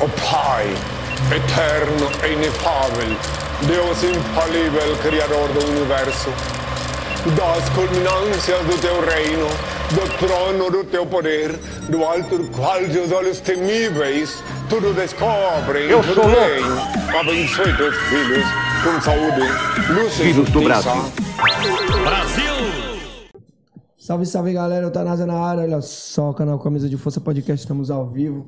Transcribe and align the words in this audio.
O 0.00 0.08
Pai, 0.30 0.66
eterno 1.34 2.08
e 2.24 2.32
inefável, 2.34 3.16
Deus 3.66 4.02
infalível, 4.04 4.96
Criador 5.02 5.48
do 5.48 5.66
Universo, 5.70 6.30
das 7.36 7.68
culminâncias 7.70 8.60
do 8.64 8.80
teu 8.80 9.00
reino, 9.04 9.48
do 9.90 10.18
trono 10.26 10.70
do 10.70 10.84
teu 10.84 11.04
poder, 11.04 11.52
do 11.88 12.04
alto 12.04 12.38
do 12.38 12.48
qual 12.50 12.78
teus 12.84 13.10
olhos 13.10 13.40
temíveis 13.40 14.42
tudo 14.68 14.94
descobrem, 14.94 15.90
Eu 15.90 16.00
tudo 16.02 16.14
sou 16.14 16.24
louco. 16.28 16.38
bem. 16.38 17.18
Abençoe 17.18 17.76
teus 17.76 17.96
filhos 17.96 18.44
com 18.84 19.00
saúde, 19.00 19.40
luz 19.92 20.12
e 20.20 20.22
Filhos 20.22 20.48
do 20.50 20.62
justiça. 20.62 20.92
Brasil. 22.02 22.52
Salve, 23.98 24.24
salve 24.26 24.52
galera, 24.52 24.86
eu 24.86 24.90
Tanasa 24.90 25.26
na 25.26 25.38
área, 25.38 25.64
olha 25.64 25.80
só, 25.82 26.32
canal 26.32 26.58
Camisa 26.58 26.88
de 26.88 26.96
Força 26.96 27.20
Podcast, 27.20 27.62
estamos 27.64 27.90
ao 27.90 28.06
vivo. 28.06 28.46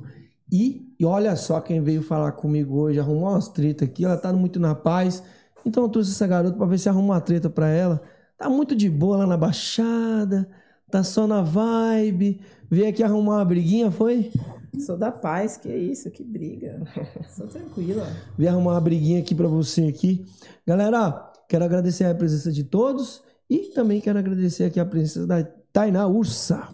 E, 0.51 0.93
e 0.99 1.05
olha 1.05 1.35
só 1.35 1.61
quem 1.61 1.81
veio 1.81 2.01
falar 2.01 2.33
comigo 2.33 2.77
hoje, 2.77 2.99
arrumou 2.99 3.29
umas 3.29 3.47
treta 3.47 3.85
aqui, 3.85 4.03
ela 4.03 4.17
tá 4.17 4.33
muito 4.33 4.59
na 4.59 4.75
paz. 4.75 5.23
Então 5.65 5.83
eu 5.83 5.89
trouxe 5.89 6.11
essa 6.11 6.27
garota 6.27 6.57
pra 6.57 6.65
ver 6.65 6.77
se 6.77 6.89
arruma 6.89 7.13
uma 7.13 7.21
treta 7.21 7.49
pra 7.49 7.69
ela. 7.69 8.01
Tá 8.37 8.49
muito 8.49 8.75
de 8.75 8.89
boa 8.89 9.17
lá 9.17 9.27
na 9.27 9.37
Baixada, 9.37 10.49
tá 10.89 11.03
só 11.03 11.25
na 11.25 11.41
vibe. 11.41 12.41
Veio 12.69 12.89
aqui 12.89 13.03
arrumar 13.03 13.37
uma 13.37 13.45
briguinha, 13.45 13.91
foi? 13.91 14.31
Sou 14.79 14.97
da 14.97 15.11
paz, 15.11 15.57
que 15.57 15.69
isso, 15.69 16.09
que 16.09 16.23
briga. 16.23 16.81
Sou 17.29 17.47
tranquila. 17.47 18.07
Vim 18.37 18.47
arrumar 18.47 18.71
uma 18.73 18.81
briguinha 18.81 19.19
aqui 19.19 19.35
pra 19.35 19.47
você 19.47 19.83
aqui. 19.87 20.25
Galera, 20.65 21.31
quero 21.47 21.63
agradecer 21.63 22.05
a 22.05 22.15
presença 22.15 22.51
de 22.51 22.63
todos 22.63 23.21
e 23.49 23.71
também 23.73 24.01
quero 24.01 24.17
agradecer 24.17 24.65
aqui 24.65 24.79
a 24.79 24.85
presença 24.85 25.27
da 25.27 25.43
Tainá 25.71 26.07
Ursa, 26.07 26.67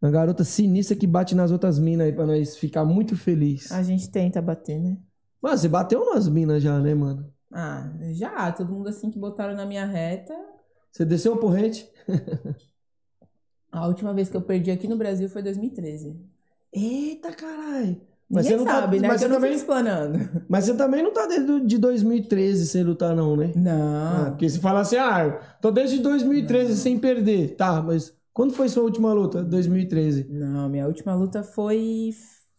uma 0.00 0.10
garota 0.10 0.44
sinistra 0.44 0.96
que 0.96 1.06
bate 1.06 1.34
nas 1.34 1.50
outras 1.50 1.78
minas 1.78 2.06
aí 2.06 2.12
pra 2.12 2.26
nós 2.26 2.56
ficar 2.56 2.84
muito 2.84 3.16
feliz. 3.16 3.70
A 3.70 3.82
gente 3.82 4.10
tenta 4.10 4.40
bater, 4.40 4.78
né? 4.80 4.96
Mano, 5.42 5.56
você 5.58 5.68
bateu 5.68 6.04
nas 6.14 6.28
minas 6.28 6.62
já, 6.62 6.78
né, 6.78 6.94
mano? 6.94 7.30
Ah, 7.52 7.90
já, 8.12 8.52
todo 8.52 8.72
mundo 8.72 8.88
assim 8.88 9.10
que 9.10 9.18
botaram 9.18 9.54
na 9.54 9.66
minha 9.66 9.84
reta. 9.86 10.34
Você 10.92 11.04
desceu 11.04 11.32
o 11.34 11.36
porrete? 11.38 11.88
A 13.72 13.86
última 13.86 14.12
vez 14.12 14.28
que 14.28 14.36
eu 14.36 14.42
perdi 14.42 14.70
aqui 14.70 14.88
no 14.88 14.96
Brasil 14.96 15.28
foi 15.28 15.42
2013. 15.42 16.16
Eita, 16.72 17.32
caralho. 17.32 18.00
Ninguém 18.28 18.56
não 18.58 18.64
sabe, 18.64 18.96
tá, 18.96 19.02
né? 19.02 19.08
Mas 19.08 19.12
que 19.14 19.18
você, 19.18 19.24
eu 19.24 19.28
não 19.28 19.36
também, 19.36 19.54
explanando. 19.54 20.18
mas 20.48 20.64
você 20.64 20.74
também 20.76 21.02
não 21.02 21.12
tá 21.12 21.26
desde 21.26 21.66
de 21.66 21.78
2013 21.78 22.66
sem 22.66 22.84
lutar, 22.84 23.14
não, 23.14 23.36
né? 23.36 23.52
Ah, 23.56 23.58
Não. 24.24 24.30
porque 24.30 24.48
se 24.48 24.60
falar 24.60 24.80
assim, 24.80 24.96
ah, 24.96 25.40
tô 25.60 25.70
desde 25.72 25.98
2013 25.98 26.76
sem 26.76 26.96
perder. 26.98 27.56
Tá, 27.56 27.82
mas 27.82 28.14
quando 28.40 28.54
foi 28.54 28.70
sua 28.70 28.84
última 28.84 29.12
luta? 29.12 29.44
2013. 29.44 30.26
Não, 30.30 30.66
minha 30.66 30.86
última 30.86 31.14
luta 31.14 31.42
foi 31.42 32.10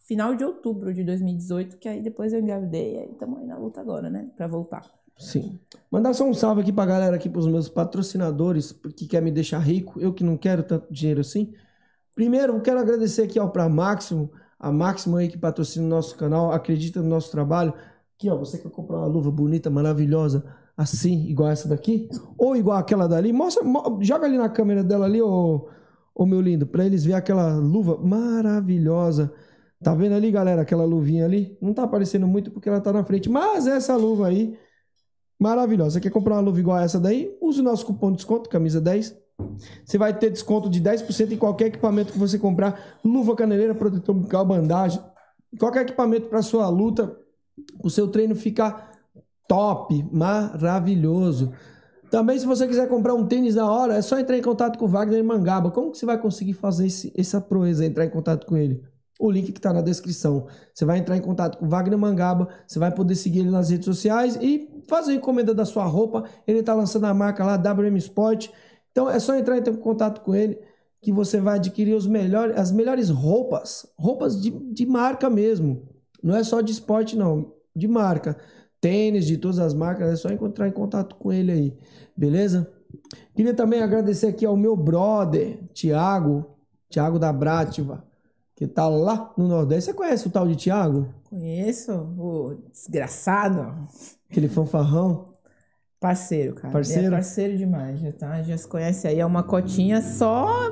final 0.06 0.36
de 0.36 0.44
outubro 0.44 0.94
de 0.94 1.02
2018, 1.02 1.76
que 1.76 1.88
aí 1.88 2.00
depois 2.00 2.32
eu 2.32 2.38
engravidei. 2.38 2.98
Aí 2.98 3.10
estamos 3.10 3.40
aí 3.40 3.46
na 3.48 3.58
luta 3.58 3.80
agora, 3.80 4.08
né? 4.08 4.30
Pra 4.36 4.46
voltar. 4.46 4.88
Sim. 5.18 5.58
Mandar 5.90 6.14
só 6.14 6.24
um 6.24 6.32
salve 6.32 6.60
aqui 6.60 6.72
pra 6.72 6.86
galera, 6.86 7.16
aqui 7.16 7.28
pros 7.28 7.48
meus 7.48 7.68
patrocinadores, 7.68 8.70
que 8.96 9.08
quer 9.08 9.20
me 9.20 9.32
deixar 9.32 9.58
rico, 9.58 10.00
eu 10.00 10.12
que 10.12 10.22
não 10.22 10.36
quero 10.36 10.62
tanto 10.62 10.86
dinheiro 10.88 11.20
assim. 11.20 11.52
Primeiro, 12.14 12.54
eu 12.54 12.60
quero 12.60 12.78
agradecer 12.78 13.22
aqui 13.22 13.40
ó, 13.40 13.48
pra 13.48 13.68
Máximo, 13.68 14.30
a 14.60 14.70
Máximo 14.70 15.16
aí 15.16 15.26
que 15.26 15.36
patrocina 15.36 15.84
o 15.84 15.88
nosso 15.88 16.16
canal, 16.16 16.52
acredita 16.52 17.02
no 17.02 17.08
nosso 17.08 17.28
trabalho. 17.28 17.74
Aqui, 18.16 18.30
ó, 18.30 18.36
você 18.36 18.56
quer 18.56 18.70
comprar 18.70 18.98
uma 18.98 19.08
luva 19.08 19.32
bonita, 19.32 19.68
maravilhosa, 19.68 20.44
assim, 20.76 21.26
igual 21.28 21.50
essa 21.50 21.68
daqui, 21.68 22.08
ou 22.38 22.56
igual 22.56 22.78
aquela 22.78 23.06
dali, 23.06 23.32
mostra, 23.32 23.62
mo- 23.64 23.98
joga 24.02 24.26
ali 24.26 24.36
na 24.38 24.48
câmera 24.48 24.82
dela 24.82 25.06
ali, 25.06 25.20
ô, 25.20 25.68
ô 26.14 26.26
meu 26.26 26.40
lindo, 26.40 26.66
pra 26.66 26.84
eles 26.86 27.04
verem 27.04 27.18
aquela 27.18 27.56
luva 27.56 27.98
maravilhosa. 27.98 29.32
Tá 29.82 29.94
vendo 29.94 30.14
ali, 30.14 30.30
galera, 30.30 30.62
aquela 30.62 30.84
luvinha 30.84 31.24
ali? 31.24 31.56
Não 31.60 31.74
tá 31.74 31.82
aparecendo 31.84 32.26
muito 32.26 32.50
porque 32.50 32.68
ela 32.68 32.80
tá 32.80 32.92
na 32.92 33.04
frente, 33.04 33.28
mas 33.28 33.66
essa 33.66 33.96
luva 33.96 34.28
aí 34.28 34.56
Maravilhosa. 35.38 35.90
Você 35.94 36.00
quer 36.00 36.10
comprar 36.10 36.34
uma 36.36 36.40
luva 36.40 36.60
igual 36.60 36.78
essa 36.78 37.00
daí? 37.00 37.36
Use 37.40 37.60
o 37.60 37.64
nosso 37.64 37.84
cupom 37.84 38.10
de 38.10 38.18
desconto, 38.18 38.48
camisa 38.48 38.80
10. 38.80 39.16
Você 39.84 39.98
vai 39.98 40.16
ter 40.16 40.30
desconto 40.30 40.70
de 40.70 40.80
10% 40.80 41.32
em 41.32 41.36
qualquer 41.36 41.66
equipamento 41.66 42.12
que 42.12 42.18
você 42.18 42.38
comprar. 42.38 43.00
Luva 43.04 43.34
caneleira, 43.34 43.74
protetor 43.74 44.14
bucal, 44.14 44.46
bandagem. 44.46 45.02
Qualquer 45.58 45.82
equipamento 45.82 46.28
para 46.28 46.42
sua 46.42 46.68
luta, 46.68 47.16
o 47.82 47.90
seu 47.90 48.06
treino 48.06 48.36
ficar 48.36 48.91
top, 49.52 50.02
maravilhoso. 50.10 51.52
Também, 52.10 52.38
se 52.38 52.46
você 52.46 52.66
quiser 52.66 52.88
comprar 52.88 53.14
um 53.14 53.26
tênis 53.26 53.54
da 53.54 53.70
hora, 53.70 53.94
é 53.94 54.00
só 54.02 54.18
entrar 54.18 54.38
em 54.38 54.42
contato 54.42 54.78
com 54.78 54.86
o 54.86 54.88
Wagner 54.88 55.22
Mangaba. 55.22 55.70
Como 55.70 55.90
que 55.90 55.98
você 55.98 56.06
vai 56.06 56.18
conseguir 56.18 56.54
fazer 56.54 56.86
esse- 56.86 57.12
essa 57.14 57.38
proeza, 57.38 57.84
entrar 57.84 58.06
em 58.06 58.10
contato 58.10 58.46
com 58.46 58.56
ele? 58.56 58.82
O 59.20 59.30
link 59.30 59.52
que 59.52 59.58
está 59.58 59.70
na 59.70 59.82
descrição. 59.82 60.46
Você 60.72 60.86
vai 60.86 60.98
entrar 60.98 61.18
em 61.18 61.20
contato 61.20 61.58
com 61.58 61.66
o 61.66 61.68
Wagner 61.68 61.98
Mangaba, 61.98 62.48
você 62.66 62.78
vai 62.78 62.90
poder 62.90 63.14
seguir 63.14 63.40
ele 63.40 63.50
nas 63.50 63.68
redes 63.68 63.84
sociais 63.84 64.38
e 64.40 64.68
fazer 64.88 65.12
a 65.12 65.14
encomenda 65.16 65.54
da 65.54 65.66
sua 65.66 65.84
roupa. 65.84 66.24
Ele 66.46 66.60
está 66.60 66.72
lançando 66.74 67.04
a 67.04 67.12
marca 67.14 67.44
lá, 67.44 67.56
WM 67.56 67.96
Sport. 67.98 68.48
Então 68.90 69.08
é 69.08 69.18
só 69.20 69.36
entrar 69.36 69.58
em 69.58 69.74
contato 69.74 70.22
com 70.22 70.34
ele 70.34 70.58
que 71.02 71.12
você 71.12 71.40
vai 71.40 71.56
adquirir 71.56 71.94
os 71.94 72.06
melhores, 72.06 72.56
as 72.58 72.72
melhores 72.72 73.10
roupas. 73.10 73.86
Roupas 73.98 74.40
de, 74.40 74.50
de 74.50 74.86
marca 74.86 75.28
mesmo. 75.28 75.88
Não 76.22 76.36
é 76.36 76.42
só 76.42 76.60
de 76.62 76.72
esporte, 76.72 77.16
não. 77.16 77.52
De 77.76 77.88
marca. 77.88 78.36
Tênis 78.82 79.24
de 79.24 79.38
todas 79.38 79.58
as 79.60 79.72
marcas. 79.72 80.10
É 80.12 80.16
só 80.16 80.28
entrar 80.28 80.68
em 80.68 80.72
contato 80.72 81.14
com 81.14 81.32
ele 81.32 81.50
aí. 81.52 81.78
Beleza? 82.14 82.70
Queria 83.34 83.54
também 83.54 83.80
agradecer 83.80 84.26
aqui 84.26 84.44
ao 84.44 84.56
meu 84.56 84.76
brother, 84.76 85.58
Thiago. 85.72 86.44
Thiago 86.90 87.18
da 87.18 87.32
Brativa. 87.32 88.04
Que 88.54 88.66
tá 88.66 88.86
lá 88.88 89.32
no 89.38 89.48
Nordeste. 89.48 89.86
Você 89.90 89.94
conhece 89.94 90.26
o 90.26 90.30
tal 90.30 90.46
de 90.46 90.56
Thiago? 90.56 91.08
Conheço 91.30 91.92
o 92.18 92.56
desgraçado. 92.70 93.88
Aquele 94.30 94.48
fanfarrão? 94.48 95.32
Parceiro, 95.98 96.54
cara. 96.56 96.72
Parceiro? 96.72 97.02
Ele 97.02 97.06
é 97.06 97.10
parceiro 97.16 97.56
demais, 97.56 98.00
já, 98.00 98.12
tá? 98.12 98.42
Já 98.42 98.58
se 98.58 98.66
conhece 98.66 99.06
aí. 99.06 99.20
É 99.20 99.24
uma 99.24 99.44
cotinha 99.44 100.02
só 100.02 100.70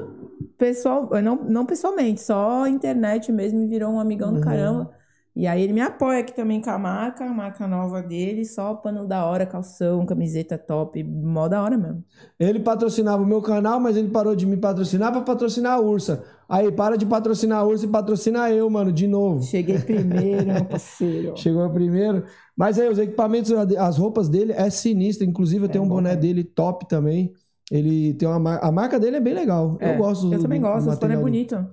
pessoal, 0.59 1.09
não, 1.23 1.37
não 1.37 1.65
pessoalmente, 1.65 2.21
só 2.21 2.67
internet 2.67 3.31
mesmo. 3.33 3.67
Virou 3.69 3.93
um 3.93 4.01
amigão 4.01 4.31
do 4.31 4.37
Uhum. 4.39 4.45
caramba. 4.45 4.91
E 5.41 5.47
aí 5.47 5.63
ele 5.63 5.73
me 5.73 5.81
apoia 5.81 6.21
aqui 6.21 6.35
também 6.35 6.61
com 6.61 6.69
a 6.69 6.79
marca, 6.79 7.25
a 7.25 7.33
marca 7.33 7.67
nova 7.67 8.03
dele. 8.03 8.45
Só 8.45 8.75
pano 8.75 9.07
da 9.07 9.25
hora, 9.25 9.47
calção, 9.47 10.05
camiseta 10.05 10.59
top. 10.59 11.03
Mó 11.03 11.49
da 11.49 11.63
hora 11.63 11.79
mesmo. 11.79 12.05
Ele 12.39 12.61
patrocinava 12.61 13.23
o 13.23 13.27
meu 13.27 13.41
canal, 13.41 13.81
mas 13.81 13.97
ele 13.97 14.11
parou 14.11 14.37
de 14.37 14.45
me 14.45 14.59
patrocinar 14.59 15.11
pra 15.11 15.23
patrocinar 15.23 15.79
a 15.79 15.81
Ursa. 15.81 16.23
Aí, 16.47 16.71
para 16.71 16.95
de 16.99 17.07
patrocinar 17.07 17.61
a 17.61 17.65
Ursa 17.65 17.87
e 17.87 17.89
patrocina 17.89 18.51
eu, 18.51 18.69
mano, 18.69 18.93
de 18.93 19.07
novo. 19.07 19.43
Cheguei 19.43 19.79
primeiro, 19.79 20.45
meu 20.45 20.65
parceiro. 20.69 21.33
Chegou 21.35 21.71
primeiro. 21.71 22.23
Mas 22.55 22.79
aí, 22.79 22.91
os 22.91 22.99
equipamentos, 22.99 23.51
as 23.51 23.97
roupas 23.97 24.29
dele 24.29 24.53
é 24.53 24.69
sinistra. 24.69 25.27
Inclusive, 25.27 25.65
eu 25.65 25.69
tenho 25.71 25.85
um 25.85 25.89
bom, 25.89 25.95
boné 25.95 26.11
né? 26.11 26.17
dele 26.17 26.45
top 26.45 26.87
também. 26.87 27.33
Ele 27.73 28.13
tem 28.13 28.29
uma. 28.29 28.59
A 28.59 28.71
marca 28.71 29.01
dele 29.01 29.17
é 29.17 29.21
bem 29.21 29.33
legal. 29.33 29.79
É, 29.81 29.95
eu 29.95 29.97
gosto 29.97 30.31
Eu 30.31 30.43
também 30.43 30.61
gosto, 30.61 30.91
os 30.91 30.99
pano 30.99 31.15
é 31.15 31.17
bonito. 31.17 31.67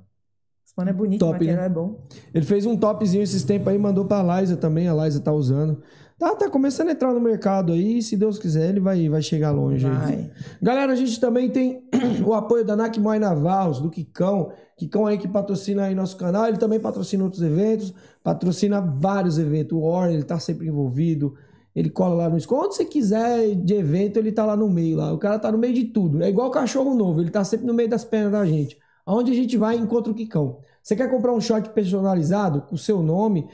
Os 0.78 0.84
pano 0.84 0.90
é 0.92 0.94
bonito, 0.94 1.20
Top, 1.20 1.44
o 1.44 1.48
né? 1.48 1.66
é 1.66 1.70
bom. 1.70 1.96
Ele 2.32 2.46
fez 2.46 2.64
um 2.68 2.78
topzinho 2.78 3.24
esses 3.24 3.44
tempos 3.44 3.70
aí, 3.70 3.80
mandou 3.80 4.06
pra 4.06 4.40
Liza 4.40 4.56
também. 4.56 4.88
A 4.88 4.94
Liza 4.94 5.20
tá 5.20 5.34
usando. 5.34 5.82
Tá, 6.20 6.36
tá 6.36 6.50
começando 6.50 6.90
a 6.90 6.92
entrar 6.92 7.12
no 7.14 7.20
mercado 7.20 7.74
aí. 7.74 8.00
Se 8.00 8.16
Deus 8.16 8.38
quiser, 8.38 8.70
ele 8.70 8.80
vai, 8.80 9.10
vai 9.10 9.24
chegar 9.24 9.50
longe. 9.50 9.88
Vai. 9.88 10.30
Galera, 10.62 10.94
a 10.94 10.96
gente 10.96 11.20
também 11.20 11.50
tem 11.50 11.82
o 12.24 12.32
apoio 12.36 12.64
da 12.64 12.76
Nakmoy 12.76 13.18
Navarros, 13.18 13.80
do 13.80 13.90
Kikão. 13.90 14.52
Kikão 14.78 15.08
aí 15.08 15.18
que 15.18 15.28
patrocina 15.28 15.86
aí 15.86 15.96
nosso 15.96 16.16
canal. 16.16 16.48
Ele 16.48 16.58
também 16.58 16.80
patrocina 16.80 17.24
outros 17.24 17.42
eventos, 17.42 17.92
patrocina 18.24 18.80
vários 18.80 19.40
eventos. 19.40 19.76
O 19.76 19.82
Warren, 19.82 20.14
ele 20.14 20.24
tá 20.24 20.38
sempre 20.38 20.68
envolvido. 20.68 21.34
Ele 21.76 21.90
cola 21.90 22.14
lá 22.14 22.30
no 22.30 22.36
Onde 22.36 22.76
você 22.76 22.86
quiser 22.86 23.56
de 23.56 23.74
evento, 23.74 24.18
ele 24.18 24.32
tá 24.32 24.46
lá 24.46 24.56
no 24.56 24.70
meio 24.70 24.98
lá. 24.98 25.12
O 25.12 25.18
cara 25.18 25.40
tá 25.40 25.52
no 25.52 25.58
meio 25.58 25.74
de 25.74 25.86
tudo. 25.86 26.22
É 26.22 26.30
igual 26.30 26.52
cachorro 26.52 26.94
novo, 26.96 27.22
ele 27.22 27.32
tá 27.32 27.44
sempre 27.44 27.66
no 27.66 27.74
meio 27.74 27.90
das 27.90 28.04
pernas 28.04 28.32
da 28.32 28.46
gente. 28.46 28.78
Aonde 29.08 29.32
a 29.32 29.36
gente 29.36 29.56
vai, 29.56 29.76
encontra 29.76 30.12
o 30.12 30.16
Kikão. 30.16 30.60
Você 30.88 30.96
quer 30.96 31.10
comprar 31.10 31.34
um 31.34 31.42
short 31.42 31.72
personalizado 31.72 32.62
com 32.62 32.76
o 32.76 32.78
seu 32.78 33.04
nome, 33.04 33.50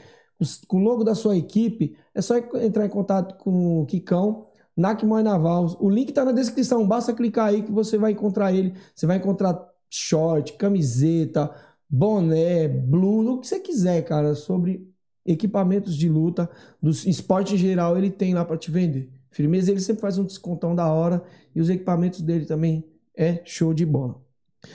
com 0.68 0.76
o 0.76 0.84
logo 0.84 1.02
da 1.02 1.16
sua 1.16 1.36
equipe, 1.36 1.96
é 2.14 2.22
só 2.22 2.36
entrar 2.36 2.86
em 2.86 2.88
contato 2.88 3.36
com 3.42 3.80
o 3.80 3.86
Kikão. 3.86 4.46
Nakmoy 4.76 5.20
Navarros. 5.20 5.76
O 5.80 5.90
link 5.90 6.12
tá 6.12 6.24
na 6.24 6.30
descrição. 6.30 6.86
Basta 6.86 7.12
clicar 7.12 7.48
aí 7.48 7.64
que 7.64 7.72
você 7.72 7.98
vai 7.98 8.12
encontrar 8.12 8.52
ele. 8.52 8.74
Você 8.94 9.04
vai 9.04 9.16
encontrar 9.16 9.68
short, 9.90 10.52
camiseta, 10.52 11.52
boné, 11.90 12.68
blue, 12.68 13.28
o 13.28 13.40
que 13.40 13.48
você 13.48 13.58
quiser, 13.58 14.02
cara, 14.02 14.36
sobre 14.36 14.88
equipamentos 15.26 15.96
de 15.96 16.08
luta, 16.08 16.48
do 16.80 16.90
esporte 16.90 17.54
em 17.54 17.58
geral, 17.58 17.98
ele 17.98 18.10
tem 18.10 18.32
lá 18.32 18.44
para 18.44 18.56
te 18.56 18.70
vender. 18.70 19.10
Firmeza, 19.32 19.72
ele 19.72 19.80
sempre 19.80 20.02
faz 20.02 20.18
um 20.18 20.24
descontão 20.24 20.72
da 20.72 20.86
hora 20.86 21.20
e 21.52 21.60
os 21.60 21.68
equipamentos 21.68 22.20
dele 22.20 22.46
também 22.46 22.84
é 23.16 23.42
show 23.44 23.74
de 23.74 23.84
bola. 23.84 24.23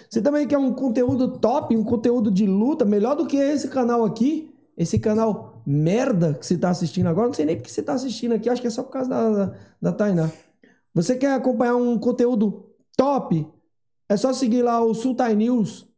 Você 0.10 0.22
também 0.22 0.48
quer 0.48 0.58
um 0.58 0.74
conteúdo 0.74 1.38
top, 1.40 1.76
um 1.76 1.84
conteúdo 1.84 2.32
de 2.32 2.46
luta, 2.46 2.86
melhor 2.86 3.16
do 3.16 3.26
que 3.26 3.38
esse 3.38 3.68
canal 3.68 4.04
aqui, 4.06 4.54
esse 4.78 4.98
canal 5.00 5.62
merda 5.66 6.34
que 6.34 6.46
você 6.46 6.56
está 6.56 6.70
assistindo 6.70 7.08
agora, 7.08 7.28
não 7.28 7.34
sei 7.34 7.46
nem 7.46 7.56
porque 7.56 7.70
você 7.70 7.82
está 7.82 7.94
assistindo 7.94 8.34
aqui, 8.34 8.50
acho 8.50 8.62
que 8.62 8.68
é 8.68 8.72
só 8.72 8.84
por 8.84 8.92
causa 8.92 9.10
da, 9.10 9.30
da, 9.30 9.54
da 9.82 9.92
Tainá. 9.92 10.30
Você 10.94 11.16
quer 11.16 11.34
acompanhar 11.34 11.76
um 11.76 11.98
conteúdo 11.98 12.66
top? 12.98 13.48
É 14.08 14.18
só 14.18 14.34
seguir 14.34 14.64
lá 14.64 14.82
o 14.82 14.94
Sultai 14.94 15.36
News, 15.36 15.90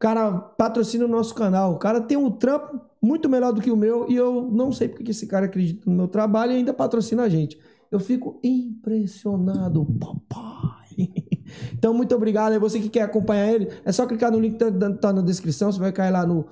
cara 0.00 0.32
patrocina 0.32 1.04
o 1.04 1.08
nosso 1.08 1.34
canal. 1.34 1.74
O 1.74 1.78
cara 1.78 2.00
tem 2.00 2.16
um 2.16 2.30
trampo 2.30 2.80
muito 3.00 3.28
melhor 3.28 3.52
do 3.52 3.60
que 3.60 3.70
o 3.70 3.76
meu 3.76 4.10
e 4.10 4.16
eu 4.16 4.48
não 4.50 4.72
sei 4.72 4.88
porque 4.88 5.04
que 5.04 5.10
esse 5.10 5.26
cara 5.26 5.46
acredita 5.46 5.88
no 5.88 5.94
meu 5.94 6.08
trabalho 6.08 6.52
e 6.52 6.56
ainda 6.56 6.72
patrocina 6.72 7.22
a 7.22 7.28
gente. 7.28 7.60
Eu 7.90 8.00
fico 8.00 8.40
impressionado, 8.42 9.84
papai. 9.84 10.79
Então, 11.74 11.92
muito 11.92 12.14
obrigado. 12.14 12.54
E 12.54 12.58
você 12.58 12.78
que 12.78 12.88
quer 12.88 13.02
acompanhar 13.02 13.52
ele, 13.52 13.68
é 13.84 13.90
só 13.90 14.06
clicar 14.06 14.30
no 14.30 14.38
link 14.38 14.56
que 14.56 14.58
tá, 14.58 14.92
tá 14.92 15.12
na 15.12 15.20
descrição. 15.20 15.72
Você 15.72 15.80
vai 15.80 15.90
cair 15.90 16.12
lá 16.12 16.24
no, 16.24 16.46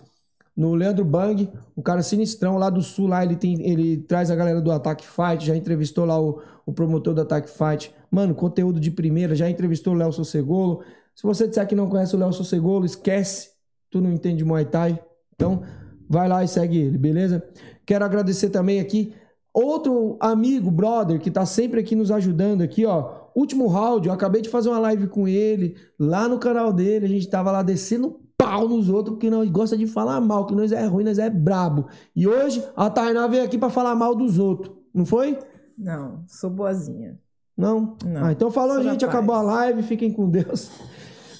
no 0.56 0.74
Leandro 0.74 1.04
Bang, 1.04 1.48
um 1.76 1.82
cara 1.82 2.02
sinistrão 2.02 2.58
lá 2.58 2.68
do 2.68 2.82
sul. 2.82 3.06
Lá 3.06 3.22
ele, 3.22 3.36
tem, 3.36 3.62
ele 3.68 3.98
traz 3.98 4.30
a 4.30 4.34
galera 4.34 4.60
do 4.60 4.72
Attack 4.72 5.06
Fight. 5.06 5.46
Já 5.46 5.56
entrevistou 5.56 6.04
lá 6.04 6.20
o, 6.20 6.42
o 6.66 6.72
promotor 6.72 7.14
do 7.14 7.20
Attack 7.20 7.48
Fight. 7.48 7.94
Mano, 8.10 8.34
conteúdo 8.34 8.80
de 8.80 8.90
primeira. 8.90 9.36
Já 9.36 9.48
entrevistou 9.48 9.94
o 9.94 9.96
Léo 9.96 10.12
Sossegolo. 10.12 10.82
Se 11.14 11.22
você 11.22 11.46
disser 11.46 11.66
que 11.66 11.74
não 11.74 11.88
conhece 11.88 12.16
o 12.16 12.18
Léo 12.18 12.32
Sossegolo, 12.32 12.84
esquece. 12.84 13.50
Tu 13.90 14.00
não 14.00 14.12
entende 14.12 14.44
Muay 14.44 14.64
Thai. 14.64 14.98
Então, 15.34 15.62
vai 16.08 16.28
lá 16.28 16.42
e 16.42 16.48
segue 16.48 16.76
ele, 16.76 16.98
beleza? 16.98 17.42
Quero 17.86 18.04
agradecer 18.04 18.50
também 18.50 18.80
aqui 18.80 19.14
outro 19.52 20.16
amigo, 20.20 20.70
brother, 20.70 21.18
que 21.18 21.30
tá 21.30 21.44
sempre 21.44 21.80
aqui 21.80 21.96
nos 21.96 22.10
ajudando 22.10 22.62
aqui, 22.62 22.86
ó. 22.86 23.27
Último 23.38 23.68
round, 23.68 24.08
eu 24.08 24.12
acabei 24.12 24.42
de 24.42 24.48
fazer 24.48 24.68
uma 24.68 24.80
live 24.80 25.06
com 25.06 25.28
ele, 25.28 25.76
lá 25.96 26.26
no 26.26 26.40
canal 26.40 26.72
dele, 26.72 27.06
a 27.06 27.08
gente 27.08 27.30
tava 27.30 27.52
lá 27.52 27.62
descendo 27.62 28.18
pau 28.36 28.68
nos 28.68 28.88
outros, 28.88 29.14
porque 29.14 29.30
nós 29.30 29.48
gosta 29.48 29.76
de 29.76 29.86
falar 29.86 30.20
mal, 30.20 30.44
que 30.44 30.56
nós 30.56 30.72
é 30.72 30.84
ruim, 30.86 31.04
nós 31.04 31.20
é 31.20 31.30
brabo. 31.30 31.86
E 32.16 32.26
hoje 32.26 32.64
a 32.74 32.90
Tainá 32.90 33.28
veio 33.28 33.44
aqui 33.44 33.56
pra 33.56 33.70
falar 33.70 33.94
mal 33.94 34.16
dos 34.16 34.40
outros, 34.40 34.74
não 34.92 35.06
foi? 35.06 35.38
Não, 35.78 36.24
sou 36.26 36.50
boazinha. 36.50 37.16
Não? 37.56 37.96
Não. 38.04 38.24
Ah, 38.24 38.32
então 38.32 38.50
falou, 38.50 38.82
da 38.82 38.90
gente, 38.90 39.04
acabou 39.04 39.36
a 39.36 39.42
live, 39.42 39.84
fiquem 39.84 40.12
com 40.12 40.28
Deus. 40.28 40.68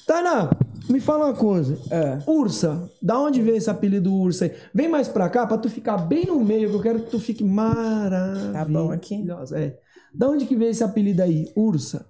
Tainá, 0.06 0.50
me 0.88 1.00
fala 1.00 1.26
uma 1.26 1.34
coisa. 1.34 1.76
É. 1.90 2.18
Ursa, 2.28 2.88
da 3.02 3.18
onde 3.18 3.42
veio 3.42 3.56
esse 3.56 3.68
apelido 3.68 4.14
Ursa 4.14 4.44
aí? 4.44 4.52
Vem 4.72 4.88
mais 4.88 5.08
pra 5.08 5.28
cá 5.28 5.48
pra 5.48 5.58
tu 5.58 5.68
ficar 5.68 5.98
bem 5.98 6.26
no 6.26 6.38
meio, 6.44 6.70
que 6.70 6.76
eu 6.76 6.80
quero 6.80 7.00
que 7.00 7.10
tu 7.10 7.18
fique 7.18 7.42
maravilhosa. 7.42 8.52
Tá 8.52 8.64
bom 8.64 8.92
aqui? 8.92 9.26
É. 9.52 9.76
Da 10.14 10.28
onde 10.28 10.46
que 10.46 10.56
veio 10.56 10.70
esse 10.70 10.84
apelido 10.84 11.22
aí, 11.22 11.52
Ursa? 11.56 12.06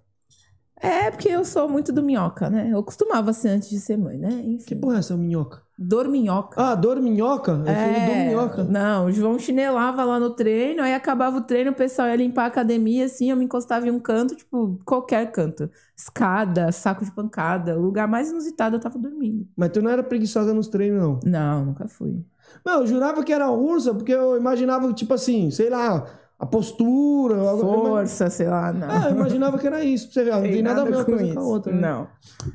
É, 0.80 1.10
porque 1.10 1.28
eu 1.28 1.44
sou 1.44 1.68
muito 1.68 1.92
do 1.92 2.02
minhoca, 2.02 2.48
né? 2.48 2.70
Eu 2.72 2.82
costumava 2.82 3.32
ser 3.32 3.48
antes 3.48 3.68
de 3.68 3.80
ser 3.80 3.96
mãe, 3.96 4.16
né? 4.16 4.30
Que 4.30 4.74
Enfim. 4.74 4.80
porra 4.80 4.96
é 4.96 4.98
essa 5.00 5.16
minhoca? 5.16 5.60
Dorminhoca. 5.76 6.60
Ah, 6.60 6.74
dorminhoca? 6.74 7.62
É, 7.66 7.74
filho 7.74 8.06
do 8.06 8.26
minhoca. 8.26 8.64
Não, 8.64 9.06
o 9.06 9.12
João 9.12 9.38
chinelava 9.38 10.04
lá 10.04 10.18
no 10.18 10.30
treino, 10.30 10.82
aí 10.82 10.94
acabava 10.94 11.38
o 11.38 11.40
treino, 11.42 11.70
o 11.70 11.74
pessoal 11.74 12.08
ia 12.08 12.16
limpar 12.16 12.44
a 12.44 12.46
academia, 12.46 13.04
assim, 13.04 13.30
eu 13.30 13.36
me 13.36 13.44
encostava 13.44 13.86
em 13.86 13.90
um 13.90 14.00
canto, 14.00 14.34
tipo, 14.34 14.80
qualquer 14.84 15.30
canto. 15.30 15.70
Escada, 15.96 16.70
saco 16.72 17.04
de 17.04 17.12
pancada, 17.12 17.76
o 17.78 17.82
lugar 17.82 18.08
mais 18.08 18.30
inusitado 18.30 18.76
eu 18.76 18.80
tava 18.80 18.98
dormindo. 18.98 19.46
Mas 19.56 19.70
tu 19.70 19.82
não 19.82 19.90
era 19.90 20.02
preguiçosa 20.02 20.52
nos 20.52 20.68
treinos, 20.68 21.00
não. 21.00 21.20
Não, 21.24 21.64
nunca 21.66 21.86
fui. 21.88 22.24
Não, 22.64 22.80
eu 22.80 22.86
jurava 22.86 23.22
que 23.22 23.32
era 23.32 23.50
ursa, 23.50 23.94
porque 23.94 24.12
eu 24.12 24.36
imaginava, 24.36 24.92
tipo 24.92 25.14
assim, 25.14 25.50
sei 25.50 25.70
lá, 25.70 26.06
a 26.38 26.46
postura. 26.46 27.36
algo- 27.40 27.62
Força, 27.62 28.30
sei 28.30 28.46
lá, 28.46 28.72
não. 28.72 28.88
Ah, 28.88 29.08
eu 29.08 29.16
imaginava 29.16 29.58
que 29.58 29.66
era 29.66 29.82
isso. 29.82 30.12
Você 30.12 30.30
ó, 30.30 30.36
não 30.36 30.42
tem, 30.42 30.62
nada, 30.62 30.82
a 30.82 30.84
ver 30.84 30.94
uma 30.94 31.04
coisa 31.04 31.34
com 31.34 31.40
a 31.40 31.44
outra. 31.46 31.72
né? 31.72 31.80
Não. 31.80 32.08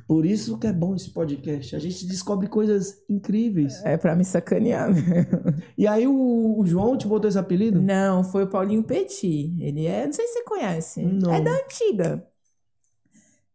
Por 0.08 0.26
isso 0.26 0.58
que 0.58 0.68
é 0.68 0.72
bom 0.74 0.96
esse 0.96 1.10
podcast. 1.10 1.76
A 1.76 1.80
gente 1.80 2.06
descobre 2.08 2.48
coisas 2.48 2.96
incríveis. 3.10 3.84
É 3.84 3.98
pra 3.98 4.16
me 4.16 4.24
sacanear. 4.24 4.90
E 5.78 5.86
aí 5.86 6.08
o, 6.08 6.56
o 6.60 6.66
João 6.66 6.98
te 6.98 7.06
botou 7.08 7.28
esse 7.28 7.38
apelido? 7.38 7.82
Não, 7.82 8.24
foi 8.24 8.44
o 8.44 8.48
Paulinho 8.48 8.84
Petit. 8.84 9.54
Ele 9.60 9.86
é, 9.86 10.06
não 10.06 10.14
sei 10.14 10.28
se 10.28 10.34
você 10.34 10.44
conhece. 10.46 11.04
Não. 11.04 11.34
É 11.34 11.42
da 11.42 11.52
antiga. 11.52 12.26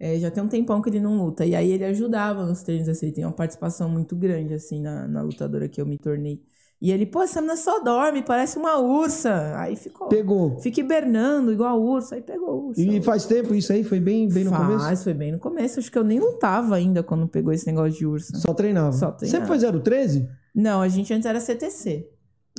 É, 0.00 0.16
já 0.18 0.30
tem 0.30 0.42
um 0.44 0.48
tempão 0.48 0.80
que 0.80 0.88
ele 0.90 1.00
não 1.00 1.16
luta. 1.16 1.44
E 1.44 1.56
aí 1.56 1.72
ele 1.72 1.84
ajudava 1.84 2.44
nos 2.46 2.62
treinos, 2.62 2.88
assim, 2.88 3.06
ele 3.06 3.14
tem 3.16 3.24
uma 3.24 3.32
participação 3.32 3.88
muito 3.88 4.14
grande, 4.14 4.54
assim, 4.54 4.80
na, 4.80 5.08
na 5.08 5.22
lutadora 5.22 5.68
que 5.68 5.80
eu 5.80 5.86
me 5.86 5.98
tornei. 5.98 6.40
E 6.80 6.92
ele, 6.92 7.04
pô, 7.06 7.22
essa 7.22 7.40
menina 7.40 7.56
só 7.56 7.80
dorme, 7.82 8.22
parece 8.22 8.56
uma 8.56 8.78
ursa. 8.78 9.52
Aí 9.56 9.74
ficou. 9.74 10.06
Pegou. 10.08 10.60
Fica 10.60 10.80
hibernando 10.80 11.52
igual 11.52 11.80
urso. 11.82 12.14
Aí 12.14 12.22
pegou 12.22 12.48
a 12.48 12.54
ursa. 12.54 12.80
E 12.80 13.02
faz 13.02 13.26
tempo 13.26 13.52
isso 13.52 13.72
aí? 13.72 13.82
Foi 13.82 13.98
bem, 13.98 14.28
bem 14.28 14.44
no 14.44 14.50
Faz, 14.50 14.66
começo? 14.82 15.02
foi 15.04 15.14
bem 15.14 15.32
no 15.32 15.38
começo. 15.40 15.80
Acho 15.80 15.90
que 15.90 15.98
eu 15.98 16.04
nem 16.04 16.20
lutava 16.20 16.76
ainda 16.76 17.02
quando 17.02 17.26
pegou 17.26 17.52
esse 17.52 17.66
negócio 17.66 17.98
de 17.98 18.06
ursa. 18.06 18.36
Só 18.38 18.54
treinava. 18.54 18.92
Só 18.92 19.10
treinava. 19.10 19.46
Sempre 19.46 19.58
foi 19.60 19.80
013? 19.80 20.28
Não, 20.54 20.80
a 20.80 20.88
gente 20.88 21.12
antes 21.12 21.26
era 21.26 21.40
CTC. 21.40 22.08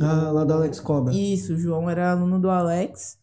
Ah, 0.02 0.32
lá 0.32 0.44
do 0.44 0.54
Alex 0.54 0.80
Cobra. 0.82 1.14
Isso, 1.14 1.54
o 1.54 1.58
João 1.58 1.90
era 1.90 2.12
aluno 2.12 2.40
do 2.40 2.50
Alex. 2.50 3.18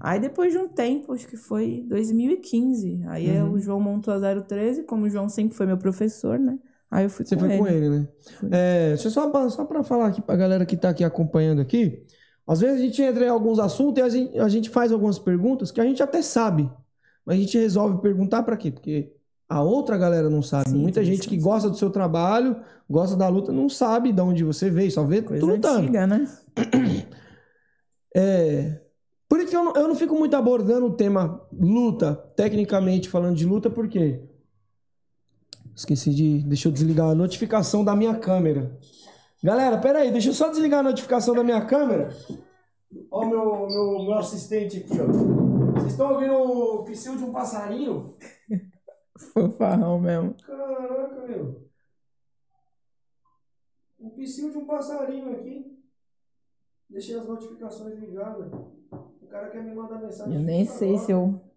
Aí 0.00 0.18
depois 0.20 0.52
de 0.52 0.58
um 0.58 0.68
tempo, 0.68 1.12
acho 1.12 1.26
que 1.26 1.36
foi 1.36 1.84
2015. 1.88 3.02
Aí 3.08 3.28
Uhum. 3.40 3.52
o 3.52 3.58
João 3.58 3.80
montou 3.80 4.14
a 4.14 4.18
013, 4.42 4.84
como 4.84 5.04
o 5.06 5.10
João 5.10 5.28
sempre 5.28 5.56
foi 5.56 5.66
meu 5.66 5.76
professor, 5.76 6.38
né? 6.38 6.58
Aí 6.90 7.04
eu 7.04 7.10
fui 7.10 7.24
Você 7.26 7.34
com 7.34 7.40
foi 7.42 7.50
ele. 7.50 7.58
com 7.58 7.66
ele, 7.66 7.88
né? 7.90 8.08
É, 8.50 8.88
deixa 8.90 9.08
eu 9.08 9.12
só, 9.12 9.28
pra- 9.28 9.50
só 9.50 9.64
pra 9.64 9.82
falar 9.82 10.06
aqui 10.06 10.22
pra 10.22 10.36
galera 10.36 10.64
que 10.64 10.76
tá 10.76 10.88
aqui 10.88 11.04
acompanhando 11.04 11.60
aqui. 11.60 12.02
Às 12.46 12.60
vezes 12.60 12.80
a 12.80 12.82
gente 12.82 13.02
entra 13.02 13.26
em 13.26 13.28
alguns 13.28 13.58
assuntos 13.58 13.98
e 13.98 14.02
a 14.02 14.08
gente, 14.08 14.38
a 14.38 14.48
gente 14.48 14.70
faz 14.70 14.90
algumas 14.90 15.18
perguntas 15.18 15.70
que 15.70 15.80
a 15.80 15.84
gente 15.84 16.02
até 16.02 16.22
sabe. 16.22 16.70
Mas 17.26 17.36
a 17.36 17.40
gente 17.40 17.58
resolve 17.58 18.00
perguntar 18.00 18.42
pra 18.42 18.56
quê? 18.56 18.70
Porque 18.70 19.12
a 19.46 19.62
outra 19.62 19.98
galera 19.98 20.30
não 20.30 20.40
sabe. 20.42 20.70
Sim, 20.70 20.78
Muita 20.78 21.04
gente 21.04 21.28
que 21.28 21.36
gosta 21.36 21.68
do 21.68 21.76
seu 21.76 21.90
trabalho, 21.90 22.56
gosta 22.88 23.14
da 23.16 23.28
luta, 23.28 23.52
não 23.52 23.68
sabe 23.68 24.12
de 24.12 24.20
onde 24.22 24.42
você 24.44 24.70
veio, 24.70 24.90
só 24.90 25.04
vê 25.04 25.20
Coisa 25.20 25.40
tu 25.44 25.46
lutando. 25.46 25.78
antiga, 25.80 26.06
né? 26.06 26.26
É, 28.16 28.80
por 29.28 29.38
isso 29.38 29.50
que 29.50 29.56
eu 29.56 29.62
não, 29.64 29.74
eu 29.74 29.86
não 29.88 29.94
fico 29.94 30.14
muito 30.14 30.34
abordando 30.34 30.86
o 30.86 30.92
tema 30.96 31.40
luta, 31.52 32.14
tecnicamente 32.36 33.08
falando 33.08 33.36
de 33.36 33.44
luta, 33.44 33.68
porque 33.68 34.20
esqueci 35.78 36.12
de. 36.12 36.40
Deixa 36.40 36.68
eu 36.68 36.72
desligar 36.72 37.10
a 37.10 37.14
notificação 37.14 37.84
da 37.84 37.94
minha 37.94 38.18
câmera. 38.18 38.76
Galera, 39.42 39.78
pera 39.78 40.00
aí, 40.00 40.10
deixa 40.10 40.30
eu 40.30 40.34
só 40.34 40.48
desligar 40.48 40.80
a 40.80 40.82
notificação 40.82 41.34
da 41.34 41.44
minha 41.44 41.64
câmera. 41.64 42.08
Ó, 43.10 43.24
o 43.24 43.28
meu, 43.28 43.66
meu, 43.68 44.02
meu 44.04 44.14
assistente 44.14 44.78
aqui, 44.78 45.00
ó. 45.00 45.06
Vocês 45.74 45.92
estão 45.92 46.12
ouvindo 46.12 46.34
o 46.34 46.84
psil 46.84 47.16
de 47.16 47.24
um 47.24 47.32
passarinho? 47.32 48.16
Fanfarrão 49.32 50.00
mesmo. 50.00 50.34
Caraca, 50.44 51.26
meu. 51.26 51.68
Um 54.00 54.10
psil 54.10 54.50
de 54.50 54.58
um 54.58 54.66
passarinho 54.66 55.32
aqui. 55.32 55.78
Deixei 56.90 57.16
as 57.16 57.28
notificações 57.28 57.98
ligadas. 57.98 58.50
O 58.90 59.26
cara 59.28 59.50
quer 59.50 59.62
me 59.62 59.74
mandar 59.74 60.00
mensagem. 60.00 60.34
Eu 60.34 60.40
nem 60.40 60.64
sei 60.64 60.94
hora. 60.94 60.98
se 60.98 61.12
eu. 61.12 61.47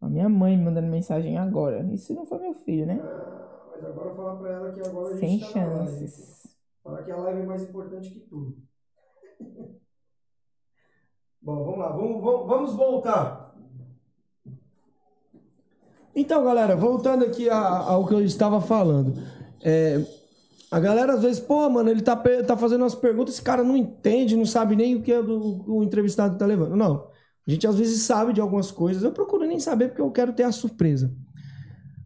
A 0.00 0.08
minha 0.08 0.28
mãe 0.28 0.56
mandando 0.56 0.86
mensagem 0.88 1.36
agora. 1.36 1.82
Isso 1.92 2.14
não 2.14 2.24
foi 2.24 2.38
meu 2.38 2.54
filho, 2.54 2.86
né? 2.86 3.00
Ah, 3.02 3.70
Mas 3.72 3.84
agora 3.84 4.14
falar 4.14 4.36
pra 4.36 4.50
ela 4.52 4.72
que 4.72 4.80
agora 4.80 5.14
a 5.14 5.18
Sem 5.18 5.38
gente 5.38 5.52
tá 5.54 5.60
chances. 5.60 6.46
Falar 6.82 7.02
que 7.02 7.10
a 7.10 7.16
live 7.16 7.40
é 7.40 7.46
mais 7.46 7.62
importante 7.62 8.10
que 8.10 8.20
tudo. 8.20 8.56
Bom, 11.40 11.64
vamos 11.64 11.78
lá, 11.78 11.88
vamos, 11.90 12.22
vamos, 12.22 12.46
vamos 12.48 12.74
voltar. 12.74 13.54
Então, 16.14 16.44
galera, 16.44 16.74
voltando 16.76 17.24
aqui 17.24 17.48
a- 17.48 17.58
ao 17.78 18.06
que 18.06 18.14
eu 18.14 18.24
estava 18.24 18.60
falando. 18.60 19.14
É, 19.62 20.00
a 20.70 20.80
galera 20.80 21.14
às 21.14 21.22
vezes, 21.22 21.40
pô, 21.40 21.68
mano, 21.70 21.90
ele 21.90 22.02
tá, 22.02 22.16
tá 22.46 22.56
fazendo 22.56 22.82
umas 22.82 22.94
perguntas, 22.94 23.34
esse 23.34 23.42
cara 23.42 23.62
não 23.62 23.76
entende, 23.76 24.36
não 24.36 24.46
sabe 24.46 24.76
nem 24.76 24.96
o 24.96 25.02
que 25.02 25.12
é 25.12 25.22
do- 25.22 25.64
o 25.70 25.82
entrevistado 25.84 26.36
tá 26.38 26.46
levando. 26.46 26.76
Não. 26.76 27.08
A 27.48 27.50
gente 27.50 27.66
às 27.66 27.78
vezes 27.78 28.02
sabe 28.02 28.34
de 28.34 28.42
algumas 28.42 28.70
coisas, 28.70 29.02
eu 29.02 29.10
procuro 29.10 29.46
nem 29.46 29.58
saber 29.58 29.88
porque 29.88 30.02
eu 30.02 30.10
quero 30.10 30.34
ter 30.34 30.42
a 30.42 30.52
surpresa. 30.52 31.10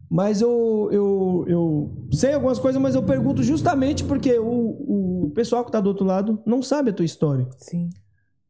Mas 0.09 0.41
eu, 0.41 0.87
eu, 0.91 1.45
eu 1.47 2.07
sei 2.13 2.33
algumas 2.33 2.59
coisas, 2.59 2.81
mas 2.81 2.95
eu 2.95 3.03
pergunto 3.03 3.43
justamente 3.43 4.05
porque 4.05 4.39
o, 4.39 5.25
o 5.25 5.31
pessoal 5.31 5.65
que 5.65 5.71
tá 5.71 5.81
do 5.81 5.87
outro 5.87 6.05
lado 6.05 6.41
não 6.45 6.61
sabe 6.61 6.91
a 6.91 6.93
tua 6.93 7.03
história. 7.03 7.47
Sim. 7.57 7.89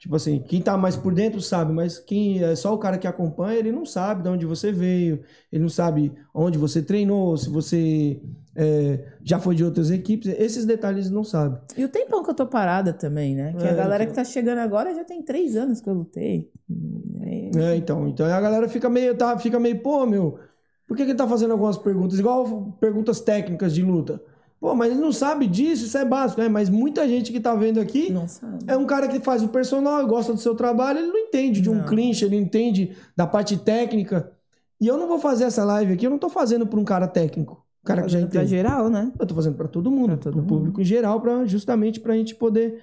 Tipo 0.03 0.17
assim, 0.17 0.39
quem 0.41 0.61
tá 0.61 0.75
mais 0.77 0.97
por 0.97 1.13
dentro 1.13 1.39
sabe, 1.39 1.71
mas 1.71 1.97
quem 1.97 2.43
é 2.43 2.53
só 2.57 2.73
o 2.73 2.77
cara 2.77 2.97
que 2.97 3.07
acompanha, 3.07 3.57
ele 3.57 3.71
não 3.71 3.85
sabe 3.85 4.21
de 4.21 4.27
onde 4.27 4.45
você 4.45 4.69
veio, 4.69 5.23
ele 5.49 5.61
não 5.61 5.69
sabe 5.69 6.11
onde 6.33 6.57
você 6.57 6.81
treinou, 6.81 7.37
se 7.37 7.49
você 7.49 8.21
é, 8.53 9.13
já 9.23 9.39
foi 9.39 9.55
de 9.55 9.63
outras 9.63 9.89
equipes. 9.89 10.35
Esses 10.37 10.65
detalhes 10.65 11.09
não 11.09 11.23
sabe. 11.23 11.57
E 11.77 11.85
o 11.85 11.87
tempão 11.87 12.21
que 12.21 12.29
eu 12.29 12.33
tô 12.33 12.45
parada 12.45 12.91
também, 12.91 13.33
né? 13.33 13.53
Que 13.57 13.63
É, 13.65 13.69
a 13.69 13.73
galera 13.73 14.03
então. 14.03 14.13
que 14.13 14.19
tá 14.21 14.25
chegando 14.25 14.57
agora 14.57 14.93
já 14.93 15.05
tem 15.05 15.21
três 15.23 15.55
anos 15.55 15.79
que 15.79 15.89
eu 15.89 15.93
lutei. 15.93 16.51
É, 17.55 17.77
então, 17.77 18.05
então 18.05 18.25
a 18.25 18.41
galera 18.41 18.67
fica 18.67 18.89
meio, 18.89 19.15
tá, 19.15 19.39
fica 19.39 19.57
meio, 19.57 19.79
pô, 19.81 20.05
meu, 20.05 20.37
por 20.85 20.97
que, 20.97 21.05
que 21.05 21.11
ele 21.11 21.17
tá 21.17 21.29
fazendo 21.29 21.51
algumas 21.51 21.77
perguntas? 21.77 22.19
Igual 22.19 22.75
perguntas 22.77 23.21
técnicas 23.21 23.73
de 23.73 23.81
luta. 23.81 24.21
Pô, 24.63 24.73
mas 24.73 24.91
ele 24.93 25.01
não 25.01 25.11
sabe 25.11 25.45
disso, 25.45 25.87
isso 25.87 25.97
é 25.97 26.05
básico, 26.05 26.39
né? 26.39 26.47
Mas 26.47 26.69
muita 26.69 27.05
gente 27.05 27.33
que 27.33 27.39
tá 27.41 27.53
vendo 27.53 27.81
aqui 27.81 28.09
Não 28.09 28.25
é 28.65 28.77
um 28.77 28.85
cara 28.85 29.09
que 29.09 29.19
faz 29.19 29.43
o 29.43 29.49
personal 29.49 30.07
gosta 30.07 30.31
do 30.33 30.39
seu 30.39 30.55
trabalho, 30.55 30.99
ele 30.99 31.07
não 31.09 31.17
entende 31.17 31.59
de 31.59 31.69
um 31.69 31.75
Não. 31.75 31.85
clinch, 31.85 32.23
ele 32.23 32.37
entende 32.37 32.95
da 33.13 33.27
parte 33.27 33.57
técnica. 33.57 34.31
E 34.79 34.87
eu 34.87 34.97
não 34.97 35.05
vou 35.05 35.19
fazer 35.19 35.43
essa 35.43 35.65
live 35.65 35.91
aqui, 35.91 36.05
eu 36.07 36.09
não 36.09 36.17
tô 36.17 36.29
fazendo 36.29 36.65
pra 36.65 36.79
um 36.79 36.85
cara 36.85 37.09
técnico, 37.09 37.55
um 37.83 37.85
cara 37.85 38.03
que 38.03 38.07
já 38.07 38.17
Fazendo 38.19 38.29
pra 38.31 38.39
entende. 38.43 38.55
geral, 38.55 38.89
né? 38.89 39.11
Eu 39.19 39.27
tô 39.27 39.35
fazendo 39.35 39.55
pra 39.57 39.67
todo 39.67 39.91
mundo, 39.91 40.07
Pra 40.15 40.17
todo 40.31 40.37
mundo. 40.37 40.47
público 40.47 40.79
em 40.79 40.85
geral, 40.85 41.19
pra, 41.19 41.43
justamente 41.45 41.99
pra 41.99 42.15
gente 42.15 42.33
poder. 42.33 42.81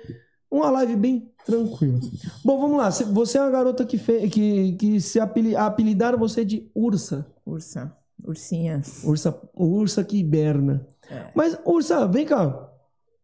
Uma 0.50 0.68
live 0.70 0.96
bem 0.96 1.30
tranquila. 1.46 1.98
Bom, 2.44 2.60
vamos 2.60 2.76
lá. 2.76 2.90
Cê- 2.90 3.04
Você 3.04 3.38
é 3.38 3.40
uma 3.40 3.50
garota 3.50 3.86
que, 3.86 3.96
fe... 3.96 4.28
que, 4.28 4.72
que 4.72 5.00
se 5.00 5.18
apeli... 5.18 5.56
apelidaram 5.56 6.18
você 6.18 6.44
de 6.44 6.68
Ursa. 6.74 7.24
Ursa. 7.46 7.96
Ursinha. 8.22 8.82
Ursa, 9.04 9.40
Ursa 9.56 10.04
que 10.04 10.18
hiberna. 10.18 10.86
Mas, 11.34 11.58
Ursa, 11.64 12.06
vem 12.06 12.24
cá. 12.26 12.66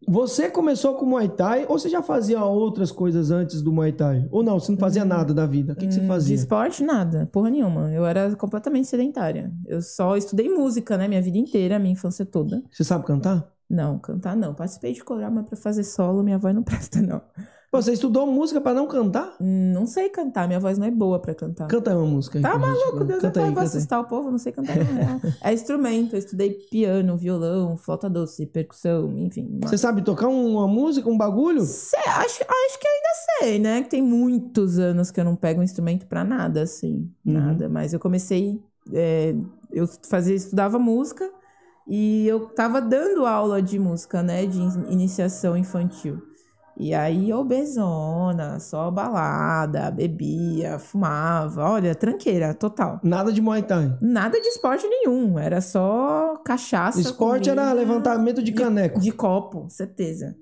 Você 0.08 0.48
começou 0.50 0.94
com 0.94 1.06
Muay 1.06 1.28
Thai 1.28 1.64
ou 1.68 1.78
você 1.78 1.88
já 1.88 2.02
fazia 2.02 2.44
outras 2.44 2.92
coisas 2.92 3.30
antes 3.30 3.62
do 3.62 3.72
Muay 3.72 3.92
Thai? 3.92 4.28
Ou 4.30 4.42
não, 4.42 4.60
você 4.60 4.70
não 4.70 4.78
fazia 4.78 5.04
nada 5.04 5.32
da 5.34 5.46
vida? 5.46 5.72
O 5.72 5.76
que, 5.76 5.86
que 5.86 5.92
você 5.94 5.98
Hum, 6.00 6.02
De 6.02 6.08
fazia? 6.08 6.34
esporte, 6.36 6.84
nada. 6.84 7.28
Porra 7.32 7.50
nenhuma. 7.50 7.90
Eu 7.92 8.04
era 8.06 8.36
completamente 8.36 8.86
sedentária. 8.86 9.50
Eu 9.66 9.80
só 9.82 10.16
estudei 10.16 10.48
música, 10.48 10.96
né? 10.96 11.08
Minha 11.08 11.22
vida 11.22 11.38
inteira, 11.38 11.78
minha 11.78 11.92
infância 11.92 12.24
toda. 12.24 12.62
Você 12.70 12.84
sabe 12.84 13.04
cantar? 13.04 13.50
Não, 13.68 13.98
cantar 13.98 14.36
não. 14.36 14.54
Participei 14.54 14.92
de 14.92 15.02
coral, 15.02 15.30
mas 15.32 15.46
pra 15.48 15.56
fazer 15.56 15.82
solo, 15.82 16.22
minha 16.22 16.38
voz 16.38 16.54
não 16.54 16.62
presta, 16.64 17.00
não. 17.02 17.20
Pô, 17.70 17.82
você 17.82 17.92
estudou 17.92 18.26
música 18.26 18.60
pra 18.60 18.72
não 18.72 18.86
cantar? 18.86 19.34
Não 19.40 19.86
sei 19.86 20.08
cantar, 20.08 20.46
minha 20.46 20.60
voz 20.60 20.78
não 20.78 20.86
é 20.86 20.90
boa 20.90 21.18
pra 21.18 21.34
cantar. 21.34 21.66
Canta 21.66 21.96
uma 21.96 22.06
música. 22.06 22.40
Tá 22.40 22.56
maluco, 22.56 23.04
Deus, 23.04 23.20
canta 23.20 23.40
eu 23.40 23.44
aí, 23.44 23.50
vou 23.50 23.56
canta 23.56 23.60
aí. 23.60 23.66
assustar 23.78 24.00
o 24.00 24.04
povo, 24.04 24.30
não 24.30 24.38
sei 24.38 24.52
cantar. 24.52 24.76
Não. 24.76 25.20
É 25.42 25.52
instrumento, 25.52 26.14
eu 26.14 26.18
estudei 26.18 26.50
piano, 26.70 27.16
violão, 27.16 27.76
flauta 27.76 28.08
doce, 28.08 28.46
percussão, 28.46 29.12
enfim. 29.18 29.58
Você 29.62 29.76
sabe 29.76 30.02
tocar 30.02 30.28
uma 30.28 30.66
música, 30.68 31.08
um 31.08 31.18
bagulho? 31.18 31.62
Sei, 31.62 31.98
acho, 32.06 32.42
acho 32.42 32.78
que 32.80 32.88
ainda 32.88 33.08
sei, 33.40 33.58
né? 33.58 33.82
Que 33.82 33.90
tem 33.90 34.02
muitos 34.02 34.78
anos 34.78 35.10
que 35.10 35.20
eu 35.20 35.24
não 35.24 35.34
pego 35.36 35.60
um 35.60 35.64
instrumento 35.64 36.06
pra 36.06 36.24
nada, 36.24 36.62
assim. 36.62 37.10
Uhum. 37.26 37.32
Nada. 37.34 37.68
Mas 37.68 37.92
eu 37.92 37.98
comecei. 38.00 38.60
é, 38.92 39.34
eu 39.72 39.86
fazia, 40.08 40.34
estudava 40.34 40.78
música 40.78 41.28
e 41.88 42.26
eu 42.26 42.46
tava 42.48 42.80
dando 42.80 43.26
aula 43.26 43.60
de 43.60 43.78
música, 43.78 44.22
né? 44.22 44.46
De 44.46 44.60
in- 44.60 44.86
iniciação 44.90 45.56
infantil. 45.56 46.22
E 46.78 46.92
aí, 46.92 47.32
obesona, 47.32 48.60
só 48.60 48.90
balada, 48.90 49.90
bebia, 49.90 50.78
fumava. 50.78 51.70
Olha, 51.70 51.94
tranqueira, 51.94 52.52
total. 52.52 53.00
Nada 53.02 53.32
de 53.32 53.40
Muay 53.40 53.62
Thai. 53.62 53.96
Nada 54.00 54.40
de 54.40 54.48
esporte 54.48 54.86
nenhum, 54.86 55.38
era 55.38 55.60
só 55.60 56.36
cachaça. 56.44 57.00
Esporte 57.00 57.48
era 57.48 57.72
levantamento 57.72 58.42
de 58.42 58.52
caneco. 58.52 59.00
de 59.00 59.10
copo, 59.10 59.66
certeza. 59.70 60.36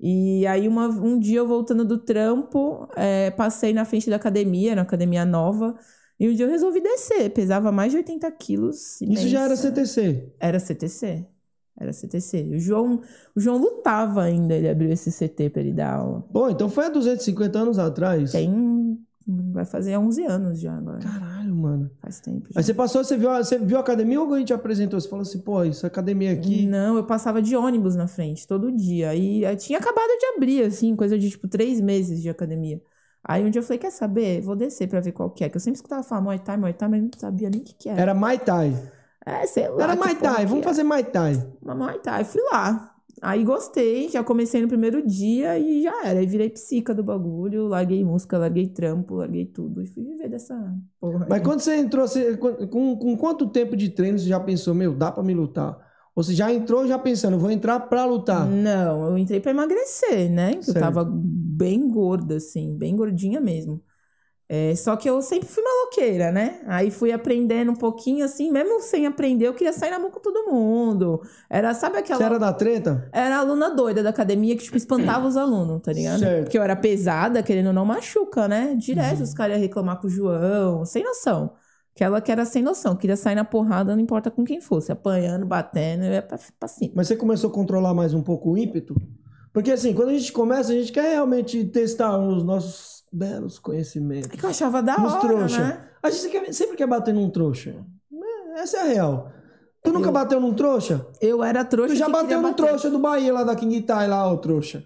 E 0.00 0.46
aí, 0.46 0.68
uma- 0.68 0.88
um 0.88 1.18
dia 1.18 1.38
eu 1.38 1.46
voltando 1.48 1.84
do 1.84 1.98
trampo, 1.98 2.88
é, 2.96 3.30
passei 3.32 3.72
na 3.72 3.84
frente 3.84 4.08
da 4.08 4.16
academia, 4.16 4.74
na 4.76 4.82
academia 4.82 5.24
nova, 5.24 5.74
e 6.20 6.28
um 6.28 6.34
dia 6.34 6.46
eu 6.46 6.50
resolvi 6.50 6.80
descer. 6.80 7.30
Pesava 7.30 7.72
mais 7.72 7.90
de 7.92 7.98
80 7.98 8.30
quilos. 8.30 9.00
Isso 9.00 9.28
já 9.28 9.38
era 9.40 9.46
imensa. 9.54 9.62
CTC. 9.62 10.32
Era 10.40 10.58
CTC. 10.60 11.26
Era 11.80 11.92
CTC. 11.92 12.50
O 12.54 12.58
João, 12.58 13.00
o 13.36 13.40
João 13.40 13.56
lutava 13.56 14.22
ainda, 14.22 14.54
ele 14.54 14.68
abriu 14.68 14.90
esse 14.90 15.12
CT 15.12 15.50
pra 15.50 15.62
ele 15.62 15.72
dar 15.72 15.94
aula. 15.94 16.24
Pô, 16.32 16.48
então 16.50 16.68
foi 16.68 16.86
há 16.86 16.88
250 16.88 17.58
anos 17.58 17.78
atrás. 17.78 18.32
Tem. 18.32 18.98
Vai 19.52 19.66
fazer 19.66 19.96
11 19.98 20.24
anos 20.24 20.58
já 20.58 20.74
agora. 20.74 20.98
Caralho, 21.00 21.54
mano. 21.54 21.90
Faz 22.00 22.18
tempo. 22.18 22.46
Já. 22.50 22.58
Aí 22.60 22.64
você 22.64 22.72
passou, 22.72 23.04
você 23.04 23.14
viu, 23.16 23.28
a- 23.30 23.44
você 23.44 23.58
viu 23.58 23.76
a 23.76 23.80
academia 23.80 24.18
ou 24.18 24.26
alguém 24.26 24.42
te 24.44 24.54
apresentou? 24.54 24.98
Você 24.98 25.06
falou 25.08 25.20
assim, 25.22 25.38
pô, 25.40 25.62
essa 25.62 25.86
academia 25.86 26.32
aqui. 26.32 26.66
Não, 26.66 26.96
eu 26.96 27.04
passava 27.04 27.42
de 27.42 27.54
ônibus 27.54 27.94
na 27.94 28.06
frente 28.08 28.46
todo 28.48 28.72
dia. 28.72 29.14
E 29.14 29.44
tinha 29.56 29.78
acabado 29.78 30.08
de 30.18 30.26
abrir, 30.36 30.62
assim, 30.64 30.96
coisa 30.96 31.18
de 31.18 31.28
tipo 31.30 31.46
três 31.46 31.78
meses 31.80 32.22
de 32.22 32.30
academia. 32.30 32.80
Aí 33.22 33.44
um 33.44 33.50
dia 33.50 33.58
eu 33.60 33.62
falei, 33.62 33.78
quer 33.78 33.90
saber? 33.92 34.40
Vou 34.40 34.56
descer 34.56 34.88
pra 34.88 35.00
ver 35.00 35.12
qual 35.12 35.28
que 35.30 35.44
é. 35.44 35.50
Que 35.50 35.56
eu 35.56 35.60
sempre 35.60 35.76
escutava 35.76 36.02
falar 36.02 36.22
Muay 36.22 36.38
Thai, 36.38 36.56
Muay 36.56 36.72
Thai, 36.72 36.88
mas 36.88 37.02
não 37.02 37.10
sabia 37.18 37.50
nem 37.50 37.60
o 37.60 37.64
que 37.64 37.74
que 37.74 37.88
era. 37.90 38.00
Era 38.00 38.14
Muay 38.14 38.38
Thai. 38.38 38.72
É, 39.26 39.46
sei 39.46 39.68
lá. 39.68 39.82
Era 39.84 39.96
Muay 39.96 40.14
porra 40.16 40.34
Thai, 40.34 40.46
vamos 40.46 40.64
fazer 40.64 40.82
Muay 40.84 41.04
Thai. 41.04 41.34
Uma 41.62 41.74
Muay 41.74 41.98
Thai. 41.98 42.24
Fui 42.24 42.40
lá. 42.52 42.94
Aí 43.20 43.42
gostei, 43.42 44.08
já 44.08 44.22
comecei 44.22 44.62
no 44.62 44.68
primeiro 44.68 45.04
dia 45.04 45.58
e 45.58 45.82
já 45.82 46.06
era. 46.06 46.20
Aí 46.20 46.26
virei 46.26 46.48
psica 46.50 46.94
do 46.94 47.02
bagulho, 47.02 47.66
larguei 47.66 48.04
música, 48.04 48.38
larguei 48.38 48.68
trampo, 48.68 49.16
larguei 49.16 49.44
tudo. 49.44 49.82
E 49.82 49.86
fui 49.86 50.04
viver 50.04 50.28
dessa 50.28 50.54
porra. 51.00 51.26
Mas 51.28 51.38
aí. 51.40 51.44
quando 51.44 51.60
você 51.60 51.76
entrou, 51.76 52.06
você- 52.06 52.36
com, 52.36 52.96
com 52.96 53.16
quanto 53.16 53.48
tempo 53.48 53.76
de 53.76 53.88
treino 53.90 54.18
você 54.18 54.28
já 54.28 54.38
pensou, 54.38 54.72
meu, 54.72 54.94
dá 54.94 55.10
pra 55.10 55.22
me 55.24 55.34
lutar? 55.34 55.76
Ou 56.14 56.22
você 56.22 56.32
já 56.32 56.52
entrou 56.52 56.86
já 56.86 56.98
pensando, 56.98 57.38
vou 57.38 57.50
entrar 57.50 57.80
pra 57.80 58.04
lutar? 58.04 58.46
Não, 58.46 59.04
eu 59.10 59.18
entrei 59.18 59.40
pra 59.40 59.50
emagrecer, 59.50 60.30
né? 60.30 60.52
Eu 60.56 60.62
Certo. 60.62 60.78
tava 60.80 61.04
bem 61.12 61.88
gorda, 61.88 62.36
assim, 62.36 62.76
bem 62.78 62.94
gordinha 62.96 63.40
mesmo. 63.40 63.80
É, 64.50 64.74
só 64.74 64.96
que 64.96 65.08
eu 65.08 65.20
sempre 65.20 65.46
fui 65.46 65.62
maloqueira, 65.62 66.32
né? 66.32 66.60
Aí 66.66 66.90
fui 66.90 67.12
aprendendo 67.12 67.70
um 67.70 67.74
pouquinho, 67.74 68.24
assim, 68.24 68.50
mesmo 68.50 68.80
sem 68.80 69.04
aprender, 69.04 69.46
eu 69.46 69.52
queria 69.52 69.74
sair 69.74 69.90
na 69.90 69.98
mão 69.98 70.10
com 70.10 70.20
todo 70.20 70.50
mundo. 70.50 71.20
Era, 71.50 71.74
sabe 71.74 71.98
aquela. 71.98 72.18
Você 72.18 72.24
era 72.24 72.38
da 72.38 72.52
treta? 72.54 73.10
Era 73.12 73.36
a 73.36 73.40
aluna 73.40 73.68
doida 73.68 74.02
da 74.02 74.08
academia 74.08 74.56
que, 74.56 74.64
tipo, 74.64 74.78
espantava 74.78 75.26
os 75.26 75.36
alunos, 75.36 75.82
tá 75.82 75.92
ligado? 75.92 76.20
Certo. 76.20 76.44
Porque 76.44 76.56
eu 76.56 76.62
era 76.62 76.74
pesada, 76.74 77.42
querendo 77.42 77.66
ou 77.66 77.72
não, 77.74 77.84
machuca, 77.84 78.48
né? 78.48 78.70
Uhum. 78.70 78.78
Direto 78.78 79.22
os 79.22 79.34
caras 79.34 79.56
iam 79.56 79.60
reclamar 79.60 80.00
com 80.00 80.06
o 80.06 80.10
João, 80.10 80.82
sem 80.86 81.04
noção. 81.04 81.52
Aquela 81.94 82.20
que 82.20 82.32
era 82.32 82.46
sem 82.46 82.62
noção, 82.62 82.96
queria 82.96 83.16
sair 83.16 83.34
na 83.34 83.44
porrada, 83.44 83.94
não 83.94 84.00
importa 84.00 84.30
com 84.30 84.44
quem 84.44 84.60
fosse, 84.60 84.90
apanhando, 84.90 85.44
batendo, 85.44 86.04
ia 86.04 86.22
pra, 86.22 86.38
pra 86.58 86.68
cima. 86.68 86.92
Mas 86.94 87.08
você 87.08 87.16
começou 87.16 87.50
a 87.50 87.52
controlar 87.52 87.92
mais 87.92 88.14
um 88.14 88.22
pouco 88.22 88.52
o 88.52 88.56
ímpeto? 88.56 88.94
Porque 89.52 89.72
assim, 89.72 89.92
quando 89.92 90.10
a 90.10 90.12
gente 90.12 90.32
começa, 90.32 90.72
a 90.72 90.76
gente 90.76 90.92
quer 90.92 91.10
realmente 91.10 91.64
testar 91.64 92.16
os 92.16 92.44
nossos 92.44 92.97
belos 93.12 93.58
conhecimentos. 93.58 94.30
É 94.32 94.36
que 94.36 94.44
eu 94.44 94.50
achava 94.50 94.82
da 94.82 94.98
Nos 94.98 95.12
hora, 95.14 95.20
trouxa. 95.28 95.58
né? 95.64 95.80
A 96.02 96.10
gente 96.10 96.28
quer- 96.28 96.52
sempre 96.52 96.76
quer 96.76 96.86
bater 96.86 97.12
num 97.14 97.30
trouxa. 97.30 97.74
É, 98.56 98.60
Essa 98.60 98.78
é 98.78 98.80
a 98.80 98.84
real. 98.84 99.32
Tu 99.82 99.92
nunca 99.92 100.08
Eu- 100.08 100.12
bateu 100.12 100.40
num 100.40 100.52
trouxa? 100.54 101.06
Eu 101.20 101.42
era 101.42 101.64
trouxa 101.64 101.94
Tu 101.94 101.98
já 101.98 102.08
bateu 102.08 102.38
no 102.42 102.48
bater. 102.50 102.66
trouxa 102.66 102.90
do 102.90 102.98
Bahia, 102.98 103.32
lá 103.32 103.44
da 103.44 103.54
King 103.54 103.80
Tai, 103.82 104.08
lá, 104.08 104.30
o 104.32 104.36
trouxa. 104.38 104.82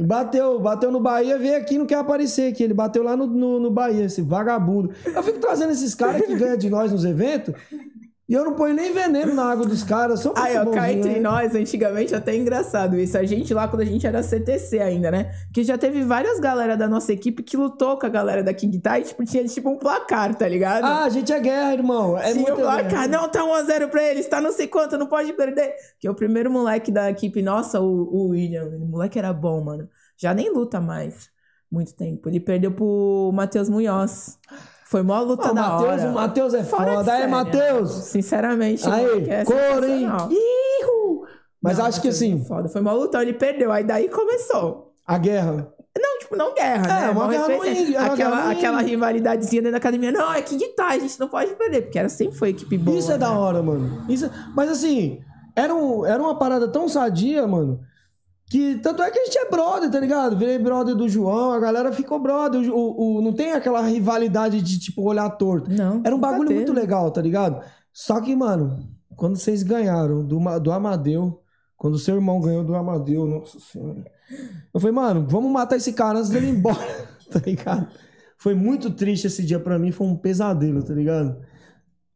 Bateu, 0.00 0.60
bateu 0.60 0.92
no 0.92 1.00
Bahia, 1.00 1.36
veio 1.38 1.56
aqui 1.56 1.76
não 1.76 1.84
quer 1.84 1.96
aparecer 1.96 2.52
aqui. 2.52 2.62
Ele 2.62 2.72
bateu 2.74 3.02
lá 3.02 3.16
no, 3.16 3.26
no, 3.26 3.58
no 3.58 3.70
Bahia, 3.70 4.04
esse 4.04 4.22
vagabundo. 4.22 4.92
Eu 5.04 5.22
fico 5.24 5.40
trazendo 5.40 5.72
esses 5.72 5.92
caras 5.94 6.22
que 6.24 6.34
ganham 6.38 6.56
de 6.56 6.70
nós 6.70 6.92
nos 6.92 7.04
eventos 7.04 7.52
e 8.28 8.34
eu 8.34 8.44
não 8.44 8.52
ponho 8.54 8.74
nem 8.74 8.92
veneno 8.92 9.32
na 9.32 9.44
água 9.44 9.64
dos 9.64 9.82
caras. 9.82 10.20
Só 10.20 10.34
Aí, 10.36 10.54
ó, 10.58 10.66
cá 10.66 10.92
entre 10.92 11.14
né? 11.14 11.20
nós, 11.20 11.54
antigamente, 11.54 12.14
até 12.14 12.32
é 12.32 12.36
engraçado 12.36 12.98
isso. 12.98 13.16
A 13.16 13.24
gente 13.24 13.54
lá, 13.54 13.66
quando 13.66 13.80
a 13.80 13.86
gente 13.86 14.06
era 14.06 14.22
CTC 14.22 14.80
ainda, 14.80 15.10
né? 15.10 15.32
Que 15.50 15.64
já 15.64 15.78
teve 15.78 16.02
várias 16.04 16.38
galera 16.38 16.76
da 16.76 16.86
nossa 16.86 17.10
equipe 17.10 17.42
que 17.42 17.56
lutou 17.56 17.98
com 17.98 18.04
a 18.04 18.08
galera 18.10 18.42
da 18.42 18.52
King 18.52 18.78
Tai, 18.80 19.00
tipo, 19.00 19.24
tinha 19.24 19.42
tipo 19.46 19.70
um 19.70 19.78
placar, 19.78 20.34
tá 20.34 20.46
ligado? 20.46 20.84
Ah, 20.84 21.04
a 21.04 21.08
gente 21.08 21.32
é 21.32 21.40
guerra, 21.40 21.72
irmão. 21.72 22.18
É 22.18 22.34
Tinha 22.34 22.52
um 22.52 22.56
placar, 22.56 22.86
guerra. 22.86 23.08
não, 23.08 23.30
tá 23.30 23.40
1x0 23.40 23.88
pra 23.88 24.02
eles, 24.02 24.28
tá 24.28 24.42
não 24.42 24.52
sei 24.52 24.68
quanto, 24.68 24.98
não 24.98 25.06
pode 25.06 25.32
perder. 25.32 25.72
Que 25.98 26.06
o 26.06 26.14
primeiro 26.14 26.50
moleque 26.50 26.92
da 26.92 27.08
equipe 27.08 27.40
nossa, 27.40 27.80
o, 27.80 27.86
o 28.14 28.28
William, 28.28 28.66
o 28.66 28.86
moleque 28.86 29.18
era 29.18 29.32
bom, 29.32 29.64
mano. 29.64 29.88
Já 30.18 30.34
nem 30.34 30.52
luta 30.52 30.82
mais, 30.82 31.30
muito 31.72 31.94
tempo. 31.94 32.28
Ele 32.28 32.40
perdeu 32.40 32.72
pro 32.72 33.30
Matheus 33.32 33.70
Munhoz. 33.70 34.38
Foi 34.88 35.02
mó 35.02 35.20
luta 35.20 35.50
o 35.50 35.54
da 35.54 35.76
hora. 35.78 36.08
o 36.08 36.14
Matheus 36.14 36.54
é 36.54 36.64
Fora 36.64 36.84
de 36.90 36.96
foda. 36.96 37.12
Aí, 37.12 37.18
série, 37.20 37.30
Matheus. 37.30 37.90
Sinceramente, 37.90 38.88
Aí, 38.88 39.28
é 39.28 39.44
cor, 39.44 39.84
hein? 39.84 40.06
Ihu! 40.30 41.26
Mas 41.62 41.76
Não, 41.76 41.84
acho 41.84 42.00
que 42.00 42.08
é 42.08 42.10
assim, 42.10 42.42
Foda. 42.44 42.70
Foi 42.70 42.80
uma 42.80 42.92
luta, 42.92 43.20
ele 43.20 43.34
perdeu. 43.34 43.70
Aí 43.70 43.84
daí 43.84 44.08
começou. 44.08 44.94
a 45.06 45.18
guerra. 45.18 45.68
Não, 46.00 46.18
tipo, 46.20 46.36
não 46.36 46.54
guerra, 46.54 46.86
É, 46.86 47.00
né? 47.06 47.10
uma 47.10 47.28
guerra 47.28 47.46
ruim, 47.56 47.94
é 47.94 47.98
uma 47.98 48.06
aquela, 48.12 48.14
guerra 48.16 48.44
ruim. 48.44 48.52
aquela 48.56 48.80
rivalidadezinha 48.80 49.62
dentro 49.62 49.72
da 49.72 49.78
academia. 49.78 50.12
Não, 50.12 50.32
é 50.32 50.40
que 50.40 50.56
tá, 50.68 50.88
a 50.88 50.98
gente 50.98 51.18
não 51.18 51.28
pode 51.28 51.54
perder, 51.54 51.82
porque 51.82 51.98
era, 51.98 52.08
sempre 52.08 52.38
foi 52.38 52.50
equipe 52.50 52.78
boa. 52.78 52.96
Isso 52.96 53.10
é 53.10 53.14
né? 53.14 53.18
da 53.18 53.32
hora, 53.32 53.60
mano. 53.62 54.04
Isso 54.08 54.26
é- 54.26 54.30
Mas 54.54 54.70
assim, 54.70 55.20
era, 55.56 55.74
um, 55.74 56.06
era 56.06 56.22
uma 56.22 56.38
parada 56.38 56.68
tão 56.68 56.88
sadia, 56.88 57.46
mano. 57.48 57.80
Que 58.50 58.76
tanto 58.76 59.02
é 59.02 59.10
que 59.10 59.18
a 59.18 59.24
gente 59.24 59.38
é 59.38 59.50
brother, 59.50 59.90
tá 59.90 60.00
ligado? 60.00 60.36
Virei 60.36 60.58
brother 60.58 60.94
do 60.94 61.08
João, 61.08 61.52
a 61.52 61.58
galera 61.60 61.92
ficou 61.92 62.18
brother. 62.18 62.70
O, 62.74 63.18
o- 63.18 63.20
não 63.22 63.32
tem 63.32 63.52
aquela 63.52 63.82
rivalidade 63.82 64.62
de, 64.62 64.78
tipo, 64.78 65.02
olhar 65.02 65.28
torto. 65.30 65.70
Não. 65.70 66.00
Era 66.04 66.14
um 66.16 66.18
bagulho 66.20 66.48
muito 66.54 66.72
legal, 66.72 67.10
tá 67.10 67.20
ligado? 67.20 67.62
Só 67.92 68.20
que, 68.20 68.34
mano, 68.34 68.78
quando 69.16 69.36
vocês 69.36 69.62
ganharam 69.62 70.24
do, 70.24 70.38
do 70.60 70.72
Amadeu, 70.72 71.42
quando 71.76 71.94
o 71.94 71.98
seu 71.98 72.14
irmão 72.14 72.40
ganhou 72.40 72.64
do 72.64 72.74
Amadeu, 72.74 73.26
nossa 73.26 73.58
senhora. 73.60 74.04
Eu 74.72 74.80
falei, 74.80 74.94
mano, 74.94 75.26
vamos 75.28 75.50
matar 75.52 75.76
esse 75.76 75.92
cara 75.92 76.18
antes 76.18 76.30
dele 76.30 76.46
ir 76.46 76.50
embora, 76.50 76.78
tá 77.30 77.40
ligado? 77.44 77.86
Foi 78.36 78.54
muito 78.54 78.90
triste 78.90 79.26
esse 79.26 79.44
dia 79.44 79.58
pra 79.60 79.78
mim, 79.78 79.90
foi 79.90 80.06
um 80.06 80.16
pesadelo, 80.16 80.82
tá 80.82 80.94
ligado? 80.94 81.36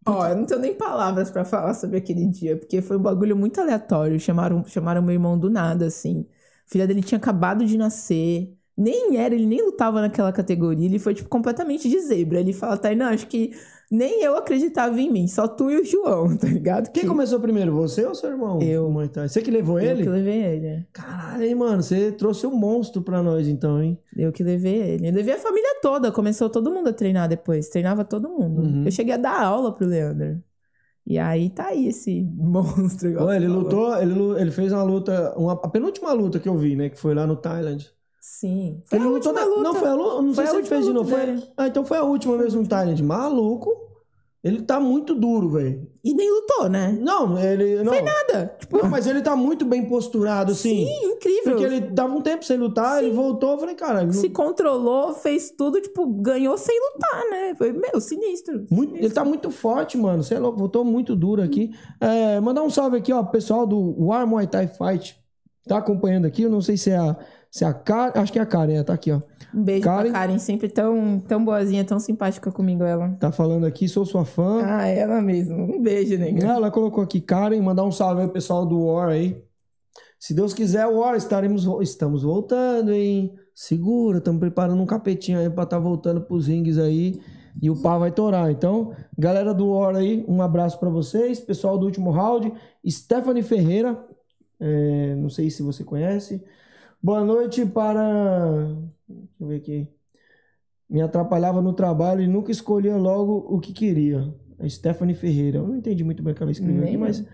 Ó, 0.07 0.27
eu 0.27 0.37
não 0.37 0.47
tenho 0.47 0.61
nem 0.61 0.77
palavras 0.77 1.31
pra 1.31 1.45
falar 1.45 1.75
sobre 1.75 1.97
aquele 1.99 2.27
dia, 2.29 2.57
porque 2.59 2.83
foi 2.83 2.97
um 2.97 3.03
bagulho 3.03 3.37
muito 3.37 3.61
aleatório. 3.61 4.19
Chamaram, 4.19 4.65
chamaram 4.67 5.01
meu 5.03 5.13
irmão 5.15 5.39
do 5.39 5.49
nada, 5.49 5.87
assim. 5.87 6.27
A 6.67 6.71
filha 6.73 6.87
dele 6.87 7.03
tinha 7.03 7.19
acabado 7.19 7.65
de 7.65 7.77
nascer. 7.79 8.57
Nem 8.77 9.17
era, 9.19 9.35
ele 9.35 9.47
nem 9.47 9.63
lutava 9.65 10.01
naquela 10.01 10.33
categoria. 10.33 10.87
Ele 10.87 10.99
foi, 10.99 11.15
tipo, 11.15 11.29
completamente 11.29 11.89
de 11.89 12.01
zebra. 12.01 12.41
Ele 12.41 12.53
fala, 12.55 12.77
Tainá, 12.79 13.11
acho 13.11 13.27
que 13.27 13.53
nem 13.91 14.23
eu 14.23 14.35
acreditava 14.37 14.99
em 14.99 15.13
mim, 15.13 15.29
só 15.29 15.47
tu 15.47 15.71
e 15.71 15.77
o 15.79 15.85
João, 15.85 16.35
tá 16.39 16.47
ligado? 16.47 16.91
Quem 16.91 17.03
Que- 17.03 17.09
começou 17.09 17.39
primeiro, 17.39 17.75
você 17.75 18.07
ou 18.07 18.15
seu 18.15 18.31
irmão? 18.31 18.61
Eu. 18.63 18.91
Muay 18.91 19.09
Thai? 19.09 19.29
Você 19.29 19.43
que 19.43 19.51
levou 19.51 19.79
Eu 19.79 19.91
ele? 19.91 20.03
que 20.05 20.09
levei 20.09 20.43
ele. 20.43 20.87
Caralho, 20.93 21.45
hein, 21.45 21.55
mano, 21.55 21.83
você 21.83 22.11
trouxe 22.13 22.47
um 22.47 22.57
monstro 22.57 23.03
pra 23.03 23.23
nós 23.23 23.47
então, 23.47 23.83
hein? 23.83 23.99
Eu 24.17 24.33
que 24.33 24.43
levei 24.43 24.77
ele. 24.81 25.09
Eu 25.09 25.13
levei 25.13 25.35
a 25.35 25.39
família 25.39 25.79
toda. 25.83 26.11
Começou 26.11 26.49
todo 26.49 26.71
mundo 26.73 26.89
a 26.89 26.93
treinar 26.95 27.29
depois. 27.29 27.69
Treinava 27.69 28.05
todo 28.05 28.31
mundo. 28.31 28.63
Uhum. 28.63 28.85
Eu 28.87 28.91
cheguei 28.91 29.13
a 29.13 29.19
dar 29.19 29.43
aula 29.45 29.75
pro 29.75 29.87
Leandro. 29.87 30.43
E 31.07 31.19
aí 31.19 31.51
tá 31.51 31.67
aí 31.67 31.89
esse 31.89 32.23
monstro. 32.35 33.11
igual 33.11 33.31
ele 33.35 33.47
falou. 33.47 33.63
lutou, 33.65 33.97
ele, 34.01 34.41
ele 34.41 34.51
fez 34.51 34.73
uma 34.73 34.83
luta, 34.85 35.35
uma, 35.37 35.53
a 35.53 35.69
penúltima 35.69 36.13
luta 36.15 36.39
que 36.41 36.49
eu 36.49 36.57
vi, 36.57 36.75
né, 36.75 36.89
que 36.89 36.99
foi 36.99 37.13
lá 37.15 37.27
no 37.27 37.37
Thailand. 37.37 37.91
Sim. 38.43 38.83
Foi 38.87 38.99
Ele 38.99 39.07
a 39.07 39.09
lutou, 39.11 39.33
última 39.33 39.47
na- 39.47 39.55
luta. 39.57 39.63
não 39.63 39.75
foi 39.77 39.89
a 39.89 39.95
luta, 39.95 40.23
não 40.23 40.35
Foi 40.35 40.45
sei 40.45 40.47
se 40.53 40.59
ele 40.59 40.67
fez 40.67 40.85
de 40.85 40.93
novo, 40.93 41.09
foi, 41.11 41.43
ah, 41.57 41.69
então 41.69 41.85
foi 41.85 41.97
a 41.97 42.03
última 42.03 42.37
mesmo 42.37 42.61
no 42.63 42.67
Thailand, 42.69 43.01
maluco. 43.01 43.71
Ele 44.43 44.61
tá 44.63 44.81
muito 44.81 45.15
duro, 45.15 45.51
velho. 45.51 45.87
E 46.03 46.13
nem 46.13 46.29
lutou, 46.29 46.69
né? 46.69 46.99
Não, 47.01 47.39
ele. 47.39 47.85
Não, 47.85 47.93
Nada. 47.93 48.57
Tipo, 48.59 48.79
Não, 48.79 48.91
mas 48.91 49.07
ele 49.07 49.23
tá 49.23 49.37
muito 49.37 49.65
bem 49.65 49.87
posturado, 49.87 50.51
assim. 50.51 50.85
sim, 50.85 51.05
incrível. 51.13 51.43
Porque 51.45 51.63
ele 51.63 51.81
dava 51.83 52.13
um 52.13 52.21
tempo 52.21 52.45
sem 52.45 52.57
lutar, 52.57 53.01
ele 53.05 53.13
voltou, 53.15 53.53
eu 53.53 53.59
falei, 53.59 53.77
cara, 53.77 54.13
Se 54.13 54.29
controlou, 54.31 55.15
fez 55.15 55.53
tudo, 55.53 55.81
tipo, 55.81 56.05
ganhou 56.15 56.59
sem 56.59 56.77
lutar, 56.77 57.23
né? 57.31 57.55
Foi, 57.57 57.73
meu, 57.73 58.01
sinistro. 58.01 58.67
Muito, 58.69 58.97
ele 58.97 59.11
tá 59.11 59.25
muito 59.25 59.49
forte, 59.49 59.97
mano. 59.97 60.25
Você 60.25 60.35
é 60.35 60.41
louco, 60.41 60.59
voltou 60.59 60.85
muito 60.85 61.15
duro 61.15 61.41
aqui. 61.41 61.71
É, 62.01 62.41
mandar 62.41 62.65
um 62.65 62.71
salve 62.71 62.97
aqui, 62.97 63.13
ó, 63.13 63.23
pro 63.23 63.31
pessoal 63.31 63.65
do 63.65 63.95
War 64.05 64.27
Muay 64.27 64.49
Thai 64.49 64.67
Fight. 64.67 65.17
Tá 65.69 65.77
acompanhando 65.79 66.25
aqui, 66.27 66.43
eu 66.43 66.51
não 66.51 66.61
sei 66.61 66.77
se 66.77 66.91
é 66.91 66.97
a, 66.97 67.17
se 67.53 67.67
a 67.67 67.73
Karen. 67.75 68.13
Acho 68.19 68.33
que 68.33 68.39
é 68.39 68.43
a 68.43 68.47
Karen, 68.47 68.73
é, 68.73 68.83
tá 68.83 68.95
aqui, 68.95 69.13
ó. 69.13 69.21
Um 69.55 69.63
beijo 69.63 69.85
Karen. 69.85 70.11
pra 70.11 70.21
Karen, 70.21 70.39
sempre 70.39 70.71
tão, 70.71 71.21
tão 71.21 71.45
boazinha, 71.45 71.85
tão 71.85 72.01
simpática 72.01 72.51
comigo, 72.51 72.83
ela. 72.83 73.11
Tá 73.21 73.31
falando 73.31 73.67
aqui, 73.67 73.87
sou 73.87 74.07
sua 74.07 74.25
fã. 74.25 74.63
Ah, 74.65 74.87
ela 74.87 75.21
mesmo. 75.21 75.77
Um 75.77 75.83
beijo, 75.83 76.17
nega. 76.19 76.47
Ela 76.47 76.71
colocou 76.71 77.05
aqui, 77.05 77.21
Karen, 77.21 77.61
mandar 77.61 77.85
um 77.85 77.93
salve 77.93 78.23
aí 78.23 78.27
pro 78.27 78.33
pessoal 78.33 78.65
do 78.65 78.87
War 78.87 79.11
aí. 79.11 79.39
Se 80.19 80.33
Deus 80.33 80.55
quiser, 80.55 80.87
War, 80.87 81.15
estaremos, 81.15 81.67
estamos 81.83 82.23
voltando, 82.23 82.91
hein? 82.91 83.35
Segura, 83.55 84.17
estamos 84.17 84.41
preparando 84.41 84.81
um 84.83 84.87
capetinho 84.87 85.39
aí 85.39 85.51
pra 85.51 85.67
tá 85.67 85.79
voltando 85.79 86.23
pros 86.23 86.47
rings 86.47 86.79
aí. 86.79 87.21
E 87.61 87.69
o 87.69 87.77
pau 87.83 88.01
vai 88.01 88.11
torar. 88.11 88.51
Então, 88.51 88.95
galera 89.19 89.53
do 89.53 89.69
War 89.69 89.95
aí, 89.95 90.25
um 90.27 90.41
abraço 90.41 90.81
pra 90.81 90.89
vocês. 90.89 91.39
Pessoal 91.39 91.77
do 91.77 91.85
último 91.85 92.11
round, 92.11 92.51
Stephanie 92.89 93.43
Ferreira. 93.43 94.03
é, 94.59 95.15
não 95.17 95.29
sei 95.29 95.51
se 95.51 95.63
você 95.63 95.85
conhece. 95.85 96.43
Boa 97.05 97.25
noite 97.25 97.67
para. 97.67 98.65
Deixa 99.09 99.33
eu 99.41 99.49
ver 99.49 99.57
aqui. 99.57 99.89
Me 100.89 101.03
atrapalhava 101.03 101.61
no 101.61 101.73
trabalho 101.73 102.23
e 102.23 102.29
nunca 102.29 102.53
escolhia 102.53 102.97
logo 102.97 103.45
o 103.49 103.59
que 103.59 103.73
queria. 103.73 104.33
A 104.61 104.69
Stephanie 104.69 105.17
Ferreira. 105.17 105.59
Eu 105.59 105.67
não 105.67 105.75
entendi 105.75 106.05
muito 106.05 106.23
bem 106.23 106.33
o 106.33 106.37
que 106.37 106.41
ela 106.41 106.53
escreveu 106.53 106.77
Nem 106.77 106.91
aqui, 106.91 106.97
mas. 106.97 107.25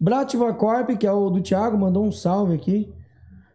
Brativa 0.00 0.52
Corp, 0.52 0.90
que 0.98 1.06
é 1.06 1.12
o 1.12 1.30
do 1.30 1.40
Thiago, 1.40 1.78
mandou 1.78 2.04
um 2.04 2.10
salve 2.10 2.54
aqui. 2.54 2.92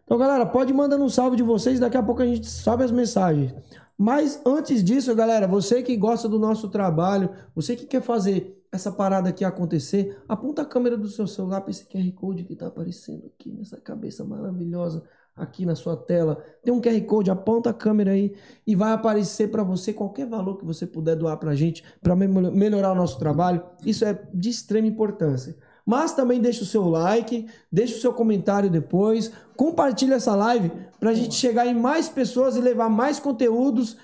Então, 0.04 0.16
galera, 0.16 0.46
pode 0.46 0.72
mandando 0.72 1.04
um 1.04 1.08
salve 1.10 1.36
de 1.36 1.42
vocês, 1.42 1.78
daqui 1.78 1.98
a 1.98 2.02
pouco 2.02 2.22
a 2.22 2.26
gente 2.26 2.46
sobe 2.46 2.82
as 2.82 2.90
mensagens. 2.90 3.54
Mas 3.98 4.40
antes 4.46 4.82
disso, 4.82 5.14
galera, 5.14 5.46
você 5.46 5.82
que 5.82 5.94
gosta 5.98 6.30
do 6.30 6.38
nosso 6.38 6.70
trabalho, 6.70 7.28
você 7.54 7.76
que 7.76 7.84
quer 7.84 8.00
fazer 8.00 8.58
essa 8.72 8.90
parada 8.90 9.28
aqui 9.28 9.44
acontecer, 9.44 10.18
aponta 10.26 10.62
a 10.62 10.64
câmera 10.64 10.96
do 10.96 11.08
seu 11.08 11.26
celular 11.26 11.60
para 11.60 11.72
esse 11.72 11.84
QR 11.84 12.10
Code 12.12 12.44
que 12.44 12.56
tá 12.56 12.68
aparecendo 12.68 13.26
aqui 13.26 13.52
nessa 13.52 13.76
cabeça 13.78 14.24
maravilhosa 14.24 15.02
aqui 15.38 15.64
na 15.64 15.74
sua 15.74 15.96
tela. 15.96 16.42
Tem 16.62 16.72
um 16.72 16.80
QR 16.80 17.00
Code, 17.02 17.30
aponta 17.30 17.70
a 17.70 17.74
câmera 17.74 18.12
aí 18.12 18.34
e 18.66 18.74
vai 18.74 18.92
aparecer 18.92 19.50
para 19.50 19.62
você 19.62 19.92
qualquer 19.92 20.26
valor 20.26 20.56
que 20.56 20.64
você 20.64 20.86
puder 20.86 21.16
doar 21.16 21.36
pra 21.38 21.54
gente 21.54 21.84
para 22.02 22.16
melhorar 22.16 22.92
o 22.92 22.94
nosso 22.94 23.18
trabalho. 23.18 23.62
Isso 23.84 24.04
é 24.04 24.20
de 24.32 24.50
extrema 24.50 24.86
importância. 24.86 25.56
Mas 25.86 26.12
também 26.12 26.40
deixa 26.40 26.62
o 26.62 26.66
seu 26.66 26.86
like, 26.86 27.46
deixa 27.72 27.96
o 27.96 28.00
seu 28.00 28.12
comentário 28.12 28.68
depois, 28.68 29.32
compartilha 29.56 30.16
essa 30.16 30.34
live 30.34 30.70
pra 31.00 31.14
gente 31.14 31.34
chegar 31.34 31.66
em 31.66 31.74
mais 31.74 32.08
pessoas 32.10 32.56
e 32.56 32.60
levar 32.60 32.90
mais 32.90 33.18
conteúdos 33.18 33.96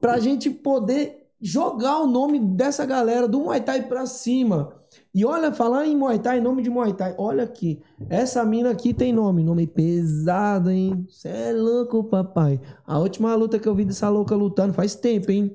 pra 0.00 0.20
gente 0.20 0.48
poder 0.50 1.26
jogar 1.40 1.98
o 1.98 2.06
nome 2.06 2.38
dessa 2.38 2.86
galera 2.86 3.26
do 3.26 3.40
Muay 3.40 3.60
Thai 3.60 3.82
pra 3.82 4.06
cima. 4.06 4.81
E 5.14 5.26
olha, 5.26 5.52
falar 5.52 5.86
em 5.86 5.94
Muay 5.94 6.18
Thai, 6.18 6.40
nome 6.40 6.62
de 6.62 6.70
Muay 6.70 6.94
Thai, 6.94 7.14
olha 7.18 7.44
aqui, 7.44 7.82
essa 8.08 8.42
mina 8.44 8.70
aqui 8.70 8.94
tem 8.94 9.12
nome, 9.12 9.44
nome 9.44 9.66
pesado, 9.66 10.70
hein? 10.70 11.06
Cê 11.10 11.28
é 11.28 11.52
louco, 11.52 12.02
papai. 12.04 12.58
A 12.86 12.98
última 12.98 13.34
luta 13.34 13.58
que 13.58 13.68
eu 13.68 13.74
vi 13.74 13.84
dessa 13.84 14.08
louca 14.08 14.34
lutando 14.34 14.72
faz 14.72 14.94
tempo, 14.94 15.30
hein? 15.30 15.54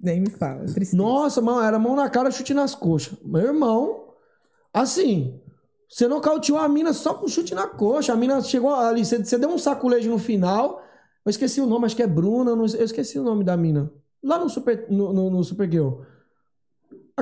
Nem 0.00 0.20
me 0.20 0.30
fala. 0.30 0.64
tristeza. 0.64 0.96
Nossa, 0.96 1.40
mano, 1.40 1.62
era 1.62 1.78
mão 1.78 1.94
na 1.94 2.10
cara, 2.10 2.32
chute 2.32 2.52
nas 2.52 2.74
coxas. 2.74 3.16
Meu 3.24 3.42
irmão, 3.42 4.08
assim, 4.74 5.40
você 5.88 6.08
nocauteou 6.08 6.58
a 6.58 6.68
mina 6.68 6.92
só 6.92 7.14
com 7.14 7.28
chute 7.28 7.54
na 7.54 7.68
coxa. 7.68 8.12
A 8.12 8.16
mina 8.16 8.40
chegou 8.40 8.74
ali, 8.74 9.04
você, 9.04 9.22
você 9.22 9.38
deu 9.38 9.50
um 9.50 9.58
saculejo 9.58 10.10
no 10.10 10.18
final. 10.18 10.82
Eu 11.24 11.30
esqueci 11.30 11.60
o 11.60 11.66
nome, 11.66 11.86
acho 11.86 11.94
que 11.94 12.02
é 12.02 12.06
Bruna, 12.06 12.50
eu 12.50 12.64
esqueci 12.64 13.16
o 13.16 13.22
nome 13.22 13.44
da 13.44 13.56
mina. 13.56 13.92
Lá 14.20 14.38
no 14.38 14.48
Super, 14.48 14.86
no, 14.90 15.12
no, 15.12 15.30
no 15.30 15.44
Super 15.44 15.70
Girl. 15.70 16.00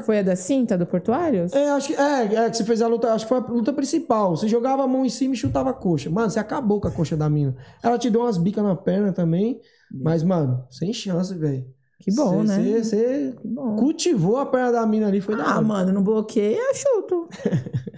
Foi 0.05 0.19
a 0.21 0.23
da 0.23 0.37
cinta 0.37 0.79
do 0.79 0.87
Portuários? 0.87 1.53
É, 1.53 1.71
acho 1.71 1.89
que, 1.89 1.95
é, 1.95 2.35
é, 2.35 2.51
que 2.51 2.57
você 2.57 2.65
fez 2.65 2.81
a 2.81 2.87
luta, 2.87 3.13
acho 3.13 3.25
que 3.25 3.29
foi 3.29 3.39
a 3.39 3.47
luta 3.47 3.73
principal. 3.73 4.37
Você 4.37 4.47
jogava 4.49 4.85
a 4.85 4.87
mão 4.87 5.05
em 5.05 5.09
cima 5.09 5.35
e 5.35 5.37
chutava 5.37 5.71
a 5.71 5.75
coxa. 5.75 6.09
Mano, 6.09 6.31
você 6.31 6.39
acabou 6.39 6.81
com 6.81 6.89
a 6.89 6.91
coxa 6.91 7.17
da 7.17 7.29
mina. 7.29 7.57
Ela 7.83 7.99
te 7.99 8.09
deu 8.09 8.21
umas 8.23 8.39
bicas 8.39 8.63
na 8.65 8.77
perna 8.77 9.13
também. 9.13 9.61
Mas, 9.93 10.23
mano, 10.23 10.65
sem 10.71 10.93
chance, 10.93 11.35
velho. 11.35 11.67
Que 11.99 12.15
bom, 12.15 12.47
Cê- 12.47 12.63
né? 12.63 12.83
Você 12.83 13.35
cultivou 13.79 14.39
a 14.39 14.47
perna 14.47 14.73
da 14.73 14.87
mina 14.87 15.09
ali, 15.09 15.21
foi 15.21 15.37
da 15.37 15.45
Ah, 15.45 15.57
hora. 15.57 15.63
mano, 15.63 15.93
não 15.93 16.03
bloqueia, 16.03 16.57
eu 16.59 16.75
chuto. 16.75 17.29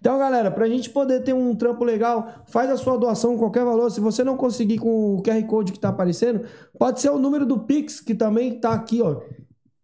Então, 0.00 0.18
galera, 0.18 0.50
pra 0.50 0.66
gente 0.66 0.88
poder 0.90 1.22
ter 1.22 1.34
um 1.34 1.54
trampo 1.54 1.84
legal, 1.84 2.42
faz 2.46 2.70
a 2.70 2.76
sua 2.76 2.96
doação, 2.96 3.36
qualquer 3.36 3.64
valor. 3.64 3.90
Se 3.90 4.00
você 4.00 4.24
não 4.24 4.36
conseguir 4.36 4.78
com 4.78 5.14
o 5.16 5.22
QR 5.22 5.42
Code 5.46 5.72
que 5.72 5.78
tá 5.78 5.90
aparecendo, 5.90 6.40
pode 6.78 7.00
ser 7.00 7.10
o 7.10 7.18
número 7.18 7.44
do 7.44 7.58
Pix, 7.60 8.00
que 8.00 8.14
também 8.14 8.58
tá 8.58 8.72
aqui, 8.72 9.02
ó. 9.02 9.20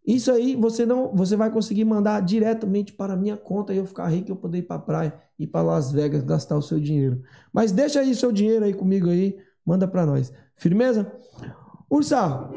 Isso 0.06 0.30
aí 0.30 0.54
você 0.54 0.86
não, 0.86 1.12
você 1.12 1.34
vai 1.34 1.50
conseguir 1.50 1.84
mandar 1.84 2.20
diretamente 2.20 2.92
para 2.92 3.14
a 3.14 3.16
minha 3.16 3.36
conta 3.36 3.74
e 3.74 3.78
eu 3.78 3.84
ficar 3.84 4.06
rico 4.06 4.30
e 4.30 4.32
eu 4.32 4.36
poder 4.36 4.58
ir 4.58 4.62
pra 4.62 4.78
praia, 4.78 5.12
ir 5.36 5.48
para 5.48 5.62
Las 5.62 5.90
Vegas, 5.90 6.22
gastar 6.22 6.56
o 6.56 6.62
seu 6.62 6.78
dinheiro. 6.78 7.22
Mas 7.52 7.72
deixa 7.72 7.98
aí 8.00 8.14
seu 8.14 8.30
dinheiro 8.30 8.64
aí 8.64 8.72
comigo 8.72 9.10
aí, 9.10 9.36
manda 9.64 9.88
pra 9.88 10.06
nós. 10.06 10.32
Firmeza? 10.54 11.12
Ursa, 11.90 12.48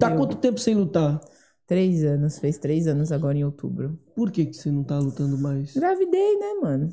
tá 0.00 0.10
Eu. 0.10 0.16
quanto 0.16 0.36
tempo 0.36 0.58
sem 0.58 0.74
lutar? 0.74 1.20
Três 1.66 2.04
anos, 2.04 2.38
fez 2.40 2.58
três 2.58 2.88
anos 2.88 3.12
agora 3.12 3.38
em 3.38 3.44
outubro. 3.44 3.98
Por 4.14 4.32
que, 4.32 4.44
que 4.44 4.54
você 4.54 4.70
não 4.70 4.82
tá 4.82 4.98
lutando 4.98 5.38
mais? 5.38 5.74
Gravidei, 5.74 6.38
né, 6.38 6.54
mano? 6.60 6.92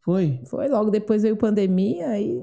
Foi? 0.00 0.40
Foi 0.46 0.68
logo 0.68 0.90
depois 0.90 1.22
veio 1.22 1.36
pandemia, 1.36 2.08
aí 2.08 2.42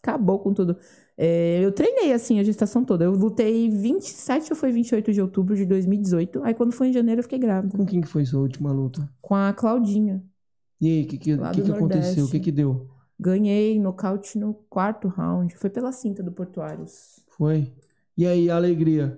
acabou 0.00 0.38
com 0.38 0.54
tudo. 0.54 0.76
É, 1.16 1.60
eu 1.62 1.70
treinei 1.70 2.12
assim 2.12 2.40
a 2.40 2.42
gestação 2.42 2.84
toda. 2.84 3.04
Eu 3.04 3.12
lutei 3.12 3.68
27 3.70 4.52
ou 4.52 4.56
foi 4.56 4.72
28 4.72 5.12
de 5.12 5.20
outubro 5.20 5.54
de 5.54 5.64
2018. 5.64 6.42
Aí 6.42 6.54
quando 6.54 6.72
foi 6.72 6.88
em 6.88 6.92
janeiro 6.92 7.20
eu 7.20 7.22
fiquei 7.22 7.38
grávida. 7.38 7.76
Com 7.76 7.86
quem 7.86 8.00
que 8.00 8.08
foi 8.08 8.24
sua 8.24 8.40
última 8.40 8.72
luta? 8.72 9.08
Com 9.20 9.34
a 9.34 9.52
Claudinha. 9.52 10.22
E 10.80 10.88
aí, 10.88 11.04
o 11.04 11.06
que, 11.06 11.18
que, 11.18 11.36
que, 11.36 11.62
que 11.62 11.72
aconteceu? 11.72 12.24
O 12.24 12.30
que, 12.30 12.40
que 12.40 12.52
deu? 12.52 12.88
Ganhei 13.18 13.78
nocaute 13.78 14.38
no 14.38 14.54
quarto 14.68 15.08
round. 15.08 15.54
Foi 15.56 15.70
pela 15.70 15.92
cinta 15.92 16.22
do 16.22 16.32
Portuários. 16.32 17.20
Foi? 17.38 17.72
E 18.16 18.26
aí, 18.26 18.50
a 18.50 18.56
alegria? 18.56 19.16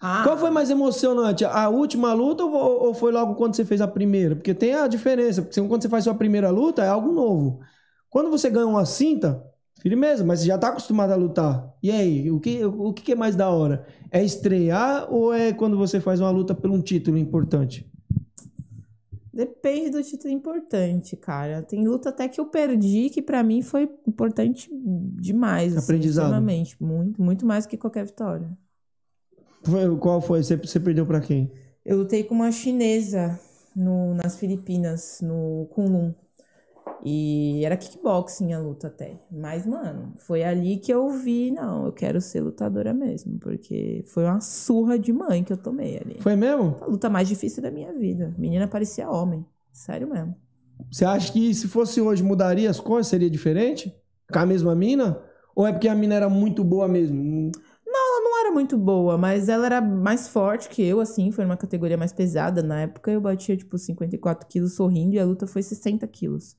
Ah, 0.00 0.22
Qual 0.24 0.36
foi 0.36 0.50
mais 0.50 0.68
emocionante? 0.68 1.44
A 1.44 1.68
última 1.68 2.12
luta 2.12 2.44
ou, 2.44 2.52
ou 2.86 2.94
foi 2.94 3.12
logo 3.12 3.34
quando 3.34 3.54
você 3.54 3.64
fez 3.64 3.80
a 3.80 3.88
primeira? 3.88 4.34
Porque 4.34 4.52
tem 4.52 4.74
a 4.74 4.86
diferença. 4.86 5.42
Porque 5.42 5.60
quando 5.62 5.82
você 5.82 5.88
faz 5.88 6.04
sua 6.04 6.14
primeira 6.14 6.50
luta, 6.50 6.82
é 6.82 6.88
algo 6.88 7.12
novo. 7.12 7.60
Quando 8.08 8.30
você 8.30 8.50
ganha 8.50 8.66
uma 8.66 8.84
cinta, 8.84 9.44
firmeza, 9.80 10.24
mas 10.24 10.40
você 10.40 10.46
já 10.46 10.56
tá 10.58 10.68
acostumado 10.68 11.12
a 11.12 11.16
lutar. 11.16 11.74
E 11.82 11.90
aí, 11.90 12.30
o 12.30 12.38
que, 12.38 12.64
o 12.64 12.92
que 12.92 13.12
é 13.12 13.14
mais 13.16 13.34
da 13.34 13.50
hora? 13.50 13.86
É 14.10 14.22
estrear 14.22 15.12
ou 15.12 15.32
é 15.32 15.52
quando 15.52 15.76
você 15.76 16.00
faz 16.00 16.20
uma 16.20 16.30
luta 16.30 16.54
por 16.54 16.70
um 16.70 16.80
título 16.80 17.16
importante? 17.18 17.86
Depende 19.32 19.90
do 19.90 20.02
título 20.02 20.32
importante, 20.32 21.16
cara. 21.16 21.62
Tem 21.62 21.86
luta 21.86 22.08
até 22.10 22.28
que 22.28 22.40
eu 22.40 22.46
perdi, 22.46 23.08
que 23.10 23.22
pra 23.22 23.42
mim 23.42 23.62
foi 23.62 23.88
importante 24.06 24.68
demais. 25.20 25.76
assim, 25.76 25.84
Aprendizado. 25.84 26.24
extremamente. 26.26 26.76
Muito, 26.82 27.22
muito 27.22 27.46
mais 27.46 27.64
que 27.64 27.76
qualquer 27.76 28.04
vitória. 28.04 28.50
Foi- 29.62 29.96
Qual 29.98 30.20
foi? 30.20 30.42
Você, 30.42 30.56
você 30.56 30.80
perdeu 30.80 31.06
pra 31.06 31.20
quem? 31.20 31.50
Eu 31.84 31.98
lutei 31.98 32.24
com 32.24 32.34
uma 32.34 32.50
chinesa 32.52 33.38
no, 33.74 34.14
nas 34.14 34.36
Filipinas, 34.36 35.20
no 35.22 35.66
Kunlun. 35.70 36.12
E 37.04 37.64
era 37.64 37.76
kickboxing 37.76 38.52
a 38.52 38.58
luta 38.58 38.88
até. 38.88 39.20
Mas, 39.30 39.66
mano, 39.66 40.12
foi 40.16 40.42
ali 40.42 40.76
que 40.76 40.92
eu 40.92 41.10
vi, 41.10 41.50
não, 41.50 41.86
eu 41.86 41.92
quero 41.92 42.20
ser 42.20 42.40
lutadora 42.40 42.92
mesmo. 42.92 43.38
Porque 43.38 44.02
foi 44.06 44.24
uma 44.24 44.40
surra 44.40 44.98
de 44.98 45.12
mãe 45.12 45.42
que 45.42 45.52
eu 45.52 45.56
tomei 45.56 45.98
ali. 45.98 46.16
Foi 46.20 46.36
mesmo? 46.36 46.76
A 46.80 46.86
luta 46.86 47.08
mais 47.08 47.28
difícil 47.28 47.62
da 47.62 47.70
minha 47.70 47.92
vida. 47.92 48.34
Menina 48.38 48.68
parecia 48.68 49.10
homem. 49.10 49.44
Sério 49.72 50.08
mesmo. 50.08 50.36
Você 50.90 51.04
acha 51.04 51.32
que 51.32 51.54
se 51.54 51.68
fosse 51.68 52.00
hoje 52.00 52.22
mudaria 52.22 52.70
as 52.70 52.80
coisas? 52.80 53.06
Seria 53.06 53.30
diferente? 53.30 53.94
Com 54.32 54.38
a 54.38 54.46
mesma 54.46 54.74
mina? 54.74 55.20
Ou 55.54 55.66
é 55.66 55.72
porque 55.72 55.88
a 55.88 55.94
mina 55.94 56.14
era 56.14 56.28
muito 56.28 56.64
boa 56.64 56.88
mesmo? 56.88 57.50
Ela 58.10 58.24
não 58.24 58.40
era 58.40 58.50
muito 58.50 58.76
boa, 58.76 59.16
mas 59.16 59.48
ela 59.48 59.66
era 59.66 59.80
mais 59.80 60.28
forte 60.28 60.68
que 60.68 60.82
eu, 60.82 61.00
assim. 61.00 61.30
Foi 61.30 61.44
numa 61.44 61.56
categoria 61.56 61.96
mais 61.96 62.12
pesada. 62.12 62.62
Na 62.62 62.82
época 62.82 63.10
eu 63.10 63.20
batia, 63.20 63.56
tipo, 63.56 63.78
54 63.78 64.48
quilos 64.48 64.74
sorrindo 64.74 65.14
e 65.14 65.18
a 65.18 65.24
luta 65.24 65.46
foi 65.46 65.62
60 65.62 66.06
quilos. 66.08 66.56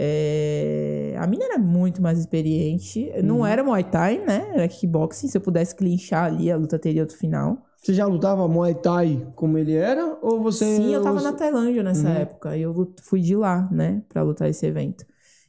É, 0.00 1.14
A 1.18 1.26
mina 1.26 1.44
era 1.46 1.58
muito 1.58 2.00
mais 2.00 2.18
experiente. 2.20 3.10
Não 3.24 3.38
Uhum. 3.38 3.46
era 3.46 3.64
Muay 3.64 3.82
Thai, 3.82 4.18
né? 4.24 4.50
Era 4.54 4.68
kickboxing. 4.68 5.26
Se 5.26 5.36
eu 5.36 5.40
pudesse 5.40 5.74
clinchar 5.74 6.26
ali, 6.26 6.50
a 6.50 6.56
luta 6.56 6.78
teria 6.78 7.02
outro 7.02 7.16
final. 7.16 7.58
Você 7.76 7.92
já 7.92 8.06
lutava 8.06 8.46
Muay 8.46 8.74
Thai 8.74 9.26
como 9.34 9.58
ele 9.58 9.74
era? 9.74 10.16
Ou 10.22 10.40
você. 10.40 10.64
Sim, 10.76 10.94
eu 10.94 11.02
tava 11.02 11.20
na 11.20 11.32
Tailândia 11.32 11.82
nessa 11.82 12.08
Uhum. 12.08 12.14
época. 12.14 12.56
E 12.56 12.62
eu 12.62 12.92
fui 13.02 13.20
de 13.20 13.34
lá, 13.34 13.68
né? 13.72 14.02
Pra 14.08 14.22
lutar 14.22 14.48
esse 14.48 14.64
evento. 14.66 15.04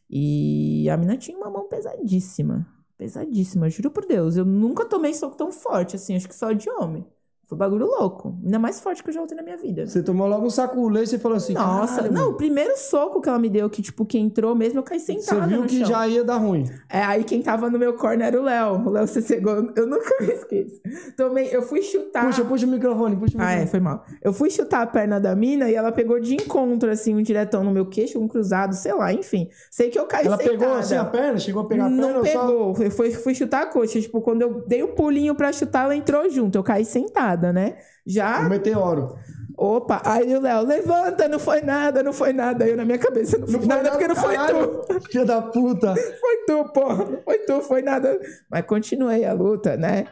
E 0.10 0.90
a 0.90 0.98
mina 0.98 1.16
tinha 1.16 1.38
uma 1.38 1.50
mão 1.52 1.68
pesadíssima. 1.68 2.66
Pesadíssima, 2.98 3.70
juro 3.70 3.92
por 3.92 4.06
Deus. 4.08 4.36
Eu 4.36 4.46
nunca 4.46 4.84
tomei 4.86 5.14
soco 5.14 5.38
tão 5.38 5.52
forte, 5.52 5.96
assim. 5.96 6.16
Acho 6.16 6.28
que 6.28 6.36
só 6.36 6.52
de 6.52 6.70
homem. 6.72 7.06
Foi 7.50 7.56
um 7.56 7.60
bagulho 7.60 7.88
louco. 7.88 8.38
Ainda 8.46 8.60
mais 8.60 8.80
forte 8.80 9.02
que 9.04 9.10
eu 9.10 9.14
já 9.14 9.22
lutei 9.22 9.36
na 9.36 9.42
minha 9.42 9.58
vida. 9.58 9.88
Você 9.88 10.04
tomou 10.04 10.28
logo 10.28 10.46
um 10.46 10.50
saco 10.52 10.78
e 11.00 11.08
você 11.08 11.18
falou 11.18 11.36
assim, 11.36 11.54
Nossa, 11.54 11.96
"Caralho, 11.96 12.14
não, 12.14 12.22
mano." 12.26 12.34
o 12.34 12.38
primeiro 12.38 12.78
soco 12.78 13.20
que 13.20 13.28
ela 13.28 13.40
me 13.40 13.50
deu, 13.50 13.68
que 13.72 13.82
tipo, 13.82 14.06
que 14.06 14.20
entrou 14.20 14.54
mesmo, 14.54 14.78
eu 14.78 14.84
caí 14.84 15.00
Você 15.00 15.20
sentada 15.20 15.48
viu 15.48 15.62
no 15.62 15.66
que 15.68 15.80
chão. 15.80 15.88
já 15.88 16.08
ia 16.08 16.24
dar 16.24 16.38
ruim. 16.38 16.66
É, 16.88 17.02
aí 17.02 17.24
quem 17.24 17.42
tava 17.42 17.68
no 17.68 17.80
meu 17.80 17.94
corner 17.96 18.28
era 18.28 18.40
o 18.40 18.44
Léo. 18.44 18.86
O 18.86 18.90
Léo 18.92 19.08
Cegou. 19.08 19.72
Eu 19.76 19.88
nunca 19.88 20.16
me 20.22 20.28
esqueço. 20.28 20.80
Tomei, 21.18 21.50
eu 21.52 21.64
fui 21.64 21.82
chutar. 21.82 22.26
Puxa, 22.28 22.46
puxa 22.46 22.68
o 22.68 22.70
microfone, 22.70 23.16
puxa 23.16 23.36
o 23.36 23.42
Ah, 23.42 23.46
microfone. 23.46 23.64
é, 23.64 23.68
foi 23.68 23.80
mal. 23.80 24.06
Eu 24.22 24.32
fui 24.32 24.52
chutar 24.52 24.84
a 24.84 24.86
perna 24.88 25.20
da 25.20 25.36
mina 25.36 25.72
e 25.72 25.74
ela 25.76 25.92
pegou 25.92 26.20
de 26.20 26.36
encontro, 26.36 26.92
assim, 26.92 27.16
um 27.16 27.22
diretão 27.24 27.64
no 27.64 27.72
meu 27.72 27.88
queixo, 27.88 28.20
um 28.20 28.28
cruzado, 28.28 28.76
sei 28.76 28.94
lá, 28.94 29.12
enfim. 29.12 29.50
Sei 29.72 29.90
que 29.90 29.98
eu 29.98 30.06
caí 30.06 30.28
Ela 30.28 30.38
sentada. 30.38 30.56
pegou 30.60 30.74
assim 30.76 30.96
a 30.96 31.06
perna, 31.06 31.40
chegou 31.40 31.64
a 31.64 31.66
pegar 31.66 31.86
a 31.86 31.90
perna 31.90 32.08
Não 32.08 32.20
ou 32.20 32.26
só... 32.26 32.42
pegou, 32.48 32.76
eu 32.84 32.92
fui, 32.92 33.10
fui 33.12 33.34
chutar 33.34 33.64
a 33.64 33.66
coxa. 33.66 34.00
Tipo, 34.00 34.22
quando 34.22 34.44
eu 34.44 34.64
dei 34.68 34.84
o 34.84 34.90
pulinho 34.90 35.34
pra 35.34 35.52
chutar, 35.52 35.86
ela 35.86 35.96
entrou 35.96 36.30
junto. 36.30 36.56
Eu 36.58 36.64
caí 36.64 36.86
sentada, 36.86 37.39
né? 37.54 37.78
Já 38.06 38.42
O 38.42 38.50
meteoro. 38.50 39.16
Opa, 39.58 40.02
aí 40.06 40.34
o 40.36 40.40
Léo, 40.40 40.66
levanta, 40.66 41.28
não 41.28 41.38
foi 41.38 41.62
nada, 41.62 42.02
não 42.02 42.14
foi 42.14 42.32
nada. 42.32 42.64
Aí 42.64 42.72
eu 42.72 42.78
na 42.78 42.86
minha 42.86 42.98
cabeça, 42.98 43.38
não 43.38 43.46
foi 43.48 43.66
nada, 43.66 43.92
porque 43.92 44.08
não 44.08 44.16
foi 44.16 44.36
caralho. 44.36 44.68
tu. 44.88 45.02
Filha 45.12 45.26
da 45.26 45.42
puta. 45.42 45.94
Foi 46.22 46.38
tu, 46.48 46.64
porra, 46.74 47.06
não 47.06 47.22
foi 47.24 47.38
tu, 47.40 47.62
foi 47.62 47.82
nada. 47.82 48.18
Mas 48.50 48.66
continuei 48.66 49.26
a 49.26 49.34
luta, 49.34 49.76
né? 49.76 50.06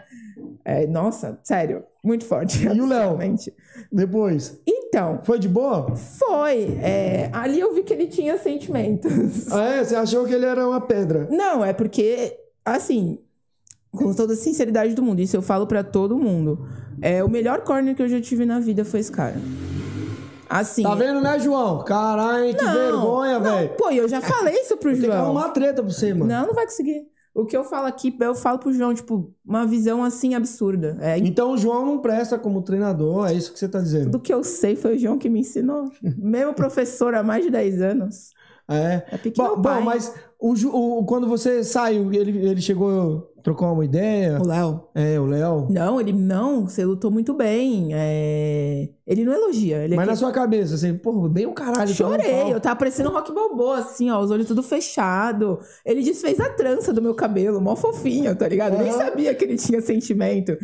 É, 0.66 0.86
nossa, 0.86 1.40
sério, 1.44 1.84
muito 2.04 2.26
forte. 2.26 2.68
E 2.68 2.82
o 2.82 2.86
Léo? 2.86 3.18
Depois. 3.92 4.60
Então, 4.68 5.20
Foi 5.24 5.40
de 5.40 5.48
boa? 5.48 5.96
foi. 5.96 6.78
é, 6.82 7.30
ali 7.34 7.60
eu 7.60 7.74
vi 7.74 7.84
que 7.84 7.94
ele 7.94 8.08
tinha 8.08 8.38
sentimentos. 8.38 9.52
Ah, 9.52 9.76
é? 9.76 9.84
Você 9.84 9.96
achou 9.96 10.26
que 10.26 10.34
ele 10.34 10.46
era 10.46 10.68
uma 10.68 10.82
pedra? 10.82 11.28
Não, 11.32 11.64
é 11.64 11.72
porque, 11.74 12.38
assim, 12.66 13.20
com 13.92 14.14
toda 14.14 14.34
a 14.34 14.36
sinceridade 14.36 14.94
do 14.94 15.02
mundo, 15.04 15.20
isso 15.22 15.36
eu 15.36 15.42
falo 15.42 15.66
pra 15.68 15.84
todo 15.84 16.18
mundo. 16.18 16.68
É, 17.02 17.24
o 17.24 17.30
melhor 17.30 17.62
corner 17.62 17.96
que 17.96 18.02
eu 18.02 18.08
já 18.10 18.20
tive 18.22 18.46
na 18.46 18.60
vida 18.60 18.84
foi 18.86 19.00
esse 19.00 19.12
cara. 19.12 19.36
Assim. 20.50 20.84
Tá 20.84 20.96
vendo, 20.96 21.20
né, 21.20 21.38
João? 21.40 21.84
Caralho, 21.84 22.56
que 22.56 22.64
Não, 22.64 22.74
vergonha, 22.74 23.40
velho. 23.40 23.70
Pô, 23.78 23.90
eu 23.92 24.08
já 24.08 24.22
falei 24.22 24.56
isso 24.62 24.78
pro 24.78 24.92
Tem 24.92 25.02
que 25.02 25.06
João. 25.08 25.18
arrumar 25.26 25.50
treta 25.50 25.84
pra 25.84 25.92
você, 25.92 26.14
mano. 26.14 26.26
Não, 26.28 26.48
não 26.48 26.54
vai 26.54 26.66
conseguir. 26.66 27.06
O 27.36 27.46
que 27.46 27.56
eu 27.56 27.64
falo 27.64 27.86
aqui, 27.86 28.16
eu 28.20 28.34
falo 28.34 28.58
pro 28.58 28.72
João, 28.74 28.94
tipo, 28.96 29.32
uma 29.46 29.66
visão 29.66 30.04
assim 30.04 30.34
absurda. 30.34 30.98
É, 31.02 31.18
Então 31.20 31.52
o 31.52 31.58
João 31.58 31.86
não 31.86 32.00
presta 32.00 32.40
como 32.40 32.62
treinador, 32.64 33.28
é 33.30 33.34
isso 33.34 33.52
que 33.54 33.60
você 33.60 33.68
tá 33.68 33.80
dizendo. 33.80 34.06
tudo 34.06 34.20
que 34.22 34.34
eu 34.34 34.44
sei 34.44 34.76
foi 34.76 34.96
o 34.96 35.00
João 35.00 35.18
que 35.20 35.30
me 35.30 35.42
ensinou. 35.42 35.92
Mesmo 36.18 36.54
professor 36.54 37.14
há 37.14 37.22
mais 37.22 37.44
de 37.44 37.52
10 37.52 37.82
anos. 37.82 38.30
É. 38.70 39.04
É 39.12 39.18
pequeno 39.18 39.56
Bom, 39.58 39.62
pai. 39.62 39.80
bom, 39.80 39.86
mas 39.86 40.14
o, 40.40 40.54
o- 41.00 41.06
quando 41.06 41.28
você 41.28 41.64
saiu, 41.64 42.12
ele, 42.12 42.38
ele 42.48 42.60
chegou, 42.62 43.32
trocou 43.48 43.72
uma 43.72 43.86
ideia. 43.86 44.38
O 44.42 44.46
Léo. 44.46 44.82
É, 44.94 45.18
o 45.18 45.26
Léo. 45.26 45.68
Não, 45.70 46.02
ele 46.02 46.12
não, 46.12 46.68
você 46.68 46.84
lutou 46.84 47.10
muito 47.10 47.34
bem. 47.34 47.92
é, 47.94 48.90
Ele 49.08 49.24
não 49.24 49.32
elogia. 49.34 49.78
Ele 49.86 49.94
é 49.94 49.96
Mas 49.96 50.04
que- 50.06 50.12
na 50.12 50.16
sua 50.18 50.32
cabeça, 50.34 50.76
assim, 50.76 50.98
pô, 50.98 51.30
bem 51.30 51.46
o 51.46 51.54
caralho. 51.54 51.78
tá 51.78 51.86
Chorei, 51.88 52.52
eu 52.52 52.60
tava 52.60 52.76
parecendo 52.76 53.10
um 53.10 53.14
rock 53.14 53.34
balboa, 53.34 53.78
assim, 53.78 54.10
ó, 54.12 54.20
os 54.20 54.32
olhos 54.32 54.48
tudo 54.48 54.62
fechado. 54.62 55.60
Ele 55.86 56.02
desfez 56.04 56.42
a 56.42 56.50
trança 56.50 56.92
do 56.92 57.02
meu 57.02 57.16
cabelo, 57.16 57.62
mó 57.62 57.74
fofinho, 57.78 58.36
tá 58.36 58.50
ligado? 58.50 58.74
Eu 58.74 58.80
nem 58.84 58.92
sabia 58.92 59.34
que 59.34 59.46
ele 59.46 59.56
tinha 59.56 59.80
sentimento. 59.82 60.58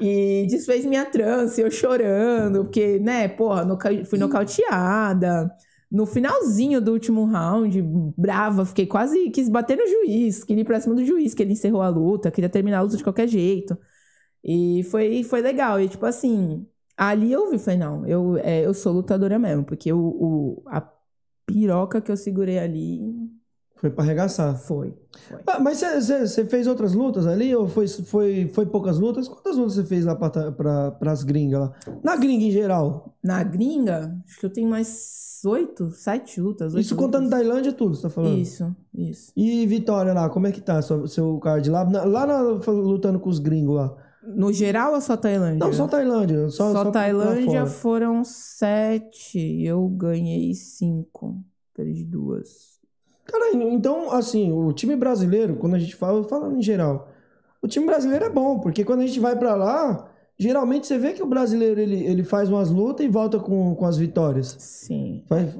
E 0.00 0.44
desfez 0.50 0.84
minha 0.84 1.04
trança, 1.04 1.60
eu 1.60 1.70
chorando, 1.70 2.64
porque, 2.64 2.98
né, 2.98 3.28
porra, 3.28 3.64
noca- 3.64 4.04
fui 4.06 4.18
nocauteada. 4.18 5.48
No 5.94 6.06
finalzinho 6.06 6.80
do 6.80 6.92
último 6.92 7.24
round, 7.26 7.80
brava, 8.18 8.64
fiquei 8.66 8.86
quase. 8.86 9.30
quis 9.30 9.48
bater 9.48 9.76
no 9.78 9.86
juiz, 9.86 10.42
queria 10.44 10.62
ir 10.62 10.64
pra 10.64 10.80
cima 10.80 10.94
do 10.94 11.04
juiz, 11.04 11.34
que 11.34 11.42
ele 11.42 11.52
encerrou 11.52 11.82
a 11.82 11.88
luta, 11.88 12.30
queria 12.32 12.50
terminar 12.50 12.78
a 12.80 12.82
luta 12.82 12.96
de 12.96 13.04
qualquer 13.04 13.28
jeito. 13.28 13.78
E 14.44 14.82
foi, 14.90 15.24
foi 15.24 15.40
legal. 15.42 15.80
E, 15.80 15.88
tipo 15.88 16.06
assim, 16.06 16.66
ali 16.96 17.32
eu 17.32 17.50
vi, 17.50 17.58
falei, 17.58 17.78
não, 17.80 18.06
eu, 18.06 18.36
é, 18.38 18.66
eu 18.66 18.74
sou 18.74 18.92
lutadora 18.92 19.38
mesmo, 19.38 19.64
porque 19.64 19.92
o, 19.92 19.98
o- 20.00 20.64
a 20.68 20.82
piroca 21.46 22.00
que 22.00 22.10
eu 22.12 22.16
segurei 22.16 22.58
ali 22.58 23.00
Foi 23.76 23.90
pra 23.90 24.02
arregaçar. 24.04 24.56
foi. 24.56 24.94
foi. 25.28 25.38
Ah, 25.46 25.58
Mas 25.60 25.80
você- 25.80 26.44
fez 26.46 26.66
outras 26.66 26.94
lutas 26.94 27.26
ali? 27.26 27.54
Ou 27.54 27.68
foi, 27.68 27.86
foi, 27.88 28.46
foi 28.54 28.66
poucas 28.66 28.98
lutas? 28.98 29.28
Quantas 29.28 29.56
lutas 29.56 29.74
você 29.74 29.84
fez 29.84 30.04
lá 30.04 30.14
pra, 30.16 30.90
pras 30.92 31.22
gringas 31.22 31.60
lá? 31.60 31.72
Na 32.02 32.16
gringa 32.16 32.44
em 32.44 32.50
geral. 32.50 33.14
Na 33.22 33.42
gringa, 33.42 34.16
acho 34.26 34.40
que 34.40 34.46
eu 34.46 34.50
tenho 34.52 34.68
mais 34.70 35.40
oito, 35.44 35.90
sete 35.90 36.40
lutas. 36.40 36.72
oito 36.74 36.82
Isso 36.84 36.96
contando 36.96 37.24
lutas. 37.24 37.38
Tailândia 37.38 37.72
tudo, 37.72 37.94
você 37.94 38.02
tá 38.02 38.08
falando? 38.10 38.38
Isso, 38.38 38.74
isso. 38.94 39.32
E 39.36 39.66
Vitória 39.66 40.14
lá, 40.14 40.30
como 40.30 40.46
é 40.46 40.52
que 40.52 40.60
tá 40.62 40.80
seu, 40.80 41.06
seu 41.06 41.38
card 41.38 41.68
lá? 41.68 41.84
Na- 41.84 42.04
lá 42.04 42.26
na- 42.26 42.40
lutando 42.72 43.20
com 43.20 43.28
os 43.28 43.38
gringos 43.38 43.76
lá. 43.76 43.94
No 44.26 44.50
geral 44.50 44.94
ou 44.94 45.00
só 45.02 45.18
Tailândia? 45.18 45.58
Não, 45.66 45.70
só 45.74 45.86
Tailândia. 45.86 46.48
Só, 46.48 46.72
Só 46.72 46.84
só 46.84 46.90
Tailândia 46.90 47.60
fora. 47.60 47.66
foram 47.66 48.24
sete. 48.24 49.62
Eu 49.62 49.86
ganhei 49.88 50.54
cinco. 50.54 51.44
Perdi 51.74 52.04
duas. 52.04 52.73
Cara, 53.26 53.52
então, 53.54 54.10
assim, 54.12 54.52
o 54.52 54.72
time 54.72 54.94
brasileiro, 54.96 55.56
quando 55.56 55.74
a 55.74 55.78
gente 55.78 55.96
fala, 55.96 56.22
falando 56.24 56.58
em 56.58 56.62
geral, 56.62 57.08
o 57.62 57.66
time 57.66 57.86
brasileiro 57.86 58.24
é 58.26 58.30
bom, 58.30 58.58
porque 58.60 58.84
quando 58.84 59.00
a 59.00 59.06
gente 59.06 59.18
vai 59.20 59.34
pra 59.38 59.54
lá, 59.54 60.10
geralmente 60.38 60.86
você 60.86 60.98
vê 60.98 61.12
que 61.14 61.22
o 61.22 61.26
brasileiro 61.26 61.80
ele, 61.80 62.04
ele 62.04 62.22
faz 62.22 62.48
umas 62.50 62.70
lutas 62.70 63.04
e 63.04 63.08
volta 63.08 63.38
com, 63.38 63.74
com 63.74 63.86
as 63.86 63.96
vitórias. 63.96 64.54
Sim. 64.58 65.24
Faz- 65.26 65.56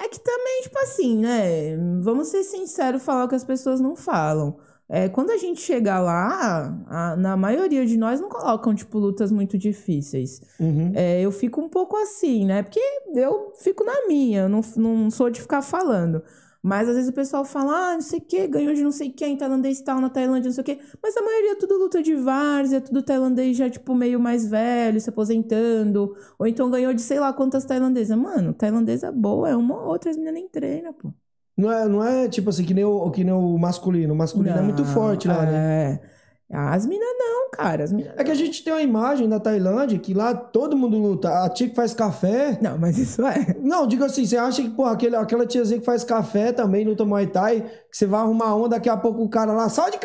É 0.00 0.08
que 0.08 0.18
também, 0.20 0.62
tipo 0.62 0.78
assim, 0.78 1.18
né? 1.18 1.76
Vamos 2.00 2.28
ser 2.28 2.42
sinceros, 2.42 3.02
falar 3.02 3.24
o 3.24 3.28
que 3.28 3.34
as 3.34 3.44
pessoas 3.44 3.80
não 3.80 3.94
falam. 3.94 4.56
É, 4.88 5.08
quando 5.08 5.30
a 5.30 5.36
gente 5.36 5.60
chega 5.60 6.00
lá, 6.00 6.74
a- 6.88 7.14
na 7.16 7.36
maioria 7.36 7.84
de 7.86 7.96
nós 7.98 8.20
não 8.20 8.28
colocam, 8.30 8.74
tipo, 8.74 8.98
lutas 8.98 9.30
muito 9.30 9.58
difíceis. 9.58 10.40
Uhum. 10.58 10.90
É, 10.94 11.20
eu 11.20 11.30
fico 11.30 11.60
um 11.60 11.68
pouco 11.68 11.96
assim, 11.98 12.46
né? 12.46 12.62
Porque 12.62 12.80
eu 13.14 13.52
fico 13.56 13.84
na 13.84 14.06
minha, 14.08 14.40
eu 14.44 14.48
não, 14.48 14.62
não 14.76 15.10
sou 15.10 15.28
de 15.30 15.40
ficar 15.42 15.60
falando. 15.62 16.22
Mas 16.62 16.88
às 16.88 16.94
vezes 16.94 17.10
o 17.10 17.14
pessoal 17.14 17.44
fala, 17.44 17.72
ah, 17.72 17.94
não 17.94 18.00
sei 18.02 18.18
o 18.18 18.22
que, 18.22 18.46
ganhou 18.46 18.74
de 18.74 18.82
não 18.82 18.90
sei 18.92 19.10
quem, 19.10 19.36
tailandês 19.36 19.80
tal, 19.80 20.00
na 20.00 20.10
Tailândia, 20.10 20.48
não 20.48 20.54
sei 20.54 20.62
o 20.62 20.64
quê. 20.64 20.78
Mas 21.02 21.16
a 21.16 21.22
maioria 21.22 21.52
é 21.52 21.54
tudo 21.54 21.78
luta 21.78 22.02
de 22.02 22.14
várzea, 22.14 22.80
tudo 22.80 23.02
tailandês 23.02 23.56
já, 23.56 23.70
tipo, 23.70 23.94
meio 23.94 24.20
mais 24.20 24.46
velho, 24.46 25.00
se 25.00 25.08
aposentando. 25.08 26.14
Ou 26.38 26.46
então 26.46 26.70
ganhou 26.70 26.92
de 26.92 27.00
sei 27.00 27.18
lá 27.18 27.32
quantas 27.32 27.64
tailandesas. 27.64 28.16
Mano, 28.16 28.52
tailandesa 28.52 29.10
boa 29.10 29.48
é 29.48 29.56
uma 29.56 29.80
ou 29.80 29.88
outra, 29.88 30.10
as 30.10 30.16
meninas 30.16 30.34
nem 30.34 30.48
treinam, 30.48 30.92
pô. 30.92 31.12
Não, 31.56 31.70
é, 31.70 31.88
não 31.88 32.04
é 32.04 32.28
tipo 32.28 32.48
assim, 32.50 32.64
que 32.64 32.72
nem 32.72 32.84
o, 32.84 33.10
que 33.10 33.24
nem 33.24 33.34
o 33.34 33.58
masculino. 33.58 34.14
O 34.14 34.16
masculino 34.16 34.56
é 34.58 34.62
muito 34.62 34.82
Não, 34.82 34.92
forte 34.92 35.28
lá, 35.28 35.44
né? 35.44 35.92
É. 35.94 36.19
As 36.52 36.84
minas 36.84 37.08
não, 37.16 37.50
cara. 37.52 37.84
As 37.84 37.92
minas 37.92 38.12
É 38.16 38.24
que 38.24 38.30
a 38.30 38.34
gente 38.34 38.64
tem 38.64 38.72
uma 38.72 38.82
imagem 38.82 39.28
da 39.28 39.38
Tailândia 39.38 39.98
que 40.00 40.12
lá 40.12 40.34
todo 40.34 40.76
mundo 40.76 40.98
luta. 40.98 41.44
A 41.44 41.48
tia 41.48 41.68
que 41.68 41.76
faz 41.76 41.94
café. 41.94 42.58
Não, 42.60 42.76
mas 42.76 42.98
isso 42.98 43.24
é. 43.24 43.54
Não, 43.60 43.86
digo 43.86 44.02
assim, 44.04 44.26
você 44.26 44.36
acha 44.36 44.60
que, 44.60 44.70
pô, 44.70 44.84
aquele, 44.84 45.14
aquela 45.14 45.46
tiazinha 45.46 45.78
que 45.78 45.86
faz 45.86 46.02
café 46.02 46.50
também 46.52 46.84
luta 46.84 47.04
Muay 47.04 47.28
Thai, 47.28 47.60
que 47.88 47.96
você 47.96 48.04
vai 48.04 48.20
arrumar 48.20 48.56
uma, 48.56 48.68
daqui 48.68 48.88
a 48.88 48.96
pouco 48.96 49.22
o 49.22 49.28
cara 49.28 49.52
lá, 49.52 49.68
sai 49.68 49.92
de 49.92 49.98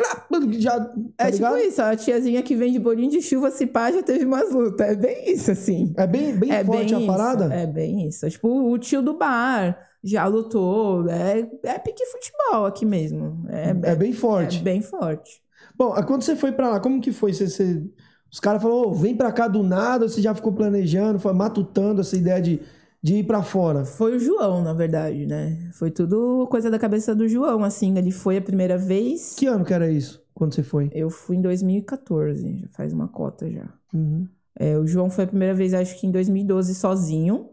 já. 0.60 0.78
Tá 0.80 0.92
É 1.18 1.30
ligado? 1.30 1.56
tipo 1.56 1.68
isso, 1.68 1.82
a 1.82 1.96
tiazinha 1.96 2.42
que 2.42 2.54
vende 2.54 2.78
bolinho 2.78 3.10
de 3.10 3.20
chuva, 3.22 3.50
se 3.50 3.66
pá, 3.66 3.90
já 3.90 4.02
teve 4.02 4.24
umas 4.24 4.52
lutas. 4.52 4.86
É 4.88 4.94
bem 4.94 5.32
isso, 5.32 5.50
assim. 5.50 5.92
É 5.96 6.06
bem, 6.06 6.32
bem 6.36 6.52
é 6.52 6.64
forte 6.64 6.94
a 6.94 6.98
isso, 6.98 7.06
parada? 7.08 7.52
É 7.52 7.66
bem 7.66 8.06
isso. 8.06 8.24
É 8.24 8.30
tipo, 8.30 8.48
o 8.70 8.78
tio 8.78 9.02
do 9.02 9.14
bar 9.14 9.76
já 10.04 10.26
lutou. 10.26 11.08
É, 11.08 11.44
é 11.64 11.78
pique 11.80 12.04
futebol 12.06 12.66
aqui 12.66 12.86
mesmo. 12.86 13.44
É, 13.48 13.90
É 13.90 13.96
bem 13.96 14.12
forte. 14.12 14.58
é 14.58 14.62
bem 14.62 14.80
forte. 14.80 15.44
Bom, 15.76 15.92
aí 15.94 16.02
quando 16.04 16.22
você 16.22 16.36
foi 16.36 16.52
pra 16.52 16.70
lá, 16.70 16.80
como 16.80 17.00
que 17.00 17.12
foi? 17.12 17.32
Você, 17.32 17.48
você- 17.48 17.82
Os 18.30 18.40
caras 18.40 18.60
falaram, 18.60 18.90
ô, 18.90 18.94
vem 18.94 19.16
pra 19.16 19.32
cá 19.32 19.46
do 19.48 19.62
nada, 19.62 20.04
ou 20.04 20.08
você 20.08 20.20
já 20.20 20.34
ficou 20.34 20.52
planejando, 20.52 21.18
foi 21.18 21.32
matutando 21.32 22.00
essa 22.00 22.16
ideia 22.16 22.40
de, 22.42 22.60
de 23.02 23.16
ir 23.16 23.24
pra 23.24 23.42
fora? 23.42 23.84
Foi 23.84 24.16
o 24.16 24.18
João, 24.18 24.62
na 24.62 24.72
verdade, 24.72 25.26
né? 25.26 25.70
Foi 25.72 25.90
tudo 25.90 26.46
coisa 26.50 26.70
da 26.70 26.78
cabeça 26.78 27.14
do 27.14 27.28
João, 27.28 27.62
assim. 27.64 27.96
Ele 27.96 28.10
foi 28.10 28.36
a 28.36 28.42
primeira 28.42 28.76
vez. 28.76 29.34
Que 29.38 29.46
ano 29.46 29.64
que 29.64 29.72
era 29.72 29.90
isso, 29.90 30.22
quando 30.34 30.54
você 30.54 30.62
foi? 30.62 30.90
Eu 30.92 31.08
fui 31.08 31.36
em 31.36 31.40
2014, 31.42 32.58
já 32.58 32.68
faz 32.70 32.92
uma 32.92 33.08
cota 33.08 33.48
já. 33.50 33.72
Uhum. 33.94 34.26
É, 34.58 34.76
o 34.76 34.86
João 34.86 35.08
foi 35.08 35.24
a 35.24 35.26
primeira 35.26 35.54
vez, 35.54 35.72
acho 35.72 35.98
que 35.98 36.06
em 36.06 36.10
2012, 36.10 36.74
sozinho. 36.74 37.50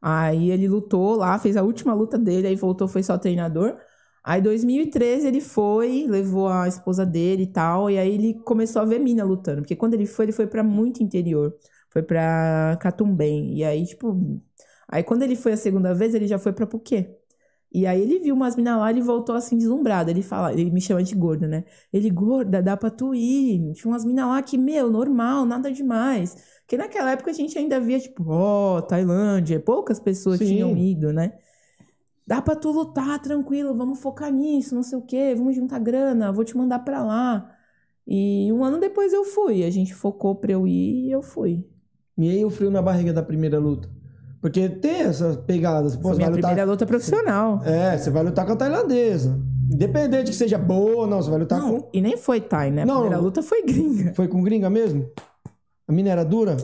Aí 0.00 0.50
ele 0.50 0.68
lutou 0.68 1.14
lá, 1.16 1.38
fez 1.38 1.56
a 1.56 1.62
última 1.62 1.94
luta 1.94 2.18
dele, 2.18 2.48
aí 2.48 2.56
voltou, 2.56 2.88
foi 2.88 3.02
só 3.02 3.16
treinador. 3.18 3.76
Aí 4.24 4.40
em 4.40 4.42
2013 4.42 5.26
ele 5.26 5.40
foi, 5.40 6.06
levou 6.08 6.48
a 6.48 6.68
esposa 6.68 7.04
dele 7.04 7.44
e 7.44 7.46
tal, 7.46 7.90
e 7.90 7.98
aí 7.98 8.14
ele 8.14 8.34
começou 8.44 8.82
a 8.82 8.84
ver 8.84 8.98
mina 9.00 9.24
lutando. 9.24 9.62
Porque 9.62 9.76
quando 9.76 9.94
ele 9.94 10.06
foi, 10.06 10.26
ele 10.26 10.32
foi 10.32 10.46
pra 10.46 10.62
muito 10.62 11.02
interior. 11.02 11.54
Foi 11.90 12.02
pra 12.02 12.76
Catumbem. 12.80 13.54
E 13.58 13.64
aí, 13.64 13.84
tipo. 13.86 14.40
Aí 14.88 15.02
quando 15.02 15.22
ele 15.22 15.36
foi 15.36 15.52
a 15.52 15.56
segunda 15.56 15.94
vez, 15.94 16.14
ele 16.14 16.26
já 16.26 16.38
foi 16.38 16.52
pra 16.52 16.66
Puquê. 16.66 17.16
E 17.74 17.86
aí 17.86 18.02
ele 18.02 18.18
viu 18.18 18.34
umas 18.34 18.54
minas 18.54 18.78
lá, 18.78 18.90
ele 18.90 19.00
voltou 19.00 19.34
assim 19.34 19.56
deslumbrado. 19.56 20.10
Ele 20.10 20.22
fala, 20.22 20.52
ele 20.52 20.70
me 20.70 20.80
chama 20.80 21.02
de 21.02 21.14
gorda, 21.14 21.48
né? 21.48 21.64
Ele, 21.92 22.10
gorda, 22.10 22.62
dá 22.62 22.76
pra 22.76 22.90
tu 22.90 23.14
ir. 23.14 23.72
Tinha 23.72 23.90
umas 23.90 24.04
minas 24.04 24.26
lá 24.26 24.42
que, 24.42 24.58
meu, 24.58 24.90
normal, 24.90 25.46
nada 25.46 25.72
demais. 25.72 26.36
Porque 26.60 26.76
naquela 26.76 27.12
época 27.12 27.30
a 27.30 27.34
gente 27.34 27.58
ainda 27.58 27.80
via, 27.80 27.98
tipo, 27.98 28.24
ó, 28.28 28.82
Tailândia. 28.82 29.58
Poucas 29.58 29.98
pessoas 29.98 30.38
Sim. 30.38 30.46
tinham 30.46 30.76
ido, 30.76 31.12
né? 31.12 31.32
Dá 32.32 32.40
pra 32.40 32.56
tu 32.56 32.70
lutar 32.70 33.20
tranquilo, 33.20 33.74
vamos 33.74 34.00
focar 34.00 34.32
nisso, 34.32 34.74
não 34.74 34.82
sei 34.82 34.96
o 34.96 35.02
quê, 35.02 35.34
vamos 35.36 35.54
juntar 35.54 35.78
grana, 35.78 36.32
vou 36.32 36.42
te 36.42 36.56
mandar 36.56 36.78
pra 36.78 37.04
lá. 37.04 37.46
E 38.06 38.50
um 38.50 38.64
ano 38.64 38.80
depois 38.80 39.12
eu 39.12 39.22
fui. 39.22 39.62
A 39.64 39.70
gente 39.70 39.92
focou 39.92 40.34
pra 40.36 40.50
eu 40.52 40.66
ir 40.66 41.08
e 41.08 41.12
eu 41.12 41.20
fui. 41.20 41.68
E 42.16 42.30
aí 42.30 42.42
o 42.42 42.48
frio 42.48 42.70
na 42.70 42.80
barriga 42.80 43.12
da 43.12 43.22
primeira 43.22 43.58
luta? 43.58 43.86
Porque 44.40 44.66
tem 44.66 45.02
essas 45.02 45.36
pegadas. 45.36 45.94
Pô, 45.94 46.08
Foi 46.08 46.16
minha 46.16 46.30
lutar... 46.30 46.40
primeira 46.52 46.64
luta 46.64 46.86
profissional. 46.86 47.60
É, 47.66 47.98
você 47.98 48.08
vai 48.08 48.22
lutar 48.22 48.46
com 48.46 48.52
a 48.52 48.56
tailandesa. 48.56 49.38
Independente 49.70 50.30
que 50.30 50.36
seja 50.36 50.56
boa 50.56 51.02
ou 51.02 51.06
não, 51.06 51.20
você 51.20 51.28
vai 51.28 51.38
lutar 51.40 51.60
Não, 51.60 51.80
com. 51.82 51.90
e 51.92 52.00
nem 52.00 52.16
foi 52.16 52.40
Thai, 52.40 52.70
né? 52.70 52.84
A 52.84 52.86
Não. 52.86 53.00
primeira 53.00 53.22
luta 53.22 53.42
foi 53.42 53.62
gringa. 53.62 54.14
Foi 54.14 54.26
com 54.26 54.42
gringa 54.42 54.70
mesmo? 54.70 55.06
A 55.86 55.92
mina 55.92 56.08
era 56.08 56.24
dura? 56.24 56.56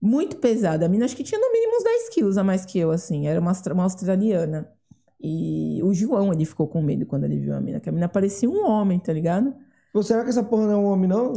Muito 0.00 0.36
pesada. 0.36 0.86
A 0.86 0.88
mina 0.88 1.04
acho 1.04 1.16
que 1.16 1.24
tinha 1.24 1.40
no 1.40 1.50
mínimo 1.50 1.78
uns 1.78 1.82
10 1.82 2.08
quilos 2.10 2.38
a 2.38 2.44
mais 2.44 2.64
que 2.64 2.78
eu, 2.78 2.92
assim. 2.92 3.26
Era 3.26 3.40
uma, 3.40 3.50
uma 3.72 3.82
australiana. 3.82 4.70
E 5.22 5.80
o 5.82 5.92
João, 5.92 6.32
ele 6.32 6.44
ficou 6.44 6.66
com 6.66 6.80
medo 6.82 7.04
quando 7.06 7.24
ele 7.24 7.38
viu 7.38 7.54
a 7.54 7.60
mina. 7.60 7.78
Que 7.80 7.88
a 7.88 7.92
mina 7.92 8.08
parecia 8.08 8.48
um 8.48 8.66
homem, 8.66 8.98
tá 8.98 9.12
ligado? 9.12 9.54
Pô, 9.92 10.02
será 10.02 10.22
que 10.22 10.30
essa 10.30 10.42
porra 10.42 10.66
não 10.66 10.72
é 10.72 10.76
um 10.76 10.84
homem, 10.86 11.08
não? 11.08 11.32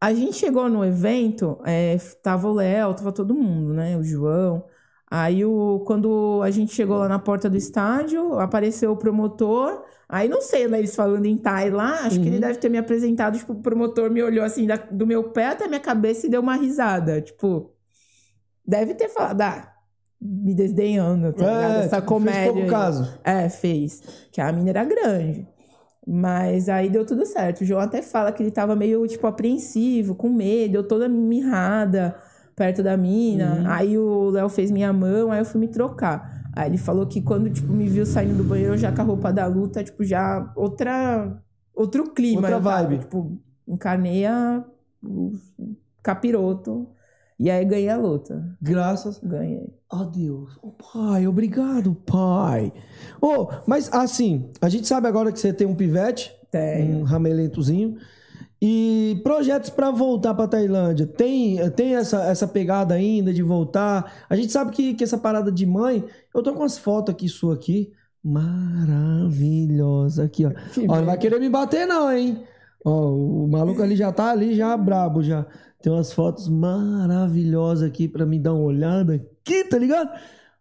A 0.00 0.12
gente 0.14 0.34
chegou 0.36 0.68
no 0.68 0.84
evento, 0.84 1.58
é, 1.64 1.96
tava 2.22 2.48
o 2.48 2.54
Léo, 2.54 2.94
tava 2.94 3.12
todo 3.12 3.34
mundo, 3.34 3.74
né? 3.74 3.96
O 3.96 4.02
João. 4.04 4.64
Aí, 5.10 5.44
o, 5.44 5.82
quando 5.86 6.40
a 6.42 6.50
gente 6.50 6.74
chegou 6.74 6.98
lá 6.98 7.08
na 7.08 7.18
porta 7.18 7.48
do 7.48 7.56
estádio, 7.56 8.38
apareceu 8.38 8.90
o 8.92 8.96
promotor. 8.96 9.84
Aí, 10.08 10.28
não 10.28 10.40
sei, 10.40 10.66
né, 10.68 10.78
eles 10.78 10.94
falando 10.96 11.26
em 11.26 11.36
Thai 11.36 11.70
lá, 11.70 12.06
acho 12.06 12.20
que 12.20 12.26
ele 12.26 12.36
Uhum. 12.36 12.40
deve 12.40 12.58
ter 12.58 12.68
me 12.68 12.78
apresentado. 12.78 13.38
Tipo, 13.38 13.52
o 13.52 13.60
promotor 13.62 14.10
me 14.10 14.22
olhou 14.22 14.44
assim, 14.44 14.66
da- 14.66 14.76
do 14.76 15.06
meu 15.06 15.24
pé 15.30 15.48
até 15.48 15.64
a 15.64 15.68
minha 15.68 15.80
cabeça 15.80 16.26
e 16.26 16.30
deu 16.30 16.40
uma 16.40 16.54
risada. 16.56 17.20
Tipo, 17.20 17.72
deve 18.66 18.94
ter 18.94 19.08
falado, 19.08 19.40
ah, 19.42 19.72
me 20.20 20.54
desdenhando, 20.54 21.32
tá 21.32 21.44
ligado? 21.44 21.84
Essa 21.84 21.96
tipo, 21.96 22.08
comédia. 22.08 22.42
Fez 22.42 22.52
pouco 22.54 22.68
caso. 22.68 23.18
É, 23.22 23.48
fez. 23.48 24.02
Que 24.32 24.40
a 24.40 24.52
mina 24.52 24.70
era 24.70 24.84
grande. 24.84 25.46
Mas 26.06 26.68
aí 26.68 26.88
deu 26.88 27.04
tudo 27.04 27.26
certo. 27.26 27.62
O 27.62 27.64
João 27.64 27.80
até 27.80 28.00
fala 28.00 28.30
que 28.30 28.42
ele 28.42 28.50
tava 28.50 28.76
meio, 28.76 29.06
tipo, 29.06 29.26
apreensivo, 29.26 30.14
com 30.14 30.28
medo, 30.28 30.76
eu 30.76 30.86
toda 30.86 31.08
mirrada 31.08 32.14
perto 32.54 32.82
da 32.82 32.96
mina. 32.96 33.56
Uhum. 33.56 33.70
Aí 33.70 33.98
o 33.98 34.30
Léo 34.30 34.48
fez 34.48 34.70
minha 34.70 34.92
mão, 34.92 35.30
aí 35.30 35.40
eu 35.40 35.44
fui 35.44 35.60
me 35.60 35.68
trocar. 35.68 36.50
Aí 36.54 36.70
ele 36.70 36.78
falou 36.78 37.06
que 37.06 37.20
quando, 37.20 37.50
tipo, 37.50 37.70
me 37.72 37.86
viu 37.86 38.06
saindo 38.06 38.34
do 38.34 38.44
banheiro 38.44 38.78
já 38.78 38.90
com 38.90 39.02
a 39.02 39.04
roupa 39.04 39.32
da 39.32 39.46
luta, 39.46 39.84
tipo, 39.84 40.04
já 40.04 40.50
outra... 40.56 41.38
Outro 41.74 42.14
clima. 42.14 42.40
Outra 42.40 42.54
eu 42.54 42.62
tava, 42.62 42.82
vibe. 42.82 42.98
Tipo, 43.00 43.38
encarnei 43.68 44.24
a... 44.24 44.64
o 45.04 45.32
capiroto. 46.02 46.88
E 47.38 47.50
aí 47.50 47.64
ganhei 47.64 47.90
a 47.90 47.98
luta. 47.98 48.56
Graças 48.62 49.20
Ganhei. 49.22 49.74
a 49.90 50.04
Deus. 50.04 50.58
Oh, 50.62 50.70
pai, 50.70 51.26
obrigado, 51.26 51.94
pai. 51.94 52.72
Oh, 53.20 53.48
mas 53.66 53.92
assim, 53.92 54.48
a 54.60 54.68
gente 54.70 54.86
sabe 54.86 55.06
agora 55.06 55.30
que 55.30 55.38
você 55.38 55.52
tem 55.52 55.66
um 55.66 55.74
pivete, 55.74 56.32
Tenho. 56.50 56.98
um 56.98 57.02
ramelentozinho. 57.02 57.96
E 58.60 59.20
projetos 59.22 59.68
pra 59.68 59.90
voltar 59.90 60.34
pra 60.34 60.48
Tailândia? 60.48 61.06
Tem, 61.06 61.58
tem 61.72 61.94
essa, 61.94 62.24
essa 62.24 62.48
pegada 62.48 62.94
ainda 62.94 63.34
de 63.34 63.42
voltar? 63.42 64.10
A 64.30 64.34
gente 64.34 64.50
sabe 64.50 64.70
que, 64.70 64.94
que 64.94 65.04
essa 65.04 65.18
parada 65.18 65.52
de 65.52 65.66
mãe. 65.66 66.02
Eu 66.34 66.42
tô 66.42 66.54
com 66.54 66.62
as 66.62 66.78
fotos 66.78 67.14
aqui 67.14 67.28
sua 67.28 67.52
aqui. 67.54 67.92
Maravilhosa. 68.24 70.24
Aqui, 70.24 70.46
ó. 70.46 70.52
Ó, 70.88 70.96
não 70.96 71.04
vai 71.04 71.18
querer 71.18 71.38
me 71.38 71.50
bater, 71.50 71.86
não, 71.86 72.10
hein? 72.10 72.42
Ó, 72.82 73.10
o 73.12 73.46
maluco 73.46 73.82
ali 73.82 73.94
já 73.94 74.10
tá 74.10 74.30
ali, 74.30 74.54
já 74.54 74.74
brabo 74.76 75.22
já. 75.22 75.44
Tem 75.86 75.92
umas 75.92 76.12
fotos 76.12 76.48
maravilhosas 76.48 77.88
aqui 77.88 78.08
pra 78.08 78.26
me 78.26 78.40
dar 78.40 78.54
uma 78.54 78.64
olhada 78.64 79.14
aqui, 79.14 79.62
tá 79.68 79.78
ligado? 79.78 80.10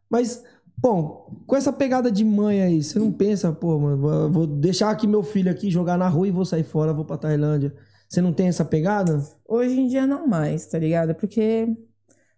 Mas, 0.07 0.43
bom, 0.77 1.41
com 1.47 1.55
essa 1.55 1.73
pegada 1.73 2.11
de 2.11 2.23
mãe 2.23 2.61
aí, 2.61 2.83
você 2.83 2.99
não 2.99 3.11
pensa, 3.11 3.51
pô, 3.51 3.79
mano, 3.79 3.97
vou- 3.97 4.29
vou 4.31 4.45
deixar 4.45 4.91
aqui 4.91 5.07
meu 5.07 5.23
filho 5.23 5.49
aqui, 5.49 5.71
jogar 5.71 5.97
na 5.97 6.07
rua 6.07 6.27
e 6.27 6.31
vou 6.31 6.45
sair 6.45 6.63
fora, 6.63 6.93
vou 6.93 7.03
pra 7.05 7.17
Tailândia. 7.17 7.75
Você 8.07 8.21
não 8.21 8.31
tem 8.31 8.49
essa 8.49 8.63
pegada? 8.63 9.19
Hoje 9.47 9.79
em 9.79 9.88
dia 9.88 10.05
não 10.05 10.27
mais, 10.27 10.67
tá 10.67 10.77
ligado? 10.77 11.15
Porque, 11.15 11.75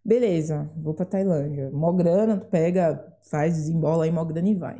beleza, 0.05 0.71
vou 0.77 0.93
pra 0.93 1.05
Tailândia. 1.05 1.69
Mó 1.71 1.91
grana, 1.93 2.37
tu 2.39 2.47
pega, 2.47 3.05
faz, 3.29 3.55
desembola 3.55 4.05
aí 4.05 4.11
mó 4.11 4.23
grana 4.25 4.49
e 4.49 4.55
vai. 4.55 4.77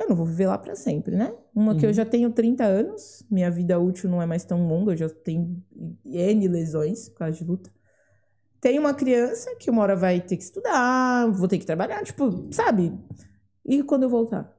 Eu 0.00 0.08
não 0.08 0.16
vou 0.16 0.24
viver 0.24 0.46
lá 0.46 0.56
pra 0.56 0.74
sempre, 0.74 1.14
né? 1.14 1.30
Uma 1.54 1.74
que 1.74 1.84
eu 1.84 1.92
já 1.92 2.06
tenho 2.06 2.30
30 2.30 2.64
anos, 2.64 3.22
minha 3.30 3.50
vida 3.50 3.78
útil 3.78 4.08
não 4.08 4.22
é 4.22 4.24
mais 4.24 4.44
tão 4.44 4.66
longa, 4.66 4.92
eu 4.92 4.96
já 4.96 5.10
tenho 5.10 5.62
N 6.06 6.48
lesões 6.48 7.10
por 7.10 7.18
causa 7.18 7.36
de 7.36 7.44
luta. 7.44 7.70
Tenho 8.62 8.80
uma 8.80 8.94
criança 8.94 9.54
que 9.56 9.70
uma 9.70 9.82
hora 9.82 9.94
vai 9.94 10.18
ter 10.20 10.38
que 10.38 10.42
estudar, 10.42 11.30
vou 11.30 11.46
ter 11.46 11.58
que 11.58 11.66
trabalhar, 11.66 12.02
tipo, 12.02 12.48
sabe? 12.50 12.98
E 13.64 13.82
quando 13.82 14.04
eu 14.04 14.08
voltar? 14.08 14.56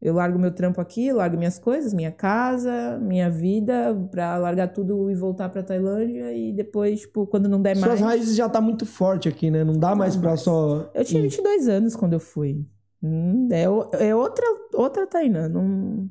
Eu 0.00 0.14
largo 0.14 0.38
meu 0.38 0.52
trampo 0.52 0.80
aqui, 0.80 1.12
largo 1.12 1.36
minhas 1.36 1.58
coisas, 1.58 1.92
minha 1.92 2.12
casa, 2.12 2.98
minha 3.02 3.28
vida, 3.28 3.92
pra 4.12 4.36
largar 4.36 4.68
tudo 4.68 5.10
e 5.10 5.14
voltar 5.16 5.48
pra 5.48 5.60
Tailândia 5.60 6.32
e 6.32 6.52
depois, 6.52 7.00
tipo, 7.00 7.26
quando 7.26 7.48
não 7.48 7.60
der 7.60 7.76
Suas 7.76 7.88
mais. 7.88 8.00
raízes 8.00 8.36
já 8.36 8.48
tá 8.48 8.60
muito 8.60 8.86
forte 8.86 9.28
aqui, 9.28 9.50
né? 9.50 9.64
Não 9.64 9.76
dá 9.76 9.96
mais 9.96 10.14
pra 10.14 10.36
só. 10.36 10.88
Eu 10.94 11.04
tinha 11.04 11.20
ir. 11.20 11.24
22 11.24 11.68
anos 11.68 11.96
quando 11.96 12.12
eu 12.12 12.20
fui. 12.20 12.64
Hum, 13.02 13.48
é, 13.50 13.62
é 14.08 14.14
outra, 14.14 14.44
outra 14.74 15.06
Tainã. 15.06 15.48
Não... 15.48 16.08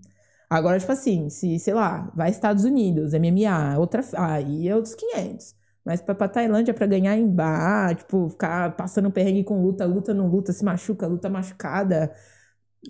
Agora, 0.50 0.80
tipo 0.80 0.91
assim, 0.91 1.30
se, 1.30 1.60
sei 1.60 1.73
lá, 1.73 2.12
vai 2.15 2.30
Estados 2.30 2.63
Unidos, 2.63 3.13
MMA, 3.13 3.78
outra. 3.78 4.02
Aí 4.15 4.67
é 4.67 4.76
outros 4.76 4.95
500. 4.95 5.56
Mas 5.86 6.02
pra, 6.02 6.13
pra 6.15 6.28
Tailândia, 6.28 6.73
pra 6.73 6.86
ganhar 6.86 7.17
em 7.17 7.28
bar, 7.28 7.95
tipo, 7.95 8.30
ficar 8.30 8.76
passando 8.76 9.10
perrengue 9.12 9.43
com 9.43 9.62
luta, 9.62 9.86
luta 9.86 10.13
não 10.13 10.28
luta, 10.28 10.52
se 10.52 10.63
machuca, 10.63 11.08
luta 11.08 11.30
machucada. 11.30 12.13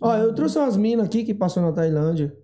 Ó, 0.02 0.16
eu 0.16 0.34
trouxe 0.34 0.58
umas 0.58 0.76
minas 0.76 1.06
aqui 1.06 1.24
que 1.24 1.34
passou 1.34 1.62
na 1.62 1.72
Tailândia. 1.72 2.36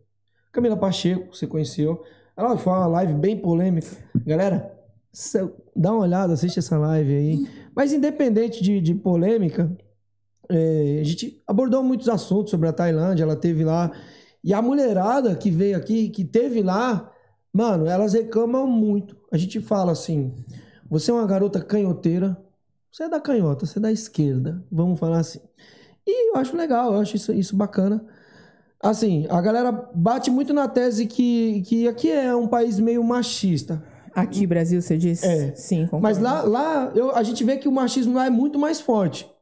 Camila 0.52 0.78
Pacheco, 0.78 1.36
você 1.36 1.48
conheceu. 1.48 2.04
Ela 2.38 2.58
foi 2.58 2.74
uma 2.74 2.86
live 2.86 3.14
bem 3.16 3.38
polêmica. 3.38 3.88
Galera, 4.26 4.72
dá 5.76 5.92
uma 5.92 6.02
olhada, 6.02 6.34
assiste 6.34 6.60
essa 6.60 6.78
live 6.78 7.16
aí. 7.16 7.48
Mas 7.76 7.92
independente 7.92 8.64
de, 8.64 8.80
de 8.80 8.94
polêmica, 8.94 9.76
é, 10.50 11.00
a 11.02 11.04
gente 11.04 11.42
abordou 11.48 11.84
muitos 11.84 12.10
assuntos 12.10 12.52
sobre 12.52 12.68
a 12.68 12.74
Tailândia. 12.74 13.24
Ela 13.24 13.36
teve 13.36 13.64
lá. 13.64 13.92
E 14.44 14.54
a 14.54 14.62
mulherada 14.62 15.36
que 15.36 15.50
veio 15.50 15.78
aqui, 15.78 16.10
que 16.10 16.24
teve 16.24 16.62
lá, 16.62 17.10
mano, 17.52 17.86
elas 17.88 18.14
reclamam 18.14 18.68
muito. 18.68 19.16
A 19.32 19.38
gente 19.38 19.60
fala 19.62 19.92
assim: 19.92 20.34
você 20.90 21.12
é 21.12 21.14
uma 21.14 21.26
garota 21.26 21.62
canhoteira, 21.62 22.38
você 22.92 23.04
é 23.04 23.10
da 23.10 23.20
canhota, 23.20 23.66
você 23.66 23.80
é 23.80 23.82
da 23.82 23.92
esquerda, 23.92 24.64
vamos 24.72 25.00
falar 25.00 25.20
assim. 25.20 25.40
E 26.06 26.32
eu 26.32 26.36
acho 26.36 26.56
legal, 26.56 26.94
eu 26.94 27.00
acho 27.00 27.16
isso, 27.16 27.32
isso 27.34 27.56
bacana. 27.56 28.06
Assim, 28.82 29.26
a 29.30 29.40
galera 29.40 29.72
bate 29.72 30.30
muito 30.30 30.54
na 30.54 30.68
tese 30.68 31.08
que, 31.08 31.62
que 31.62 31.88
aqui 31.88 32.12
é 32.12 32.36
um 32.36 32.48
país 32.48 32.80
meio 32.80 33.02
machista. 33.02 33.82
Aqui, 34.14 34.46
Brasil, 34.46 34.82
você 34.82 34.98
disse? 34.98 35.26
É. 35.26 35.56
Sim, 35.56 35.86
concordo. 35.86 36.04
Mas 36.04 36.20
lá, 36.20 36.44
lá 36.44 36.92
eu, 36.94 37.16
a 37.16 37.24
gente 37.24 37.44
vê 37.44 37.58
que 37.58 37.68
o 37.68 37.72
machismo 37.72 38.14
lá 38.14 38.26
é 38.26 38.30
muito 38.30 38.60
mais 38.60 38.80
forte. 38.80 39.33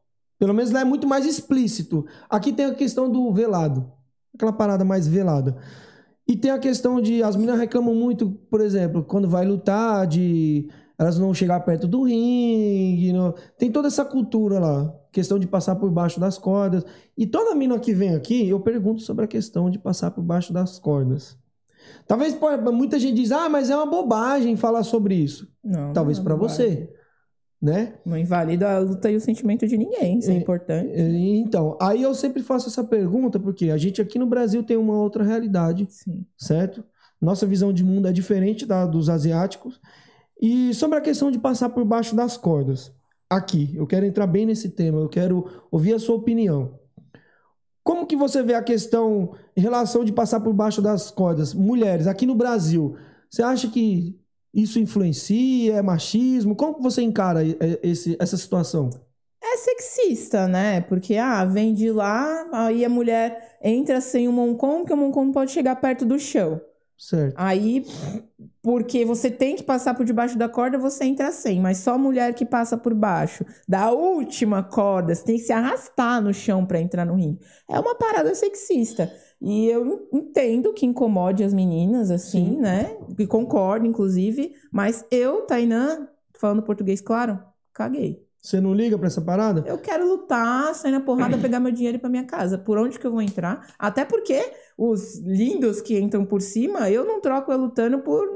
Pelo 0.42 0.56
menos 0.56 0.72
lá 0.72 0.82
é 0.82 0.84
muito 0.84 1.08
mais 1.08 1.24
explícito. 1.24 2.04
Aqui 2.28 2.52
tem 2.52 2.66
a 2.66 2.74
questão 2.74 3.08
do 3.08 3.32
velado. 3.32 3.86
Aquela 4.34 4.52
parada 4.52 4.84
mais 4.84 5.08
velada. 5.08 5.56
E 6.28 6.36
tem 6.36 6.50
a 6.50 6.58
questão 6.58 7.00
de. 7.00 7.22
As 7.22 7.36
meninas 7.36 7.60
reclamam 7.60 7.94
muito, 7.94 8.32
por 8.50 8.60
exemplo, 8.60 9.04
quando 9.04 9.30
vai 9.30 9.46
lutar, 9.46 10.08
de 10.08 10.68
elas 10.98 11.20
não 11.20 11.32
chegar 11.32 11.60
perto 11.60 11.88
do 11.88 12.02
ringue. 12.02 13.14
não- 13.14 13.36
Tem 13.56 13.72
toda 13.72 13.88
essa 13.88 14.04
cultura 14.04 14.58
lá. 14.60 14.92
Questão 15.12 15.38
de 15.38 15.46
passar 15.46 15.76
por 15.76 15.92
baixo 15.92 16.20
das 16.20 16.40
cordas. 16.40 16.84
E 17.16 17.28
toda 17.28 17.54
mina 17.54 17.78
que 17.78 17.94
vem 17.94 18.16
aqui, 18.16 18.50
eu 18.50 18.60
pergunto 18.60 19.02
sobre 19.04 19.26
a 19.26 19.28
questão 19.28 19.70
de 19.70 19.78
passar 19.78 20.10
por 20.10 20.24
baixo 20.24 20.52
das 20.52 20.80
cordas. 20.80 21.38
Talvez 22.08 22.36
muita 22.74 22.98
gente 22.98 23.14
diz, 23.14 23.32
ah, 23.32 23.48
mas 23.48 23.70
é 23.70 23.76
uma 23.76 23.86
bobagem 23.86 24.56
falar 24.58 24.82
sobre 24.82 25.14
isso. 25.14 25.48
Não, 25.64 25.94
Talvez 25.94 26.18
pra 26.18 26.34
vale. 26.34 26.50
você, 26.50 26.90
né? 27.62 27.94
Não 28.04 28.18
invalida 28.18 28.76
a 28.76 28.80
luta 28.80 29.12
e 29.12 29.16
o 29.16 29.22
sentimento 29.22 29.68
de 29.68 29.78
ninguém, 29.78 30.18
isso 30.18 30.32
é, 30.32 30.34
É, 30.34 30.38
importante. 30.38 30.92
Então, 30.98 31.78
aí 31.80 32.02
eu 32.02 32.14
sempre 32.16 32.42
faço 32.42 32.68
essa 32.68 32.84
pergunta 32.84 33.40
porque 33.40 33.70
a 33.70 33.78
gente 33.78 34.02
aqui 34.02 34.18
no 34.18 34.26
Brasil 34.26 34.64
tem 34.64 34.78
uma 34.78 34.98
outra 34.98 35.24
realidade, 35.24 35.86
Sim. 35.90 36.26
certo? 36.38 36.84
Nossa 37.22 37.46
visão 37.46 37.72
de 37.72 37.84
mundo 37.84 38.08
é 38.08 38.12
diferente 38.12 38.66
da 38.66 38.86
dos 38.86 39.10
asiáticos. 39.10 39.80
E 40.42 40.74
sobre 40.74 40.98
a 40.98 41.02
questão 41.02 41.30
de 41.30 41.38
passar 41.38 41.70
por 41.70 41.86
baixo 41.86 42.16
das 42.16 42.36
cordas, 42.36 42.92
aqui, 43.30 43.72
eu 43.76 43.86
quero 43.86 44.08
entrar 44.08 44.26
bem 44.26 44.46
nesse 44.46 44.70
tema, 44.70 45.00
eu 45.00 45.08
quero 45.08 45.46
ouvir 45.70 45.94
a 45.94 46.00
sua 46.00 46.16
opinião. 46.16 46.80
Como 47.84 48.08
que 48.08 48.16
você 48.16 48.42
vê 48.42 48.56
a 48.56 48.64
questão 48.64 49.34
em 49.56 49.62
relação 49.62 50.04
de 50.04 50.12
passar 50.12 50.40
por 50.40 50.54
baixo 50.54 50.82
das 50.82 51.12
cordas, 51.12 51.54
mulheres, 51.54 52.08
aqui 52.08 52.26
no 52.26 52.34
Brasil? 52.36 52.96
Você 53.30 53.44
acha 53.44 53.68
que 53.70 54.20
isso 54.54 54.80
influencia, 54.80 55.76
é 55.76 55.82
machismo? 55.82 56.56
Como 56.56 56.76
que 56.76 56.82
você 56.84 57.02
encara 57.02 57.44
e- 57.44 57.52
e- 57.62 57.80
esse, 57.84 58.18
essa 58.20 58.38
situação? 58.38 58.90
É 59.44 59.58
sexista, 59.58 60.48
né? 60.48 60.82
Porque, 60.82 61.16
ah, 61.18 61.44
vem 61.46 61.74
de 61.74 61.92
lá, 61.92 62.48
aí 62.54 62.86
a 62.86 62.90
mulher 62.90 63.58
entra 63.62 64.00
sem 64.00 64.28
o 64.28 64.32
Moncon, 64.32 64.80
porque 64.80 64.94
o 64.94 64.98
Moncon 64.98 65.26
não 65.26 65.32
pode 65.32 65.52
chegar 65.52 65.76
perto 65.78 66.06
do 66.06 66.20
chão. 66.20 66.62
Certo. 66.98 67.34
Aí, 67.36 67.84
porque 68.62 69.04
você 69.04 69.32
tem 69.32 69.56
que 69.56 69.64
passar 69.64 69.96
por 69.96 70.06
debaixo 70.06 70.38
da 70.38 70.48
corda, 70.48 70.78
você 70.78 71.06
entra 71.06 71.32
sem. 71.32 71.60
Mas 71.60 71.80
só 71.80 71.96
a 71.96 71.98
mulher 71.98 72.34
que 72.36 72.46
passa 72.46 72.78
por 72.78 72.94
baixo 72.94 73.44
da 73.68 73.90
última 73.92 74.62
corda, 74.62 75.16
você 75.16 75.24
tem 75.24 75.38
que 75.38 75.44
se 75.44 75.52
arrastar 75.52 76.22
no 76.22 76.32
chão 76.32 76.64
pra 76.64 76.80
entrar 76.80 77.04
no 77.06 77.16
ringue. 77.16 77.40
É 77.68 77.80
uma 77.80 77.96
parada 77.96 78.36
sexista. 78.36 79.12
E 79.42 79.66
eu 79.68 80.08
entendo 80.14 80.72
que 80.72 80.86
incomode 80.86 81.44
as 81.44 81.54
meninas, 81.54 82.12
assim, 82.12 82.52
Sim. 82.52 82.58
né? 82.58 82.96
E 83.18 83.26
concordo, 83.26 83.88
inclusive. 83.88 84.54
Mas 84.72 85.04
eu, 85.10 85.42
Tainã, 85.42 86.08
falando 86.36 86.62
português 86.62 87.02
claro, 87.02 87.40
caguei. 87.74 88.24
Você 88.42 88.60
não 88.60 88.74
liga 88.74 88.98
pra 88.98 89.08
essa 89.08 89.22
parada? 89.22 89.64
Eu 89.68 89.78
quero 89.78 90.08
lutar, 90.08 90.74
sair 90.74 90.92
na 90.92 91.00
porrada, 91.00 91.38
pegar 91.42 91.60
meu 91.60 91.72
dinheiro 91.72 91.96
e 91.96 92.00
ir 92.00 92.02
pra 92.02 92.10
minha 92.10 92.26
casa. 92.26 92.58
Por 92.58 92.78
onde 92.78 93.00
que 93.00 93.06
eu 93.06 93.12
vou 93.12 93.22
entrar? 93.22 93.74
Até 93.78 94.04
porque 94.06 94.52
os 94.78 95.20
lindos 95.20 95.82
que 95.82 96.00
entram 96.00 96.26
por 96.26 96.42
cima, 96.42 96.90
eu 96.90 97.06
não 97.06 97.22
troco 97.22 97.52
eu 97.52 97.58
lutando 97.58 98.00
por 98.00 98.28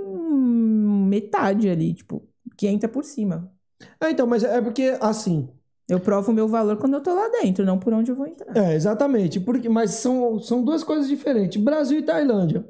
metade 1.07 1.69
ali, 1.69 1.93
tipo, 1.93 2.27
que 2.57 2.67
entra 2.67 2.87
por 2.87 3.03
cima. 3.03 3.51
É, 3.99 4.09
então, 4.11 4.27
mas 4.27 4.43
é 4.43 4.61
porque, 4.61 4.95
assim, 5.01 5.49
Eu 5.87 5.99
provo 5.99 6.31
o 6.31 6.33
meu 6.33 6.47
valor 6.47 6.77
quando 6.77 6.93
eu 6.95 7.01
tô 7.01 7.13
lá 7.13 7.29
dentro, 7.29 7.63
não 7.63 7.77
por 7.77 7.93
onde 7.93 8.11
eu 8.11 8.15
vou 8.15 8.25
entrar. 8.25 8.55
É, 8.57 8.73
exatamente. 8.73 9.39
Porque, 9.39 9.69
mas 9.69 9.91
são, 9.91 10.39
são 10.39 10.63
duas 10.63 10.83
coisas 10.83 11.07
diferentes. 11.07 11.61
Brasil 11.61 11.99
e 11.99 12.03
Tailândia. 12.03 12.67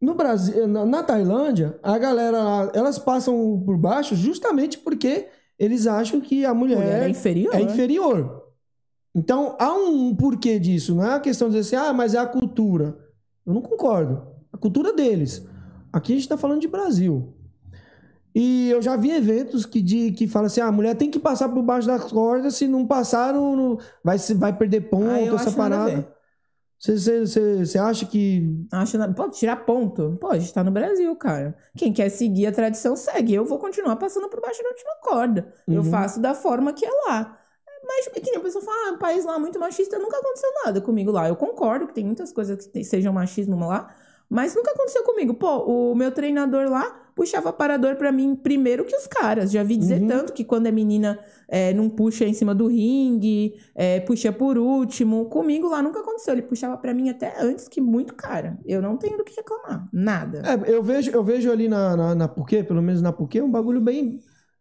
No 0.00 0.14
Brasil, 0.14 0.66
na, 0.66 0.84
na 0.84 1.02
Tailândia, 1.02 1.78
a 1.82 1.96
galera 1.96 2.70
elas 2.74 2.98
passam 2.98 3.62
por 3.64 3.78
baixo 3.78 4.14
justamente 4.16 4.76
porque 4.78 5.28
eles 5.58 5.86
acham 5.86 6.20
que 6.20 6.44
a 6.44 6.52
mulher, 6.52 6.76
Mulher 6.76 7.02
é 7.04 7.08
inferior. 7.08 7.54
é 7.54 7.60
inferior. 7.60 8.42
Então, 9.14 9.56
há 9.58 9.72
um 9.72 10.14
porquê 10.14 10.58
disso. 10.58 10.94
Não 10.94 11.04
é 11.04 11.14
a 11.14 11.20
questão 11.20 11.48
de 11.48 11.56
dizer 11.56 11.76
assim, 11.76 11.88
ah, 11.88 11.92
mas 11.92 12.14
é 12.14 12.18
a 12.18 12.26
cultura. 12.26 12.98
Eu 13.46 13.54
não 13.54 13.62
concordo. 13.62 14.26
A 14.52 14.58
cultura 14.58 14.92
deles. 14.92 15.46
Aqui 15.92 16.12
a 16.12 16.16
gente 16.16 16.24
está 16.24 16.36
falando 16.36 16.60
de 16.60 16.68
Brasil. 16.68 17.32
E 18.34 18.70
eu 18.70 18.80
já 18.80 18.96
vi 18.96 19.10
eventos 19.10 19.66
que, 19.66 19.80
de, 19.82 20.12
que 20.12 20.26
falam 20.26 20.46
assim, 20.46 20.60
ah, 20.60 20.66
a 20.68 20.72
mulher 20.72 20.94
tem 20.96 21.10
que 21.10 21.18
passar 21.18 21.48
por 21.48 21.62
baixo 21.62 21.86
das 21.86 22.10
cordas, 22.10 22.54
se 22.56 22.66
não 22.66 22.86
passar, 22.86 23.32
não, 23.34 23.54
não- 23.56 23.78
vai, 24.02 24.16
vai 24.36 24.56
perder 24.56 24.82
ponto, 24.88 25.06
Ah, 25.10 25.20
eu 25.20 25.34
essa 25.36 25.52
parada. 25.52 26.08
Você- 26.80 27.78
acha 27.78 28.06
que... 28.06 28.66
Acho 28.72 28.98
nada. 28.98 29.14
Pode 29.14 29.36
tirar 29.38 29.54
ponto? 29.64 30.16
Pode, 30.20 30.42
está 30.44 30.64
no 30.64 30.70
Brasil, 30.72 31.14
cara. 31.14 31.54
Quem 31.76 31.92
quer 31.92 32.08
seguir 32.08 32.46
a 32.46 32.52
tradição, 32.52 32.96
segue. 32.96 33.34
Eu 33.34 33.44
vou 33.44 33.58
continuar 33.58 33.94
passando 33.96 34.28
por 34.28 34.40
baixo 34.40 34.60
da 34.62 34.68
última 34.68 34.90
corda. 35.00 35.52
Eu 35.68 35.82
Uhum. 35.82 35.90
faço 35.90 36.20
da 36.20 36.34
forma 36.34 36.72
que 36.72 36.84
é 36.84 36.90
lá. 37.06 37.38
Mas 37.86 38.08
que 38.08 38.20
nem 38.20 38.36
a 38.36 38.40
pessoa 38.40 38.64
fala, 38.64 38.76
ah, 38.88 38.92
um 38.94 38.98
país 38.98 39.24
lá 39.24 39.38
muito 39.38 39.60
machista, 39.60 39.96
nunca 39.98 40.16
aconteceu 40.16 40.48
nada 40.64 40.80
comigo 40.80 41.10
lá. 41.12 41.28
Eu 41.28 41.36
concordo 41.36 41.86
que 41.86 41.94
tem 41.94 42.04
muitas 42.04 42.32
coisas 42.32 42.66
que 42.66 42.82
sejam 42.84 43.12
machismo 43.12 43.56
lá, 43.66 43.94
mas 44.32 44.54
nunca 44.54 44.70
aconteceu 44.70 45.04
comigo. 45.04 45.34
Pô, 45.34 45.58
o 45.58 45.94
meu 45.94 46.10
treinador 46.10 46.70
lá 46.70 47.00
puxava 47.14 47.52
parador 47.52 47.96
pra 47.96 48.10
mim 48.10 48.34
primeiro 48.34 48.86
que 48.86 48.96
os 48.96 49.06
caras. 49.06 49.52
Já 49.52 49.62
vi 49.62 49.76
dizer 49.76 50.00
Uhum. 50.00 50.08
tanto 50.08 50.32
que 50.32 50.42
quando 50.44 50.66
é 50.66 50.72
menina 50.72 51.18
é, 51.46 51.74
não 51.74 51.90
puxa 51.90 52.24
em 52.24 52.32
cima 52.32 52.54
do 52.54 52.66
ringue, 52.66 53.54
é, 53.74 54.00
puxa 54.00 54.32
por 54.32 54.56
último. 54.56 55.26
Comigo 55.26 55.68
lá 55.68 55.82
nunca 55.82 56.00
aconteceu. 56.00 56.32
Ele 56.32 56.40
puxava 56.42 56.78
pra 56.78 56.94
mim 56.94 57.10
até 57.10 57.34
antes 57.38 57.68
que 57.68 57.80
muito 57.82 58.14
cara. 58.14 58.58
Eu 58.64 58.80
não 58.80 58.96
tenho 58.96 59.18
do 59.18 59.24
que 59.24 59.36
reclamar. 59.36 59.86
Nada. 59.92 60.42
É, 60.44 60.72
eu 60.74 60.82
vejo, 60.82 61.10
eu 61.10 61.22
vejo 61.22 61.52
ali 61.52 61.68
na, 61.68 61.94
na, 61.94 62.14
na 62.14 62.28
Puquê, 62.28 62.64
pelo 62.64 62.80
menos 62.80 63.02
na 63.02 63.12
Puquê, 63.12 63.42
um 63.42 63.50
bagulho 63.50 63.82
bem, 63.82 64.18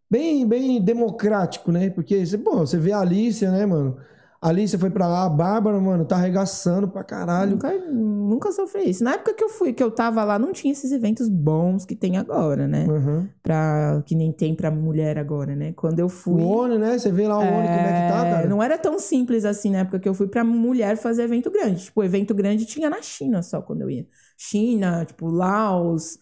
bem, 0.09 0.45
bem 0.45 0.81
democrático, 0.81 1.71
né? 1.71 1.89
Porque, 1.89 2.21
pô, 2.43 2.57
você 2.57 2.77
vê 2.77 2.91
a 2.91 2.99
Alicia, 2.99 3.49
né, 3.49 3.65
mano? 3.65 3.97
A 4.43 4.49
Alicia 4.49 4.79
foi 4.79 4.89
pra 4.89 5.07
lá, 5.07 5.25
a 5.25 5.29
Bárbara, 5.29 5.79
mano, 5.79 6.03
tá 6.03 6.15
arregaçando 6.15 6.87
pra 6.87 7.03
caralho. 7.03 7.51
Nunca, 7.51 7.77
nunca 7.77 8.51
sofri 8.51 8.89
isso. 8.89 9.03
Na 9.03 9.13
época 9.13 9.35
que 9.35 9.43
eu 9.43 9.49
fui, 9.49 9.71
que 9.71 9.83
eu 9.83 9.91
tava 9.91 10.23
lá, 10.23 10.39
não 10.39 10.51
tinha 10.51 10.71
esses 10.73 10.91
eventos 10.91 11.29
bons 11.29 11.85
que 11.85 11.95
tem 11.95 12.17
agora, 12.17 12.67
né? 12.67 12.87
Uhum. 12.87 13.29
Pra, 13.43 14.01
que 14.03 14.15
nem 14.15 14.31
tem 14.31 14.55
pra 14.55 14.71
mulher 14.71 15.19
agora, 15.19 15.55
né? 15.55 15.73
Quando 15.73 15.99
eu 15.99 16.07
O 16.07 16.09
fui. 16.09 16.41
Oni, 16.41 16.79
né? 16.79 16.97
Você 16.97 17.11
vê 17.11 17.27
lá 17.27 17.37
o 17.37 17.41
Oni, 17.41 17.51
como 17.51 17.59
é 17.59 18.07
que 18.07 18.13
tá, 18.13 18.25
é, 18.25 18.31
cara? 18.31 18.49
Não 18.49 18.63
era 18.63 18.79
tão 18.79 18.97
simples 18.97 19.45
assim 19.45 19.69
na 19.69 19.79
época 19.79 19.99
que 19.99 20.09
eu 20.09 20.13
fui 20.15 20.27
pra 20.27 20.43
mulher 20.43 20.97
fazer 20.97 21.21
evento 21.21 21.51
grande. 21.51 21.83
Tipo, 21.83 22.03
evento 22.03 22.33
grande 22.33 22.65
tinha 22.65 22.89
na 22.89 22.99
China 23.03 23.43
só 23.43 23.61
quando 23.61 23.81
eu 23.81 23.91
ia. 23.91 24.07
China, 24.35 25.05
tipo, 25.05 25.27
Laos, 25.27 26.17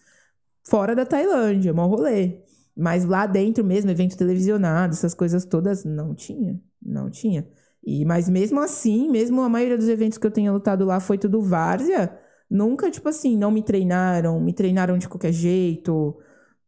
fora 0.68 0.94
da 0.94 1.06
Tailândia, 1.06 1.72
mó 1.72 1.86
rolê. 1.86 2.42
Mas 2.76 3.06
lá 3.06 3.24
dentro 3.24 3.64
mesmo, 3.64 3.90
evento 3.90 4.14
televisionado, 4.14 4.92
essas 4.92 5.14
coisas 5.14 5.46
todas, 5.46 5.86
não 5.86 6.14
tinha. 6.14 6.60
Não 6.84 7.08
tinha. 7.08 7.48
E, 7.82 8.04
mas 8.04 8.28
mesmo 8.28 8.60
assim, 8.60 9.08
mesmo 9.08 9.40
a 9.42 9.48
maioria 9.48 9.76
dos 9.76 9.88
eventos 9.88 10.18
que 10.18 10.26
eu 10.26 10.30
tenha 10.30 10.52
lutado 10.52 10.84
lá 10.84 11.00
foi 11.00 11.16
tudo 11.16 11.40
várzea, 11.40 12.18
nunca, 12.48 12.90
tipo 12.90 13.08
assim, 13.08 13.36
não 13.36 13.50
me 13.50 13.62
treinaram, 13.62 14.40
me 14.40 14.52
treinaram 14.52 14.98
de 14.98 15.08
qualquer 15.08 15.32
jeito. 15.32 16.16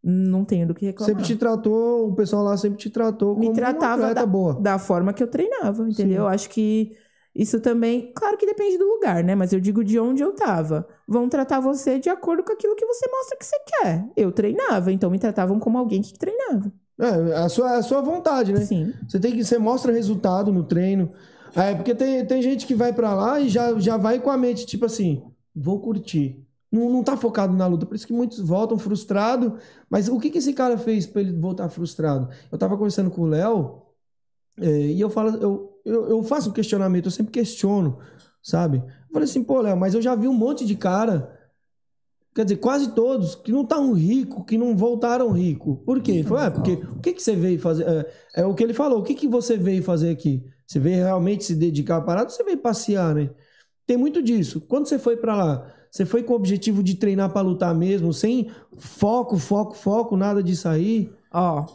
Não 0.03 0.44
tenho 0.44 0.66
do 0.66 0.75
que 0.75 0.87
reclamar 0.87 1.09
Sempre 1.09 1.25
te 1.25 1.37
tratou, 1.37 2.09
o 2.09 2.14
pessoal 2.14 2.42
lá 2.42 2.57
sempre 2.57 2.79
te 2.79 2.90
tratou 2.90 3.38
me 3.38 3.46
como 3.46 3.57
tratava 3.57 4.07
uma 4.07 4.14
da, 4.14 4.27
boa. 4.27 4.61
da 4.61 4.79
forma 4.79 5.12
que 5.12 5.22
eu 5.22 5.29
treinava, 5.29 5.88
entendeu? 5.88 5.94
Sim. 5.94 6.18
Eu 6.22 6.27
acho 6.27 6.51
que 6.51 6.96
isso 7.35 7.61
também, 7.61 8.12
claro 8.14 8.37
que 8.37 8.44
depende 8.44 8.77
do 8.79 8.85
lugar, 8.85 9.22
né? 9.25 9.35
Mas 9.35 9.53
eu 9.53 9.61
digo 9.61 9.85
de 9.85 9.98
onde 9.98 10.22
eu 10.22 10.35
tava. 10.35 10.87
Vão 11.07 11.29
tratar 11.29 11.61
você 11.61 11.98
de 11.98 12.11
acordo 12.11 12.42
com 12.42 12.53
aquilo 12.53 12.75
que 12.75 12.85
você 12.85 13.09
mostra 13.09 13.38
que 13.38 13.46
você 13.46 13.57
quer. 13.66 14.07
Eu 14.16 14.33
treinava, 14.33 14.92
então 14.92 15.11
me 15.11 15.18
tratavam 15.18 15.59
como 15.59 15.79
alguém 15.79 16.03
que 16.03 16.18
treinava. 16.18 16.72
É, 17.02 17.36
a 17.36 17.48
sua, 17.48 17.78
a 17.78 17.82
sua 17.82 18.00
vontade, 18.00 18.52
né? 18.52 18.60
Sim. 18.64 18.94
Você 19.08 19.18
tem 19.18 19.32
que, 19.32 19.44
você 19.44 19.58
mostra 19.58 19.92
resultado 19.92 20.52
no 20.52 20.62
treino. 20.62 21.10
É, 21.52 21.74
porque 21.74 21.96
tem, 21.96 22.24
tem 22.24 22.40
gente 22.40 22.64
que 22.64 22.76
vai 22.76 22.92
pra 22.92 23.12
lá 23.12 23.40
e 23.40 23.48
já, 23.48 23.76
já 23.80 23.96
vai 23.96 24.20
com 24.20 24.30
a 24.30 24.38
mente, 24.38 24.64
tipo 24.64 24.86
assim, 24.86 25.20
vou 25.54 25.80
curtir. 25.80 26.46
Não, 26.70 26.88
não 26.88 27.02
tá 27.02 27.16
focado 27.16 27.52
na 27.54 27.66
luta. 27.66 27.84
Por 27.84 27.96
isso 27.96 28.06
que 28.06 28.12
muitos 28.12 28.38
voltam 28.38 28.78
frustrados. 28.78 29.60
Mas 29.90 30.08
o 30.08 30.20
que, 30.20 30.30
que 30.30 30.38
esse 30.38 30.52
cara 30.52 30.78
fez 30.78 31.04
pra 31.04 31.20
ele 31.20 31.32
voltar 31.32 31.68
frustrado? 31.68 32.28
Eu 32.50 32.56
tava 32.56 32.76
conversando 32.76 33.10
com 33.10 33.22
o 33.22 33.26
Léo 33.26 33.82
é, 34.60 34.68
e 34.68 35.00
eu 35.00 35.10
falo, 35.10 35.36
eu, 35.38 35.80
eu, 35.84 36.08
eu 36.08 36.22
faço 36.22 36.50
um 36.50 36.52
questionamento, 36.52 37.06
eu 37.06 37.10
sempre 37.10 37.32
questiono, 37.32 37.98
sabe? 38.40 38.78
Eu 38.78 39.12
falei 39.12 39.28
assim, 39.28 39.42
pô, 39.42 39.60
Léo, 39.60 39.76
mas 39.76 39.94
eu 39.94 40.00
já 40.00 40.14
vi 40.14 40.28
um 40.28 40.34
monte 40.34 40.64
de 40.64 40.76
cara, 40.76 41.36
quer 42.35 42.45
dizer, 42.45 42.57
quase 42.57 42.95
todos, 42.95 43.35
que 43.35 43.53
não 43.53 43.62
estavam 43.62 43.92
ricos, 43.92 44.45
que 44.47 44.57
não 44.57 44.77
voltaram 44.77 45.31
rico. 45.31 45.77
Por 45.85 46.01
quê? 46.01 46.23
Falou, 46.23 46.45
é, 46.45 46.51
porque 46.51 46.73
o 46.73 47.01
que, 47.01 47.12
que 47.12 47.23
você 47.23 47.37
veio 47.37 47.59
fazer? 47.59 47.85
É, 47.87 48.42
é 48.42 48.47
o 48.47 48.55
que 48.55 48.62
ele 48.62 48.75
falou, 48.75 49.01
o 49.01 49.03
que, 49.03 49.14
que 49.14 49.29
você 49.29 49.57
veio 49.57 49.83
fazer 49.83 50.11
aqui? 50.11 50.45
Você 50.66 50.79
veio 50.79 51.05
realmente 51.05 51.45
se 51.45 51.55
dedicar 51.55 51.99
à 51.99 52.01
parada 52.01 52.31
você 52.31 52.42
veio 52.42 52.59
passear, 52.59 53.14
né? 53.14 53.31
Tem 53.87 53.97
muito 53.97 54.23
disso. 54.23 54.61
Quando 54.61 54.87
você 54.87 54.99
foi 54.99 55.16
pra 55.16 55.37
lá, 55.37 55.75
você 55.90 56.07
foi 56.07 56.23
com 56.23 56.33
o 56.33 56.37
objetivo 56.37 56.83
de 56.83 56.95
treinar 56.95 57.31
pra 57.31 57.42
lutar 57.42 57.75
mesmo, 57.75 58.12
sem 58.12 58.51
foco, 58.79 59.37
foco, 59.37 59.75
foco, 59.75 60.16
nada 60.16 60.42
disso 60.42 60.68
aí? 60.68 61.11
Ó, 61.31 61.66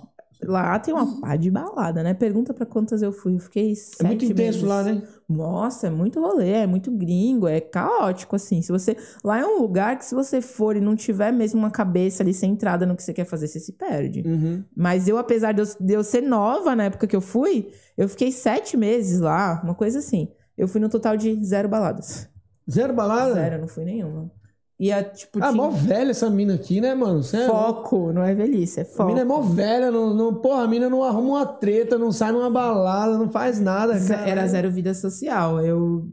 lá 0.43 0.77
tem 0.79 0.93
uma 0.93 1.19
pá 1.19 1.35
de 1.35 1.49
balada, 1.49 2.03
né? 2.03 2.13
Pergunta 2.13 2.53
pra 2.53 2.65
quantas 2.65 3.01
eu 3.01 3.11
fui. 3.11 3.35
Eu 3.35 3.39
fiquei 3.39 3.75
sete 3.75 4.03
É 4.03 4.07
muito 4.07 4.25
intenso 4.25 4.59
meses. 4.59 4.63
lá, 4.63 4.83
né? 4.83 5.01
Nossa, 5.27 5.87
é 5.87 5.89
muito 5.89 6.19
rolê, 6.21 6.51
é 6.51 6.67
muito 6.67 6.91
gringo, 6.91 7.47
é 7.47 7.59
caótico, 7.59 8.35
assim. 8.35 8.61
Se 8.61 8.71
você. 8.71 8.95
Lá 9.23 9.39
é 9.39 9.45
um 9.45 9.59
lugar 9.61 9.97
que, 9.97 10.05
se 10.05 10.15
você 10.15 10.41
for 10.41 10.75
e 10.75 10.81
não 10.81 10.95
tiver 10.95 11.31
mesmo 11.31 11.59
uma 11.59 11.71
cabeça 11.71 12.23
ali 12.23 12.33
centrada 12.33 12.85
no 12.85 12.95
que 12.95 13.03
você 13.03 13.13
quer 13.13 13.25
fazer, 13.25 13.47
você 13.47 13.59
se 13.59 13.73
perde. 13.73 14.23
Uhum. 14.25 14.63
Mas 14.75 15.07
eu, 15.07 15.17
apesar 15.17 15.51
de 15.51 15.61
eu, 15.61 15.65
de 15.79 15.93
eu 15.93 16.03
ser 16.03 16.21
nova 16.21 16.75
na 16.75 16.85
época 16.85 17.07
que 17.07 17.15
eu 17.15 17.21
fui, 17.21 17.69
eu 17.97 18.07
fiquei 18.07 18.31
sete 18.31 18.77
meses 18.77 19.19
lá, 19.19 19.61
uma 19.63 19.75
coisa 19.75 19.99
assim. 19.99 20.29
Eu 20.57 20.67
fui 20.67 20.79
no 20.81 20.89
total 20.89 21.17
de 21.17 21.43
zero 21.43 21.67
baladas. 21.67 22.29
Zero 22.69 22.93
balada? 22.93 23.33
Zero, 23.33 23.61
não 23.61 23.67
fui 23.67 23.85
nenhuma. 23.85 24.31
E 24.79 24.91
a, 24.91 25.03
tipo, 25.03 25.39
Ah, 25.41 25.49
tinha 25.49 25.53
mó 25.53 25.69
velha 25.69 26.11
essa 26.11 26.29
mina 26.29 26.53
aqui, 26.53 26.79
né, 26.79 26.93
mano? 26.93 27.23
Cê 27.23 27.37
é 27.37 27.47
foco, 27.47 28.13
não 28.13 28.21
é 28.21 28.35
velhice, 28.35 28.79
é 28.79 28.83
A 28.83 28.85
foco. 28.85 29.09
mina 29.09 29.21
é 29.21 29.25
mó 29.25 29.41
velha, 29.41 29.89
não, 29.89 30.13
não, 30.13 30.35
porra, 30.35 30.63
a 30.63 30.67
mina 30.67 30.87
não 30.89 31.03
arruma 31.03 31.29
uma 31.29 31.45
treta, 31.45 31.97
não 31.97 32.11
sai 32.11 32.31
numa 32.31 32.49
balada, 32.49 33.17
não 33.17 33.27
faz 33.27 33.59
nada, 33.59 33.99
cara. 33.99 34.29
Era 34.29 34.47
zero 34.47 34.69
vida 34.69 34.93
social. 34.93 35.59
Eu, 35.65 36.07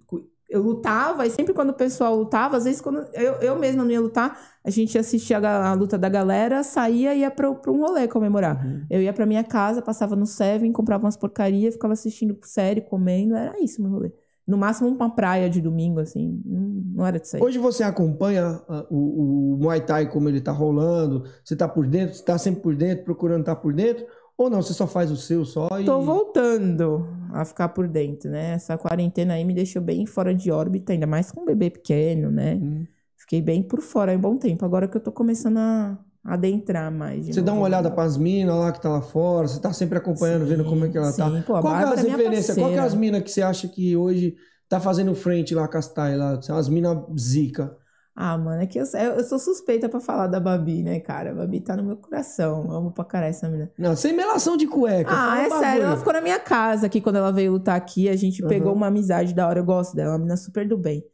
eu 0.48 0.62
lutava, 0.62 1.26
e 1.26 1.30
sempre 1.30 1.52
quando 1.52 1.70
o 1.70 1.74
pessoal 1.74 2.16
lutava, 2.16 2.56
às 2.56 2.64
vezes 2.64 2.80
quando 2.80 3.04
eu, 3.12 3.34
eu 3.34 3.58
mesma 3.58 3.84
não 3.84 3.90
ia 3.90 4.00
lutar, 4.00 4.38
a 4.64 4.70
gente 4.70 4.96
assistia 4.96 5.38
a, 5.38 5.70
a 5.70 5.74
luta 5.74 5.98
da 5.98 6.08
galera, 6.08 6.62
saía 6.62 7.14
e 7.14 7.20
ia 7.20 7.30
pra, 7.30 7.52
pra 7.54 7.70
um 7.70 7.80
rolê 7.80 8.08
comemorar. 8.08 8.64
Uhum. 8.64 8.86
Eu 8.88 9.02
ia 9.02 9.12
pra 9.12 9.26
minha 9.26 9.44
casa, 9.44 9.82
passava 9.82 10.16
no 10.16 10.24
Seven, 10.26 10.72
comprava 10.72 11.04
umas 11.04 11.16
porcarias, 11.18 11.74
ficava 11.74 11.92
assistindo 11.92 12.38
série, 12.44 12.80
comendo, 12.80 13.34
era 13.36 13.62
isso 13.62 13.82
meu 13.82 13.90
rolê. 13.90 14.12
No 14.46 14.58
máximo 14.58 14.90
uma 14.90 15.14
praia 15.14 15.48
de 15.48 15.60
domingo, 15.60 16.00
assim, 16.00 16.42
não, 16.44 17.06
era 17.06 17.18
de 17.18 17.26
sair. 17.26 17.42
Hoje 17.42 17.58
você 17.58 17.82
acompanha 17.82 18.60
ah, 18.68 18.86
o, 18.90 19.54
o 19.54 19.56
Muay 19.58 19.80
Thai 19.80 20.08
como 20.10 20.28
ele 20.28 20.40
tá 20.40 20.52
rolando? 20.52 21.24
Você 21.42 21.56
tá 21.56 21.66
por 21.66 21.86
dentro? 21.86 22.14
Você 22.14 22.24
tá 22.24 22.36
sempre 22.36 22.60
por 22.60 22.76
dentro, 22.76 23.04
procurando 23.04 23.40
estar 23.40 23.56
por 23.56 23.72
dentro? 23.72 24.04
Ou 24.36 24.50
não, 24.50 24.60
você 24.60 24.74
só 24.74 24.86
faz 24.86 25.10
o 25.10 25.16
seu 25.16 25.44
só 25.44 25.68
e... 25.80 25.84
Tô 25.84 26.00
voltando 26.00 27.06
a 27.32 27.44
ficar 27.44 27.68
por 27.68 27.88
dentro, 27.88 28.30
né? 28.30 28.54
Essa 28.54 28.76
quarentena 28.76 29.34
aí 29.34 29.44
me 29.44 29.54
deixou 29.54 29.80
bem 29.80 30.04
fora 30.06 30.34
de 30.34 30.50
órbita, 30.50 30.92
ainda 30.92 31.06
mais 31.06 31.30
com 31.30 31.42
um 31.42 31.44
bebê 31.44 31.70
pequeno, 31.70 32.30
né? 32.30 32.54
Hum. 32.54 32.84
Fiquei 33.16 33.40
bem 33.40 33.62
por 33.62 33.80
fora 33.80 34.12
há 34.12 34.16
um 34.16 34.20
bom 34.20 34.36
tempo. 34.36 34.64
Agora 34.64 34.88
que 34.88 34.96
eu 34.96 35.00
tô 35.00 35.12
começando 35.12 35.58
a 35.58 35.98
adentrar 36.24 36.90
mais. 36.90 37.26
Você 37.26 37.42
dá 37.42 37.52
uma 37.52 37.62
olhada 37.62 37.90
pras 37.90 38.16
minas 38.16 38.56
lá 38.56 38.72
que 38.72 38.80
tá 38.80 38.88
lá 38.88 39.02
fora, 39.02 39.46
você 39.46 39.60
tá 39.60 39.72
sempre 39.72 39.98
acompanhando, 39.98 40.46
vendo 40.46 40.64
como 40.64 40.86
é 40.86 40.88
que 40.88 40.96
ela 40.96 41.12
tá. 41.12 41.30
Sim, 41.30 41.42
pô, 41.42 41.56
a 41.56 41.60
Qual 41.60 41.74
é 41.76 41.84
as 41.84 41.98
é 41.98 42.02
minha 42.02 42.16
referências? 42.16 42.56
Qual 42.56 42.70
é 42.70 42.78
as 42.78 42.94
minas 42.94 43.22
que 43.22 43.30
você 43.30 43.42
acha 43.42 43.68
que 43.68 43.96
hoje 43.96 44.34
tá 44.68 44.80
fazendo 44.80 45.14
frente 45.14 45.54
lá 45.54 45.68
com 45.68 45.76
as 45.76 45.86
Thai 45.88 46.16
lá? 46.16 46.40
As 46.50 46.68
minas 46.68 46.98
zica. 47.18 47.76
Ah, 48.16 48.38
mano, 48.38 48.62
é 48.62 48.66
que 48.66 48.78
eu, 48.78 48.84
eu 48.94 49.14
eu 49.16 49.24
sou 49.24 49.40
suspeita 49.40 49.88
pra 49.88 49.98
falar 49.98 50.28
da 50.28 50.38
Babi, 50.38 50.84
né, 50.84 51.00
cara? 51.00 51.32
A 51.32 51.34
Babi 51.34 51.60
tá 51.60 51.76
no 51.76 51.82
meu 51.82 51.96
coração. 51.96 52.70
Amo 52.70 52.92
pra 52.92 53.04
caralho 53.04 53.30
essa 53.30 53.48
menina. 53.48 53.72
Não, 53.76 53.96
sem 53.96 54.12
melação 54.14 54.56
de 54.56 54.68
cueca. 54.68 55.10
Ah, 55.12 55.42
é 55.42 55.50
sério. 55.50 55.82
Ela 55.82 55.96
ficou 55.96 56.12
na 56.12 56.20
minha 56.20 56.38
casa 56.38 56.86
aqui 56.86 57.00
quando 57.00 57.16
ela 57.16 57.32
veio 57.32 57.50
lutar 57.50 57.74
aqui. 57.76 58.08
A 58.08 58.14
gente 58.14 58.40
Uhum. 58.40 58.48
pegou 58.48 58.72
uma 58.72 58.86
amizade 58.86 59.34
da 59.34 59.48
hora. 59.48 59.58
Eu 59.58 59.64
gosto 59.64 59.96
dela. 59.96 60.12
Uma 60.12 60.18
menina 60.18 60.36
super 60.36 60.66
do 60.66 60.78
bem. 60.78 61.04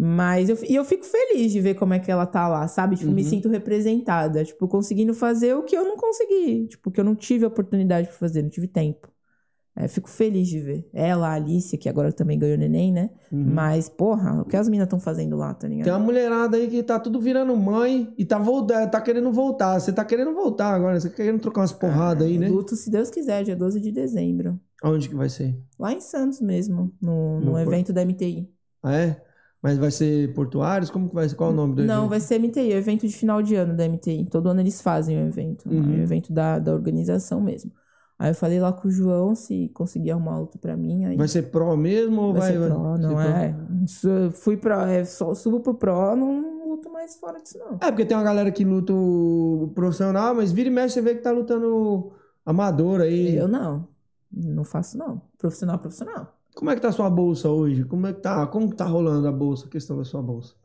Mas 0.00 0.48
eu, 0.48 0.56
e 0.68 0.76
eu 0.76 0.84
fico 0.84 1.04
feliz 1.04 1.50
de 1.50 1.60
ver 1.60 1.74
como 1.74 1.92
é 1.92 1.98
que 1.98 2.08
ela 2.08 2.24
tá 2.24 2.46
lá, 2.46 2.68
sabe? 2.68 2.94
Tipo, 2.96 3.10
me 3.10 3.22
Uhum. 3.22 3.28
sinto 3.28 3.48
representada. 3.48 4.44
Tipo, 4.44 4.68
conseguindo 4.68 5.12
fazer 5.12 5.54
o 5.54 5.64
que 5.64 5.76
eu 5.76 5.84
não 5.84 5.96
consegui. 5.96 6.68
Tipo, 6.68 6.90
que 6.92 7.00
eu 7.00 7.04
não 7.04 7.16
tive 7.16 7.44
oportunidade 7.44 8.06
pra 8.06 8.16
fazer, 8.16 8.42
não 8.42 8.48
tive 8.48 8.68
tempo. 8.68 9.08
É, 9.74 9.86
fico 9.86 10.08
feliz 10.08 10.48
de 10.48 10.58
ver. 10.60 10.88
Ela, 10.92 11.28
a 11.28 11.32
Alice, 11.34 11.76
que 11.78 11.88
agora 11.88 12.12
também 12.12 12.36
ganhou 12.38 12.56
neném, 12.58 12.92
né? 12.92 13.10
Uhum. 13.30 13.44
Mas, 13.54 13.88
porra, 13.88 14.42
o 14.42 14.44
que 14.44 14.56
as 14.56 14.68
meninas 14.68 14.86
estão 14.86 14.98
fazendo 15.00 15.36
lá, 15.36 15.54
tá 15.54 15.66
ligado? 15.68 15.84
Tem 15.84 15.92
uma 15.92 15.98
mulherada 16.00 16.56
aí 16.56 16.68
que 16.68 16.82
tá 16.82 16.98
tudo 16.98 17.20
virando 17.20 17.56
mãe 17.56 18.12
e 18.18 18.24
tá, 18.24 18.38
voltando, 18.38 18.90
tá 18.90 19.00
querendo 19.00 19.30
voltar. 19.32 19.78
Você 19.80 19.92
tá 19.92 20.04
querendo 20.04 20.32
voltar 20.34 20.74
agora, 20.74 20.98
você 20.98 21.08
tá 21.08 21.14
querendo 21.16 21.40
trocar 21.40 21.60
umas 21.60 21.72
porradas 21.72 22.26
aí, 22.26 22.38
né? 22.38 22.48
Luto, 22.48 22.74
se 22.74 22.90
Deus 22.90 23.08
quiser, 23.10 23.44
dia 23.44 23.54
12 23.56 23.80
de 23.80 23.92
dezembro. 23.92 24.58
Aonde 24.82 25.08
que 25.08 25.14
vai 25.14 25.28
ser? 25.28 25.56
Lá 25.78 25.92
em 25.92 26.00
Santos 26.00 26.40
mesmo, 26.40 26.92
no, 27.00 27.40
no 27.40 27.50
No 27.52 27.58
evento 27.60 27.92
da 27.92 28.02
MTI. 28.04 28.48
Ah, 28.82 28.94
é? 28.96 29.22
Mas 29.62 29.76
vai 29.76 29.90
ser 29.90 30.32
Portuários? 30.34 30.90
Como 30.90 31.08
que 31.08 31.14
vai 31.14 31.28
ser? 31.28 31.34
Qual 31.34 31.50
é 31.50 31.52
o 31.52 31.56
nome 31.56 31.74
do 31.74 31.84
Não, 31.84 31.98
evento? 32.00 32.10
vai 32.10 32.20
ser 32.20 32.38
MTI, 32.38 32.74
o 32.74 32.76
evento 32.76 33.06
de 33.08 33.16
final 33.16 33.42
de 33.42 33.54
ano 33.56 33.76
da 33.76 33.84
MTI. 33.88 34.26
Todo 34.30 34.48
ano 34.48 34.60
eles 34.60 34.80
fazem 34.80 35.16
o 35.16 35.26
evento. 35.26 35.68
Uhum. 35.68 35.94
É 35.94 35.96
o 35.98 36.02
evento 36.02 36.32
da, 36.32 36.58
da 36.58 36.72
organização 36.72 37.40
mesmo. 37.40 37.72
Aí 38.18 38.30
eu 38.30 38.34
falei 38.34 38.58
lá 38.60 38.72
com 38.72 38.88
o 38.88 38.90
João 38.90 39.34
se 39.34 39.68
conseguir 39.70 40.10
arrumar 40.10 40.32
uma 40.32 40.40
luta 40.40 40.58
pra 40.58 40.76
mim. 40.76 41.04
Aí 41.04 41.16
Vai 41.16 41.28
ser 41.28 41.50
pro 41.50 41.76
mesmo 41.76 42.20
ou 42.22 42.32
vai 42.32 42.40
vai... 42.42 42.52
ser 42.52 42.58
pro, 42.68 42.82
vai 42.84 42.98
não 42.98 43.20
é. 43.20 43.56
Su- 43.86 44.30
Fui 44.32 44.56
pro, 44.56 44.72
é, 44.80 45.04
só 45.04 45.34
subo 45.34 45.60
pro 45.60 45.74
pro, 45.74 46.16
não 46.16 46.68
luto 46.68 46.90
mais 46.92 47.16
fora 47.16 47.40
disso, 47.40 47.58
não. 47.58 47.74
É, 47.80 47.90
porque 47.90 48.04
tem 48.04 48.16
uma 48.16 48.22
galera 48.24 48.50
que 48.50 48.64
luta 48.64 48.92
o 48.92 49.70
profissional, 49.74 50.34
mas 50.34 50.52
vira 50.52 50.68
e 50.68 50.72
mexe 50.72 50.94
você 50.94 51.02
vê 51.02 51.14
que 51.14 51.22
tá 51.22 51.30
lutando 51.30 52.12
amador 52.44 53.00
aí. 53.00 53.36
Eu 53.36 53.48
não. 53.48 53.88
Não 54.32 54.64
faço, 54.64 54.98
não. 54.98 55.22
Profissional, 55.38 55.78
profissional. 55.78 56.37
Como 56.58 56.72
é 56.72 56.74
que 56.74 56.80
tá 56.80 56.88
a 56.88 56.92
sua 56.92 57.08
bolsa 57.08 57.48
hoje? 57.48 57.84
Como 57.84 58.04
é 58.08 58.12
que 58.12 58.20
tá? 58.20 58.44
Como 58.48 58.68
que 58.68 58.74
tá 58.74 58.84
rolando 58.84 59.28
a 59.28 59.30
bolsa, 59.30 59.66
a 59.66 59.70
questão 59.70 59.96
da 59.96 60.04
sua 60.04 60.20
bolsa? 60.20 60.56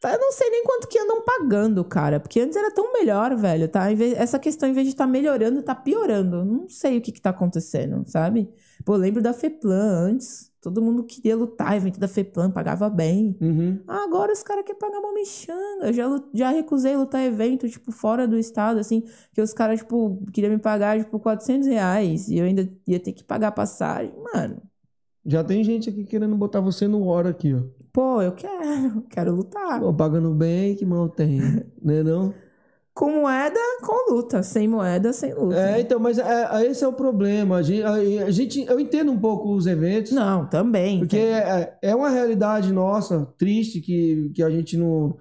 Tá, 0.00 0.12
Eu 0.12 0.18
não 0.18 0.32
sei 0.32 0.50
nem 0.50 0.64
quanto 0.64 0.88
que 0.88 0.98
andam 0.98 1.22
pagando, 1.22 1.84
cara. 1.84 2.18
Porque 2.18 2.40
antes 2.40 2.56
era 2.56 2.72
tão 2.74 2.92
melhor, 2.92 3.36
velho, 3.36 3.68
tá? 3.68 3.86
Essa 4.16 4.36
questão, 4.36 4.68
em 4.68 4.72
vez 4.72 4.84
de 4.84 4.94
estar 4.94 5.06
melhorando, 5.06 5.62
tá 5.62 5.76
piorando. 5.76 6.44
Não 6.44 6.68
sei 6.68 6.98
o 6.98 7.00
que 7.00 7.12
que 7.12 7.20
tá 7.20 7.30
acontecendo, 7.30 8.02
sabe? 8.08 8.52
Pô, 8.84 8.94
eu 8.94 8.98
lembro 8.98 9.22
da 9.22 9.32
FEPLAN 9.32 10.08
antes. 10.10 10.52
Todo 10.60 10.82
mundo 10.82 11.04
queria 11.04 11.36
lutar, 11.36 11.76
evento 11.76 12.00
da 12.00 12.08
FEPLAN, 12.08 12.50
pagava 12.50 12.90
bem. 12.90 13.38
Uhum. 13.40 13.80
Ah, 13.86 14.02
agora 14.02 14.32
os 14.32 14.42
caras 14.42 14.64
querem 14.64 14.80
pagar 14.80 14.98
uma 14.98 15.12
mexanga. 15.12 15.86
Eu 15.86 15.92
já, 15.92 16.22
já 16.34 16.50
recusei 16.50 16.96
lutar 16.96 17.22
evento, 17.22 17.68
tipo, 17.68 17.92
fora 17.92 18.26
do 18.26 18.36
estado, 18.36 18.80
assim, 18.80 19.04
que 19.32 19.40
os 19.40 19.52
caras, 19.52 19.78
tipo, 19.78 20.20
queriam 20.32 20.50
me 20.52 20.58
pagar, 20.58 20.98
tipo, 20.98 21.20
400 21.20 21.68
reais. 21.68 22.28
E 22.28 22.38
eu 22.38 22.44
ainda 22.44 22.68
ia 22.88 22.98
ter 22.98 23.12
que 23.12 23.22
pagar 23.22 23.52
passagem. 23.52 24.12
Mano, 24.34 24.60
Já 25.26 25.42
tem 25.42 25.64
gente 25.64 25.90
aqui 25.90 26.04
querendo 26.04 26.36
botar 26.36 26.60
você 26.60 26.86
no 26.86 27.04
hora 27.06 27.30
aqui, 27.30 27.52
ó. 27.52 27.60
pô, 27.92 28.22
eu 28.22 28.32
quero, 28.32 29.02
quero 29.10 29.34
lutar. 29.34 29.80
Pô, 29.80 29.92
pagando 29.92 30.30
bem, 30.30 30.74
que 30.76 30.84
mal 30.86 31.08
tem. 31.08 31.40
né 31.82 32.02
não? 32.02 32.32
Com 32.94 33.10
moeda, 33.20 33.58
com 33.82 34.14
luta. 34.14 34.42
Sem 34.42 34.66
moeda, 34.66 35.12
sem 35.12 35.34
luta. 35.34 35.54
É, 35.54 35.80
então, 35.82 35.98
mas 36.00 36.18
é, 36.18 36.48
é- 36.62 36.66
esse 36.66 36.82
é 36.82 36.88
o 36.88 36.92
problema. 36.94 37.56
A 37.56 37.62
gente, 37.62 37.82
a- 37.82 38.30
gente- 38.30 38.64
eu 38.66 38.80
entendo 38.80 39.12
um 39.12 39.18
pouco 39.18 39.54
os 39.54 39.66
eventos. 39.66 40.12
Não, 40.12 40.46
também. 40.46 41.00
Porque 41.00 41.18
é, 41.18 41.76
é 41.82 41.94
uma 41.94 42.08
realidade 42.08 42.72
nossa, 42.72 43.26
triste, 43.36 43.82
que, 43.82 44.30
que 44.34 44.42
a 44.42 44.48
gente 44.48 44.78
não, 44.78 45.14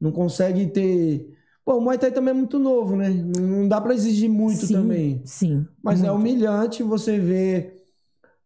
não 0.00 0.10
consegue 0.10 0.68
ter. 0.68 1.28
Pô, 1.66 1.74
o 1.76 1.80
Muay 1.82 1.98
Thai 1.98 2.10
também 2.12 2.30
é 2.30 2.34
muito 2.34 2.58
novo, 2.58 2.96
né? 2.96 3.10
Não, 3.10 3.68
dá 3.68 3.78
pra 3.78 3.92
exigir 3.92 4.30
muito 4.30 4.64
sim, 4.64 4.72
também. 4.72 5.20
Sim. 5.26 5.66
Mas 5.82 6.02
é 6.02 6.10
muito. 6.10 6.20
humilhante 6.20 6.82
você 6.82 7.18
ver 7.18 7.77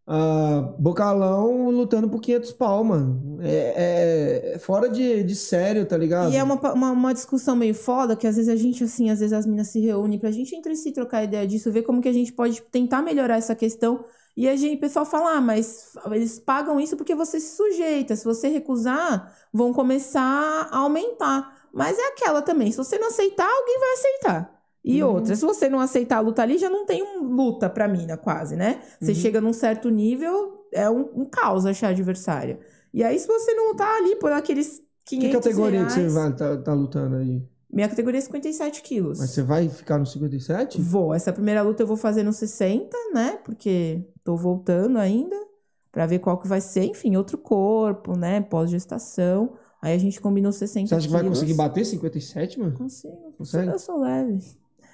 ah, 0.07 0.75
Bocalão 0.79 1.71
lutando 1.71 2.09
por 2.09 2.21
500 2.21 2.53
pau, 2.53 2.83
mano. 2.85 3.39
É, 3.41 4.51
é- 4.53 4.55
é 4.55 4.59
fora 4.59 4.89
de, 4.89 5.23
de 5.23 5.35
sério, 5.35 5.87
tá 5.87 5.97
ligado? 5.97 6.33
E 6.33 6.37
é 6.37 6.43
uma, 6.43 6.55
uma, 6.73 6.91
uma 6.93 7.13
discussão 7.15 7.57
meio 7.57 7.75
foda, 7.75 8.17
que 8.17 8.27
às 8.27 8.37
vezes 8.37 8.49
a 8.49 8.57
gente, 8.57 8.85
assim, 8.85 9.11
às 9.11 9.21
vezes 9.21 9.33
as 9.33 9.47
minas 9.47 9.69
se 9.69 9.81
reúnem 9.81 10.19
pra 10.19 10.31
gente 10.31 10.55
entre 10.55 10.75
si 10.77 10.93
trocar 10.93 11.25
ideia 11.25 11.47
disso, 11.47 11.71
ver 11.73 11.83
como 11.83 12.01
que 12.01 12.09
a 12.09 12.13
gente 12.13 12.33
pode 12.33 12.61
tentar 12.71 13.03
melhorar 13.03 13.37
essa 13.37 13.55
questão. 13.57 14.05
E 14.37 14.49
a 14.49 14.57
gente, 14.57 14.77
o 14.79 14.81
pessoal 14.81 15.05
fala, 15.05 15.37
ah, 15.37 15.41
mas 15.41 15.93
eles 16.13 16.39
pagam 16.39 16.81
isso 16.81 16.97
porque 16.97 17.15
você 17.15 17.39
se 17.41 17.57
sujeita. 17.57 18.17
Se 18.17 18.25
você 18.25 18.49
recusar, 18.49 19.37
vão 19.53 19.73
começar 19.73 20.69
a 20.71 20.79
aumentar. 20.79 21.61
Mas 21.73 21.99
é 21.99 22.09
aquela 22.09 22.41
também, 22.43 22.71
se 22.71 22.79
você 22.79 22.99
não 22.99 23.09
aceitar, 23.09 23.49
alguém 23.49 23.79
vai 23.79 23.93
aceitar. 23.93 24.62
E 24.85 25.03
Uhum. 25.03 25.15
outra, 25.15 25.37
se 25.37 25.43
você 25.45 25.69
não 25.69 25.79
aceitar 25.81 26.17
a 26.17 26.21
luta 26.21 26.43
ali, 26.43 26.59
já 26.59 26.69
não 26.69 26.85
tem 26.85 27.03
um 27.03 27.23
luta 27.23 27.71
pra 27.71 27.87
mina, 27.87 28.17
quase, 28.17 28.57
né? 28.57 28.81
Você 29.01 29.13
Uhum. 29.13 29.17
chega 29.17 29.41
num 29.41 29.53
certo 29.53 29.89
nível, 29.91 30.67
é 30.73 30.91
um, 30.91 31.09
um 31.15 31.25
caos 31.25 31.65
achar 31.67 31.89
adversário. 31.89 32.59
E 32.93 33.03
aí, 33.05 33.19
se 33.19 33.27
você 33.27 33.55
não 33.55 33.69
lutar 33.71 33.97
ali 33.99 34.17
por 34.17 34.33
aqueles 34.33 34.83
500 35.05 35.29
Que 35.29 35.33
categoria 35.37 35.85
que 35.85 35.93
você 35.93 36.01
reais- 36.01 36.15
vai 36.15 36.33
tá, 36.37 36.57
tá 36.57 36.75
lutando 36.75 37.17
aí? 37.17 37.43
minha 37.73 37.89
categoria 37.89 38.19
é 38.19 38.21
57 38.23 38.83
quilos. 38.83 39.19
Mas 39.19 39.31
você 39.31 39.43
vai 39.43 39.67
ficar 39.69 39.99
no 39.99 40.05
57? 40.05 40.81
Vou. 40.81 41.15
Essa 41.15 41.33
primeira 41.33 41.63
luta 41.63 41.83
eu 41.83 41.87
vou 41.87 41.97
fazer 41.97 42.23
no 42.23 42.33
60, 42.33 42.95
né? 43.15 43.39
Porque 43.45 44.05
tô 44.25 44.37
voltando 44.37 44.99
ainda. 44.99 45.37
Pra 45.91 46.07
ver 46.07 46.19
qual 46.21 46.39
que 46.39 46.47
vai 46.49 46.61
ser. 46.61 46.85
Enfim, 46.85 47.17
outro 47.17 47.37
corpo, 47.39 48.17
né? 48.17 48.41
Pós-gestação. 48.41 49.53
Aí 49.81 49.95
a 49.95 49.99
gente 49.99 50.21
combinou 50.21 50.53
60 50.53 50.89
Você 50.89 50.95
acha 50.95 51.07
que 51.07 51.13
vai 51.13 51.23
quilos. 51.23 51.39
conseguir 51.39 51.55
bater 51.55 51.85
57, 51.85 52.59
mano? 52.61 52.73
Consigo. 52.77 53.33
Consegue? 53.37 53.71
Eu 53.71 53.79
sou 53.79 54.01
leve. 54.01 54.39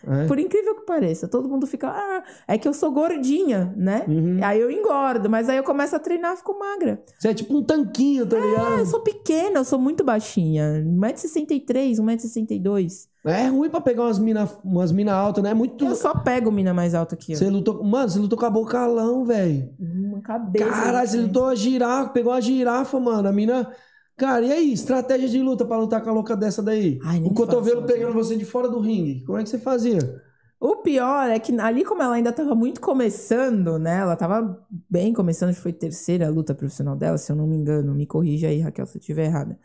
É. 0.07 0.27
Por 0.27 0.39
incrível 0.39 0.75
que 0.77 0.83
pareça. 0.87 1.27
Todo 1.29 1.49
mundo 1.49 1.67
fica... 1.67 1.89
Ah, 1.89 2.23
é 2.47 2.57
que 2.59 2.69
eu 2.69 2.73
sou 2.73 2.91
gordinha, 2.93 3.73
né? 3.77 4.05
Uhum. 4.09 4.39
Aí 4.43 4.61
eu 4.61 4.71
engordo. 4.71 5.29
Mas 5.29 5.49
aí 5.49 5.57
eu 5.57 5.65
começo 5.65 5.95
a 5.97 5.99
treinar 5.99 6.35
e 6.35 6.37
fico 6.37 6.59
magra. 6.59 7.03
Você 7.19 7.29
é 7.29 7.35
tipo 7.35 7.57
um 7.57 7.63
tanquinho, 7.63 8.27
tá 8.27 8.37
Ah, 8.37 8.41
ligado? 8.41 8.79
eu 8.81 8.87
sou 8.87 9.01
pequena. 9.01 9.61
Eu 9.61 9.65
sou 9.65 9.79
muito 9.79 10.05
baixinha. 10.05 10.83
1,63m, 10.85 11.97
1,62m. 12.01 13.09
É 13.25 13.49
ruim 13.49 13.69
pra 13.69 13.81
pegar 13.81 14.05
umas 14.05 14.19
mina, 14.19 14.49
umas 14.65 14.93
mina 14.93 15.13
altas, 15.13 15.43
né? 15.43 15.51
É 15.51 15.55
muito. 15.55 15.85
Eu 15.85 15.95
só 15.97 16.15
pego 16.15 16.51
mina 16.51 16.73
mais 16.73 16.95
alta 16.95 17.17
que 17.17 17.33
eu. 17.33 17.37
Você 17.37 17.51
lutou. 17.51 17.83
Mano, 17.85 18.09
você 18.09 18.19
lutou 18.19 18.39
com 18.39 18.47
a 18.47 18.51
bocalão, 18.51 19.25
velho. 19.25 19.71
Uma 19.79 20.21
cabeça. 20.23 20.65
Caralho, 20.65 21.09
você 21.09 21.21
lutou 21.21 21.47
a 21.47 21.55
girafa, 21.55 22.11
pegou 22.11 22.33
uma 22.33 22.41
girafa, 22.41 22.99
mano. 22.99 23.29
A 23.29 23.33
mina. 23.33 23.71
Cara, 24.19 24.45
e 24.45 24.53
aí? 24.53 24.73
Estratégia 24.73 25.29
de 25.29 25.41
luta 25.41 25.65
pra 25.65 25.79
lutar 25.79 26.03
com 26.03 26.11
a 26.11 26.13
louca 26.13 26.37
dessa 26.37 26.61
daí? 26.61 26.99
Ai, 27.05 27.21
o 27.21 27.33
cotovelo 27.33 27.83
faço, 27.83 27.93
pegando 27.93 28.13
você 28.13 28.37
de 28.37 28.45
fora 28.45 28.69
do 28.69 28.81
ringue. 28.81 29.25
Como 29.25 29.39
é 29.39 29.45
que 29.45 29.49
você 29.49 29.59
fazia? 29.59 30.21
O 30.61 30.77
pior 30.77 31.31
é 31.31 31.39
que 31.39 31.57
ali, 31.61 31.85
como 31.85 32.03
ela 32.03 32.17
ainda 32.17 32.33
tava 32.33 32.53
muito 32.53 32.81
começando, 32.81 33.79
né? 33.79 33.99
Ela 34.01 34.17
tava 34.17 34.67
bem 34.91 35.13
começando, 35.13 35.51
acho 35.51 35.59
que 35.59 35.63
foi 35.63 35.71
a 35.71 35.75
terceira 35.75 36.29
luta 36.29 36.53
profissional 36.53 36.97
dela, 36.97 37.17
se 37.17 37.31
eu 37.31 37.37
não 37.37 37.47
me 37.47 37.55
engano. 37.55 37.95
Me 37.95 38.07
corrija 38.07 38.49
aí, 38.49 38.61
Raquel, 38.61 38.87
se 38.87 38.97
eu 38.97 39.01
estiver 39.01 39.27
errada. 39.27 39.57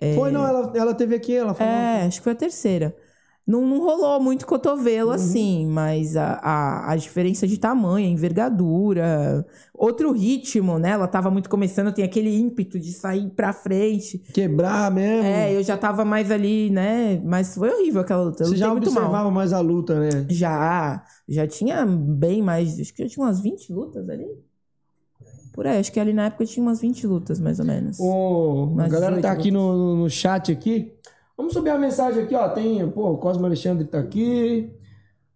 É, 0.00 0.16
Foi, 0.16 0.32
não, 0.32 0.44
ela, 0.44 0.72
ela 0.74 0.94
teve 0.94 1.14
aqui, 1.14 1.36
ela 1.36 1.54
falou. 1.54 1.72
É, 1.72 2.02
acho 2.06 2.18
que 2.18 2.24
foi 2.24 2.32
a 2.32 2.36
terceira. 2.36 2.96
Não, 3.44 3.66
não 3.66 3.78
rolou 3.80 4.20
muito 4.20 4.46
cotovelo 4.46 5.08
Uhum. 5.08 5.14
assim, 5.14 5.66
mas 5.66 6.16
a, 6.16 6.34
a, 6.34 6.92
a 6.92 6.96
diferença 6.96 7.46
de 7.46 7.58
tamanho, 7.58 8.06
a 8.06 8.10
envergadura, 8.10 9.44
outro 9.74 10.12
ritmo, 10.12 10.78
né? 10.78 10.90
Ela 10.90 11.08
tava 11.08 11.28
muito 11.30 11.50
começando, 11.50 11.92
tem 11.92 12.04
aquele 12.04 12.34
ímpeto 12.34 12.78
de 12.78 12.92
sair 12.92 13.30
pra 13.30 13.52
frente. 13.52 14.18
Quebrar 14.32 14.90
mesmo. 14.92 15.26
É, 15.26 15.56
eu 15.56 15.62
já 15.62 15.76
tava 15.76 16.04
mais 16.04 16.30
ali, 16.30 16.70
né? 16.70 17.20
Mas 17.24 17.54
foi 17.56 17.68
horrível 17.70 18.00
aquela 18.02 18.22
luta. 18.22 18.44
Eu 18.44 18.48
você 18.50 18.56
já 18.56 18.70
muito 18.70 18.92
mal. 18.92 19.02
observava 19.04 19.30
mais 19.30 19.52
a 19.52 19.58
luta, 19.60 19.98
né? 19.98 20.24
Já, 20.30 21.04
já 21.28 21.46
tinha 21.46 21.84
bem 21.84 22.40
mais, 22.42 22.78
acho 22.78 22.94
que 22.94 23.02
já 23.02 23.08
tinha 23.08 23.26
umas 23.26 23.40
20 23.40 23.72
lutas 23.72 24.08
ali. 24.08 24.26
Por 25.52 25.66
aí, 25.66 25.78
acho 25.78 25.92
que 25.92 26.00
ali 26.00 26.14
na 26.14 26.26
época 26.26 26.46
tinha 26.46 26.64
umas 26.64 26.80
20 26.80 27.06
lutas, 27.06 27.38
mais 27.38 27.58
ou 27.60 27.66
menos. 27.66 27.98
Ô, 28.00 28.74
a 28.78 28.88
galera 28.88 29.20
tá 29.20 29.28
18 29.34 29.40
aqui 29.40 29.50
no, 29.50 29.96
no 29.96 30.08
chat 30.08 30.50
aqui. 30.50 30.94
Vamos 31.42 31.54
subir 31.54 31.70
a 31.70 31.76
mensagem 31.78 32.22
aqui, 32.22 32.36
ó. 32.36 32.48
Tem, 32.50 32.88
pô, 32.88 33.10
o 33.10 33.18
Cosmo 33.18 33.44
Alexandre 33.46 33.84
tá 33.84 33.98
aqui. 33.98 34.72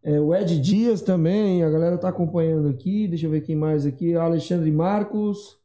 É, 0.04 0.20
o 0.20 0.32
Ed 0.32 0.60
Dias 0.60 1.02
também, 1.02 1.64
a 1.64 1.68
galera 1.68 1.98
tá 1.98 2.08
acompanhando 2.10 2.68
aqui. 2.68 3.08
Deixa 3.08 3.26
eu 3.26 3.30
ver 3.32 3.40
quem 3.40 3.56
mais 3.56 3.84
aqui. 3.84 4.14
Alexandre 4.14 4.70
Marcos. 4.70 5.58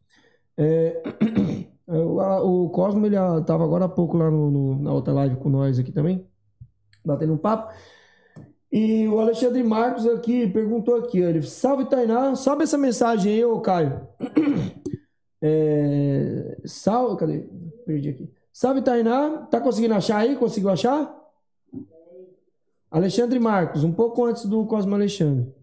É, 0.57 0.99
o, 1.85 2.65
o 2.65 2.69
Cosmo, 2.71 3.05
ele 3.05 3.15
ah, 3.15 3.39
tava 3.41 3.63
agora 3.63 3.85
há 3.85 3.89
pouco 3.89 4.17
lá 4.17 4.31
no, 4.31 4.49
no- 4.49 4.81
na 4.81 4.91
outra 4.91 5.13
live 5.13 5.35
com 5.35 5.47
nós 5.47 5.77
aqui 5.77 5.91
também. 5.91 6.27
Batendo 7.05 7.33
um 7.33 7.37
papo. 7.37 7.71
E 8.71 9.07
o 9.07 9.19
Alexandre 9.19 9.61
Marcos 9.63 10.07
aqui 10.07 10.47
perguntou 10.47 10.95
aqui, 10.95 11.19
ele, 11.19 11.43
salve 11.43 11.85
Tainá, 11.85 12.35
sobe 12.35 12.63
essa 12.63 12.77
mensagem 12.79 13.33
aí, 13.33 13.45
ô 13.45 13.61
Caio. 13.61 14.07
É, 15.43 16.57
salve, 16.65 17.17
cadê? 17.17 17.39
Perdi 17.85 18.09
aqui. 18.09 18.40
Salve 18.53 18.81
Tainá, 18.81 19.47
tá 19.49 19.59
conseguindo 19.61 19.93
achar 19.93 20.17
aí? 20.17 20.35
Conseguiu 20.35 20.69
achar? 20.69 21.17
Alexandre 22.89 23.39
Marcos, 23.39 23.83
um 23.83 23.91
pouco 23.93 24.25
antes 24.25 24.45
do 24.45 24.65
Cosmo 24.65 24.93
Alexandre. 24.95 25.53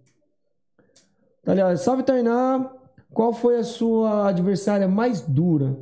Tá 1.44 1.52
ali, 1.52 1.60
ó, 1.60 1.76
salve 1.76 2.02
Tainá, 2.02 2.70
qual 3.12 3.32
foi 3.32 3.58
a 3.58 3.64
sua 3.64 4.28
adversária 4.28 4.88
mais 4.88 5.20
dura? 5.20 5.78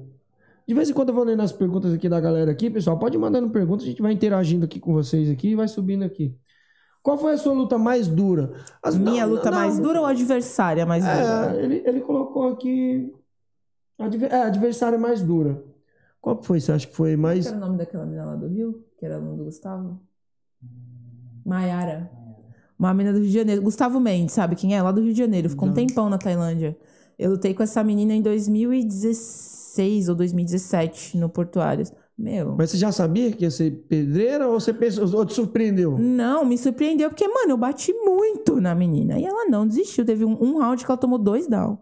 De 0.67 0.75
vez 0.75 0.91
em 0.91 0.93
quando 0.93 1.11
eu 1.11 1.15
vou 1.15 1.23
lendo 1.23 1.43
as 1.43 1.53
perguntas 1.53 1.93
aqui 1.95 2.09
da 2.09 2.21
galera 2.21 2.51
aqui, 2.51 2.69
pessoal. 2.69 2.99
Pode 2.99 3.17
ir 3.17 3.21
mandando 3.21 3.49
perguntas, 3.51 3.85
a 3.87 3.89
gente 3.89 4.03
vai 4.03 4.13
interagindo 4.13 4.65
aqui 4.65 4.81
com 4.81 4.93
vocês 4.93 5.31
aqui 5.31 5.51
e 5.51 5.55
vai 5.55 5.69
subindo 5.69 6.05
aqui. 6.05 6.35
Qual 7.05 7.17
foi 7.17 7.35
a 7.35 7.39
sua 7.39 7.53
luta 7.53 7.79
mais 7.79 8.09
dura? 8.09 8.53
As- 8.83 8.97
Minha 8.99 9.25
não, 9.25 9.35
luta 9.35 9.49
não, 9.49 9.59
mais 9.59 9.79
dura 9.79 10.01
ou 10.01 10.07
a 10.07 10.11
adversária 10.11 10.85
mais 10.85 11.05
dura? 11.05 11.55
É, 11.57 11.65
ele, 11.65 11.83
ele 11.87 12.01
colocou 12.01 12.49
aqui. 12.49 13.15
adver- 13.97 14.33
É, 14.33 14.43
adversária 14.43 14.99
mais 14.99 15.23
dura. 15.23 15.63
Qual 16.27 16.39
que 16.39 16.45
foi? 16.45 16.59
Você 16.59 16.73
acha 16.73 16.89
que 16.89 16.93
foi 16.97 17.13
Qual 17.13 17.23
mais. 17.23 17.47
era 17.47 17.57
o 17.57 17.61
nome 17.61 17.79
daquela 17.79 18.05
menina 18.05 18.25
lá 18.25 18.35
do 18.35 18.49
Rio? 18.49 18.85
Que 18.99 19.07
era 19.07 19.15
aluna 19.15 19.37
do 19.37 19.45
Gustavo? 19.45 20.01
Maiara. 21.45 22.11
Uma 22.77 22.93
menina 22.93 23.13
do 23.13 23.21
Rio 23.21 23.29
de 23.29 23.35
Janeiro. 23.39 23.63
Gustavo 23.63 24.01
Mendes, 24.01 24.35
sabe 24.35 24.57
quem 24.57 24.75
é? 24.75 24.83
Lá 24.83 24.91
do 24.91 25.01
Rio 25.01 25.13
de 25.13 25.19
Janeiro. 25.21 25.49
Ficou 25.49 25.69
um 25.69 25.73
tempão 25.73 26.11
na 26.11 26.19
Tailândia. 26.19 26.77
Eu 27.17 27.31
lutei 27.31 27.55
com 27.55 27.63
essa 27.63 27.81
menina 27.85 28.13
em 28.13 28.21
2016 28.23 30.09
ou 30.09 30.17
2017 30.17 31.17
no 31.17 31.29
Portuários. 31.29 31.93
Meu. 32.19 32.57
Mas 32.59 32.71
você 32.71 32.77
já 32.77 32.91
sabia 32.91 33.31
que 33.31 33.45
ia 33.45 33.51
ser 33.53 33.85
pedreira 33.89 34.49
ou 34.49 34.59
você 34.59 34.75
pensou, 34.75 35.09
ou 35.17 35.25
te 35.25 35.33
surpreendeu? 35.33 35.97
Não, 35.97 36.45
me 36.45 36.59
surpreendeu 36.59 37.09
porque, 37.09 37.29
mano, 37.29 37.53
eu 37.53 37.57
bati 37.57 37.93
muito 37.93 38.61
na 38.61 38.75
menina. 38.75 39.17
E 39.17 39.25
ela 39.25 39.49
não 39.49 39.65
desistiu. 39.65 40.05
Teve 40.05 40.25
um, 40.25 40.37
um 40.43 40.59
round 40.59 40.85
que 40.85 40.91
ela 40.91 40.99
tomou 40.99 41.19
dois 41.21 41.47
down. 41.47 41.79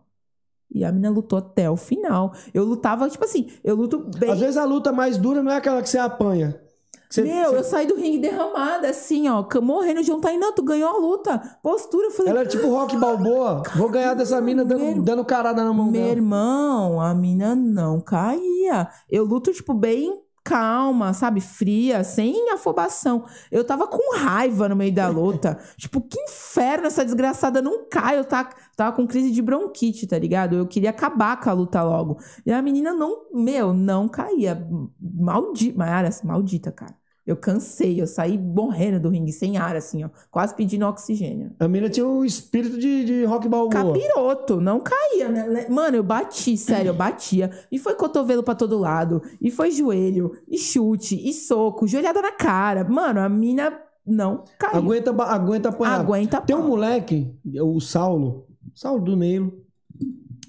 E 0.74 0.84
a 0.84 0.90
menina 0.90 1.10
lutou 1.10 1.38
até 1.38 1.70
o 1.70 1.76
final. 1.76 2.32
Eu 2.52 2.64
lutava, 2.64 3.08
tipo 3.08 3.24
assim, 3.24 3.46
eu 3.62 3.76
luto 3.76 3.98
bem. 4.18 4.30
Às 4.32 4.40
vezes 4.40 4.56
a 4.56 4.64
luta 4.64 4.90
mais 4.90 5.16
dura 5.16 5.42
não 5.42 5.52
é 5.52 5.56
aquela 5.56 5.80
que 5.80 5.88
você 5.88 5.98
apanha. 5.98 6.60
Você- 7.08 7.22
Meu, 7.22 7.50
você- 7.50 7.58
eu 7.58 7.64
saí 7.64 7.86
do 7.86 7.94
ringue 7.94 8.18
derramada, 8.18 8.88
assim, 8.88 9.28
ó, 9.28 9.44
morrendo 9.62 10.02
de 10.02 10.10
um 10.10 10.20
tá 10.20 10.32
não, 10.32 10.52
tu 10.52 10.64
ganhou 10.64 10.88
a 10.90 10.98
luta. 10.98 11.38
Postura, 11.62 12.08
eu 12.08 12.10
falei, 12.10 12.32
Ela 12.32 12.42
é 12.42 12.46
tipo 12.46 12.68
rock 12.68 12.96
balboa. 12.96 13.62
Vou 13.76 13.88
ganhar 13.88 14.14
dessa 14.14 14.40
mina 14.40 14.64
dando, 14.64 14.80
Meu- 14.84 15.02
dando 15.02 15.24
carada 15.24 15.62
na 15.62 15.72
mão 15.72 15.84
meu 15.92 15.92
dela. 16.02 16.08
irmão, 16.12 17.00
a 17.00 17.14
mina 17.14 17.54
não 17.54 18.00
caía. 18.00 18.88
Eu 19.08 19.24
luto, 19.24 19.52
tipo, 19.52 19.72
bem 19.74 20.23
calma, 20.44 21.14
sabe? 21.14 21.40
Fria, 21.40 22.04
sem 22.04 22.50
afobação. 22.50 23.24
Eu 23.50 23.64
tava 23.64 23.86
com 23.86 24.16
raiva 24.16 24.68
no 24.68 24.76
meio 24.76 24.92
da 24.94 25.08
luta. 25.08 25.58
tipo, 25.76 26.00
que 26.02 26.20
inferno, 26.20 26.86
essa 26.86 27.04
desgraçada 27.04 27.62
não 27.62 27.88
cai. 27.88 28.18
Eu 28.18 28.24
tava, 28.24 28.50
tava 28.76 28.94
com 28.94 29.06
crise 29.06 29.30
de 29.30 29.40
bronquite, 29.40 30.06
tá 30.06 30.18
ligado? 30.18 30.54
Eu 30.56 30.66
queria 30.66 30.90
acabar 30.90 31.40
com 31.40 31.48
a 31.50 31.52
luta 31.54 31.82
logo. 31.82 32.18
E 32.44 32.52
a 32.52 32.60
menina 32.60 32.92
não, 32.92 33.26
meu, 33.32 33.72
não 33.72 34.08
caía. 34.08 34.66
Maldita, 35.00 35.78
Mayara, 35.78 36.10
maldita, 36.22 36.70
cara. 36.70 36.94
Eu 37.26 37.36
cansei, 37.36 38.00
eu 38.00 38.06
saí 38.06 38.36
morrendo 38.36 39.00
do 39.00 39.08
ringue, 39.08 39.32
sem 39.32 39.56
ar, 39.56 39.74
assim, 39.76 40.04
ó. 40.04 40.10
Quase 40.30 40.54
pedindo 40.54 40.86
oxigênio. 40.86 41.52
A 41.58 41.66
mina 41.66 41.88
tinha 41.88 42.06
um 42.06 42.22
espírito 42.22 42.78
de, 42.78 43.04
de 43.04 43.24
rock 43.24 43.48
balboa. 43.48 43.70
Capiroto, 43.70 44.60
não 44.60 44.78
caía, 44.78 45.30
né? 45.30 45.66
Mano, 45.70 45.96
eu 45.96 46.02
bati, 46.02 46.56
sério, 46.58 46.90
eu 46.90 46.94
batia. 46.94 47.50
E 47.72 47.78
foi 47.78 47.94
cotovelo 47.94 48.42
pra 48.42 48.54
todo 48.54 48.78
lado. 48.78 49.22
E 49.40 49.50
foi 49.50 49.70
joelho, 49.70 50.36
e 50.46 50.58
chute, 50.58 51.16
e 51.16 51.32
soco, 51.32 51.86
joelhada 51.86 52.20
na 52.20 52.32
cara. 52.32 52.84
Mano, 52.84 53.20
a 53.20 53.28
mina 53.28 53.72
não 54.06 54.44
caiu. 54.58 54.76
Aguenta, 54.76 55.10
aguenta 55.10 55.68
apanhar. 55.70 56.00
Aguenta 56.00 56.40
Tem 56.42 56.54
um 56.54 56.68
moleque, 56.68 57.34
o 57.62 57.80
Saulo, 57.80 58.46
Saulo 58.74 59.02
do 59.02 59.16
Neilo, 59.16 59.64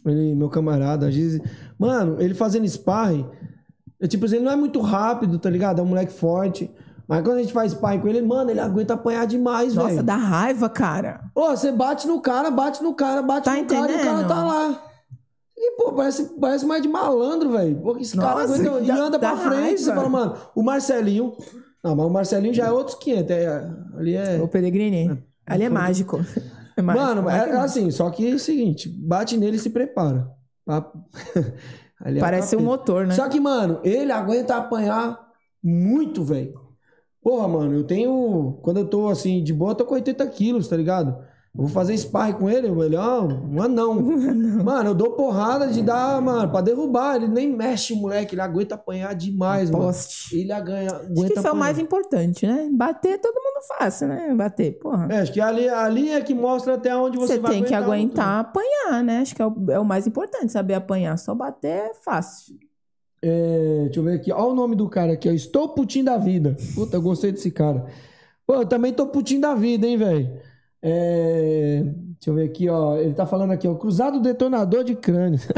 ele, 0.06 0.36
meu 0.36 0.50
camarada, 0.50 1.08
às 1.08 1.16
vezes, 1.16 1.42
mano, 1.80 2.22
ele 2.22 2.34
fazendo 2.34 2.68
sparring, 2.68 3.26
é 4.06 4.08
tipo 4.08 4.26
assim, 4.26 4.36
ele 4.38 4.46
não 4.46 4.52
é 4.52 4.56
muito 4.56 4.80
rápido, 4.82 5.38
tá 5.40 5.50
ligado? 5.50 5.80
É 5.80 5.82
um 5.84 5.88
moleque 5.88 6.14
forte. 6.14 6.70
Mas 7.08 7.24
quando 7.24 7.38
a 7.38 7.42
gente 7.42 7.54
faz 7.54 7.72
sparring 7.72 8.00
com 8.00 8.08
ele, 8.08 8.22
mano, 8.22 8.50
ele 8.50 8.60
aguenta 8.60 8.96
apanhar 8.96 9.28
demais, 9.28 9.76
Nossa, 9.76 9.90
velho. 9.90 10.04
dá 10.04 10.16
raiva, 10.16 10.68
cara. 10.68 11.22
Ô, 11.36 11.50
você 11.52 11.72
bate 11.72 12.08
no 12.08 12.20
cara, 12.20 12.50
bate 12.50 12.82
no 12.82 12.96
cara, 12.96 13.22
bate 13.22 13.46
Tá 13.46 13.56
no 13.56 13.66
cara 13.66 13.92
e 13.92 13.96
o 13.96 13.98
cara 14.00 14.12
entendendo? 14.12 14.28
tá 14.28 14.44
lá. 14.44 14.84
E, 15.58 15.78
pô, 15.78 15.94
parece, 15.94 16.24
parece 16.40 16.66
mais 16.66 16.82
de 16.82 16.88
malandro, 16.88 17.52
velho. 17.52 17.76
Pô, 17.82 17.94
que 17.96 18.02
esse 18.02 18.18
cara 18.18 18.42
Nossa, 18.42 18.56
aguenta 18.56 18.84
e 18.84 18.92
anda 18.92 19.20
pra 19.20 19.38
frente. 19.38 19.82
Você 19.82 19.94
fala, 19.94 20.10
mano, 20.10 20.36
o 20.56 20.64
Marcelinho. 20.64 21.34
Não, 21.84 21.96
mas 21.96 22.06
o 22.08 22.10
Marcelinho 22.10 22.54
já 22.54 22.66
é 22.66 22.72
outros 22.72 22.98
500. 22.98 23.32
É, 23.32 23.70
ali 23.98 24.16
é. 24.16 24.42
O 24.42 24.48
Pellegrini, 24.48 25.24
ali 25.46 25.64
é 25.64 25.70
mágico. 25.70 26.20
É 26.76 26.82
mágico. 26.82 27.06
Mano, 27.06 27.30
é, 27.30 27.50
é 27.52 27.56
assim, 27.58 27.90
só 27.92 28.10
que 28.10 28.32
é 28.32 28.34
o 28.36 28.40
seguinte: 28.40 28.90
bate 28.90 29.38
nele 29.38 29.58
e 29.58 29.60
se 29.60 29.70
prepara. 29.70 30.28
Pra- 30.66 30.92
Ali 32.06 32.20
é 32.20 32.22
Parece 32.22 32.56
um 32.56 32.62
motor, 32.62 33.08
né? 33.08 33.16
Só 33.16 33.28
que, 33.28 33.40
mano, 33.40 33.80
ele 33.84 34.12
aguenta 34.12 34.56
apanhar 34.56 35.20
muito, 35.62 36.24
velho. 36.24 36.62
Porra, 37.20 37.48
mano, 37.48 37.74
eu 37.74 37.84
tenho. 37.84 38.60
Quando 38.62 38.78
eu 38.78 38.88
tô 38.88 39.08
assim, 39.08 39.44
de 39.44 39.52
boa, 39.52 39.72
eu 39.72 39.76
tô 39.76 39.86
com 39.86 39.96
80 39.96 40.28
quilos, 40.28 40.68
tá 40.68 40.78
ligado? 40.78 41.18
Eu 41.58 41.64
vou 41.64 41.70
fazer 41.70 41.98
sparring 41.98 42.34
com 42.34 42.50
ele, 42.50 42.68
ele, 42.68 42.98
ó, 42.98 43.24
um 43.50 43.62
anão. 43.62 43.96
Mano, 43.96 44.90
eu 44.90 44.94
dou 44.94 45.12
porrada 45.12 45.68
de 45.68 45.82
dar, 45.82 46.22
mano, 46.22 46.52
pra 46.52 46.60
derrubar. 46.60 47.16
Ele 47.16 47.30
nem 47.30 47.50
mexe 47.50 47.94
o 47.94 47.96
moleque, 47.96 48.36
ele 48.36 48.42
aguenta 48.42 48.76
apanhar 48.76 49.16
demais, 49.16 49.72
mano. 49.72 49.86
Poste. 49.86 50.38
Ele 50.38 50.52
aguenta 50.52 50.96
Acho 50.98 51.14
que 51.14 51.22
isso 51.22 51.32
é 51.32 51.36
o 51.36 51.40
apanhar. 51.40 51.56
mais 51.56 51.80
importante, 51.80 52.46
né? 52.46 52.70
Bater, 52.74 53.20
todo 53.22 53.36
mundo 53.36 53.64
faz, 53.78 54.02
né? 54.02 54.36
Bater, 54.36 54.78
porra. 54.80 55.08
É, 55.10 55.20
acho 55.20 55.32
que 55.32 55.40
ali, 55.40 55.70
ali 55.70 56.10
é 56.10 56.20
que 56.20 56.34
mostra 56.34 56.74
até 56.74 56.94
onde 56.94 57.18
você, 57.18 57.36
Você 57.36 57.40
vai 57.40 57.52
tem 57.54 57.64
que 57.64 57.74
aguentar 57.74 58.40
apanhar, 58.42 59.02
né? 59.02 59.20
Acho 59.20 59.34
que 59.34 59.42
é 59.42 59.48
o, 59.48 59.56
é 59.70 59.80
o 59.80 59.86
mais 59.86 60.06
importante, 60.06 60.52
saber 60.52 60.74
apanhar. 60.74 61.18
Só 61.18 61.34
bater 61.34 61.70
é 61.70 61.94
fácil. 61.94 62.56
É, 63.22 63.84
deixa 63.86 64.00
eu 64.02 64.04
ver 64.04 64.16
aqui. 64.16 64.30
Olha 64.32 64.52
o 64.52 64.56
nome 64.56 64.76
do 64.76 64.90
cara 64.90 65.14
aqui, 65.14 65.30
ó. 65.30 65.32
Estou 65.32 65.70
putinho 65.70 66.04
da 66.04 66.18
vida. 66.18 66.58
Puta, 66.76 66.98
eu 66.98 67.02
gostei 67.02 67.32
desse 67.32 67.50
cara. 67.50 67.86
Pô, 68.46 68.56
eu 68.56 68.66
também 68.66 68.92
tô 68.92 69.08
putinho 69.08 69.40
da 69.40 69.56
vida, 69.56 69.88
hein, 69.88 69.98
velho. 69.98 70.30
É, 70.88 71.82
deixa 71.84 72.30
eu 72.30 72.36
ver 72.36 72.44
aqui, 72.44 72.70
ó. 72.70 72.96
Ele 72.96 73.16
tá 73.16 73.26
falando 73.26 73.52
aqui, 73.52 73.68
ó. 73.68 73.74
Cruzado 73.74 74.22
detonador 74.22 74.84
de 74.84 74.94
crânio. 74.94 75.40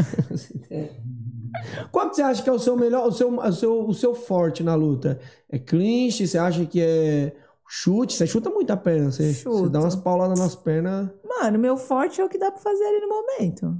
Qual 1.91 2.09
que 2.09 2.15
você 2.15 2.21
acha 2.21 2.41
que 2.41 2.49
é 2.49 2.53
o 2.53 2.59
seu 2.59 2.77
melhor, 2.77 3.05
o 3.05 3.11
seu, 3.11 3.37
o 3.37 3.51
seu, 3.51 3.89
o 3.89 3.93
seu 3.93 4.15
forte 4.15 4.63
na 4.63 4.73
luta? 4.73 5.19
É 5.49 5.59
clinch? 5.59 6.25
Você 6.25 6.37
acha 6.37 6.65
que 6.65 6.81
é 6.81 7.35
chute? 7.67 8.13
Você 8.13 8.25
chuta 8.25 8.49
muito 8.49 8.71
a 8.71 8.77
perna. 8.77 9.11
Você, 9.11 9.33
você 9.33 9.69
dá 9.69 9.81
umas 9.81 9.97
pauladas 9.97 10.39
nas 10.39 10.55
pernas. 10.55 11.09
Mano, 11.27 11.59
meu 11.59 11.75
forte 11.75 12.21
é 12.21 12.23
o 12.23 12.29
que 12.29 12.37
dá 12.37 12.49
pra 12.49 12.61
fazer 12.61 12.85
ali 12.85 13.01
no 13.01 13.09
momento. 13.09 13.77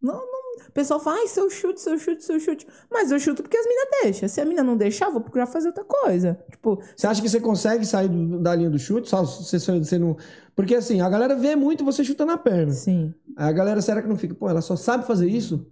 Não, 0.00 0.14
não... 0.14 0.43
O 0.74 0.80
pessoal 0.82 0.98
fala, 0.98 1.18
ai, 1.18 1.28
seu 1.28 1.48
chute, 1.48 1.80
seu 1.80 1.96
chute, 1.96 2.24
seu 2.24 2.40
chute. 2.40 2.66
Mas 2.90 3.12
eu 3.12 3.20
chuto 3.20 3.44
porque 3.44 3.56
as 3.56 3.64
minas 3.64 3.84
deixam. 4.02 4.28
Se 4.28 4.40
a 4.40 4.44
mina 4.44 4.60
não 4.64 4.76
deixar, 4.76 5.06
eu 5.06 5.12
vou 5.12 5.20
procurar 5.20 5.46
fazer 5.46 5.68
outra 5.68 5.84
coisa. 5.84 6.36
Tipo, 6.50 6.82
Você 6.96 7.06
acha 7.06 7.22
que 7.22 7.28
você 7.28 7.38
consegue 7.38 7.86
sair 7.86 8.08
do- 8.08 8.40
da 8.40 8.52
linha 8.56 8.68
do 8.68 8.76
chute? 8.78 9.08
Só 9.08 9.22
você, 9.24 9.56
você 9.60 9.98
não. 10.00 10.16
Porque 10.56 10.74
assim, 10.74 11.00
a 11.00 11.08
galera 11.08 11.36
vê 11.36 11.54
muito 11.54 11.84
você 11.84 12.02
chutando 12.02 12.32
a 12.32 12.36
perna. 12.36 12.72
sim. 12.72 13.14
Aí 13.36 13.48
a 13.48 13.52
galera, 13.52 13.80
será 13.80 14.02
que 14.02 14.08
não 14.08 14.16
fica? 14.16 14.34
Pô, 14.34 14.48
ela 14.48 14.60
só 14.60 14.74
sabe 14.74 15.06
fazer 15.06 15.28
isso? 15.28 15.64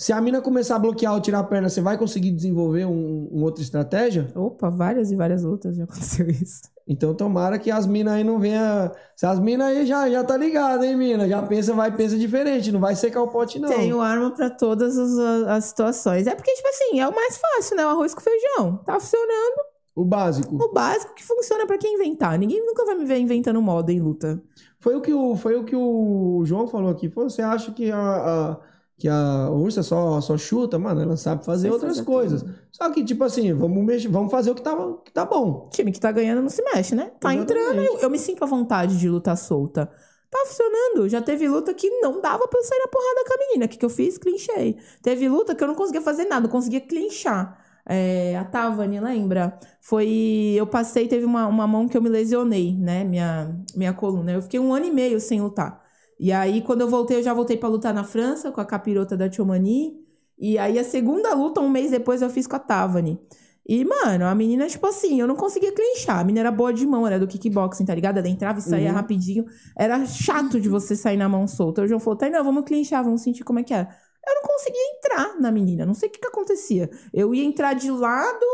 Se 0.00 0.14
a 0.14 0.20
mina 0.22 0.40
começar 0.40 0.76
a 0.76 0.78
bloquear 0.78 1.12
ou 1.12 1.20
tirar 1.20 1.40
a 1.40 1.44
perna, 1.44 1.68
você 1.68 1.82
vai 1.82 1.98
conseguir 1.98 2.30
desenvolver 2.30 2.86
um, 2.86 3.28
um 3.30 3.42
outra 3.42 3.62
estratégia? 3.62 4.28
Opa, 4.34 4.70
várias 4.70 5.12
e 5.12 5.14
várias 5.14 5.42
lutas 5.42 5.76
já 5.76 5.84
aconteceu 5.84 6.24
isso. 6.32 6.62
Então 6.88 7.14
tomara 7.14 7.58
que 7.58 7.70
as 7.70 7.86
minas 7.86 8.14
aí 8.14 8.24
não 8.24 8.38
venham. 8.38 8.90
Se 9.14 9.26
as 9.26 9.38
minas 9.38 9.66
aí 9.66 9.84
já, 9.84 10.08
já 10.08 10.24
tá 10.24 10.38
ligado, 10.38 10.84
hein, 10.84 10.96
mina? 10.96 11.28
Já 11.28 11.42
pensa, 11.42 11.74
vai, 11.74 11.94
pensa 11.94 12.16
diferente, 12.16 12.72
não 12.72 12.80
vai 12.80 12.96
secar 12.96 13.20
o 13.20 13.28
pote, 13.28 13.58
não. 13.58 13.68
Tenho 13.68 14.00
arma 14.00 14.30
pra 14.30 14.48
todas 14.48 14.96
as, 14.96 15.18
as 15.46 15.64
situações. 15.66 16.26
É 16.26 16.34
porque, 16.34 16.50
tipo 16.54 16.68
assim, 16.68 16.98
é 16.98 17.06
o 17.06 17.14
mais 17.14 17.36
fácil, 17.36 17.76
né? 17.76 17.84
O 17.84 17.90
arroz 17.90 18.14
com 18.14 18.22
feijão. 18.22 18.78
Tá 18.78 18.98
funcionando. 18.98 19.60
O 19.94 20.02
básico. 20.02 20.54
O 20.64 20.72
básico 20.72 21.14
que 21.14 21.22
funciona 21.22 21.66
pra 21.66 21.76
quem 21.76 21.96
inventar. 21.96 22.38
Ninguém 22.38 22.64
nunca 22.64 22.86
vai 22.86 22.94
me 22.94 23.04
ver 23.04 23.18
inventando 23.18 23.60
moda 23.60 23.92
em 23.92 24.00
luta. 24.00 24.42
Foi 24.78 24.96
o 24.96 25.02
que 25.02 25.12
o, 25.12 25.36
foi 25.36 25.56
o, 25.56 25.64
que 25.64 25.76
o 25.76 26.40
João 26.46 26.66
falou 26.66 26.88
aqui. 26.90 27.06
Você 27.08 27.42
acha 27.42 27.70
que 27.70 27.90
a, 27.92 27.98
a- 27.98 28.69
que 29.00 29.08
a 29.08 29.48
ursa 29.50 29.82
só, 29.82 30.20
só 30.20 30.36
chuta? 30.36 30.78
Mano, 30.78 31.00
ela 31.00 31.16
sabe 31.16 31.42
fazer 31.42 31.70
outras 31.70 32.02
coisas. 32.02 32.44
Só 32.70 32.90
que, 32.90 33.02
tipo 33.02 33.24
assim, 33.24 33.50
vamos, 33.54 33.82
mexer, 33.82 34.08
vamos 34.08 34.30
fazer 34.30 34.50
o 34.50 34.54
que 34.54 34.60
tá, 34.60 34.76
que 35.02 35.10
tá 35.10 35.24
bom. 35.24 35.70
time 35.72 35.90
que 35.90 35.98
tá 35.98 36.12
ganhando 36.12 36.42
não 36.42 36.50
se 36.50 36.62
mexe, 36.62 36.94
né? 36.94 37.10
Tá 37.18 37.34
Exatamente. 37.34 37.66
entrando, 37.66 37.82
eu, 37.82 37.98
eu 38.00 38.10
me 38.10 38.18
sinto 38.18 38.44
à 38.44 38.46
vontade 38.46 38.98
de 38.98 39.08
lutar 39.08 39.38
solta. 39.38 39.90
Tá 40.30 40.38
funcionando. 40.46 41.08
Já 41.08 41.22
teve 41.22 41.48
luta 41.48 41.72
que 41.72 41.88
não 42.00 42.20
dava 42.20 42.46
pra 42.46 42.60
eu 42.60 42.62
sair 42.62 42.78
na 42.78 42.88
porrada 42.88 43.24
com 43.26 43.32
a 43.32 43.38
menina. 43.38 43.64
O 43.64 43.68
que, 43.70 43.78
que 43.78 43.84
eu 43.86 43.90
fiz? 43.90 44.18
Clinchei. 44.18 44.76
Teve 45.02 45.30
luta 45.30 45.54
que 45.54 45.64
eu 45.64 45.68
não 45.68 45.74
conseguia 45.74 46.02
fazer 46.02 46.26
nada, 46.26 46.44
eu 46.46 46.50
conseguia 46.50 46.80
clinchar. 46.82 47.58
É, 47.86 48.36
a 48.36 48.44
Tavani, 48.44 49.00
lembra? 49.00 49.58
Foi. 49.80 50.54
Eu 50.54 50.66
passei, 50.66 51.08
teve 51.08 51.24
uma, 51.24 51.46
uma 51.46 51.66
mão 51.66 51.88
que 51.88 51.96
eu 51.96 52.02
me 52.02 52.10
lesionei, 52.10 52.76
né? 52.76 53.02
Minha, 53.02 53.56
minha 53.74 53.94
coluna. 53.94 54.30
Eu 54.30 54.42
fiquei 54.42 54.60
um 54.60 54.74
ano 54.74 54.84
e 54.84 54.90
meio 54.90 55.18
sem 55.18 55.40
lutar. 55.40 55.79
E 56.22 56.30
aí, 56.32 56.60
quando 56.60 56.82
eu 56.82 56.88
voltei, 56.88 57.16
eu 57.16 57.22
já 57.22 57.32
voltei 57.32 57.56
pra 57.56 57.66
lutar 57.66 57.94
na 57.94 58.04
França 58.04 58.52
com 58.52 58.60
a 58.60 58.64
capirota 58.66 59.16
da 59.16 59.26
Tiomani. 59.26 59.96
E 60.38 60.58
aí, 60.58 60.78
a 60.78 60.84
segunda 60.84 61.34
luta, 61.34 61.62
um 61.62 61.68
mês 61.70 61.90
depois, 61.90 62.20
eu 62.20 62.28
fiz 62.28 62.46
com 62.46 62.56
a 62.56 62.58
Tavani. 62.58 63.18
E, 63.66 63.84
mano, 63.86 64.26
a 64.26 64.34
menina, 64.34 64.66
tipo 64.66 64.86
assim, 64.86 65.18
eu 65.18 65.26
não 65.26 65.34
conseguia 65.34 65.72
clinchar. 65.72 66.18
A 66.18 66.24
menina 66.24 66.40
era 66.40 66.50
boa 66.52 66.74
de 66.74 66.86
mão, 66.86 67.06
era 67.06 67.18
do 67.18 67.26
kickboxing, 67.26 67.86
tá 67.86 67.94
ligado? 67.94 68.18
Ela 68.18 68.28
entrava 68.28 68.58
e 68.58 68.62
saía 68.62 68.90
Uhum. 68.90 68.96
rapidinho. 68.96 69.46
Era 69.78 70.04
chato 70.04 70.60
de 70.60 70.68
você 70.68 70.94
sair 70.94 71.16
na 71.16 71.28
mão 71.28 71.46
solta. 71.46 71.82
O 71.82 71.86
João 71.88 72.00
falou, 72.00 72.18
tá, 72.18 72.28
não, 72.28 72.44
vamos 72.44 72.64
clinchar, 72.66 73.02
vamos 73.02 73.22
sentir 73.22 73.42
como 73.42 73.58
é 73.58 73.62
que 73.62 73.72
é. 73.72 73.80
Eu 74.26 74.34
não 74.34 74.42
conseguia 74.42 74.82
entrar 74.98 75.40
na 75.40 75.50
menina, 75.50 75.86
não 75.86 75.94
sei 75.94 76.08
o 76.10 76.12
que 76.12 76.18
que 76.18 76.26
acontecia. 76.28 76.90
Eu 77.14 77.34
ia 77.34 77.44
entrar 77.44 77.72
de 77.72 77.90
lado, 77.90 78.44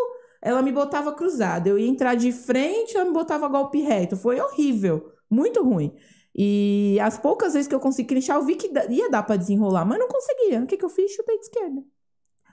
ela 0.40 0.62
me 0.62 0.70
botava 0.70 1.12
cruzada. 1.12 1.68
Eu 1.68 1.76
ia 1.78 1.88
entrar 1.88 2.14
de 2.14 2.30
frente, 2.30 2.96
ela 2.96 3.04
me 3.06 3.12
botava 3.12 3.48
golpe 3.48 3.80
reto. 3.80 4.16
Foi 4.16 4.38
horrível, 4.40 5.10
muito 5.28 5.64
ruim. 5.64 5.92
E 6.38 6.98
as 7.00 7.18
poucas 7.18 7.54
vezes 7.54 7.66
que 7.66 7.74
eu 7.74 7.80
consegui 7.80 8.08
clinchar, 8.08 8.36
eu 8.36 8.44
vi 8.44 8.56
que 8.56 8.70
ia 8.90 9.10
dar 9.10 9.22
pra 9.22 9.36
desenrolar, 9.36 9.84
mas 9.86 9.98
não 9.98 10.08
conseguia. 10.08 10.62
O 10.62 10.66
que 10.66 10.76
que 10.76 10.84
eu 10.84 10.88
fiz? 10.90 11.12
Chutei 11.12 11.38
de 11.38 11.44
esquerda. 11.44 11.82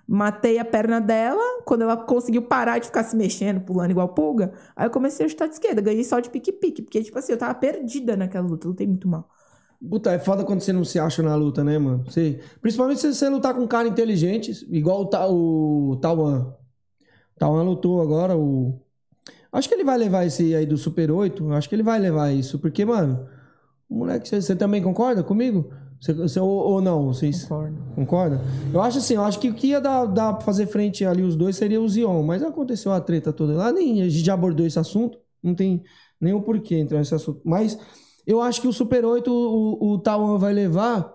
Matei 0.08 0.60
a 0.60 0.66
perna 0.66 1.00
dela, 1.00 1.42
quando 1.66 1.84
ela 1.84 1.96
conseguiu 1.98 2.42
parar 2.44 2.78
de 2.80 2.88
ficar 2.88 3.04
se 3.04 3.16
mexendo, 3.16 3.62
pulando 3.62 3.92
igual 3.92 4.10
pulga, 4.10 4.54
aí 4.76 4.86
eu 4.86 4.92
comecei 4.92 5.26
a 5.26 5.30
chutar 5.30 5.48
de 5.48 5.54
esquerda, 5.54 5.82
ganhei 5.82 6.04
só 6.04 6.20
de 6.20 6.30
pique-pique, 6.30 6.82
porque, 6.82 7.02
tipo 7.02 7.18
assim, 7.18 7.32
eu 7.32 7.38
tava 7.38 7.54
perdida 7.56 8.18
naquela 8.18 8.46
luta, 8.46 8.68
lutei 8.68 8.86
muito 8.86 9.08
mal. 9.08 9.30
Puta, 9.90 10.12
é 10.12 10.20
foda 10.20 10.46
quando 10.46 10.62
você 10.62 10.72
não 10.72 10.86
se 10.86 11.00
acha 11.00 11.22
na 11.22 11.36
luta, 11.36 11.64
né, 11.64 11.78
mano? 11.78 12.04
Você, 12.06 12.40
principalmente 12.62 13.02
se 13.02 13.14
você 13.14 13.30
lutar 13.30 13.54
com 13.54 13.62
um 13.62 13.68
cara 13.68 13.88
inteligente, 13.88 14.66
igual 14.70 15.02
o, 15.02 15.06
Ta- 15.06 15.28
o 15.28 15.98
Tawan. 16.02 16.54
Tauan 17.38 17.64
lutou 17.64 18.02
agora 18.02 18.38
o. 18.38 18.80
Acho 19.52 19.68
que 19.68 19.76
ele 19.76 19.84
vai 19.84 19.98
levar 19.98 20.26
esse 20.26 20.56
aí 20.56 20.66
do 20.66 20.78
Super 20.78 21.12
8. 21.12 21.52
Acho 21.54 21.70
que 21.70 21.76
ele 21.76 21.84
vai 21.84 22.00
levar 22.00 22.32
isso. 22.32 22.60
Porque, 22.60 22.86
mano, 22.86 23.28
o 23.28 23.33
moleque, 23.90 24.28
você, 24.28 24.42
você 24.42 24.56
também 24.56 24.82
concorda 24.82 25.24
comigo? 25.24 25.70
Você, 26.02 26.14
você- 26.14 26.40
ou, 26.40 26.50
ou 26.50 26.82
não? 26.82 27.06
Vocês 27.08 27.44
Concordo. 27.44 27.78
concordam? 27.96 28.42
Eu 28.74 28.82
acho 28.82 28.98
assim, 28.98 29.16
eu 29.16 29.24
acho 29.24 29.40
que 29.40 29.50
o 29.50 29.54
que 29.54 29.68
ia 29.68 29.80
dar, 29.80 30.06
dar 30.06 30.34
pra 30.34 30.42
fazer 30.46 30.68
frente 30.68 31.06
ali 31.06 31.22
os 31.22 31.36
dois 31.36 31.56
seria 31.56 31.80
o 31.82 31.88
Zion. 31.88 32.24
Mas 32.24 32.44
aconteceu 32.44 32.92
a 32.92 33.00
treta 33.00 33.32
toda 33.32 33.54
lá, 33.54 33.72
nem 33.72 34.02
a 34.02 34.10
gente 34.10 34.26
já 34.26 34.34
abordou 34.34 34.66
esse 34.66 34.78
assunto. 34.80 35.18
Não 35.42 35.56
tem 35.56 35.84
nenhum 36.20 36.42
porquê 36.42 36.76
entrar 36.76 36.98
nesse 37.00 37.16
assunto. 37.16 37.42
Mas 37.46 37.78
eu 38.28 38.42
acho 38.42 38.62
que 38.62 38.68
o 38.68 38.74
Super 38.74 39.06
8 39.06 39.30
o, 39.32 39.94
o 39.94 39.98
Tauan 40.00 40.38
vai 40.38 40.54
levar. 40.54 41.14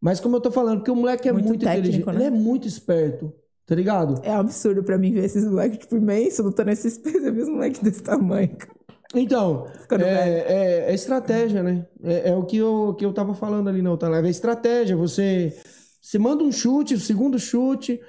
Mas 0.00 0.18
como 0.20 0.36
eu 0.36 0.40
tô 0.40 0.50
falando, 0.50 0.78
porque 0.78 0.90
o 0.90 0.96
moleque 0.96 1.28
é 1.28 1.32
muito, 1.32 1.48
Muito 1.48 1.60
técnico, 1.64 1.88
inteligente. 1.88 2.06
né? 2.06 2.14
Ele 2.14 2.24
é 2.24 2.30
muito 2.30 2.66
esperto. 2.68 3.32
Tá 3.66 3.74
ligado? 3.74 4.20
É 4.24 4.32
absurdo 4.34 4.82
pra 4.82 4.98
mim 4.98 5.12
ver 5.12 5.24
esses 5.24 5.44
moleques, 5.44 5.78
tipo, 5.78 5.96
imenso, 5.96 6.42
lutando 6.42 6.70
esses 6.72 6.98
pesos. 6.98 7.22
Eu 7.24 7.32
vi 7.32 7.42
os 7.42 7.48
moleques 7.48 7.80
desse 7.80 8.02
tamanho, 8.02 8.48
cara. 8.56 8.79
Então, 9.14 9.66
é, 9.98 10.84
é- 10.86 10.90
é 10.90 10.94
estratégia, 10.94 11.62
né? 11.62 11.86
É, 12.02 12.30
é 12.30 12.36
o 12.36 12.44
que 12.44 12.56
eu, 12.56 12.94
que 12.96 13.04
eu 13.04 13.12
tava 13.12 13.34
falando 13.34 13.68
ali 13.68 13.82
na 13.82 13.90
outra 13.90 14.08
live. 14.08 14.28
É 14.28 14.30
estratégia. 14.30 14.96
Você, 14.96 15.52
você 16.00 16.18
manda 16.18 16.44
um 16.44 16.52
chute, 16.52 16.94
o 16.94 17.00
segundo 17.00 17.38
chute, 17.38 18.00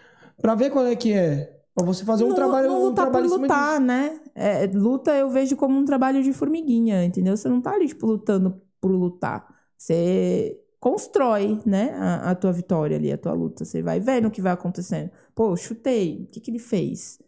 pra 0.41 0.54
ver 0.56 0.70
qual 0.70 0.86
é 0.86 0.95
que 0.95 1.12
é. 1.14 1.58
Pra 1.74 1.86
você 1.86 2.06
fazer 2.06 2.24
um 2.24 2.30
não, 2.30 2.36
trabalho. 2.36 2.68
não 2.68 2.82
um 2.82 2.86
lutar 2.89 3.06
trabalho 3.10 3.30
por 3.30 3.39
lutar, 3.41 3.80
né? 3.80 4.20
É, 4.36 4.68
luta 4.68 5.12
eu 5.16 5.30
vejo 5.30 5.56
como 5.56 5.78
um 5.78 5.86
trabalho 5.86 6.22
de 6.22 6.34
formiguinha, 6.34 7.04
entendeu? 7.04 7.36
Você 7.36 7.49
não 7.49 7.62
tá 7.62 7.72
ali, 7.74 7.88
tipo, 7.88 8.06
lutando 8.06 8.62
por 8.80 8.91
lutar. 8.91 9.47
Você 9.78 10.60
constrói, 10.80 11.60
né, 11.66 11.91
a, 11.95 12.32
a 12.32 12.36
tua 12.36 12.52
vitória 12.52 12.97
ali, 12.97 13.12
a 13.12 13.18
tua 13.18 13.34
luta. 13.34 13.64
Você 13.66 13.82
vai 13.82 13.99
vendo 13.99 14.28
o 14.28 14.32
que 14.32 14.41
vai 14.41 14.52
acontecendo. 14.52 15.12
Pô, 15.34 15.56
chutei. 15.56 16.24
O 16.24 16.28
que 16.28 16.39
que 16.41 16.52
ele 16.52 16.60
fez? 16.60 17.20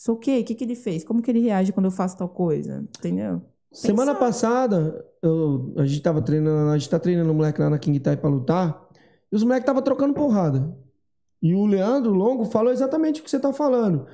Sou 0.00 0.14
o 0.14 0.18
quê? 0.18 0.38
O 0.40 0.44
que 0.44 0.54
que 0.54 0.64
ele 0.64 0.74
fez? 0.74 1.04
Como 1.04 1.20
que 1.20 1.30
ele 1.30 1.40
reage 1.40 1.74
quando 1.74 1.84
eu 1.84 1.90
faço 1.90 2.16
tal 2.16 2.26
coisa? 2.26 2.88
Entendeu? 2.98 3.42
Semana 3.70 4.14
Pensar. 4.14 4.24
passada, 4.26 5.06
eu- 5.20 5.74
a 5.76 5.84
gente 5.84 6.00
tava 6.00 6.22
treinando, 6.22 6.70
a 6.70 6.78
gente 6.78 6.88
tá 6.88 6.98
treinando 6.98 7.30
o 7.30 7.34
moleque 7.34 7.60
lá 7.60 7.68
na 7.68 7.78
King 7.78 8.00
Tai 8.00 8.16
pra 8.16 8.30
lutar, 8.30 8.88
e 9.30 9.36
os 9.36 9.44
moleques 9.44 9.66
tava 9.66 9.82
trocando 9.82 10.14
porrada. 10.14 10.74
E 11.42 11.54
o 11.54 11.66
Leandro 11.66 12.12
Longo 12.14 12.46
falou 12.46 12.72
exatamente 12.72 13.20
o 13.20 13.24
que 13.24 13.30
você 13.30 13.38
tá 13.38 13.52
falando. 13.52 14.06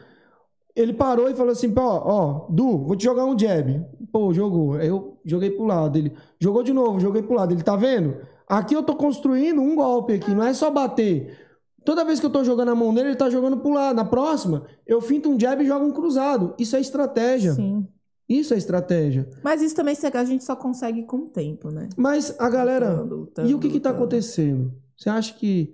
Ele 0.74 0.92
parou 0.92 1.30
e 1.30 1.34
falou 1.34 1.52
assim, 1.52 1.72
pô, 1.72 1.80
ó, 1.82 2.48
Du, 2.50 2.78
vou 2.84 2.96
te 2.96 3.04
jogar 3.04 3.24
um 3.24 3.38
jab. 3.38 3.80
Pô, 4.10 4.34
jogou. 4.34 4.74
Aí 4.74 4.88
eu 4.88 5.20
joguei 5.24 5.52
pro 5.52 5.66
lado. 5.66 5.96
Ele 5.96 6.12
jogou 6.40 6.64
de 6.64 6.72
novo, 6.72 6.98
joguei 6.98 7.22
pro 7.22 7.36
lado. 7.36 7.54
Ele 7.54 7.62
tá 7.62 7.76
vendo? 7.76 8.16
Aqui 8.48 8.74
eu 8.74 8.82
tô 8.82 8.96
construindo 8.96 9.60
um 9.62 9.76
golpe 9.76 10.14
aqui, 10.14 10.34
não 10.34 10.42
é 10.42 10.52
só 10.52 10.68
bater. 10.68 11.45
Toda 11.86 12.04
vez 12.04 12.20
que 12.20 12.26
eu 12.26 12.30
tô 12.30 12.44
jogando 12.44 12.70
a 12.70 12.74
mão 12.74 12.92
nele, 12.92 13.08
ele 13.10 13.16
tá 13.16 13.30
jogando 13.30 13.56
pro 13.56 13.70
lado. 13.72 13.96
Na 13.96 14.04
próxima, 14.04 14.66
eu 14.86 15.00
finto 15.00 15.30
um 15.30 15.40
jab 15.40 15.62
e 15.62 15.66
jogo 15.66 15.86
um 15.86 15.92
cruzado. 15.92 16.54
Isso 16.58 16.76
é 16.76 16.80
estratégia. 16.80 17.54
Sim. 17.54 17.86
Isso 18.28 18.52
é 18.52 18.56
estratégia. 18.58 19.30
Mas 19.42 19.62
isso 19.62 19.74
também 19.76 19.96
a 20.12 20.24
gente 20.24 20.42
só 20.44 20.56
consegue 20.56 21.04
com 21.04 21.16
o 21.18 21.26
tempo, 21.28 21.70
né? 21.70 21.88
Mas 21.96 22.34
a 22.40 22.50
galera. 22.50 22.90
Lutando, 22.90 23.16
lutando, 23.16 23.48
E 23.48 23.54
o 23.54 23.58
que 23.60 23.68
que 23.70 23.78
tá 23.80 23.90
lutando. 23.90 24.04
acontecendo? 24.04 24.74
Você 24.96 25.08
acha 25.08 25.32
que 25.34 25.72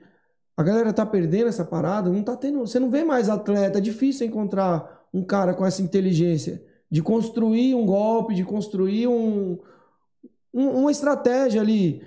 a 0.54 0.62
galera 0.62 0.92
tá 0.92 1.06
perdendo 1.06 1.48
essa 1.48 1.64
parada? 1.64 2.10
Não 2.10 2.22
tá 2.22 2.36
tendo. 2.36 2.58
Você 2.60 2.78
não 2.78 2.90
vê 2.90 3.02
mais 3.04 3.30
atleta. 3.30 3.78
É 3.78 3.80
difícil 3.80 4.26
encontrar 4.26 5.02
um 5.14 5.22
cara 5.22 5.54
com 5.54 5.64
essa 5.64 5.80
inteligência 5.80 6.62
de 6.90 7.00
construir 7.02 7.74
um 7.74 7.86
golpe, 7.86 8.34
de 8.34 8.44
construir 8.44 9.06
um, 9.08 9.58
um- 10.52 10.70
uma 10.82 10.90
estratégia 10.90 11.60
ali. 11.62 12.02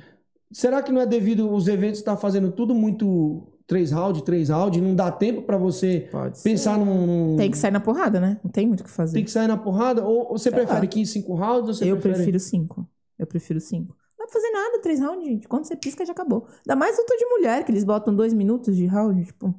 Será 0.52 0.84
que 0.84 0.92
não 0.92 1.02
é 1.02 1.08
devido 1.08 1.52
os 1.52 1.68
eventos 1.68 2.00
estar 2.00 2.16
fazendo 2.18 2.52
tudo 2.52 2.76
muito 2.76 3.48
três 3.68 3.92
round, 3.92 4.24
três 4.24 4.50
round, 4.50 4.78
e 4.78 4.82
não 4.82 4.96
dá 4.96 5.12
tempo 5.12 5.42
pra 5.42 5.58
você 5.58 6.08
pensar 6.44 6.78
num, 6.78 6.86
num- 7.06 7.38
Tem 7.38 7.52
que 7.52 7.58
sair 7.58 7.72
na 7.72 7.80
porrada, 7.80 8.20
né? 8.20 8.40
Não 8.44 8.52
tem 8.52 8.68
muito 8.68 8.82
o 8.82 8.84
que 8.84 8.90
fazer. 8.92 9.18
tem 9.18 9.24
que 9.26 9.32
sair 9.32 9.48
na 9.48 9.58
porrada? 9.58 10.04
Ou, 10.04 10.32
ou 10.32 10.38
você 10.38 10.50
Sei 10.50 10.60
prefere 10.60 10.82
lá. 10.82 10.88
15, 10.88 11.12
5 11.12 11.34
rounds? 11.36 11.68
Ou 11.70 11.74
você 11.74 11.86
eu 11.86 11.96
prefere... 11.96 12.14
prefiro 12.16 12.40
cinco. 12.40 12.90
Eu 13.18 13.28
prefiro 13.28 13.60
cinco. 13.60 13.96
Não 14.18 14.26
dá 14.26 14.32
pra 14.32 14.34
fazer 14.34 14.52
nada, 14.52 14.82
três 14.82 15.00
rounds, 15.00 15.26
gente. 15.26 15.48
Quando 15.48 15.66
você 15.66 15.76
pisca, 15.76 16.06
já 16.06 16.12
acabou. 16.14 16.48
Ainda 16.60 16.76
mais 16.76 16.98
luta 16.98 17.16
de 17.18 17.26
mulher, 17.26 17.64
que 17.66 17.72
eles 17.72 17.84
botam 17.84 18.16
dois 18.16 18.34
minutos 18.34 18.76
de 18.76 18.86
round, 18.86 19.26
tipo. 19.26 19.54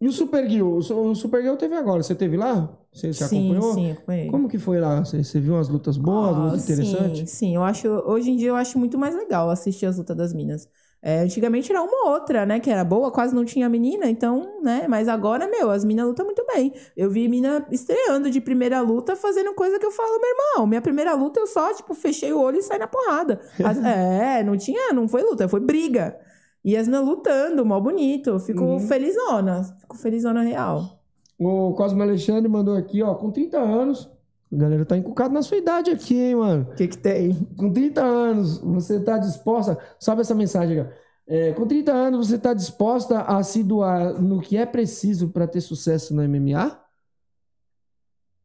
E 0.00 0.06
o 0.06 0.12
Super 0.12 0.48
Girl? 0.48 0.76
O 0.76 0.82
Su- 0.82 0.94
O 0.94 1.14
Super 1.14 1.42
Girl 1.42 1.56
teve 1.56 1.74
agora. 1.74 2.02
Você 2.02 2.14
teve 2.14 2.36
lá? 2.36 2.68
Você, 2.92 3.12
você 3.12 3.24
sim, 3.24 3.48
acompanhou? 3.48 3.74
sim, 3.74 3.90
acompanhei. 3.92 4.30
Como 4.30 4.48
que 4.48 4.58
foi 4.58 4.78
lá? 4.80 5.04
Você, 5.04 5.22
você 5.24 5.40
viu 5.40 5.54
umas 5.54 5.68
lutas 5.68 5.96
boas, 5.96 6.36
Ah, 6.36 6.40
lutas 6.52 6.64
interessantes? 6.64 7.30
Sim, 7.30 7.36
sim. 7.36 7.54
Eu 7.56 7.62
acho, 7.64 7.88
hoje 7.88 8.30
em 8.30 8.36
dia 8.36 8.48
eu 8.48 8.56
acho 8.56 8.78
muito 8.78 8.98
mais 8.98 9.14
legal 9.14 9.48
assistir 9.50 9.86
as 9.86 9.96
lutas 9.98 10.16
das 10.16 10.32
minas. 10.34 10.68
É, 11.02 11.20
antigamente 11.20 11.70
era 11.70 11.80
uma 11.82 12.06
ou 12.06 12.12
outra, 12.14 12.44
né? 12.44 12.58
Que 12.58 12.70
era 12.70 12.82
boa, 12.82 13.12
quase 13.12 13.34
não 13.34 13.44
tinha 13.44 13.68
menina, 13.68 14.10
então, 14.10 14.60
né? 14.62 14.86
Mas 14.88 15.06
agora, 15.08 15.46
meu, 15.48 15.70
as 15.70 15.84
minas 15.84 16.06
lutam 16.06 16.24
muito 16.26 16.44
bem. 16.52 16.72
Eu 16.96 17.08
vi 17.10 17.28
mina 17.28 17.64
estreando 17.70 18.28
de 18.30 18.40
primeira 18.40 18.80
luta, 18.80 19.14
fazendo 19.14 19.54
coisa 19.54 19.78
que 19.78 19.86
eu 19.86 19.92
falo, 19.92 20.18
meu 20.20 20.30
irmão, 20.30 20.66
minha 20.66 20.80
primeira 20.82 21.14
luta 21.14 21.38
eu 21.38 21.46
só, 21.46 21.72
tipo, 21.74 21.94
fechei 21.94 22.32
o 22.32 22.40
olho 22.40 22.58
e 22.58 22.62
saí 22.62 22.78
na 22.78 22.88
porrada. 22.88 23.40
As- 23.64 23.78
é, 23.84 24.42
não 24.42 24.56
tinha, 24.56 24.92
não 24.92 25.06
foi 25.06 25.22
luta, 25.22 25.48
foi 25.48 25.60
briga. 25.60 26.18
E 26.64 26.76
as 26.76 26.88
minas 26.88 27.04
lutando, 27.06 27.64
mó 27.64 27.78
bonito. 27.78 28.30
Eu 28.30 28.40
fico 28.40 28.64
Uhum. 28.64 28.80
felizona, 28.80 29.62
fico 29.80 29.96
felizona 29.96 30.42
real. 30.42 30.98
O 31.38 31.72
Cosmo 31.74 32.02
Alexandre 32.02 32.48
mandou 32.50 32.74
aqui, 32.74 33.02
ó, 33.02 33.14
com 33.14 33.30
30 33.30 33.58
anos. 33.58 34.10
A 34.52 34.56
galera 34.56 34.84
tá 34.84 34.96
encucada 34.96 35.34
na 35.34 35.42
sua 35.42 35.56
idade 35.56 35.90
aqui, 35.90 36.14
hein, 36.16 36.36
mano? 36.36 36.68
O 36.70 36.74
que 36.74 36.86
que 36.88 36.98
tem? 36.98 37.34
Com 37.56 37.72
30 37.72 38.02
anos, 38.04 38.58
você 38.58 39.00
tá 39.00 39.18
disposta. 39.18 39.76
Sobe 39.98 40.20
essa 40.20 40.34
mensagem 40.34 40.80
aqui. 40.80 40.90
É, 41.28 41.52
com 41.52 41.66
30 41.66 41.92
anos, 41.92 42.28
você 42.28 42.38
tá 42.38 42.54
disposta 42.54 43.22
a 43.22 43.42
se 43.42 43.64
doar 43.64 44.20
no 44.22 44.40
que 44.40 44.56
é 44.56 44.64
preciso 44.64 45.30
pra 45.30 45.48
ter 45.48 45.60
sucesso 45.60 46.14
no 46.14 46.22
MMA? 46.22 46.80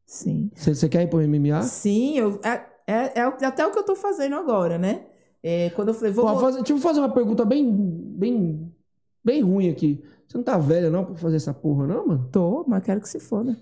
Sim. 0.04 0.50
Você, 0.54 0.88
quer 0.88 1.02
ir 1.02 1.08
pro 1.08 1.20
MMA? 1.22 1.62
Sim, 1.62 2.18
eu, 2.18 2.40
é, 2.42 2.66
é, 2.86 3.20
é 3.20 3.22
até 3.46 3.64
o 3.64 3.70
que 3.70 3.78
eu 3.78 3.84
tô 3.84 3.94
fazendo 3.94 4.34
agora, 4.34 4.76
né? 4.78 5.06
É, 5.42 5.70
quando 5.70 5.88
eu 5.88 5.94
falei, 5.94 6.12
vou. 6.12 6.26
Pô, 6.26 6.38
fazer- 6.38 6.58
deixa 6.58 6.72
eu 6.72 6.78
fazer 6.78 7.00
uma 7.00 7.12
pergunta 7.12 7.44
bem, 7.44 7.72
bem, 7.72 8.74
bem 9.24 9.40
ruim 9.40 9.70
aqui. 9.70 10.04
Você 10.26 10.36
não 10.36 10.44
tá 10.44 10.58
velha, 10.58 10.90
não, 10.90 11.04
pra 11.04 11.14
fazer 11.14 11.36
essa 11.36 11.54
porra, 11.54 11.86
não, 11.86 12.06
mano? 12.06 12.28
Tô, 12.32 12.64
mas 12.66 12.82
quero 12.82 13.00
que 13.00 13.08
se 13.08 13.20
foda. 13.20 13.56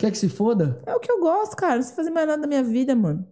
Quer 0.00 0.10
que 0.10 0.18
se 0.18 0.28
foda? 0.28 0.78
É 0.86 0.94
o 0.94 1.00
que 1.00 1.10
eu 1.10 1.20
gosto, 1.20 1.56
cara. 1.56 1.76
Não 1.76 1.82
sei 1.82 1.94
fazer 1.94 2.10
mais 2.10 2.26
nada 2.26 2.42
da 2.42 2.48
minha 2.48 2.62
vida, 2.62 2.94
mano. 2.94 3.26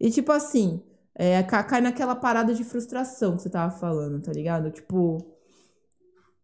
E 0.00 0.10
tipo 0.10 0.32
assim, 0.32 0.82
é, 1.14 1.42
ca- 1.42 1.64
cai 1.64 1.80
naquela 1.80 2.14
parada 2.16 2.54
de 2.54 2.64
frustração 2.64 3.36
que 3.36 3.42
você 3.42 3.50
tava 3.50 3.72
falando, 3.78 4.20
tá 4.22 4.32
ligado? 4.32 4.70
Tipo. 4.70 5.18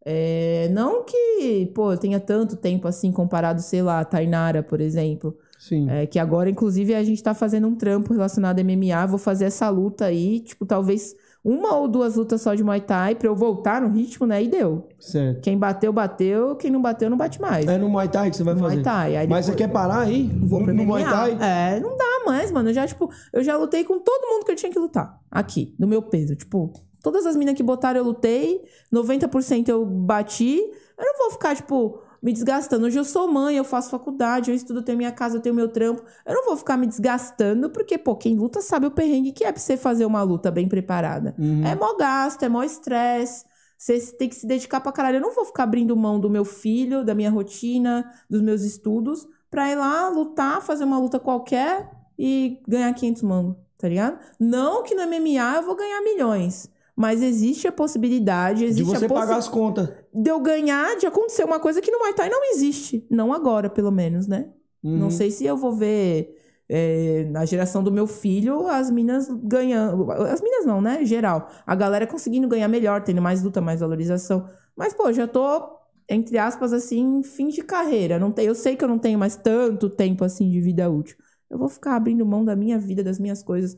é, 0.04 0.68
não 0.70 1.04
que, 1.04 1.66
pô, 1.74 1.92
eu 1.92 1.98
tenha 1.98 2.18
tanto 2.18 2.56
tempo 2.56 2.88
assim 2.88 3.12
comparado, 3.12 3.60
sei 3.62 3.82
lá, 3.82 4.00
a 4.00 4.04
Tainara, 4.04 4.62
por 4.62 4.80
exemplo. 4.80 5.36
Sim. 5.58 5.88
É, 5.88 6.06
que 6.06 6.18
agora, 6.18 6.50
inclusive, 6.50 6.94
a 6.94 7.02
gente 7.04 7.22
tá 7.22 7.34
fazendo 7.34 7.68
um 7.68 7.76
trampo 7.76 8.12
relacionado 8.12 8.58
a 8.58 8.60
MMA. 8.62 9.06
Vou 9.06 9.18
fazer 9.18 9.44
essa 9.46 9.68
luta 9.68 10.06
aí, 10.06 10.40
tipo, 10.40 10.66
talvez 10.66 11.14
uma 11.44 11.76
ou 11.76 11.88
duas 11.88 12.14
lutas 12.14 12.40
só 12.40 12.54
de 12.54 12.62
Muay 12.62 12.80
Thai 12.80 13.16
pra 13.16 13.26
eu 13.26 13.34
voltar 13.34 13.80
no 13.80 13.88
ritmo, 13.88 14.26
né? 14.26 14.42
E 14.42 14.48
deu. 14.48 14.88
Certo. 15.00 15.40
Quem 15.40 15.58
bateu, 15.58 15.92
bateu. 15.92 16.54
Quem 16.54 16.70
não 16.70 16.80
bateu, 16.80 17.10
não 17.10 17.16
bate 17.16 17.40
mais. 17.40 17.66
É 17.66 17.76
no 17.76 17.88
Muay 17.88 18.08
Thai 18.08 18.30
que 18.30 18.36
você 18.36 18.44
vai 18.44 18.54
Muay 18.54 18.70
fazer? 18.70 18.82
Thai. 18.82 19.16
Aí 19.16 19.28
Mas 19.28 19.46
você 19.46 19.54
quer 19.54 19.68
parar 19.68 20.00
aí? 20.00 20.30
Vou 20.40 20.60
no, 20.60 20.72
no. 20.72 20.84
Muay 20.84 21.04
Thai? 21.04 21.36
É, 21.40 21.80
não 21.80 21.96
dá 21.96 22.22
mais, 22.24 22.52
mano. 22.52 22.70
Eu 22.70 22.74
já, 22.74 22.86
tipo, 22.86 23.10
eu 23.32 23.42
já 23.42 23.56
lutei 23.56 23.82
com 23.82 23.98
todo 23.98 24.28
mundo 24.28 24.44
que 24.44 24.52
eu 24.52 24.56
tinha 24.56 24.70
que 24.70 24.78
lutar. 24.78 25.18
Aqui, 25.30 25.74
no 25.78 25.88
meu 25.88 26.00
peso. 26.02 26.36
Tipo, 26.36 26.72
todas 27.02 27.26
as 27.26 27.34
minas 27.34 27.54
que 27.54 27.62
botaram 27.62 27.98
eu 27.98 28.04
lutei, 28.04 28.62
90% 28.92 29.68
eu 29.68 29.84
bati. 29.84 30.58
Eu 30.58 31.04
não 31.04 31.18
vou 31.18 31.30
ficar, 31.32 31.56
tipo, 31.56 32.00
me 32.22 32.32
desgastando. 32.32 32.86
Hoje 32.86 32.98
eu 32.98 33.04
sou 33.04 33.26
mãe, 33.26 33.56
eu 33.56 33.64
faço 33.64 33.90
faculdade, 33.90 34.50
eu 34.50 34.54
estudo, 34.54 34.78
eu 34.78 34.84
tenho 34.84 34.96
minha 34.96 35.10
casa, 35.10 35.36
eu 35.36 35.40
tenho 35.40 35.54
meu 35.54 35.68
trampo. 35.68 36.02
Eu 36.24 36.34
não 36.34 36.44
vou 36.44 36.56
ficar 36.56 36.76
me 36.76 36.86
desgastando, 36.86 37.68
porque, 37.70 37.98
pô, 37.98 38.14
quem 38.14 38.36
luta 38.36 38.60
sabe 38.60 38.86
o 38.86 38.90
perrengue 38.90 39.32
que 39.32 39.44
é 39.44 39.50
pra 39.50 39.60
você 39.60 39.76
fazer 39.76 40.04
uma 40.04 40.22
luta 40.22 40.50
bem 40.50 40.68
preparada. 40.68 41.34
Uhum. 41.38 41.66
É 41.66 41.74
mó 41.74 41.96
gasto, 41.96 42.44
é 42.44 42.48
mó 42.48 42.62
estresse. 42.62 43.44
Você 43.76 43.98
tem 44.16 44.28
que 44.28 44.36
se 44.36 44.46
dedicar 44.46 44.80
pra 44.80 44.92
caralho. 44.92 45.16
Eu 45.16 45.20
não 45.22 45.34
vou 45.34 45.44
ficar 45.44 45.64
abrindo 45.64 45.96
mão 45.96 46.20
do 46.20 46.30
meu 46.30 46.44
filho, 46.44 47.04
da 47.04 47.16
minha 47.16 47.30
rotina, 47.30 48.08
dos 48.30 48.40
meus 48.40 48.62
estudos, 48.62 49.26
pra 49.50 49.68
ir 49.68 49.74
lá 49.74 50.08
lutar, 50.08 50.62
fazer 50.62 50.84
uma 50.84 51.00
luta 51.00 51.18
qualquer 51.18 51.90
e 52.16 52.62
ganhar 52.68 52.94
500 52.94 53.22
mangos, 53.22 53.56
tá 53.76 53.88
ligado? 53.88 54.20
Não 54.38 54.84
que 54.84 54.94
no 54.94 55.02
MMA 55.02 55.56
eu 55.56 55.62
vou 55.62 55.74
ganhar 55.74 56.00
milhões. 56.02 56.70
Mas 57.02 57.20
existe 57.22 57.66
a 57.66 57.72
possibilidade, 57.72 58.60
De 58.60 58.66
existe 58.66 58.84
você 58.84 59.06
a 59.06 59.08
possi- 59.08 59.20
pagar 59.26 59.36
as 59.38 59.48
contas. 59.48 59.88
de 60.14 60.30
eu 60.30 60.38
ganhar, 60.40 60.96
de 60.96 61.06
acontecer 61.06 61.44
uma 61.44 61.58
coisa 61.58 61.80
que 61.80 61.90
no 61.90 61.98
Muay 61.98 62.14
Thai 62.14 62.28
não 62.30 62.42
existe. 62.52 63.04
Não 63.10 63.32
agora, 63.32 63.68
pelo 63.68 63.90
menos, 63.90 64.26
né? 64.26 64.40
Uhum. 64.84 64.98
Não 64.98 65.10
sei 65.10 65.30
se 65.30 65.44
eu 65.44 65.56
vou 65.56 65.72
ver 65.72 66.38
é, 66.68 67.24
na 67.30 67.44
geração 67.44 67.82
do 67.82 67.90
meu 67.90 68.06
filho 68.06 68.66
as 68.68 68.90
minas 68.90 69.28
ganhando. 69.28 70.10
As 70.12 70.40
minas 70.40 70.64
não, 70.64 70.80
né? 70.80 71.04
Geral. 71.04 71.48
A 71.66 71.74
galera 71.74 72.06
conseguindo 72.06 72.46
ganhar 72.48 72.68
melhor, 72.68 73.02
tendo 73.02 73.20
mais 73.20 73.42
luta, 73.42 73.60
mais 73.60 73.80
valorização. 73.80 74.46
Mas, 74.76 74.94
pô, 74.94 75.12
já 75.12 75.26
tô, 75.26 75.68
entre 76.08 76.38
aspas, 76.38 76.72
assim, 76.72 77.22
fim 77.22 77.48
de 77.48 77.62
carreira. 77.62 78.18
Não 78.18 78.30
tem, 78.30 78.46
eu 78.46 78.54
sei 78.54 78.76
que 78.76 78.84
eu 78.84 78.88
não 78.88 78.98
tenho 78.98 79.18
mais 79.18 79.34
tanto 79.36 79.90
tempo 79.90 80.24
assim 80.24 80.48
de 80.50 80.60
vida 80.60 80.88
útil. 80.88 81.16
Eu 81.50 81.58
vou 81.58 81.68
ficar 81.68 81.96
abrindo 81.96 82.24
mão 82.24 82.44
da 82.44 82.56
minha 82.56 82.78
vida, 82.78 83.02
das 83.02 83.18
minhas 83.18 83.42
coisas. 83.42 83.76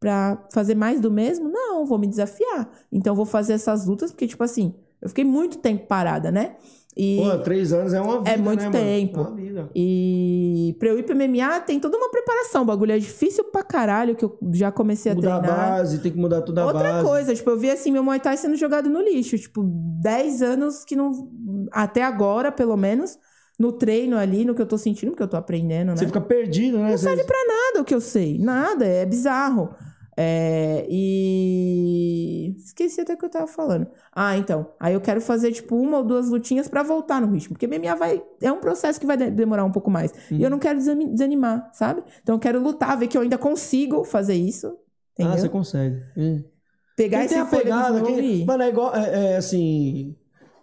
Pra 0.00 0.42
fazer 0.50 0.74
mais 0.74 0.98
do 0.98 1.10
mesmo? 1.10 1.50
Não, 1.50 1.84
vou 1.84 1.98
me 1.98 2.06
desafiar. 2.06 2.70
Então, 2.90 3.14
vou 3.14 3.26
fazer 3.26 3.52
essas 3.52 3.86
lutas, 3.86 4.10
porque, 4.10 4.26
tipo 4.26 4.42
assim, 4.42 4.74
Eu 5.02 5.08
fiquei 5.08 5.24
muito 5.24 5.58
tempo 5.58 5.86
parada, 5.86 6.30
né? 6.30 6.56
E, 6.96 7.18
Pô, 7.22 7.38
três 7.38 7.72
anos 7.72 7.92
é 7.94 8.00
uma 8.00 8.18
vida, 8.22 8.36
muito 8.36 8.64
né, 8.64 8.70
tempo. 8.70 9.20
É 9.38 9.68
e 9.74 10.76
pra 10.78 10.88
eu 10.88 10.98
ir 10.98 11.04
pro 11.04 11.14
MMA 11.14 11.60
tem 11.60 11.78
toda 11.78 11.96
uma 11.96 12.10
preparação. 12.10 12.62
O 12.62 12.64
bagulho 12.64 12.92
é 12.92 12.98
difícil 12.98 13.44
pra 13.44 13.62
caralho, 13.62 14.16
que 14.16 14.24
eu 14.24 14.36
já 14.52 14.72
comecei 14.72 15.12
a 15.12 15.14
Mudar 15.14 15.36
a 15.36 15.40
treinar. 15.40 15.70
base, 15.70 15.98
tem 16.00 16.12
que 16.12 16.18
mudar 16.18 16.42
tudo 16.42 16.58
a 16.58 16.66
Outra 16.66 16.92
base. 16.92 17.06
coisa, 17.06 17.34
tipo, 17.34 17.48
eu 17.48 17.58
vi 17.58 17.70
assim 17.70 17.92
meu 17.92 18.02
Muay 18.02 18.18
Thai 18.20 18.36
sendo 18.36 18.56
jogado 18.56 18.90
no 18.90 19.00
lixo. 19.00 19.38
Tipo, 19.38 19.62
10 20.02 20.42
anos 20.42 20.84
que 20.84 20.96
não. 20.96 21.12
Até 21.72 22.02
agora, 22.02 22.50
pelo 22.50 22.76
menos, 22.76 23.16
no 23.58 23.72
treino 23.72 24.18
ali, 24.18 24.44
no 24.44 24.54
que 24.54 24.60
eu 24.60 24.66
tô 24.66 24.76
sentindo, 24.76 25.10
porque 25.12 25.22
eu 25.22 25.28
tô 25.28 25.36
aprendendo, 25.36 25.90
né? 25.92 25.96
Você 25.96 26.06
fica 26.06 26.20
perdido, 26.20 26.78
né? 26.78 26.90
Não 26.90 26.98
serve 26.98 27.24
pra 27.24 27.38
nada 27.46 27.80
o 27.80 27.84
que 27.84 27.94
eu 27.94 28.00
sei. 28.00 28.36
Nada, 28.38 28.84
é 28.84 29.06
bizarro. 29.06 29.70
É, 30.22 30.86
e. 30.90 32.54
Esqueci 32.58 33.00
até 33.00 33.14
o 33.14 33.16
que 33.16 33.24
eu 33.24 33.30
tava 33.30 33.46
falando. 33.46 33.86
Ah, 34.12 34.36
então. 34.36 34.66
Aí 34.78 34.92
eu 34.94 35.00
quero 35.00 35.20
fazer, 35.20 35.52
tipo, 35.52 35.76
uma 35.76 35.98
ou 35.98 36.04
duas 36.04 36.28
lutinhas 36.28 36.68
pra 36.68 36.82
voltar 36.82 37.20
no 37.20 37.32
ritmo. 37.32 37.54
Porque 37.56 37.66
MMA 37.66 37.94
vai. 37.94 38.22
É 38.40 38.52
um 38.52 38.58
processo 38.60 39.00
que 39.00 39.06
vai 39.06 39.16
de- 39.16 39.30
demorar 39.30 39.64
um 39.64 39.72
pouco 39.72 39.90
mais. 39.90 40.12
E 40.30 40.34
Uhum. 40.34 40.40
eu 40.42 40.50
não 40.50 40.58
quero 40.58 40.78
desani- 40.78 41.06
desanimar, 41.10 41.70
sabe? 41.72 42.02
Então 42.22 42.34
eu 42.36 42.38
quero 42.38 42.60
lutar, 42.60 42.98
ver 42.98 43.06
que 43.06 43.16
eu 43.16 43.22
ainda 43.22 43.38
consigo 43.38 44.04
fazer 44.04 44.34
isso. 44.34 44.66
Ah, 44.68 45.22
Entendeu? 45.22 45.38
você 45.38 45.48
consegue. 45.48 46.02
Hum. 46.16 46.42
Pegar 46.96 47.18
Quem 47.18 47.26
esse 47.26 47.34
tem 47.34 47.42
a 47.42 47.46
pegada, 47.46 48.02
quem... 48.02 48.42
e- 48.42 48.44
Mano, 48.44 48.62
é 48.62 48.68
igual, 48.68 48.94
é, 48.94 49.32
é 49.32 49.36
assim... 49.36 50.14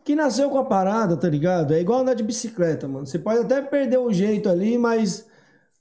Quem 0.03 0.15
nasceu 0.15 0.49
com 0.49 0.57
a 0.59 0.65
parada, 0.65 1.17
tá 1.17 1.27
ligado? 1.27 1.73
É 1.73 1.81
igual 1.81 1.99
andar 1.99 2.13
de 2.13 2.23
bicicleta, 2.23 2.87
mano. 2.87 3.05
Você 3.05 3.19
pode 3.19 3.39
até 3.39 3.61
perder 3.61 3.97
o 3.97 4.11
jeito 4.13 4.47
ali, 4.47 4.77
mas... 4.77 5.26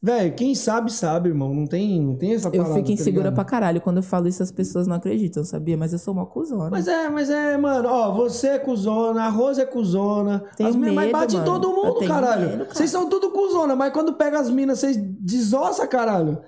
Velho, 0.07 0.35
quem 0.37 0.55
sabe, 0.55 0.93
sabe, 0.93 1.31
irmão. 1.31 1.53
Não 1.53 1.67
tem, 1.67 2.01
não 2.01 2.15
tem 2.15 2.35
essa 2.35 2.47
Eu 2.49 2.63
parada, 2.63 2.75
fico 2.75 2.87
tá 2.87 2.93
insegura 2.93 3.25
ligado? 3.25 3.35
pra 3.35 3.45
caralho. 3.45 3.81
Quando 3.81 3.97
eu 3.97 4.05
falo 4.05 4.29
isso, 4.29 4.41
as 4.41 4.53
pessoas 4.53 4.87
não 4.87 4.95
acreditam, 4.95 5.43
sabia? 5.43 5.77
Mas 5.77 5.93
eu 5.93 5.99
sou 5.99 6.15
uma 6.15 6.25
cuzona. 6.25 6.71
Mas 6.71 6.87
é, 6.87 7.09
mas 7.11 7.29
é, 7.29 7.57
mano, 7.57 7.89
ó, 7.89 8.13
você 8.15 8.51
é 8.51 8.59
cuzona, 8.61 9.25
a 9.25 9.29
Rosa 9.29 9.63
é 9.63 9.67
cuzona. 9.67 10.45
Tenho 10.57 10.69
as 10.69 10.77
minas, 10.77 10.95
mas 10.95 11.11
bate 11.11 11.35
em 11.35 11.39
mano. 11.41 11.51
todo 11.51 11.69
Eu 11.71 11.75
mundo, 11.75 12.07
caralho. 12.07 12.49
medo, 12.51 12.59
cara. 12.67 12.75
Vocês 12.75 12.89
são 12.89 13.09
tudo 13.09 13.31
cuzona, 13.33 13.75
mas 13.75 13.93
quando 13.93 14.13
pega 14.13 14.39
as 14.39 14.49
minas, 14.49 14.79
vocês 14.79 14.97
desossa, 14.97 15.89
caralho. 15.89 16.39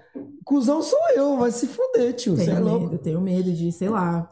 Cusão 0.45 0.81
sou 0.81 0.99
eu, 1.17 1.37
vai 1.37 1.51
se 1.51 1.67
fuder, 1.67 2.15
tio. 2.15 2.35
É 2.41 2.45
Tenho 2.45 2.63
louco. 2.65 2.85
medo, 2.87 2.99
tenho 2.99 3.21
medo 3.21 3.53
de, 3.53 3.73
sei 3.73 3.89
lá, 3.89 4.31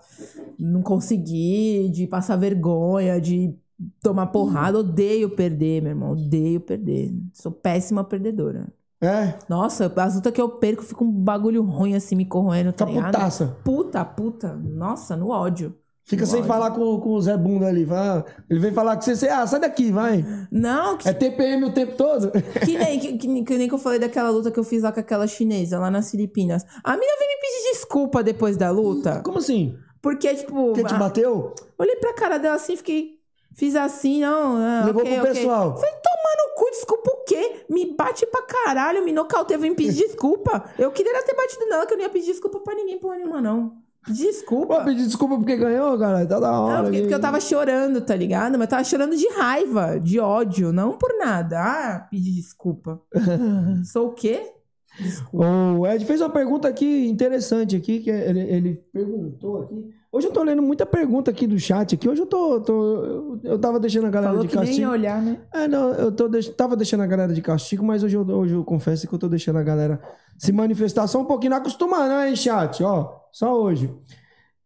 não 0.58 0.82
conseguir, 0.82 1.90
de 1.90 2.06
passar 2.06 2.36
vergonha, 2.36 3.20
de 3.20 3.52
tomar 4.00 4.28
porrada. 4.28 4.78
Odeio 4.78 5.30
perder, 5.34 5.82
meu 5.82 5.90
irmão. 5.90 6.12
Odeio 6.12 6.60
perder. 6.60 7.12
Sou 7.32 7.50
péssima 7.50 8.04
perdedora. 8.04 8.66
É, 9.06 9.38
Nossa, 9.48 9.92
as 9.96 10.14
lutas 10.16 10.32
que 10.32 10.40
eu 10.40 10.48
perco, 10.48 10.82
fica 10.82 11.02
um 11.04 11.10
bagulho 11.12 11.62
ruim 11.62 11.94
assim, 11.94 12.14
me 12.16 12.24
corroendo, 12.26 12.72
tá 12.72 12.84
ligado? 12.84 13.06
putaça. 13.12 13.56
Puta, 13.64 14.04
puta. 14.04 14.54
Nossa, 14.54 15.16
no 15.16 15.30
ódio. 15.30 15.76
Fica 16.08 16.22
No 16.22 16.26
sem 16.28 16.38
ódio. 16.38 16.48
falar 16.48 16.70
com, 16.70 17.00
com 17.00 17.10
o 17.14 17.20
Zé 17.20 17.36
Bunda 17.36 17.66
ali. 17.66 17.84
Vai, 17.84 18.24
ele 18.48 18.60
vem 18.60 18.72
falar 18.72 18.94
com 18.94 19.02
você, 19.02 19.16
você, 19.16 19.28
ah, 19.28 19.44
sai 19.46 19.58
daqui, 19.58 19.90
vai. 19.90 20.24
Não, 20.52 20.96
que, 20.96 21.08
É 21.08 21.12
TPM 21.12 21.64
o 21.64 21.72
tempo 21.72 21.96
todo? 21.96 22.30
que 22.64 22.78
nem, 22.78 22.98
que, 23.00 23.18
que- 23.18 23.42
que 23.42 23.58
nem 23.58 23.66
que 23.68 23.74
eu 23.74 23.78
falei 23.78 23.98
daquela 23.98 24.30
luta 24.30 24.50
que 24.52 24.58
eu 24.60 24.62
fiz 24.64 24.82
lá 24.84 24.92
com 24.92 25.00
aquela 25.00 25.26
chinesa, 25.26 25.78
lá 25.80 25.90
nas 25.90 26.10
Filipinas. 26.10 26.62
A 26.84 26.92
mina 26.92 27.12
veio 27.18 27.30
me 27.30 27.40
pedir 27.40 27.72
desculpa 27.72 28.22
depois 28.22 28.56
da 28.56 28.70
luta. 28.70 29.20
Como 29.24 29.38
assim? 29.38 29.74
Porque, 30.00 30.32
tipo. 30.34 30.72
Quem 30.74 30.84
te 30.84 30.94
bateu? 30.94 31.52
Olhei 31.76 31.96
pra 31.96 32.14
cara 32.14 32.38
dela 32.38 32.54
assim, 32.54 32.76
fiquei. 32.76 33.15
Fiz 33.56 33.74
assim, 33.74 34.20
não. 34.20 34.56
ah, 34.58 34.84
Levou 34.84 35.02
ok, 35.02 35.14
pro 35.14 35.28
pessoal. 35.28 35.74
Falei, 35.76 35.94
toma 35.94 36.48
no 36.48 36.54
cu, 36.56 36.70
desculpa 36.70 37.10
o 37.10 37.24
quê? 37.24 37.64
Me 37.70 37.94
bate 37.96 38.26
pra 38.26 38.42
caralho, 38.42 39.02
me 39.02 39.12
nocauteia, 39.12 39.58
vem 39.58 39.74
pedir 39.74 40.06
desculpa. 40.06 40.64
Eu 40.78 40.90
queria 40.92 41.22
ter 41.24 41.34
batido 41.34 41.66
nela, 41.66 41.86
que 41.86 41.94
eu 41.94 41.96
não 41.96 42.04
ia 42.04 42.10
pedir 42.10 42.26
desculpa 42.26 42.60
pra 42.60 42.74
ninguém 42.74 42.98
porra 42.98 43.16
nenhuma, 43.16 43.40
não. 43.40 43.72
Desculpa. 44.06 44.76
Pô, 44.76 44.84
pedir 44.84 45.04
desculpa 45.06 45.36
porque 45.36 45.56
ganhou, 45.56 45.98
cara. 45.98 46.24
Tá 46.26 46.38
da 46.38 46.60
hora. 46.60 46.76
Não, 46.76 46.84
porque, 46.84 47.00
porque 47.00 47.14
eu 47.14 47.20
tava 47.20 47.40
chorando, 47.40 48.00
tá 48.02 48.14
ligado? 48.14 48.52
Mas 48.52 48.66
eu 48.66 48.68
tava 48.68 48.84
chorando 48.84 49.16
de 49.16 49.28
raiva, 49.30 49.98
de 49.98 50.20
ódio, 50.20 50.70
não 50.72 50.92
por 50.92 51.16
nada. 51.18 51.58
Ah, 51.58 52.06
pedir 52.10 52.32
desculpa. 52.32 53.00
Sou 53.90 54.08
o 54.08 54.12
quê? 54.12 54.52
Desculpa. 55.00 55.46
O 55.78 55.86
Ed 55.86 56.04
fez 56.04 56.20
uma 56.20 56.30
pergunta 56.30 56.68
aqui 56.68 57.08
interessante 57.08 57.74
aqui, 57.74 58.00
que 58.00 58.10
ele, 58.10 58.40
ele 58.40 58.74
perguntou 58.92 59.62
aqui. 59.62 59.90
Hoje 60.16 60.28
eu 60.28 60.32
tô 60.32 60.42
lendo 60.42 60.62
muita 60.62 60.86
pergunta 60.86 61.30
aqui 61.30 61.46
do 61.46 61.58
chat 61.58 61.94
aqui. 61.94 62.08
Hoje 62.08 62.22
eu 62.22 62.26
tô. 62.26 62.60
tô- 62.60 63.04
eu, 63.04 63.40
eu 63.44 63.58
tava 63.58 63.78
deixando 63.78 64.06
a 64.06 64.10
galera 64.10 64.32
Falou 64.32 64.44
de 64.46 64.48
que 64.48 64.56
nem 64.56 64.64
castigo. 64.66 64.86
ia 64.86 64.90
olhar, 64.90 65.20
né? 65.22 65.38
É, 65.52 65.68
não, 65.68 65.92
eu 65.92 66.10
tô 66.10 66.26
deix... 66.28 66.48
tava 66.48 66.74
deixando 66.74 67.02
a 67.02 67.06
galera 67.06 67.32
de 67.34 67.42
castigo, 67.42 67.84
mas 67.84 68.02
hoje 68.02 68.16
eu, 68.16 68.22
hoje 68.26 68.54
eu 68.54 68.64
confesso 68.64 69.06
que 69.06 69.14
eu 69.14 69.18
tô 69.18 69.28
deixando 69.28 69.58
a 69.58 69.62
galera 69.62 70.00
se 70.38 70.52
manifestar 70.52 71.06
só 71.06 71.20
um 71.20 71.24
pouquinho. 71.24 71.50
Não 71.50 71.58
acostumar, 71.58 72.08
não, 72.08 72.24
hein, 72.24 72.34
chat? 72.34 72.82
Ó, 72.82 73.12
só 73.32 73.54
hoje. 73.60 73.92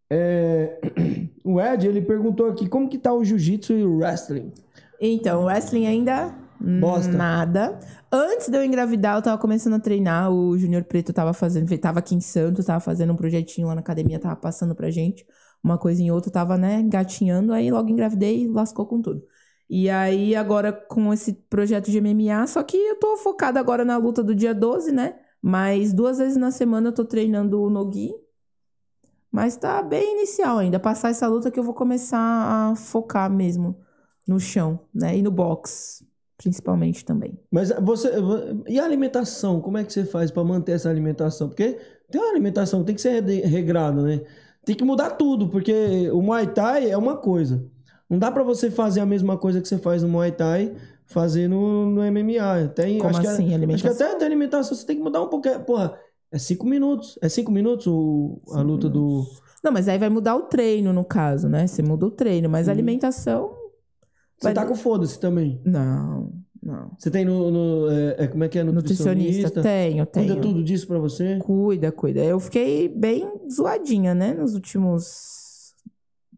É, 0.09 0.80
O 1.44 1.61
Ed, 1.61 1.86
ele 1.86 2.03
perguntou 2.03 2.46
aqui 2.48 2.68
como 2.68 2.88
que 2.88 2.98
tá 2.98 3.12
o 3.12 3.24
jiu-jitsu 3.24 3.72
e 3.72 3.84
o 3.84 3.96
wrestling. 3.98 4.53
Então, 5.01 5.44
wrestling 5.46 5.86
ainda 5.86 6.34
Bosta. 6.61 7.11
nada. 7.12 7.78
Antes 8.12 8.48
de 8.48 8.57
eu 8.59 8.64
engravidar, 8.64 9.16
eu 9.16 9.22
tava 9.22 9.38
começando 9.38 9.74
a 9.74 9.78
treinar. 9.80 10.30
O 10.30 10.59
Júnior 10.59 10.84
Preto 10.84 11.12
tava 11.12 11.32
fazendo, 11.32 11.76
tava 11.78 12.01
aqui 12.01 12.14
em 12.14 12.20
Santos, 12.20 12.66
tava 12.66 12.80
fazendo 12.80 13.12
um 13.12 13.16
projetinho 13.16 13.66
lá 13.68 13.74
na 13.74 13.80
academia, 13.80 14.18
tava 14.18 14.36
passando 14.36 14.74
pra 14.74 14.90
gente. 14.90 15.24
Uma 15.62 15.78
coisa 15.78 16.02
em 16.02 16.11
outra, 16.11 16.30
tava, 16.30 16.56
né, 16.56 16.82
gatinhando. 16.82 17.52
Aí 17.52 17.70
logo 17.70 17.88
engravidei 17.90 18.44
e 18.44 18.48
lascou 18.48 18.86
com 18.86 19.00
tudo. 19.02 19.22
E 19.68 19.88
aí, 19.88 20.34
agora 20.34 20.72
com 20.72 21.12
esse 21.12 21.32
projeto 21.32 21.90
de 21.90 21.98
MMA, 21.98 22.46
só 22.46 22.62
que 22.62 22.76
eu 22.76 22.96
tô 22.98 23.16
focada 23.16 23.61
agora 23.61 23.84
na 23.84 23.96
luta 23.96 24.22
do 24.22 24.34
dia 24.34 24.52
12, 24.54 24.90
né? 24.92 25.18
Mas 25.40 25.92
duas 25.92 26.18
vezes 26.18 26.36
na 26.36 26.50
semana 26.50 26.88
eu 26.88 26.92
tô 26.92 27.04
treinando 27.04 27.61
o 27.62 27.70
Nogi. 27.70 28.12
Mas 29.30 29.56
tá 29.56 29.82
bem 29.82 30.14
inicial 30.18 30.58
ainda. 30.58 30.80
Passar 30.80 31.11
essa 31.11 31.26
luta 31.28 31.50
que 31.50 31.58
eu 31.58 31.64
vou 31.64 31.74
começar 31.74 32.18
a 32.18 32.74
focar 32.76 33.30
mesmo 33.30 33.76
no 34.26 34.40
chão, 34.40 34.80
né? 34.92 35.16
E 35.16 35.22
no 35.22 35.30
box, 35.30 36.04
principalmente 36.36 37.04
também. 37.04 37.38
Mas 37.50 37.70
você. 37.80 38.11
E 38.66 38.78
a 38.78 38.84
alimentação? 38.84 39.61
Como 39.61 39.78
é 39.78 39.84
que 39.84 39.92
você 39.92 40.04
faz 40.04 40.30
pra 40.30 40.42
manter 40.42 40.72
essa 40.72 40.90
alimentação? 40.90 41.48
Porque 41.48 41.78
tem 42.11 42.20
uma 42.20 42.30
alimentação, 42.30 42.84
tem 42.84 42.94
que 42.94 43.00
ser 43.00 43.22
re- 43.22 43.42
regrado, 43.42 44.02
né? 44.02 44.20
Tem 44.64 44.74
que 44.76 44.84
mudar 44.84 45.11
tudo, 45.11 45.48
porque 45.48 46.11
o 46.12 46.20
Muay 46.22 46.46
Thai 46.48 46.90
é 46.90 46.96
uma 46.96 47.16
coisa. 47.16 47.64
Não 48.08 48.18
dá 48.18 48.30
pra 48.30 48.42
você 48.42 48.70
fazer 48.70 49.00
a 49.00 49.06
mesma 49.06 49.36
coisa 49.38 49.61
que 49.61 49.68
você 49.68 49.78
faz 49.78 50.02
no 50.02 50.08
Muay 50.08 50.32
Thai 50.32 50.74
fazer 51.06 51.48
no, 51.48 51.90
no 51.90 52.02
MMA. 52.02 52.68
Tem, 52.74 52.98
Como 52.98 53.11
acho 53.11 53.20
que, 53.20 53.26
assim, 53.26 53.42
acho 53.42 53.48
que 53.48 53.54
alimentação? 53.54 54.06
até 54.06 54.18
da 54.18 54.26
alimentação 54.26 54.76
você 54.76 54.86
tem 54.86 54.96
que 54.96 55.02
mudar 55.02 55.22
um 55.22 55.28
pouco. 55.28 55.48
Porra, 55.61 55.98
é 56.30 56.38
cinco 56.38 56.66
minutos. 56.66 57.18
É 57.22 57.28
cinco 57.28 57.50
minutos 57.50 57.86
o, 57.86 58.40
a 58.48 58.58
Cinco 58.58 58.62
luta 58.62 58.88
do. 58.88 59.24
Não, 59.62 59.72
mas 59.72 59.88
aí 59.88 59.98
vai 59.98 60.08
mudar 60.08 60.36
o 60.36 60.42
treino, 60.42 60.92
no 60.92 61.04
caso, 61.04 61.48
né? 61.48 61.66
Você 61.66 61.82
muda 61.82 62.06
o 62.06 62.11
treino, 62.11 62.48
mas 62.48 62.68
a 62.68 62.72
alimentação. 62.72 63.50
Você 64.38 64.44
Vai- 64.44 64.54
tá 64.54 64.66
com 64.66 64.74
foda-se 64.74 65.18
também. 65.20 65.61
Não, 65.64 66.32
não. 66.62 66.90
Você 66.98 67.11
tem 67.11 67.24
no. 67.24 67.50
no- 67.50 67.90
é, 67.90 68.24
é, 68.24 68.26
como 68.26 68.44
é 68.44 68.48
que 68.48 68.58
é? 68.58 68.62
Nutricionista, 68.64 69.12
Nutricionista? 69.48 69.62
tenho, 69.62 70.06
tenho. 70.06 70.26
Cuida 70.26 70.40
tudo 70.40 70.62
disso 70.62 70.86
pra 70.86 70.98
você? 70.98 71.38
Cuida, 71.38 71.90
cuida. 71.92 72.20
Eu 72.24 72.38
fiquei 72.40 72.88
bem 72.88 73.26
zoadinha, 73.50 74.14
né? 74.14 74.34
Nos 74.34 74.54
últimos 74.54 75.74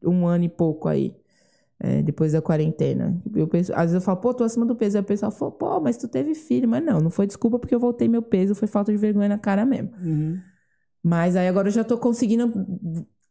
um 0.05 0.27
ano 0.27 0.45
e 0.45 0.49
pouco 0.49 0.89
aí. 0.89 1.15
é, 1.85 2.01
depois 2.03 2.33
da 2.33 2.41
quarentena. 2.41 3.21
Eu 3.35 3.49
penso, 3.49 3.73
às 3.73 3.81
vezes 3.91 3.95
eu 3.95 4.01
falo, 4.01 4.19
pô, 4.19 4.33
tô 4.33 4.45
acima 4.45 4.65
do 4.65 4.77
peso. 4.77 4.97
Aí 4.97 5.03
o 5.03 5.07
pessoal 5.07 5.33
fala, 5.33 5.51
pô, 5.51 5.81
mas 5.81 5.97
tu 5.97 6.07
teve 6.07 6.33
filho. 6.35 6.69
Mas 6.69 6.85
não, 6.85 7.01
não 7.01 7.11
foi 7.11 7.27
desculpa 7.27 7.59
porque 7.59 7.75
eu 7.75 7.81
voltei 7.81 8.07
meu 8.07 8.23
peso, 8.23 8.55
foi 8.55 8.69
falta 8.69 8.93
de 8.93 8.99
vergonha 8.99 9.29
na 9.29 9.39
cara 9.39 9.67
mesmo. 9.67 9.91
Uhum. 10.01 10.39
Mas 11.03 11.35
aí 11.35 11.49
agora 11.49 11.67
eu 11.67 11.73
já 11.73 11.83
tô 11.83 11.99
conseguindo 11.99 12.53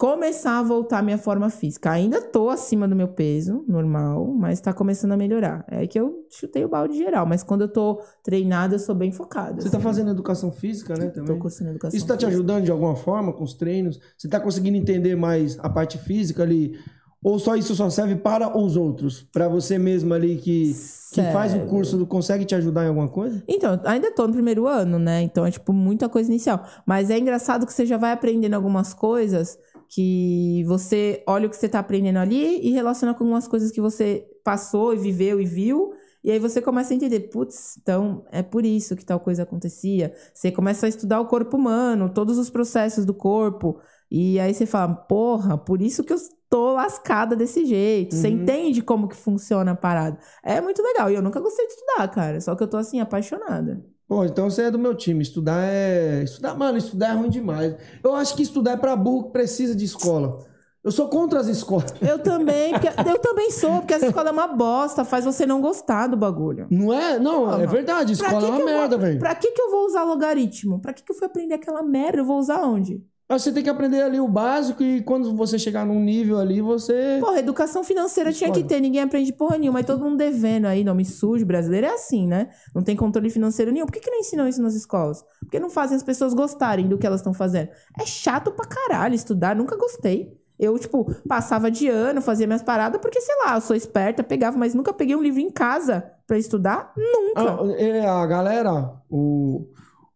começar 0.02 0.58
a 0.58 0.64
voltar 0.64 0.98
à 0.98 1.02
minha 1.04 1.18
forma 1.20 1.48
física. 1.52 1.92
Ainda 1.92 2.20
tô 2.20 2.50
acima 2.50 2.88
do 2.88 2.96
meu 2.96 3.10
peso, 3.10 3.64
normal, 3.68 4.26
mas 4.36 4.60
tá 4.60 4.74
começando 4.74 5.12
a 5.12 5.18
melhorar. 5.18 5.64
É 5.68 5.86
que 5.86 6.00
eu 6.00 6.26
chutei 6.28 6.66
o 6.66 6.68
balde 6.68 6.98
geral, 6.98 7.24
mas 7.28 7.44
quando 7.44 7.62
eu 7.62 7.68
tô 7.68 8.02
treinada, 8.24 8.74
eu 8.74 8.80
sou 8.80 8.96
bem 8.96 9.12
focada. 9.12 9.62
Você 9.62 9.70
tá 9.70 9.78
assim. 9.78 9.84
fazendo 9.84 10.10
educação 10.10 10.52
física, 10.52 10.96
né? 10.96 11.10
Também. 11.10 11.36
Tô 11.36 11.40
cursando 11.40 11.70
educação 11.70 11.96
Isso 11.96 12.08
tá 12.08 12.18
te 12.18 12.26
física. 12.26 12.36
ajudando 12.36 12.64
de 12.66 12.72
alguma 12.72 12.96
forma 12.96 13.32
com 13.32 13.44
os 13.44 13.54
treinos? 13.54 14.00
Você 14.18 14.28
tá 14.28 14.40
conseguindo 14.40 14.76
entender 14.76 15.16
mais 15.16 15.60
a 15.60 15.70
parte 15.70 16.00
física 16.00 16.42
ali? 16.42 16.80
Ou 17.24 17.38
só 17.38 17.56
isso 17.56 17.76
só 17.76 17.88
serve 17.92 18.16
para 18.16 18.58
os 18.58 18.76
outros? 18.76 19.22
Para 19.32 19.48
você 19.48 19.78
mesmo 19.78 20.12
ali 20.16 20.38
que, 20.38 20.76
que 21.14 21.22
faz 21.32 21.54
o 21.54 21.60
curso, 21.68 22.04
consegue 22.08 22.44
te 22.44 22.56
ajudar 22.56 22.86
em 22.86 22.88
alguma 22.88 23.08
coisa? 23.08 23.44
Então, 23.48 23.80
ainda 23.86 24.12
tô 24.12 24.26
no 24.26 24.34
primeiro 24.34 24.66
ano, 24.66 24.98
né? 24.98 25.22
Então 25.22 25.46
é 25.46 25.52
tipo 25.52 25.72
muita 25.72 26.10
coisa 26.10 26.28
inicial. 26.28 26.66
Mas 26.88 27.12
é 27.12 27.20
engraçado 27.20 27.68
que 27.68 27.74
você 27.74 27.86
já 27.86 27.98
vai 27.98 28.12
aprendendo 28.12 28.56
algumas 28.56 28.96
coisas 28.96 29.60
que 29.94 30.64
você 30.66 31.22
olha 31.28 31.48
o 31.48 31.50
que 31.50 31.56
você 31.58 31.68
tá 31.68 31.80
aprendendo 31.80 32.18
ali 32.18 32.66
e 32.66 32.72
relaciona 32.72 33.14
com 33.14 33.24
algumas 33.26 33.48
coisas 33.48 33.72
que 33.72 33.82
você 33.82 34.26
passou 34.44 34.94
e 34.94 34.98
viveu 34.98 35.40
e 35.42 35.46
viu. 35.46 35.92
E 36.24 36.32
aí 36.32 36.40
você 36.40 36.62
começa 36.62 36.94
a 36.94 36.96
entender, 36.96 37.20
putz, 37.32 37.78
então 37.82 38.24
é 38.32 38.42
por 38.44 38.64
isso 38.66 38.96
que 38.96 39.04
tal 39.04 39.20
coisa 39.20 39.44
acontecia. 39.44 40.14
Você 40.34 40.52
começa 40.52 40.86
a 40.86 40.90
estudar 40.90 41.20
o 41.20 41.26
corpo 41.28 41.58
humano, 41.58 42.10
todos 42.14 42.38
os 42.38 42.50
processos 42.50 43.06
do 43.06 43.14
corpo. 43.14 43.80
E 44.10 44.40
aí 44.40 44.54
você 44.54 44.66
fala, 44.66 44.94
porra, 44.94 45.58
por 45.58 45.82
isso 45.82 46.04
que 46.04 46.14
eu 46.14 46.18
tô 46.50 46.74
lascada 46.74 47.36
desse 47.36 47.66
jeito. 47.66 48.16
Você 48.16 48.28
Uhum. 48.28 48.44
entende 48.44 48.82
como 48.82 49.08
que 49.10 49.16
funciona 49.16 49.72
a 49.72 49.76
parada. 49.76 50.18
É 50.44 50.62
muito 50.62 50.82
legal. 50.84 51.10
E 51.10 51.16
eu 51.16 51.22
nunca 51.22 51.40
gostei 51.40 51.66
de 51.66 51.74
estudar, 51.74 52.08
cara. 52.10 52.40
Só 52.40 52.56
que 52.56 52.64
eu 52.64 52.70
tô 52.70 52.78
assim, 52.78 53.00
apaixonada. 53.00 53.84
Pô, 54.12 54.26
então 54.26 54.50
você 54.50 54.64
é 54.64 54.72
do 54.72 54.78
meu 54.78 54.94
time. 54.94 55.22
Estudar 55.22 55.64
é. 55.64 56.22
Estudar, 56.24 56.54
mano, 56.54 56.78
estudar 56.78 57.12
é 57.12 57.14
ruim 57.14 57.30
demais. 57.30 57.78
Eu 58.04 58.14
acho 58.14 58.36
que 58.36 58.44
estudar 58.44 58.72
é 58.72 58.76
pra 58.76 58.94
burro 58.94 59.28
que 59.28 59.32
precisa 59.32 59.74
de 59.74 59.86
escola. 59.86 60.40
Eu 60.84 60.92
sou 60.92 61.08
contra 61.08 61.40
as 61.40 61.48
escolas. 61.48 61.94
Eu 62.02 62.20
também, 62.20 62.74
porque- 62.74 62.90
eu 63.10 63.20
também 63.20 63.52
sou, 63.52 63.78
porque 63.78 63.94
essa 63.94 64.08
escola 64.08 64.28
é 64.28 64.32
uma 64.34 64.48
bosta, 64.48 65.06
faz 65.06 65.24
você 65.24 65.46
não 65.46 65.62
gostar 65.62 66.08
do 66.08 66.18
bagulho. 66.18 66.68
Não 66.70 66.92
é? 66.92 67.18
Não, 67.20 67.46
Não, 67.46 67.54
é 67.62 67.66
não. 67.66 67.72
verdade. 67.72 68.12
Escola 68.12 68.48
é 68.48 68.50
uma 68.50 68.66
merda, 68.66 68.98
vou- 68.98 69.06
velho. 69.08 69.18
Pra 69.20 69.34
que, 69.34 69.50
que 69.50 69.62
eu 69.62 69.72
vou 69.72 69.86
usar 69.86 70.04
logaritmo? 70.04 70.82
Pra 70.82 70.92
que, 70.92 71.04
que 71.04 71.12
eu 71.14 71.16
fui 71.16 71.28
aprender 71.28 71.54
aquela 71.54 71.82
merda? 71.82 72.18
Eu 72.18 72.26
vou 72.26 72.38
usar 72.38 72.64
onde? 72.66 73.02
Você 73.38 73.52
tem 73.52 73.64
que 73.64 73.70
aprender 73.70 74.02
ali 74.02 74.20
o 74.20 74.28
básico 74.28 74.84
e 74.84 75.02
quando 75.02 75.36
você 75.36 75.58
chegar 75.58 75.86
num 75.86 76.00
nível 76.00 76.40
ali, 76.40 76.62
você. 76.62 77.18
Porra, 77.20 77.40
educação 77.40 77.84
financeira 77.84 78.32
tinha 78.32 78.52
que 78.52 78.64
ter, 78.64 78.80
ninguém 78.80 79.02
aprende 79.02 79.32
porra 79.34 79.58
nenhuma, 79.58 79.80
mas 79.80 79.86
todo 79.86 80.04
mundo 80.04 80.18
devendo 80.18 80.66
aí, 80.66 80.84
nome 80.84 81.06
sujo, 81.06 81.46
brasileiro 81.46 81.88
é 81.88 81.94
assim, 81.94 82.28
né? 82.28 82.50
Não 82.74 82.84
tem 82.84 82.96
controle 82.96 83.30
financeiro 83.30 83.72
nenhum. 83.72 83.86
Por 83.86 83.94
que, 83.94 84.00
que 84.00 84.12
não 84.12 84.20
ensinam 84.20 84.48
isso 84.48 84.62
nas 84.62 84.74
escolas? 84.74 85.24
Por 85.40 85.50
que 85.50 85.60
não 85.60 85.70
fazem 85.70 85.98
as 85.98 86.04
pessoas 86.04 86.34
gostarem 86.34 86.88
do 86.88 86.98
que 86.98 87.06
elas 87.06 87.22
estão 87.22 87.34
fazendo? 87.34 87.70
É 88.00 88.06
chato 88.06 88.52
pra 88.52 88.66
caralho 88.66 89.16
estudar, 89.16 89.56
nunca 89.56 89.76
gostei. 89.76 90.40
Eu, 90.62 90.78
tipo, 90.78 91.12
passava 91.28 91.72
de 91.72 91.88
ano, 91.88 92.22
fazia 92.22 92.46
minhas 92.46 92.62
paradas, 92.62 93.02
porque, 93.02 93.20
sei 93.20 93.36
lá, 93.44 93.56
eu 93.56 93.62
sou 93.62 93.76
esperta, 93.76 94.24
pegava, 94.24 94.60
mas 94.60 94.76
nunca 94.76 94.94
peguei 94.94 95.16
um 95.16 95.22
livro 95.22 95.40
em 95.40 95.50
casa 95.50 96.12
pra 96.28 96.38
estudar, 96.38 96.94
nunca. 96.96 97.42
Ah, 97.42 97.72
é, 97.80 98.08
a 98.08 98.24
galera, 98.28 98.94
o, 99.10 99.66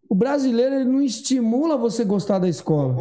o 0.09 0.15
brasileiro, 0.15 0.75
ele 0.75 0.85
não 0.85 1.01
estimula 1.01 1.77
você 1.77 2.03
gostar 2.05 2.39
da 2.39 2.47
escola. 2.47 2.95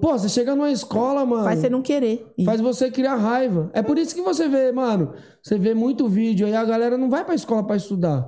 Pô, 0.00 0.12
você 0.18 0.28
chega 0.30 0.54
numa 0.54 0.70
escola, 0.70 1.26
mano. 1.26 1.44
Faz 1.44 1.60
você 1.60 1.68
não 1.68 1.82
querer. 1.82 2.26
ir. 2.38 2.44
Faz 2.44 2.60
você 2.60 2.90
criar 2.90 3.16
raiva. 3.16 3.70
É 3.74 3.82
por 3.82 3.98
isso 3.98 4.14
que 4.14 4.22
você 4.22 4.48
vê, 4.48 4.72
mano, 4.72 5.12
você 5.42 5.58
vê 5.58 5.74
muito 5.74 6.08
vídeo 6.08 6.46
aí, 6.46 6.54
a 6.54 6.64
galera 6.64 6.96
não 6.96 7.10
vai 7.10 7.22
pra 7.24 7.34
escola 7.34 7.62
pra 7.66 7.76
estudar. 7.76 8.26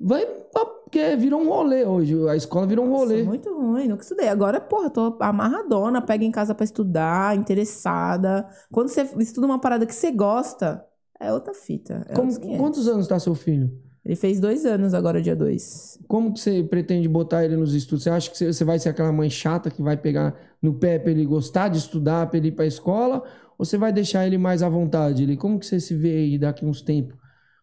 Vai 0.00 0.24
pra, 0.24 0.64
porque 0.64 1.14
virou 1.16 1.40
um 1.42 1.48
rolê 1.48 1.84
hoje. 1.84 2.16
A 2.28 2.36
escola 2.36 2.66
virou 2.66 2.86
um 2.86 2.90
Nossa, 2.90 3.04
rolê. 3.04 3.22
muito 3.22 3.52
ruim, 3.52 3.86
nunca 3.88 4.02
estudei. 4.02 4.28
Agora, 4.28 4.60
porra, 4.60 4.88
tô 4.88 5.16
amarradona, 5.20 6.00
pega 6.00 6.24
em 6.24 6.30
casa 6.30 6.54
pra 6.54 6.64
estudar, 6.64 7.36
interessada. 7.36 8.48
Quando 8.72 8.88
você 8.88 9.02
estuda 9.18 9.46
uma 9.46 9.58
parada 9.60 9.84
que 9.84 9.94
você 9.94 10.10
gosta, 10.10 10.82
é 11.20 11.30
outra 11.32 11.52
fita. 11.52 12.06
É 12.08 12.14
Como- 12.14 12.28
outros 12.28 12.38
500. 12.38 12.60
quantos 12.60 12.88
anos 12.88 13.06
tá 13.08 13.18
seu 13.18 13.34
filho? 13.34 13.70
Ele 14.08 14.16
fez 14.16 14.40
dois 14.40 14.64
anos 14.64 14.94
agora, 14.94 15.20
dia 15.20 15.36
dois. 15.36 15.98
Como 16.08 16.32
que 16.32 16.40
você 16.40 16.62
pretende 16.62 17.06
botar 17.06 17.44
ele 17.44 17.58
nos 17.58 17.74
estudos? 17.74 18.04
Você 18.04 18.08
acha 18.08 18.30
que 18.30 18.38
você- 18.52 18.64
vai 18.64 18.78
ser 18.78 18.88
aquela 18.88 19.12
mãe 19.12 19.28
chata 19.28 19.70
que 19.70 19.82
vai 19.82 19.98
pegar 19.98 20.34
no 20.62 20.72
pé 20.72 20.98
pra 20.98 21.10
ele 21.10 21.26
gostar 21.26 21.68
de 21.68 21.76
estudar, 21.76 22.26
pra 22.26 22.38
ele 22.38 22.48
ir 22.48 22.52
pra 22.52 22.64
escola? 22.64 23.22
Ou 23.58 23.66
você 23.66 23.76
vai 23.76 23.92
deixar 23.92 24.26
ele 24.26 24.38
mais 24.38 24.62
à 24.62 24.68
vontade? 24.70 25.24
Ele, 25.24 25.36
como 25.36 25.58
que 25.58 25.66
você 25.66 25.78
se 25.78 25.94
vê 25.94 26.10
aí 26.16 26.38
daqui 26.38 26.64
uns 26.64 26.80
tempos? 26.80 27.18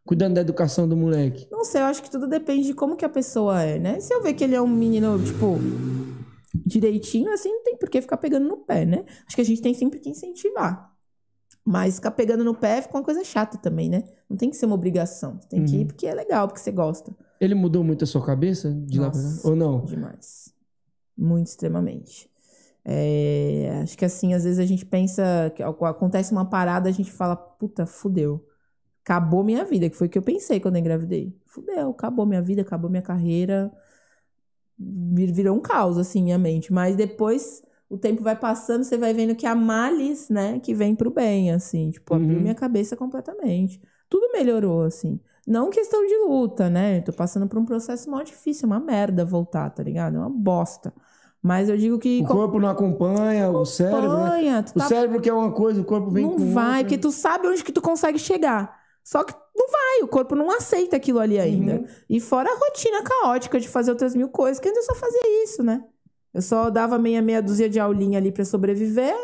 Cuidando 0.06 0.36
da 0.36 0.41
educação 0.41 0.88
do 0.88 0.96
moleque? 0.96 1.48
Não 1.52 1.64
sei, 1.64 1.82
eu 1.82 1.86
acho 1.86 2.04
que 2.04 2.12
tudo 2.12 2.28
depende 2.28 2.68
de 2.68 2.76
como 2.76 2.96
que 2.96 3.04
a 3.04 3.10
pessoa 3.10 3.64
é, 3.64 3.80
né? 3.80 4.00
Se 4.00 4.14
eu 4.14 4.22
ver 4.22 4.34
que 4.34 4.43
ele 4.43 4.54
é 4.54 4.62
um 4.62 4.68
menino, 4.68 5.18
tipo, 5.18 5.58
direitinho, 6.64 7.32
assim, 7.34 7.50
não 7.50 7.64
tem 7.64 7.76
por 7.76 7.89
que 7.89 8.02
ficar 8.02 8.18
pegando 8.18 8.48
no 8.48 8.58
pé, 8.58 8.86
né? 8.86 9.04
Acho 9.26 9.36
que 9.36 9.41
a 9.41 9.46
gente 9.46 9.64
tem 9.64 9.74
sempre 9.74 10.00
que 10.00 10.10
incentivar. 10.12 10.91
Mas 11.68 11.95
ficar 11.95 12.11
pegando 12.11 12.43
no 12.43 12.53
pé 12.53 12.80
fica 12.82 12.95
uma 12.95 13.03
coisa 13.03 13.24
chata 13.24 13.57
também, 13.57 13.89
né? 13.89 14.03
Não 14.30 14.38
tem 14.38 14.51
que 14.51 14.55
ser 14.55 14.68
uma 14.68 14.76
obrigação. 14.76 15.39
Você 15.41 15.47
tem 15.49 15.66
que 15.66 15.76
ir 15.76 15.80
Uhum. 15.80 15.88
porque 15.88 16.05
é 16.05 16.13
legal, 16.13 16.47
porque 16.47 16.59
você 16.61 16.72
gosta. 16.72 17.11
Ele 17.41 17.55
mudou 17.55 17.84
muito 17.84 18.03
a 18.03 18.07
sua 18.07 18.24
cabeça 18.24 18.72
de 18.72 18.99
lá 18.99 19.09
pra 19.09 19.20
cá? 19.20 19.26
Nossa. 19.28 19.47
Ou 19.47 19.55
não? 19.55 19.84
Demais. 19.84 20.53
Muito 21.18 21.47
extremamente. 21.47 22.30
É, 22.88 23.80
acho 23.82 23.97
que 23.97 24.05
assim, 24.05 24.36
às 24.36 24.43
vezes 24.43 24.59
a 24.59 24.66
gente 24.66 24.86
pensa 24.86 25.51
que 25.55 25.63
ac- 25.63 25.84
acontece 25.86 26.32
uma 26.32 26.45
parada, 26.45 26.88
a 26.88 26.91
gente 26.91 27.11
fala, 27.11 27.36
puta, 27.36 27.86
fudeu. 27.88 28.45
Acabou 29.03 29.43
minha 29.43 29.66
vida, 29.66 29.89
que 29.89 29.95
foi 29.95 30.05
o 30.05 30.09
que 30.09 30.18
eu 30.20 30.22
pensei 30.22 30.59
quando 30.59 30.76
eu 30.76 30.82
engravidei. 30.82 31.36
Fudeu, 31.47 31.89
acabou 31.89 32.28
minha 32.28 32.41
vida, 32.43 32.61
acabou 32.61 32.89
minha 32.91 33.01
carreira. 33.01 33.72
Vir- 34.78 35.32
Virou 35.32 35.57
um 35.57 35.61
caos, 35.61 35.97
assim, 35.97 36.22
minha 36.24 36.38
mente. 36.38 36.72
Mas 36.72 36.95
depois 36.95 37.63
o 37.90 37.98
tempo 37.98 38.22
vai 38.24 38.36
passando, 38.36 38.84
você 38.84 38.98
vai 38.98 39.14
vendo 39.14 39.36
que 39.36 39.46
há 39.46 39.56
males, 39.56 40.30
né, 40.30 40.60
que 40.60 40.74
vem 40.74 40.96
pro 40.96 41.12
bem, 41.12 41.52
assim. 41.52 41.92
Tipo, 41.92 42.16
abriu 42.16 42.36
Uhum. 42.38 42.42
minha 42.42 42.56
cabeça 42.56 42.96
completamente. 42.96 43.80
Tudo 44.10 44.32
melhorou, 44.34 44.84
assim. 44.84 45.20
Não 45.48 45.70
questão 45.70 46.06
de 46.06 46.16
luta, 46.28 46.70
né? 46.70 47.00
Eu 47.00 47.04
tô 47.04 47.14
passando 47.14 47.48
por 47.48 47.60
um 47.60 47.66
processo 47.66 48.10
mó 48.10 48.22
difícil, 48.24 48.66
é 48.66 48.68
uma 48.68 48.80
merda 48.80 49.24
voltar, 49.26 49.70
tá 49.70 49.84
ligado? 49.84 50.16
É 50.16 50.20
uma 50.20 50.30
bosta. 50.30 50.94
Mas 51.42 51.70
eu 51.70 51.78
digo 51.78 52.00
que 52.00 52.22
O 52.24 52.28
corpo 52.28 52.60
não 52.60 52.70
acompanha, 52.70 53.50
o 53.52 53.66
cérebro, 53.66 54.02
né? 54.10 54.16
acompanha, 54.26 54.64
tu 54.64 54.72
O 54.72 54.80
tá 54.80 54.88
cérebro 54.88 55.22
quer 55.22 55.34
uma 55.34 55.52
coisa, 55.52 55.80
o 55.82 55.86
corpo 55.86 56.10
vem 56.10 56.24
não 56.26 56.36
com 56.36 56.54
vai, 56.54 56.68
outra. 56.80 56.84
porque 56.84 56.98
tu 56.98 57.12
sabe 57.12 57.48
onde 57.48 57.64
que 57.64 57.72
tu 57.72 57.82
consegue 57.82 58.18
chegar. 58.18 58.76
Só 59.04 59.24
que 59.24 59.34
não 59.56 59.68
vai, 59.70 60.02
o 60.04 60.08
corpo 60.08 60.36
não 60.36 60.50
aceita 60.50 60.96
aquilo 60.96 61.20
ali 61.20 61.38
ainda. 61.40 61.74
Uhum. 61.76 61.86
E 62.10 62.20
fora 62.20 62.50
a 62.50 62.58
rotina 62.58 63.04
caótica 63.04 63.60
de 63.60 63.70
fazer 63.70 63.92
outras 63.92 64.16
mil 64.16 64.30
coisas, 64.30 64.60
que 64.60 64.68
eu 64.68 64.84
só 64.84 64.96
fazia 64.96 65.44
isso, 65.44 65.62
né? 65.64 65.84
Eu 66.36 66.42
só 66.42 66.70
dava 66.70 67.00
meia 67.00 67.22
meia 67.22 67.42
dúzia 67.42 67.70
de 67.70 67.80
aulinha 67.80 68.20
ali 68.20 68.32
pra 68.32 68.44
sobreviver 68.46 69.16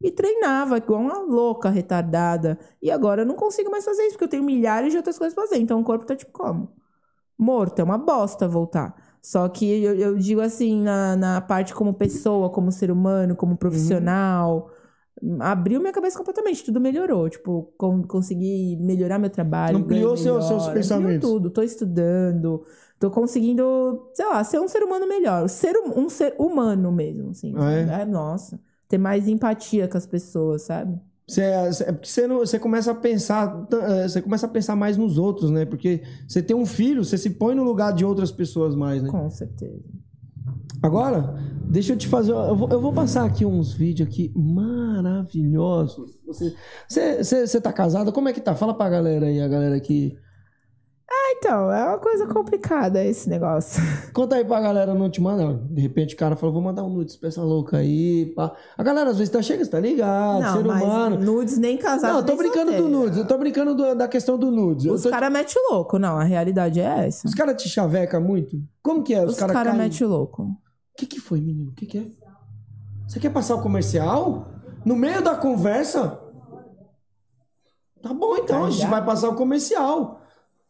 e 0.00 0.10
treinava 0.10 0.78
igual 0.78 1.00
uma 1.00 1.18
louca, 1.18 1.68
retardada. 1.68 2.58
E 2.80 2.90
agora 2.90 3.22
eu 3.22 3.26
não 3.26 3.34
consigo 3.34 3.70
mais 3.70 3.84
fazer 3.84 4.02
isso, 4.04 4.12
porque 4.12 4.24
eu 4.24 4.28
tenho 4.28 4.44
milhares 4.44 4.92
de 4.92 4.96
outras 4.96 5.18
coisas 5.18 5.34
pra 5.34 5.44
fazer. 5.44 5.58
Então 5.60 5.80
o 5.80 5.84
corpo 5.84 6.06
tá 6.06 6.14
tipo 6.16 6.32
como? 6.32 6.70
Morto, 7.38 7.80
é 7.80 7.82
uma 7.84 7.98
bosta 7.98 8.46
voltar. 8.46 8.94
Só 9.22 9.48
que 9.48 9.82
eu, 9.82 9.94
eu 9.94 10.16
digo 10.16 10.40
assim, 10.40 10.80
na, 10.82 11.16
na 11.16 11.40
parte 11.40 11.74
como 11.74 11.92
pessoa, 11.92 12.48
como 12.50 12.70
ser 12.72 12.90
humano, 12.90 13.34
como 13.36 13.56
profissional, 13.56 14.70
abriu 15.40 15.80
minha 15.80 15.92
cabeça 15.92 16.16
completamente, 16.16 16.64
tudo 16.64 16.80
melhorou. 16.80 17.28
Tipo, 17.28 17.72
com- 17.76 18.02
consegui 18.02 18.76
melhorar 18.80 19.18
meu 19.18 19.28
trabalho. 19.30 19.78
Ampliou 19.78 20.16
seu- 20.16 20.34
melhor, 20.34 20.48
seus 20.48 20.62
ampliou 20.62 20.74
pensamentos. 20.82 21.28
tudo, 21.28 21.50
tô 21.50 21.62
estudando, 21.62 22.64
tô 23.00 23.10
conseguindo, 23.10 24.08
sei 24.14 24.26
lá, 24.26 24.44
ser 24.44 24.60
um 24.60 24.68
ser 24.68 24.82
humano 24.82 25.08
melhor. 25.08 25.48
Ser 25.48 25.74
um, 25.76 26.02
um 26.02 26.08
ser 26.08 26.36
humano 26.38 26.92
mesmo, 26.92 27.30
assim. 27.30 27.54
Ah, 27.56 27.72
é? 27.72 27.86
sabe? 27.86 28.10
nossa. 28.12 28.60
Ter 28.86 28.98
mais 28.98 29.26
empatia 29.26 29.88
com 29.88 29.96
as 29.96 30.06
pessoas, 30.06 30.62
sabe? 30.62 31.00
Você, 31.26 31.42
é 31.42 31.92
porque 31.92 32.08
você, 32.08 32.26
você 32.28 32.58
começa 32.58 32.90
a 32.90 32.94
pensar, 32.94 33.64
t- 33.66 33.76
é, 33.76 34.08
você 34.08 34.20
começa 34.20 34.46
a 34.46 34.48
pensar 34.48 34.76
mais 34.76 34.96
nos 34.96 35.16
outros, 35.16 35.50
né? 35.50 35.64
Porque 35.64 36.02
você 36.28 36.42
tem 36.42 36.56
um 36.56 36.66
filho, 36.66 37.04
você 37.04 37.16
se 37.16 37.30
põe 37.30 37.54
no 37.54 37.62
lugar 37.62 37.92
de 37.92 38.04
outras 38.04 38.30
pessoas 38.32 38.74
mais, 38.74 39.02
né? 39.02 39.08
Com 39.08 39.30
certeza. 39.30 39.80
Agora, 40.82 41.34
deixa 41.64 41.92
eu 41.92 41.96
te 41.96 42.08
fazer. 42.08 42.32
Eu 42.32 42.56
vou, 42.56 42.68
eu 42.68 42.80
vou 42.80 42.92
passar 42.92 43.24
aqui 43.24 43.46
uns 43.46 43.72
vídeos 43.72 44.08
aqui 44.08 44.32
maravilhosos. 44.34 46.18
Você, 46.26 46.54
você, 46.88 47.24
você, 47.24 47.46
você 47.46 47.60
tá 47.60 47.72
casada? 47.72 48.10
Como 48.10 48.28
é 48.28 48.32
que 48.32 48.40
tá? 48.40 48.54
Fala 48.54 48.74
pra 48.74 48.90
galera 48.90 49.26
aí, 49.26 49.40
a 49.40 49.48
galera 49.48 49.76
aqui. 49.76 50.18
Então, 51.12 51.72
é 51.72 51.84
uma 51.88 51.98
coisa 51.98 52.26
complicada 52.26 53.02
esse 53.02 53.28
negócio. 53.28 53.82
Conta 54.12 54.36
aí 54.36 54.44
pra 54.44 54.60
galera 54.60 54.94
não 54.94 55.08
te 55.10 55.20
mandar. 55.20 55.54
De 55.54 55.80
repente 55.80 56.14
o 56.14 56.18
cara 56.18 56.36
falou, 56.36 56.52
vou 56.52 56.62
mandar 56.62 56.82
um 56.84 56.88
nudes 56.90 57.16
pra 57.16 57.28
essa 57.28 57.42
louca 57.42 57.78
aí. 57.78 58.26
Pá. 58.36 58.52
A 58.76 58.82
galera 58.82 59.10
às 59.10 59.16
vezes 59.18 59.32
tá 59.32 59.40
chega, 59.40 59.64
você 59.64 59.70
tá 59.70 59.80
ligado, 59.80 60.40
não, 60.42 60.56
ser 60.58 60.64
mas 60.64 60.82
humano. 60.82 61.18
nudes 61.18 61.56
nem 61.58 61.76
casado. 61.78 62.12
Não, 62.12 62.20
eu 62.20 62.26
tô 62.26 62.36
brincando 62.36 62.66
do 62.72 62.76
solteiro. 62.78 62.88
nudes, 62.88 63.18
eu 63.18 63.26
tô 63.26 63.38
brincando 63.38 63.74
do- 63.74 63.94
da 63.94 64.06
questão 64.06 64.36
do 64.38 64.50
nudes. 64.50 64.86
Os 64.86 65.02
tô- 65.02 65.10
caras 65.10 65.32
metem 65.32 65.54
louco. 65.70 65.98
Não, 65.98 66.18
a 66.18 66.24
realidade 66.24 66.78
é 66.80 67.06
essa. 67.06 67.26
Os 67.26 67.34
caras 67.34 67.60
te 67.60 67.68
chavecam 67.68 68.20
muito? 68.20 68.56
Como 68.82 69.02
que 69.02 69.14
é? 69.14 69.24
Os, 69.24 69.32
Os 69.32 69.38
caras 69.38 69.54
caras 69.54 69.72
caem- 69.72 69.82
metem 69.88 70.06
louco. 70.06 70.42
O 70.42 70.56
que 70.96 71.06
que 71.06 71.18
foi, 71.20 71.40
menino? 71.40 71.70
O 71.70 71.74
que 71.74 71.86
que 71.86 71.98
é? 71.98 72.04
Você 73.08 73.18
quer 73.18 73.30
passar 73.30 73.54
o 73.56 73.62
comercial? 73.62 74.46
No 74.84 74.94
meio 74.94 75.22
da 75.22 75.34
conversa? 75.34 76.20
Tá 78.02 78.12
bom, 78.14 78.36
então. 78.36 78.64
A 78.66 78.70
gente 78.70 78.86
vai 78.86 79.04
passar 79.04 79.28
o 79.28 79.34
comercial. 79.34 80.19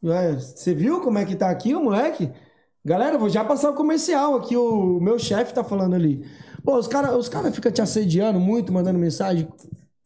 Você 0.03 0.75
viu 0.75 1.01
como 1.01 1.19
é 1.19 1.25
que 1.25 1.37
tá 1.37 1.51
aqui 1.51 1.75
o 1.75 1.83
moleque? 1.85 2.33
Galera, 2.85 3.19
vou 3.19 3.29
já 3.29 3.45
passar 3.45 3.71
o 3.71 3.75
comercial 3.75 4.37
aqui. 4.37 4.57
O 4.57 4.99
meu 5.01 5.19
chefe 5.19 5.53
tá 5.53 5.63
falando 5.63 5.95
ali. 5.95 6.25
Pô, 6.65 6.77
os 6.77 6.89
caras 6.89 7.15
os 7.15 7.29
cara 7.29 7.53
ficam 7.53 7.71
te 7.71 7.83
assediando 7.83 8.41
muito, 8.41 8.73
mandando 8.73 8.99
mensagem. 8.99 9.49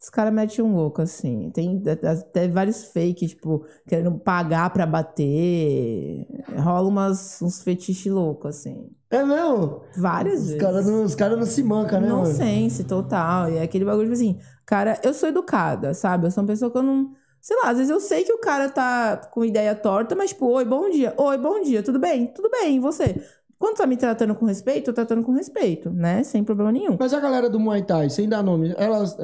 Os 0.01 0.09
caras 0.09 0.33
metem 0.33 0.63
um 0.63 0.75
louco, 0.75 1.01
assim. 1.01 1.49
Tem 1.51 1.81
até 1.87 2.47
vários 2.47 2.85
fake, 2.85 3.27
tipo, 3.27 3.65
querendo 3.87 4.11
pagar 4.19 4.69
pra 4.69 4.85
bater. 4.85 6.27
Rola 6.59 6.87
umas, 6.87 7.41
uns 7.41 7.63
fetiches 7.63 8.11
loucos, 8.11 8.57
assim. 8.57 8.89
É 9.09 9.23
mesmo? 9.23 9.81
Várias 9.97 10.41
Os 10.41 10.45
vezes. 10.47 10.61
caras 10.61 10.85
não, 10.85 11.03
os 11.03 11.15
cara 11.15 11.35
não 11.35 11.45
se 11.45 11.63
mancam, 11.63 12.01
né, 12.01 12.13
mano? 12.13 12.17
Nonsense 12.17 12.83
total. 12.83 13.49
E 13.49 13.57
é 13.57 13.63
aquele 13.63 13.85
bagulho, 13.85 14.03
tipo 14.05 14.13
assim, 14.13 14.37
cara, 14.65 14.99
eu 15.03 15.13
sou 15.13 15.29
educada, 15.29 15.93
sabe? 15.93 16.27
Eu 16.27 16.31
sou 16.31 16.43
uma 16.43 16.47
pessoa 16.47 16.69
que 16.71 16.77
eu 16.77 16.83
não. 16.83 17.11
Sei 17.45 17.55
lá, 17.57 17.69
às 17.69 17.77
vezes 17.77 17.91
eu 17.91 17.99
sei 17.99 18.23
que 18.23 18.33
o 18.33 18.39
cara 18.39 18.67
tá 18.71 19.17
com 19.17 19.45
ideia 19.45 19.75
torta, 19.75 20.15
mas, 20.15 20.31
tipo, 20.31 20.47
oi, 20.47 20.65
bom 20.65 20.89
dia. 20.89 21.13
Oi, 21.15 21.37
bom 21.37 21.61
dia, 21.61 21.83
tudo 21.83 21.99
bem? 21.99 22.25
Tudo 22.25 22.49
bem, 22.49 22.77
e 22.77 22.79
você? 22.79 23.23
Quando 23.59 23.77
tá 23.77 23.85
me 23.85 23.95
tratando 23.95 24.33
com 24.33 24.47
respeito, 24.47 24.89
eu 24.89 24.93
tô 24.95 25.05
tratando 25.05 25.23
com 25.23 25.31
respeito, 25.31 25.91
né? 25.91 26.23
Sem 26.23 26.43
problema 26.43 26.71
nenhum. 26.71 26.97
Mas 26.99 27.13
a 27.13 27.19
galera 27.19 27.47
do 27.47 27.59
Muay 27.59 27.83
Thai, 27.83 28.09
sem 28.09 28.27
dar 28.27 28.41
nome, 28.41 28.73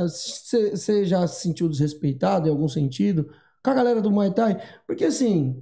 você 0.08 1.04
já 1.04 1.26
se 1.26 1.42
sentiu 1.42 1.68
desrespeitado 1.68 2.48
em 2.48 2.52
algum 2.52 2.68
sentido 2.70 3.28
com 3.64 3.72
a 3.72 3.74
galera 3.74 4.00
do 4.00 4.12
Muay 4.12 4.32
Thai? 4.32 4.62
Porque 4.86 5.06
assim, 5.06 5.60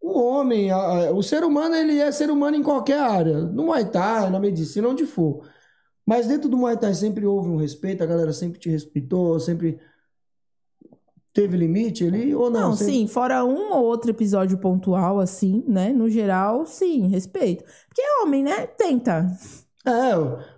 o 0.00 0.18
homem, 0.20 0.72
a- 0.72 0.76
a- 0.76 1.12
o 1.12 1.22
ser 1.22 1.44
humano, 1.44 1.76
ele 1.76 2.00
é 2.00 2.10
ser 2.10 2.32
humano 2.32 2.56
em 2.56 2.64
qualquer 2.64 2.98
área. 2.98 3.42
No 3.42 3.66
Muay 3.66 3.84
Thai, 3.88 4.28
na 4.28 4.40
medicina, 4.40 4.88
onde 4.88 5.06
for. 5.06 5.46
Mas 6.04 6.26
dentro 6.26 6.48
do 6.48 6.56
Muay 6.56 6.76
Thai 6.76 6.94
sempre 6.94 7.24
houve 7.24 7.48
um 7.48 7.56
respeito, 7.58 8.02
a 8.02 8.06
galera 8.06 8.32
sempre 8.32 8.58
te 8.58 8.68
respeitou, 8.68 9.38
sempre 9.38 9.78
teve 11.32 11.56
limite 11.56 12.04
ali 12.06 12.34
ou 12.34 12.50
não? 12.50 12.70
Não, 12.70 12.76
Sempre- 12.76 12.92
sim, 12.92 13.06
fora 13.06 13.44
um 13.44 13.72
ou 13.72 13.84
outro 13.84 14.10
episódio 14.10 14.58
pontual, 14.58 15.18
assim, 15.18 15.64
né? 15.66 15.92
No 15.92 16.08
geral, 16.10 16.66
sim, 16.66 17.08
respeito. 17.08 17.64
Porque 17.88 18.02
homem, 18.22 18.42
né? 18.42 18.66
Tenta. 18.66 19.26
É, 19.84 20.12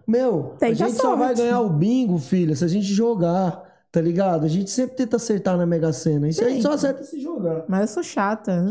meu, 0.07 0.55
Tenta 0.59 0.67
a 0.67 0.75
gente 0.89 0.99
a 0.99 1.03
só 1.03 1.17
vai 1.17 1.35
ganhar 1.35 1.61
o 1.61 1.71
bingo, 1.71 2.19
filha, 2.19 2.55
se 2.55 2.65
a 2.65 2.69
gente 2.69 2.87
jogar, 2.87 3.63
tá 3.91 4.01
ligado? 4.01 4.45
A 4.45 4.49
gente 4.49 4.71
sempre 4.71 4.97
tenta 4.97 5.17
acertar 5.17 5.57
na 5.57 5.65
Mega 5.65 5.93
Sena. 5.93 6.29
Isso 6.29 6.45
a 6.45 6.49
gente 6.51 6.63
só 6.63 6.73
acerta 6.73 7.03
se 7.05 7.21
jogar. 7.21 7.65
Mas 7.69 7.81
eu 7.83 7.89
sou 7.95 8.03
chata. 8.03 8.67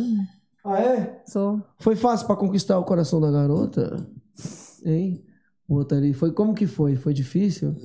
Ah, 0.63 0.79
é? 0.79 1.21
Sou. 1.25 1.59
Foi 1.79 1.95
fácil 1.95 2.27
pra 2.27 2.35
conquistar 2.35 2.77
o 2.77 2.83
coração 2.83 3.19
da 3.19 3.31
garota? 3.31 4.05
Hein? 4.85 5.25
O 5.67 5.75
outro 5.75 5.97
ali. 5.97 6.13
Foi 6.13 6.31
como 6.31 6.53
que 6.53 6.67
foi? 6.67 6.95
Foi 6.95 7.13
difícil? 7.13 7.75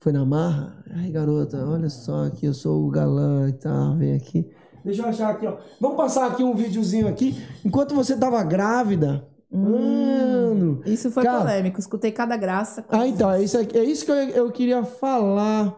Foi 0.00 0.12
na 0.12 0.24
marra? 0.24 0.82
Ai, 0.94 1.10
garota, 1.10 1.64
olha 1.66 1.90
só 1.90 2.26
aqui, 2.26 2.46
eu 2.46 2.54
sou 2.54 2.86
o 2.86 2.90
galã 2.90 3.48
e 3.48 3.52
tal, 3.52 3.96
vem 3.96 4.14
aqui. 4.14 4.48
Deixa 4.84 5.02
eu 5.02 5.06
achar 5.08 5.30
aqui, 5.30 5.46
ó. 5.46 5.58
Vamos 5.80 5.96
passar 5.96 6.26
aqui 6.28 6.42
um 6.44 6.54
videozinho 6.54 7.08
aqui. 7.08 7.34
Enquanto 7.64 7.94
você 7.94 8.16
tava 8.16 8.42
grávida. 8.44 9.26
Mano. 9.50 10.80
Isso 10.86 11.10
foi 11.10 11.24
Cara- 11.24 11.40
polêmico. 11.40 11.80
Escutei 11.80 12.12
cada 12.12 12.36
graça. 12.36 12.84
Ah, 12.88 13.06
então, 13.08 13.30
é 13.30 13.42
isso, 13.42 13.56
é 13.58 13.82
isso 13.84 14.04
que 14.04 14.10
eu, 14.12 14.14
eu 14.14 14.52
queria 14.52 14.84
falar. 14.84 15.76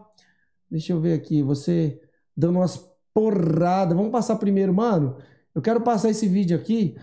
Deixa 0.71 0.93
eu 0.93 1.01
ver 1.01 1.15
aqui, 1.15 1.43
você 1.43 1.99
dando 2.37 2.57
umas 2.59 2.85
porradas. 3.15 3.97
Vamos 3.97 4.13
passar 4.13 4.37
primeiro, 4.37 4.75
mano. 4.75 5.17
Eu 5.55 5.63
quero 5.63 5.81
passar 5.81 6.11
esse 6.11 6.29
vídeo 6.29 6.57
aqui, 6.57 6.95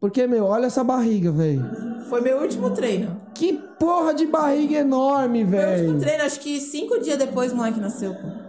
porque, 0.00 0.26
meu, 0.26 0.44
olha 0.44 0.66
essa 0.66 0.82
barriga, 0.84 1.30
velho. 1.32 1.64
Foi 2.08 2.20
meu 2.20 2.38
último 2.40 2.70
treino. 2.70 3.16
Que 3.34 3.52
porra 3.78 4.14
de 4.14 4.26
barriga 4.26 4.78
enorme, 4.78 5.44
Meu 5.44 5.60
último 5.70 5.86
velho. 5.88 5.98
treino, 6.00 6.24
acho 6.24 6.40
que 6.40 6.60
cinco 6.60 6.98
dias 7.00 7.18
depois 7.18 7.52
o 7.52 7.56
moleque 7.56 7.78
nasceu, 7.80 8.14
pô. 8.14 8.48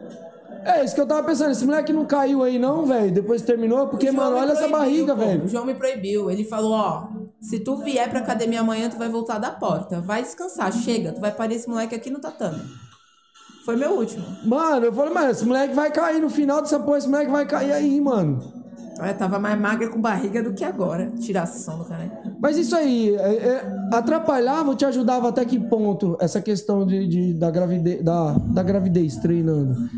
É 0.63 0.83
isso 0.83 0.93
que 0.93 0.99
eu 1.01 1.07
tava 1.07 1.23
pensando. 1.23 1.51
Esse 1.51 1.65
moleque 1.65 1.91
não 1.93 2.05
caiu 2.05 2.43
aí, 2.43 2.59
não, 2.59 2.85
velho. 2.85 3.11
Depois 3.13 3.41
terminou, 3.41 3.87
porque, 3.87 4.11
mano, 4.11 4.35
olha 4.35 4.51
essa 4.51 4.67
proibiu, 4.67 4.77
barriga, 4.77 5.15
pô. 5.15 5.21
velho. 5.25 5.45
O 5.45 5.47
João 5.47 5.65
me 5.65 5.73
proibiu. 5.73 6.29
Ele 6.29 6.43
falou, 6.43 6.71
ó, 6.73 7.07
se 7.41 7.59
tu 7.59 7.77
vier 7.77 8.09
pra 8.09 8.19
academia 8.19 8.59
amanhã, 8.59 8.89
tu 8.89 8.97
vai 8.97 9.09
voltar 9.09 9.39
da 9.39 9.51
porta. 9.51 10.01
Vai 10.01 10.21
descansar, 10.21 10.71
chega. 10.73 11.13
Tu 11.13 11.21
vai 11.21 11.31
parir 11.31 11.55
esse 11.55 11.67
moleque 11.67 11.95
aqui 11.95 12.09
no 12.09 12.19
tatame. 12.19 12.61
Foi 13.65 13.75
meu 13.77 13.91
último. 13.91 14.25
Mano, 14.45 14.85
eu 14.87 14.93
falei, 14.93 15.13
mano, 15.13 15.31
esse 15.31 15.45
moleque 15.45 15.73
vai 15.73 15.91
cair 15.91 16.19
no 16.21 16.29
final 16.29 16.61
dessa 16.61 16.79
porra. 16.79 16.97
Esse 16.97 17.07
moleque 17.07 17.31
vai 17.31 17.45
cair 17.45 17.71
aí, 17.71 17.99
mano. 18.01 18.58
Tava 19.17 19.39
mais 19.39 19.59
magra 19.59 19.89
com 19.89 19.99
barriga 20.01 20.43
do 20.43 20.53
que 20.53 20.63
agora. 20.63 21.09
Tiração 21.19 21.77
do 21.79 21.85
cara. 21.85 22.21
Mas 22.41 22.57
isso 22.57 22.75
aí, 22.75 23.15
é, 23.15 23.33
é, 23.35 23.75
atrapalhava 23.93 24.69
ou 24.69 24.75
te 24.75 24.85
ajudava 24.85 25.29
até 25.29 25.45
que 25.45 25.59
ponto 25.59 26.17
essa 26.19 26.41
questão 26.41 26.85
de, 26.85 27.07
de- 27.07 27.33
da, 27.33 27.49
gravidez, 27.49 28.03
da, 28.03 28.33
da 28.33 28.61
gravidez 28.63 29.15
treinando? 29.17 29.89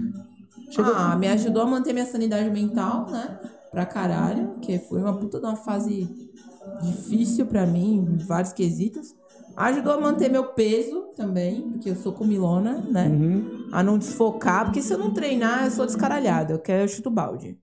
Chegou- 0.69 0.93
Ah, 0.95 1.15
me 1.15 1.27
ajudou 1.27 1.63
a 1.63 1.65
manter 1.65 1.93
minha 1.93 2.05
sanidade 2.05 2.49
mental, 2.49 3.07
né? 3.09 3.39
Pra 3.71 3.85
caralho. 3.85 4.55
Que 4.61 4.77
foi 4.79 5.01
uma 5.01 5.13
puta 5.17 5.39
de 5.39 5.45
uma 5.45 5.55
fase 5.55 6.07
difícil 6.81 7.45
pra 7.45 7.65
mim, 7.65 7.97
em 7.97 8.17
vários 8.25 8.53
quesitos. 8.53 9.13
Ajudou 9.57 9.93
a 9.93 9.99
manter 9.99 10.29
meu 10.29 10.45
peso 10.45 11.07
também, 11.17 11.61
porque 11.71 11.89
eu 11.89 11.95
sou 11.95 12.13
comilona, 12.13 12.83
né? 12.89 13.07
Uhum. 13.07 13.67
A 13.71 13.83
não 13.83 13.97
desfocar, 13.97 14.65
porque 14.65 14.81
se 14.81 14.93
eu 14.93 14.97
não 14.97 15.11
treinar, 15.13 15.65
eu 15.65 15.71
sou 15.71 15.85
descaralhada. 15.85 16.53
Eu 16.53 16.59
quero 16.59 16.83
eu 16.83 16.87
chuto 16.87 17.09
balde. 17.11 17.57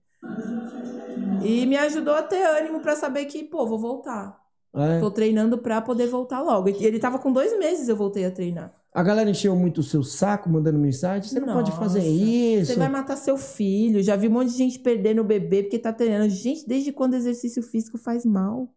E 1.43 1.65
me 1.65 1.77
ajudou 1.77 2.13
a 2.13 2.21
ter 2.21 2.43
ânimo 2.43 2.81
pra 2.81 2.95
saber 2.95 3.25
que, 3.25 3.43
pô, 3.43 3.65
vou 3.65 3.79
voltar. 3.79 4.39
É. 4.75 4.99
Tô 4.99 5.09
treinando 5.09 5.57
pra 5.57 5.81
poder 5.81 6.07
voltar 6.07 6.41
logo. 6.41 6.69
E 6.69 6.85
ele 6.85 6.99
tava 6.99 7.17
com 7.17 7.31
dois 7.31 7.57
meses, 7.57 7.87
eu 7.87 7.95
voltei 7.95 8.25
a 8.25 8.31
treinar. 8.31 8.73
A 8.93 9.03
galera 9.03 9.29
encheu 9.29 9.55
muito 9.55 9.79
o 9.79 9.83
seu 9.83 10.03
saco 10.03 10.49
mandando 10.49 10.79
mensagem. 10.79 11.29
Você 11.29 11.39
não 11.39 11.53
pode 11.53 11.71
fazer 11.73 11.99
Nossa, 11.99 12.11
isso. 12.11 12.73
Você 12.73 12.79
vai 12.79 12.89
matar 12.89 13.15
seu 13.17 13.37
filho. 13.37 14.01
Já 14.01 14.15
vi 14.15 14.27
um 14.27 14.31
monte 14.31 14.51
de 14.51 14.57
gente 14.57 14.79
perdendo 14.79 15.21
o 15.21 15.23
bebê 15.23 15.63
porque 15.63 15.77
tá 15.77 15.93
treinando. 15.93 16.29
Gente, 16.29 16.67
desde 16.67 16.91
quando 16.91 17.13
exercício 17.13 17.61
físico 17.61 17.97
faz 17.97 18.25
mal? 18.25 18.67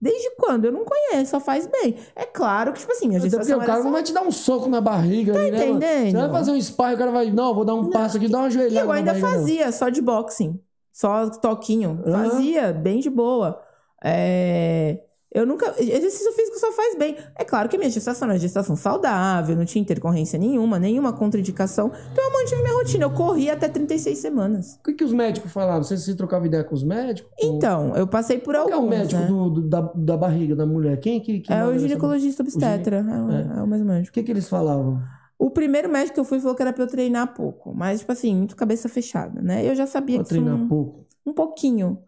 Desde 0.00 0.30
quando? 0.36 0.66
Eu 0.66 0.72
não 0.72 0.84
conheço, 0.84 1.32
só 1.32 1.40
faz 1.40 1.66
bem. 1.66 1.96
É 2.14 2.24
claro 2.24 2.72
que, 2.72 2.80
tipo 2.80 2.92
assim, 2.92 3.08
minha 3.08 3.18
Até 3.18 3.28
porque 3.28 3.44
gestação 3.44 3.62
o 3.62 3.66
cara 3.66 3.78
só... 3.78 3.84
não 3.84 3.92
vai 3.92 4.02
te 4.02 4.12
dar 4.12 4.22
um 4.22 4.30
soco 4.30 4.68
na 4.68 4.80
barriga 4.80 5.34
ali, 5.36 5.50
né? 5.50 5.68
entendendo? 5.68 6.12
Você 6.12 6.16
vai 6.16 6.30
fazer 6.30 6.50
um 6.52 6.60
sparring, 6.60 6.94
o 6.94 6.98
cara 6.98 7.10
vai, 7.10 7.30
não, 7.30 7.54
vou 7.54 7.64
dar 7.64 7.74
um 7.74 7.90
passo 7.90 8.16
aqui, 8.16 8.28
dá 8.28 8.38
uma 8.38 8.50
joelhada 8.50 8.86
eu 8.86 8.92
ainda 8.92 9.12
barriga, 9.12 9.28
não. 9.28 9.38
fazia, 9.38 9.72
só 9.72 9.88
de 9.88 10.00
boxing. 10.00 10.60
Só 10.92 11.30
toquinho. 11.30 12.02
Aham. 12.06 12.30
Fazia, 12.30 12.72
bem 12.72 13.00
de 13.00 13.10
boa. 13.10 13.60
É... 14.02 15.00
Eu 15.30 15.44
nunca. 15.46 15.74
Exercício 15.78 16.32
físico 16.32 16.58
só 16.58 16.72
faz 16.72 16.96
bem. 16.96 17.14
É 17.36 17.44
claro 17.44 17.68
que 17.68 17.76
a 17.76 17.78
minha 17.78 17.90
gestação 17.90 18.26
era 18.26 18.32
uma 18.34 18.38
gestação 18.40 18.74
saudável, 18.74 19.54
não 19.54 19.64
tinha 19.66 19.82
intercorrência 19.82 20.38
nenhuma, 20.38 20.78
nenhuma 20.78 21.12
contraindicação. 21.12 21.92
Então 22.12 22.24
eu 22.24 22.32
mantive 22.32 22.62
minha 22.62 22.74
rotina. 22.74 23.04
Eu 23.04 23.10
corri 23.10 23.50
até 23.50 23.68
36 23.68 24.16
semanas. 24.18 24.76
O 24.76 24.84
que, 24.84 24.94
que 24.94 25.04
os 25.04 25.12
médicos 25.12 25.52
falavam? 25.52 25.82
Você 25.82 25.98
se 25.98 26.14
trocava 26.16 26.46
ideia 26.46 26.64
com 26.64 26.74
os 26.74 26.82
médicos? 26.82 27.30
Então, 27.38 27.94
eu 27.94 28.06
passei 28.06 28.38
por 28.38 28.54
Qual 28.54 28.66
que 28.66 28.72
alguns. 28.72 28.90
é 28.90 28.96
o 28.96 28.98
médico 28.98 29.20
né? 29.20 29.26
do, 29.28 29.50
do- 29.50 29.68
da, 29.68 29.80
da 29.94 30.16
barriga 30.16 30.56
da 30.56 30.64
mulher? 30.64 30.98
Quem 30.98 31.20
que, 31.20 31.40
que 31.40 31.52
É 31.52 31.62
o 31.64 31.78
ginecologista 31.78 32.42
obstetra. 32.42 32.96
É, 32.96 33.00
o- 33.54 33.58
é 33.58 33.62
o 33.62 33.66
mesmo 33.66 33.84
O 33.84 33.88
médico. 33.88 34.14
que, 34.14 34.22
que 34.22 34.32
eles 34.32 34.48
falavam? 34.48 35.02
O 35.38 35.50
primeiro 35.50 35.90
médico 35.90 36.14
que 36.14 36.20
eu 36.20 36.24
fui 36.24 36.40
falou 36.40 36.56
que 36.56 36.62
era 36.62 36.72
pra 36.72 36.84
eu 36.84 36.88
treinar 36.88 37.34
pouco. 37.34 37.74
Mas, 37.74 38.00
tipo 38.00 38.10
assim, 38.12 38.34
muito 38.34 38.56
cabeça 38.56 38.88
fechada, 38.88 39.40
né? 39.42 39.64
Eu 39.68 39.74
já 39.74 39.86
sabia 39.86 40.16
Pra 40.16 40.24
que 40.24 40.30
treinar 40.30 40.58
pouco. 40.68 41.06
um 41.26 41.34
pouquinho. 41.34 41.98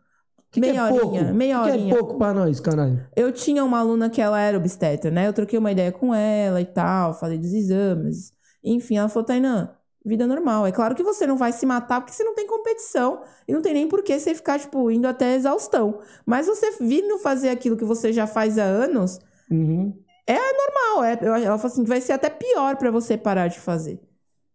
Que, 0.51 0.61
que 0.61 0.61
meia 0.61 0.87
é 0.87 0.89
pouco? 0.89 1.07
horinha, 1.17 1.33
meia 1.33 1.61
o 1.61 1.65
que, 1.65 1.69
que 1.71 1.73
horinha. 1.77 1.95
é 1.95 1.97
pouco 1.97 2.19
pra 2.19 2.35
nós, 2.35 2.59
caralho? 2.61 3.07
Eu 3.15 3.31
tinha 3.33 3.65
uma 3.65 3.79
aluna 3.79 4.11
que 4.11 4.21
ela 4.21 4.41
era 4.41 4.57
obstetra, 4.57 5.11
né? 5.11 5.27
Eu 5.29 5.33
troquei 5.33 5.59
uma 5.59 5.71
ideia 5.71 5.93
com 5.93 6.15
ela 6.15 6.61
e 6.61 6.67
tal, 6.67 7.15
falei 7.15 7.39
dos 7.39 7.53
exames. 7.53 8.33
Enfim, 8.63 8.97
ela 8.97 9.09
falou, 9.09 9.25
Tainã, 9.25 9.71
vida 10.05 10.27
normal. 10.27 10.67
É 10.67 10.73
claro 10.73 10.95
que 10.95 11.03
você 11.03 11.27
não 11.27 11.37
vai 11.37 11.53
se 11.53 11.65
matar 11.65 12.01
porque 12.01 12.13
você 12.13 12.25
não 12.25 12.35
tem 12.35 12.47
competição 12.47 13.23
e 13.47 13.53
não 13.53 13.63
tem 13.63 13.73
nem 13.75 13.87
por 13.89 14.03
que 14.03 14.19
você 14.19 14.35
ficar, 14.35 14.59
tipo, 14.59 14.91
indo 14.91 15.07
até 15.07 15.35
exaustão. 15.35 16.01
Mas 16.27 16.47
você 16.47 16.73
vindo 16.81 17.19
fazer 17.19 17.51
aquilo 17.51 17.77
que 17.77 17.85
você 17.85 18.13
já 18.13 18.27
faz 18.27 18.59
há 18.59 18.65
anos, 18.65 19.19
Uhum. 19.51 19.93
normal. 20.29 21.05
É, 21.05 21.19
ela 21.45 21.59
falou 21.59 21.67
assim, 21.73 21.85
vai 21.85 22.01
ser 22.01 22.13
até 22.13 22.29
pior 22.31 22.77
pra 22.77 22.91
você 22.91 23.17
parar 23.17 23.49
de 23.49 23.59
fazer. 23.61 24.01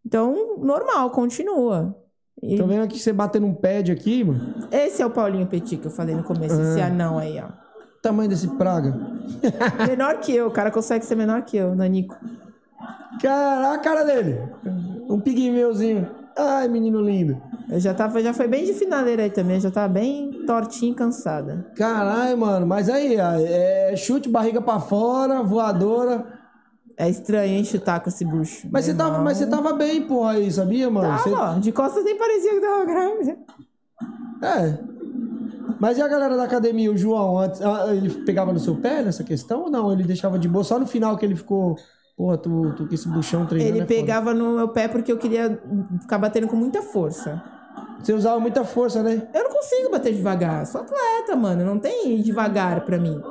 Então, 0.05 0.57
normal, 0.57 1.09
continua. 1.11 1.95
E 2.41 2.57
Tô 2.57 2.67
vendo 2.67 2.83
aqui 2.83 2.99
você 2.99 3.13
batendo 3.13 3.47
um 3.47 3.53
pad 3.53 3.91
aqui, 3.91 4.23
mano. 4.23 4.55
esse 4.71 5.01
é 5.01 5.05
o 5.05 5.09
Paulinho 5.09 5.47
Petit 5.47 5.77
que 5.77 5.87
eu 5.87 5.91
falei 5.91 6.13
no 6.15 6.23
começo, 6.23 6.59
esse 6.61 6.81
Ah. 6.81 6.87
anão 6.87 7.17
aí, 7.17 7.39
ó. 7.39 7.47
Tamanho 8.01 8.29
desse 8.29 8.47
praga. 8.49 8.93
Menor 9.87 10.19
que 10.19 10.35
eu, 10.35 10.47
o 10.47 10.51
cara 10.51 10.69
consegue 10.69 11.03
ser 11.05 11.15
menor 11.15 11.41
que 11.41 11.57
eu, 11.57 11.73
Nanico. 11.73 12.15
Cara, 13.21 13.73
a 13.73 13.77
cara 13.79 14.03
dele. 14.03 14.39
Um 15.09 15.19
pigmeuzinho. 15.19 16.07
Ai, 16.37 16.67
menino 16.67 16.99
lindo. 17.01 17.41
Eu 17.69 17.79
já 17.79 17.93
tava, 17.93 18.21
já 18.21 18.33
foi 18.33 18.47
bem 18.47 18.63
de 18.65 18.73
finaleira 18.73 19.23
aí 19.23 19.29
também, 19.31 19.59
já 19.59 19.71
tava 19.71 19.87
bem 19.91 20.43
tortinha 20.45 20.91
e 20.91 20.95
cansada. 20.95 21.65
Caralho, 21.75 22.37
mano. 22.37 22.67
Mas 22.67 22.89
aí, 22.89 23.17
ó, 23.17 23.39
é 23.39 23.95
chute, 23.95 24.29
barriga 24.29 24.61
pra 24.61 24.79
fora, 24.79 25.41
voadora. 25.41 26.25
É 26.97 27.09
estranho, 27.09 27.53
hein, 27.53 27.63
chutar 27.65 27.99
com 27.99 28.09
esse 28.09 28.23
bucho. 28.23 28.67
Mas 28.71 28.85
você, 28.85 28.93
tava, 28.93 29.19
mas 29.19 29.37
você 29.37 29.45
tava 29.47 29.73
bem, 29.73 30.01
porra, 30.03 30.31
aí, 30.31 30.49
sabia, 30.51 30.89
mano? 30.89 31.17
Você- 31.19 31.29
Tava, 31.29 31.55
ó, 31.55 31.59
de 31.59 31.71
costas 31.71 32.03
nem 32.05 32.17
parecia 32.17 32.51
que 32.53 32.61
tava 32.61 32.85
grávida. 32.85 33.37
É. 34.41 34.77
Mas 35.79 35.97
e 35.97 36.01
a 36.01 36.07
galera 36.07 36.37
da 36.37 36.43
academia, 36.43 36.91
o 36.91 36.97
João, 36.97 37.37
antes, 37.39 37.61
ah, 37.61 37.87
ele 37.93 38.09
pegava 38.23 38.53
no 38.53 38.59
seu 38.59 38.75
pé 38.77 39.01
nessa 39.01 39.23
questão 39.23 39.63
ou 39.63 39.69
não? 39.71 39.91
Ele 39.91 40.03
deixava 40.03 40.39
de 40.39 40.47
boa? 40.47 40.63
Só 40.63 40.79
no 40.79 40.87
final 40.87 41.17
que 41.17 41.25
ele 41.25 41.35
ficou. 41.35 41.75
Porra, 42.15 42.37
tu, 42.37 42.71
tu 42.77 42.87
com 42.87 42.93
esse 42.95 43.09
buchão 43.09 43.45
treinando. 43.45 43.75
Ele 43.75 43.83
é 43.83 43.85
foda. 43.85 43.93
pegava 43.99 44.33
no 44.33 44.55
meu 44.55 44.69
pé 44.69 44.87
porque 44.87 45.11
eu 45.11 45.17
queria 45.17 45.61
ficar 45.99 46.17
batendo 46.17 46.47
com 46.47 46.55
muita 46.55 46.81
força. 46.81 47.43
Você 48.01 48.13
usava 48.13 48.39
muita 48.39 48.63
força, 48.63 49.03
né? 49.03 49.27
Eu 49.33 49.43
não 49.43 49.51
consigo 49.51 49.91
bater 49.91 50.13
devagar, 50.13 50.65
sou 50.65 50.79
atleta, 50.79 51.35
mano, 51.35 51.65
não 51.65 51.77
tem 51.77 52.21
devagar 52.21 52.85
pra 52.85 52.97
mim. 52.97 53.21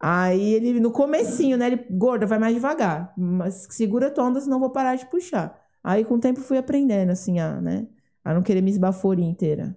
Aí 0.00 0.54
ele, 0.54 0.78
no 0.80 0.90
comecinho, 0.90 1.56
né, 1.56 1.68
ele, 1.68 1.86
gorda, 1.90 2.26
vai 2.26 2.38
mais 2.38 2.54
devagar, 2.54 3.12
mas 3.16 3.66
segura 3.70 4.10
tua 4.10 4.24
onda, 4.24 4.40
senão 4.40 4.60
vou 4.60 4.70
parar 4.70 4.96
de 4.96 5.06
puxar. 5.06 5.58
Aí 5.82 6.04
com 6.04 6.14
o 6.14 6.20
tempo 6.20 6.40
fui 6.40 6.58
aprendendo, 6.58 7.10
assim, 7.10 7.38
a, 7.38 7.60
né, 7.60 7.86
a 8.24 8.34
não 8.34 8.42
querer 8.42 8.60
me 8.62 8.70
esbaforir 8.70 9.24
inteira. 9.24 9.74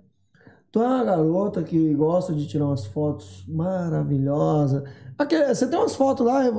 Tu 0.72 0.80
é 0.82 0.86
uma 0.88 1.04
garota 1.04 1.64
que 1.64 1.94
gosta 1.96 2.34
de 2.34 2.48
tirar 2.48 2.66
umas 2.66 2.86
fotos 2.86 3.44
maravilhosas. 3.48 4.84
Aqui, 5.18 5.36
Você 5.48 5.68
tem 5.68 5.80
umas 5.80 5.96
fotos 5.96 6.26
lá, 6.26 6.46
é, 6.46 6.50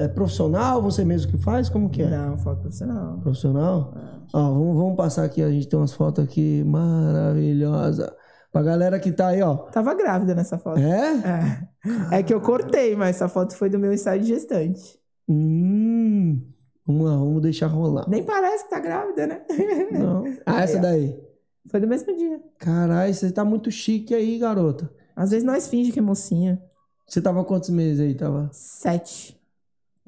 é- 0.00 0.04
é 0.04 0.08
profissional? 0.08 0.82
Você 0.82 1.04
mesmo 1.04 1.30
que 1.30 1.38
faz? 1.38 1.68
Como 1.68 1.88
que 1.88 2.02
é? 2.02 2.10
Não, 2.10 2.36
foto 2.36 2.60
profissional. 2.62 3.18
Profissional? 3.18 3.94
Ó, 4.32 4.50
vamos, 4.52 4.76
vamos 4.76 4.96
passar 4.96 5.24
aqui, 5.24 5.40
a 5.42 5.50
gente 5.50 5.68
tem 5.68 5.78
umas 5.78 5.92
fotos 5.92 6.24
aqui 6.24 6.64
maravilhosas. 6.64 8.10
Pra 8.52 8.62
galera 8.62 9.00
que 9.00 9.10
tá 9.10 9.28
aí, 9.28 9.40
ó. 9.40 9.56
Tava 9.56 9.94
grávida 9.94 10.34
nessa 10.34 10.58
foto. 10.58 10.78
É? 10.78 11.68
É. 12.12 12.18
É 12.18 12.22
que 12.22 12.34
eu 12.34 12.40
cortei, 12.40 12.94
mas 12.94 13.16
essa 13.16 13.26
foto 13.26 13.56
foi 13.56 13.70
do 13.70 13.78
meu 13.78 13.92
ensaio 13.92 14.20
de 14.20 14.28
gestante. 14.28 15.00
Hum. 15.26 16.40
Vamos 16.86 17.06
lá, 17.06 17.16
vamos 17.16 17.40
deixar 17.40 17.68
rolar. 17.68 18.06
Nem 18.08 18.22
parece 18.22 18.64
que 18.64 18.70
tá 18.70 18.78
grávida, 18.78 19.26
né? 19.26 19.42
Não. 19.90 20.24
Ah, 20.44 20.60
essa 20.60 20.78
daí. 20.78 21.18
Foi 21.66 21.80
do 21.80 21.86
mesmo 21.88 22.14
dia. 22.16 22.42
Caralho, 22.58 23.14
você 23.14 23.32
tá 23.32 23.44
muito 23.44 23.70
chique 23.70 24.14
aí, 24.14 24.38
garota. 24.38 24.92
Às 25.16 25.30
vezes 25.30 25.44
nós 25.44 25.68
finge 25.68 25.90
que 25.90 25.98
é 25.98 26.02
mocinha. 26.02 26.62
Você 27.06 27.22
tava 27.22 27.44
quantos 27.44 27.70
meses 27.70 28.00
aí? 28.00 28.14
Tava 28.14 28.50
Sete. 28.52 29.40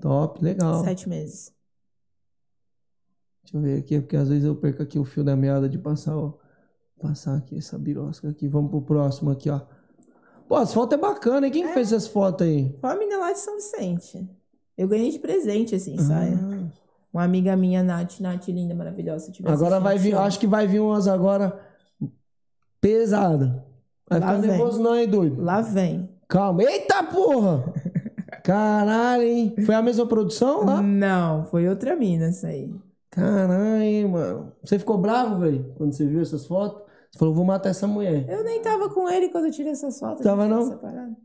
top, 0.01 0.45
legal. 0.45 0.85
Sete 0.85 1.09
meses. 1.09 1.53
Deixa 3.43 3.57
eu 3.57 3.61
ver 3.63 3.79
aqui, 3.79 4.01
porque 4.01 4.17
às 4.17 4.29
vezes 4.29 4.45
eu 4.45 4.57
perco 4.57 4.83
aqui 4.83 4.99
o 4.99 5.05
fio 5.05 5.23
da 5.25 5.35
meada 5.37 5.69
de 5.69 5.79
passar, 5.79 6.17
ó. 6.17 6.35
Passar 7.09 7.37
aqui 7.37 7.59
essa 7.59 7.79
birosca 7.79 8.29
aqui. 8.31 8.49
Vamos 8.49 8.71
pro 8.71 8.81
próximo 8.83 9.31
aqui, 9.31 9.51
ó. 9.51 9.61
Pô, 10.49 10.57
as 10.57 10.73
fotos 10.73 10.97
é 10.97 11.01
bacana, 11.01 11.47
hein? 11.47 11.53
Quem 11.53 11.69
fez 11.69 11.93
essas 11.93 12.07
fotos 12.09 12.47
aí? 12.47 12.75
Foi 12.81 12.91
uma 12.91 12.97
menina 12.99 13.19
lá 13.19 13.33
de 13.33 13.39
São 13.39 13.57
Vicente. 13.57 14.29
Eu 14.77 14.89
ganhei 14.89 15.11
de 15.11 15.19
presente, 15.19 15.75
assim, 15.75 15.97
Ah. 15.99 16.03
saia. 16.03 16.39
Uma 17.13 17.23
amiga 17.23 17.55
minha, 17.57 17.83
Nath, 17.83 18.21
Nath, 18.21 18.49
linda, 18.49 18.75
maravilhosa. 18.75 19.31
Agora 19.45 19.79
vai 19.79 19.99
vir, 19.99 20.15
acho 20.17 20.39
que 20.41 20.47
vai 20.47 20.67
vir 20.67 20.81
umas 20.81 21.07
agora 21.07 21.59
pesada. 22.81 23.65
Vai 24.09 24.21
Lá 24.21 24.27
ficar 24.29 24.41
vem. 24.41 24.51
nervoso 24.51 24.83
não, 24.83 24.97
hein, 24.97 25.09
doido? 25.09 25.43
Lá 25.43 25.61
vem. 25.61 26.09
Calma. 26.29 26.63
Eita 26.63 27.03
porra! 27.05 27.73
Caralho, 28.43 29.23
hein? 29.23 29.55
Foi 29.65 29.75
a 29.75 29.83
mesma 29.83 30.07
produção 30.07 30.65
lá? 30.65 30.83
Não, 30.83 31.45
foi 31.45 31.69
outra 31.69 31.97
mina 31.97 32.27
essa 32.27 32.49
aí. 32.49 32.75
Caralho, 33.11 33.83
hein, 33.83 34.09
mano. 34.09 34.53
Você 34.63 34.79
ficou 34.79 34.99
bravo, 34.99 35.39
velho, 35.41 35.73
quando 35.77 35.93
você 35.93 36.05
viu 36.07 36.21
essas 36.21 36.47
fotos? 36.47 36.84
Você 37.15 37.19
falou, 37.21 37.33
vou 37.33 37.45
matar 37.45 37.69
essa 37.69 37.87
mulher. 37.87 38.29
Eu 38.29 38.43
nem 38.43 38.61
tava 38.61 38.91
com 38.91 39.09
ele 39.09 39.29
quando 39.29 39.45
eu 39.45 39.53
tirei 39.53 39.71
essas 39.71 40.01
fotos. 40.01 40.25
Tava 40.25 40.49
não? 40.49 40.69
separado. 40.69 41.17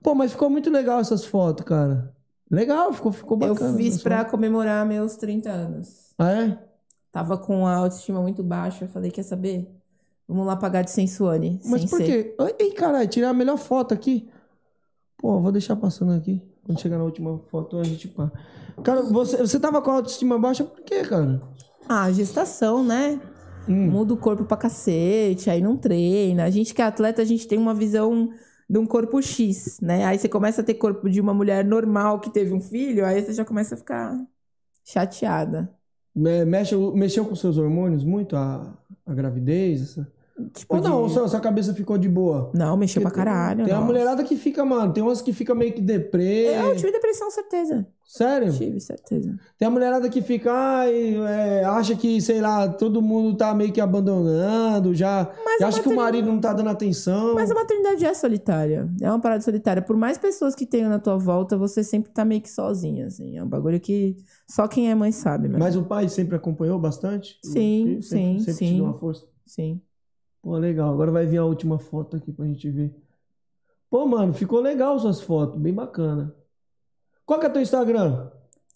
Pô, 0.00 0.14
mas 0.14 0.30
ficou 0.30 0.48
muito 0.48 0.70
legal 0.70 1.00
essas 1.00 1.24
fotos, 1.24 1.64
cara. 1.64 2.14
Legal, 2.48 2.92
ficou, 2.92 3.10
ficou 3.10 3.36
Eu 3.42 3.52
bacana. 3.52 3.76
fiz 3.76 3.94
essas 3.94 4.02
pra 4.04 4.18
fotos. 4.18 4.30
comemorar 4.30 4.86
meus 4.86 5.16
30 5.16 5.50
anos. 5.50 6.14
Ah, 6.16 6.30
é? 6.30 6.58
Tava 7.10 7.36
com 7.36 7.66
a 7.66 7.74
autoestima 7.74 8.20
muito 8.22 8.44
baixa. 8.44 8.84
Eu 8.84 8.88
falei, 8.88 9.10
quer 9.10 9.24
saber? 9.24 9.68
Vamos 10.28 10.46
lá 10.46 10.54
pagar 10.54 10.82
de 10.82 10.92
sensuane. 10.92 11.60
Mas 11.64 11.80
sem 11.80 11.90
por 11.90 11.98
quê? 12.00 12.36
Ei, 12.56 12.70
caralho, 12.70 13.08
tirei 13.08 13.28
a 13.28 13.32
melhor 13.32 13.56
foto 13.58 13.92
aqui. 13.92 14.30
Pô, 15.18 15.40
vou 15.40 15.50
deixar 15.50 15.74
passando 15.74 16.12
aqui. 16.12 16.40
Quando 16.64 16.80
chegar 16.80 16.96
na 16.96 17.04
última 17.04 17.36
foto, 17.50 17.76
a 17.80 17.82
gente 17.82 18.06
pá. 18.06 18.30
Cara, 18.84 19.02
você, 19.02 19.38
você 19.38 19.58
tava 19.58 19.82
com 19.82 19.90
a 19.90 19.94
autoestima 19.94 20.38
baixa 20.38 20.62
por 20.62 20.80
quê, 20.82 21.02
cara? 21.02 21.42
Ah, 21.88 22.10
gestação, 22.12 22.84
né? 22.84 23.20
Hum. 23.68 23.90
Muda 23.90 24.14
o 24.14 24.16
corpo 24.16 24.44
pra 24.44 24.56
cacete, 24.56 25.48
aí 25.50 25.60
não 25.62 25.76
treina. 25.76 26.44
A 26.44 26.50
gente 26.50 26.74
que 26.74 26.82
é 26.82 26.84
atleta, 26.84 27.22
a 27.22 27.24
gente 27.24 27.46
tem 27.48 27.58
uma 27.58 27.74
visão 27.74 28.30
de 28.68 28.78
um 28.78 28.86
corpo 28.86 29.20
X, 29.22 29.78
né? 29.80 30.04
Aí 30.04 30.18
você 30.18 30.28
começa 30.28 30.60
a 30.60 30.64
ter 30.64 30.74
corpo 30.74 31.08
de 31.08 31.20
uma 31.20 31.34
mulher 31.34 31.64
normal 31.64 32.20
que 32.20 32.30
teve 32.30 32.52
um 32.54 32.60
filho, 32.60 33.04
aí 33.04 33.22
você 33.22 33.32
já 33.32 33.44
começa 33.44 33.74
a 33.74 33.78
ficar 33.78 34.18
chateada. 34.84 35.70
Me- 36.14 36.44
Mexe, 36.44 36.76
mexeu 36.94 37.24
com 37.24 37.34
seus 37.34 37.58
hormônios 37.58 38.04
muito? 38.04 38.36
A, 38.36 38.76
a 39.06 39.14
gravidez? 39.14 39.82
Essa... 39.82 40.12
Tipo, 40.52 40.76
Ou 40.76 40.82
não, 40.82 41.06
de- 41.06 41.12
sua, 41.12 41.28
sua 41.28 41.40
cabeça 41.40 41.72
ficou 41.74 41.96
de 41.96 42.08
boa? 42.08 42.50
Não, 42.54 42.76
mexeu 42.76 43.00
pra 43.02 43.10
caralho. 43.10 43.64
Tem 43.64 43.72
uma 43.74 43.84
mulherada 43.84 44.24
que 44.24 44.36
fica, 44.36 44.64
mano, 44.64 44.92
tem 44.92 45.02
umas 45.02 45.22
que 45.22 45.32
fica 45.32 45.54
meio 45.54 45.72
que 45.72 45.80
deprê. 45.80 46.46
Eu 46.56 46.76
tive 46.76 46.90
depressão, 46.92 47.30
certeza. 47.30 47.86
Sério? 48.04 48.52
Tive, 48.52 48.80
certeza. 48.80 49.34
Tem 49.58 49.66
a 49.66 49.70
mulherada 49.70 50.08
que 50.08 50.20
fica, 50.20 50.52
ai, 50.52 51.16
é, 51.26 51.64
acha 51.64 51.96
que, 51.96 52.20
sei 52.20 52.40
lá, 52.40 52.68
todo 52.68 53.00
mundo 53.00 53.36
tá 53.36 53.54
meio 53.54 53.72
que 53.72 53.80
abandonando, 53.80 54.94
já, 54.94 55.32
Mas 55.44 55.60
já 55.60 55.68
acha 55.68 55.82
que 55.82 55.88
o 55.88 55.96
marido 55.96 56.26
não 56.26 56.38
tá 56.38 56.52
dando 56.52 56.68
atenção. 56.68 57.34
Mas 57.34 57.50
a 57.50 57.54
maternidade 57.54 58.04
é 58.04 58.12
solitária. 58.12 58.88
É 59.00 59.08
uma 59.10 59.18
parada 59.18 59.42
solitária. 59.42 59.82
Por 59.82 59.96
mais 59.96 60.18
pessoas 60.18 60.54
que 60.54 60.66
tenham 60.66 60.90
na 60.90 60.98
tua 60.98 61.16
volta, 61.16 61.56
você 61.56 61.82
sempre 61.82 62.12
tá 62.12 62.24
meio 62.24 62.42
que 62.42 62.50
sozinha, 62.50 63.06
assim. 63.06 63.36
É 63.36 63.42
um 63.42 63.48
bagulho 63.48 63.80
que 63.80 64.16
só 64.46 64.68
quem 64.68 64.90
é 64.90 64.94
mãe 64.94 65.10
sabe, 65.10 65.48
mesmo. 65.48 65.58
Mas 65.58 65.74
o 65.74 65.82
pai 65.82 66.08
sempre 66.08 66.36
acompanhou 66.36 66.78
bastante? 66.78 67.38
Sim, 67.42 68.00
sempre, 68.00 68.02
sim, 68.02 68.38
sempre 68.40 68.52
te 68.52 68.52
sim. 68.54 68.76
deu 68.76 68.84
uma 68.84 68.94
força. 68.94 69.26
Sim. 69.46 69.80
Pô, 70.42 70.56
legal. 70.58 70.92
Agora 70.92 71.10
vai 71.10 71.26
vir 71.26 71.38
a 71.38 71.44
última 71.44 71.78
foto 71.78 72.16
aqui 72.16 72.30
pra 72.30 72.44
gente 72.44 72.70
ver. 72.70 72.94
Pô, 73.90 74.06
mano, 74.06 74.32
ficou 74.34 74.60
legal 74.60 74.98
suas 74.98 75.20
fotos. 75.20 75.58
Bem 75.58 75.72
bacana. 75.72 76.34
Qual 77.26 77.40
que 77.40 77.46
é 77.46 77.48
teu 77.48 77.62
Instagram? 77.62 78.28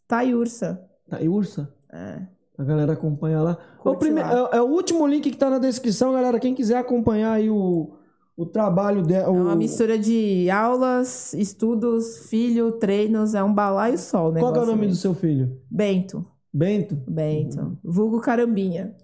Tá, 0.07 0.23
Ursa. 0.25 0.83
Tá 1.09 1.19
aí, 1.19 1.29
Ursa? 1.29 1.73
É. 1.93 2.23
A 2.57 2.65
galera 2.65 2.95
acompanha 2.95 3.41
lá. 3.41 3.59
O 3.79 3.83
Curte 3.83 4.01
prime- 4.01 4.21
lá. 4.21 4.51
É, 4.53 4.57
é 4.57 4.63
o 4.63 4.67
último 4.67 5.07
link 5.07 5.31
que 5.31 5.37
tá 5.37 5.49
na 5.49 5.59
descrição, 5.59 6.13
galera. 6.13 6.41
Quem 6.41 6.55
quiser 6.55 6.77
acompanhar 6.79 7.33
aí 7.33 7.49
o, 7.49 7.95
o 8.37 8.45
trabalho 8.47 9.03
dela. 9.03 9.27
É 9.27 9.31
uma 9.31 9.55
mistura 9.55 9.99
de 9.99 10.51
aulas, 10.51 11.33
estudos, 11.35 12.29
filho, 12.29 12.73
treinos. 12.73 13.35
É 13.35 13.45
um 13.45 13.53
balaio 13.55 13.97
sol, 13.99 14.33
né? 14.33 14.41
Qual 14.41 14.55
é 14.55 14.61
o 14.61 14.67
nome 14.67 14.89
do 14.89 14.95
seu 14.97 15.15
filho? 15.15 15.61
Bento. 15.71 16.27
Bento? 16.53 16.97
Bento. 17.07 17.79
Vulgo 17.85 18.21
Carambinha. 18.21 18.97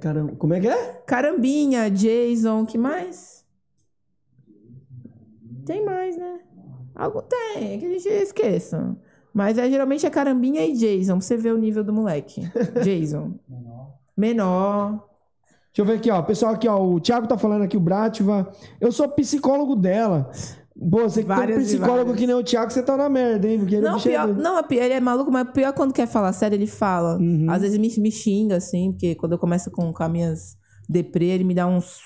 Caramba. 0.00 0.32
Como 0.36 0.54
é 0.54 0.60
que 0.60 0.66
é? 0.68 1.02
Carambinha, 1.06 1.88
Jason, 1.90 2.64
que 2.66 2.78
mais? 2.78 3.44
Tem 5.64 5.84
mais, 5.84 6.16
né? 6.16 6.40
Algo 6.98 7.22
tem, 7.22 7.74
é 7.74 7.78
que 7.78 7.86
a 7.86 7.88
gente 7.90 8.08
esqueça. 8.08 8.96
Mas 9.32 9.56
é, 9.56 9.70
geralmente 9.70 10.04
é 10.04 10.10
Carambinha 10.10 10.66
e 10.66 10.72
Jason, 10.72 11.12
pra 11.12 11.20
você 11.20 11.36
ver 11.36 11.54
o 11.54 11.58
nível 11.58 11.84
do 11.84 11.92
moleque. 11.92 12.42
Jason. 12.82 13.34
Menor. 14.16 15.06
Deixa 15.72 15.82
eu 15.82 15.84
ver 15.84 15.92
aqui, 15.94 16.10
ó. 16.10 16.20
Pessoal, 16.22 16.54
aqui, 16.54 16.66
ó. 16.66 16.82
O 16.84 16.98
Thiago 16.98 17.28
tá 17.28 17.38
falando 17.38 17.62
aqui, 17.62 17.76
o 17.76 17.80
Brativa. 17.80 18.50
Eu 18.80 18.90
sou 18.90 19.08
psicólogo 19.08 19.76
dela. 19.76 20.28
Pô, 20.90 21.02
você 21.08 21.22
que 21.22 21.28
tem 21.28 21.36
um 21.36 21.38
Várias 21.38 21.72
e 21.72 21.76
psicólogo 21.76 22.14
que 22.14 22.26
nem 22.26 22.34
o 22.34 22.42
Thiago, 22.42 22.72
você 22.72 22.82
tá 22.82 22.96
na 22.96 23.08
merda, 23.08 23.48
hein? 23.48 23.58
Porque 23.60 23.76
ele 23.76 23.86
é 23.86 23.90
Não, 23.90 23.96
é 23.96 24.00
pior, 24.00 24.28
não, 24.28 24.58
é 24.58 24.62
pior, 24.64 24.82
ele 24.82 24.94
é 24.94 25.00
maluco, 25.00 25.30
mas 25.30 25.50
pior 25.50 25.72
quando 25.72 25.92
quer 25.92 26.08
falar 26.08 26.32
sério, 26.32 26.56
ele 26.56 26.66
fala. 26.66 27.16
Uhum. 27.18 27.46
Às 27.48 27.62
vezes 27.62 27.78
me, 27.78 28.02
me 28.02 28.10
xinga, 28.10 28.56
assim, 28.56 28.90
porque 28.90 29.14
quando 29.14 29.32
eu 29.32 29.38
começo 29.38 29.70
com, 29.70 29.92
com 29.92 30.02
as 30.02 30.10
minhas 30.10 30.56
deprê, 30.88 31.26
ele 31.26 31.44
me 31.44 31.54
dá 31.54 31.66
uns. 31.66 32.00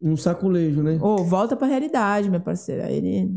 Um 0.00 0.16
saculejo, 0.16 0.82
né? 0.82 0.98
Ô, 1.00 1.18
volta 1.18 1.56
pra 1.56 1.68
realidade, 1.68 2.28
minha 2.28 2.40
parceira. 2.40 2.86
Aí 2.86 2.96
Ele. 2.96 3.30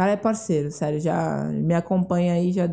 O 0.00 0.02
cara 0.02 0.12
é 0.12 0.16
parceiro, 0.16 0.70
sério, 0.70 0.98
já 0.98 1.44
me 1.52 1.74
acompanha 1.74 2.32
aí 2.32 2.52
já. 2.52 2.66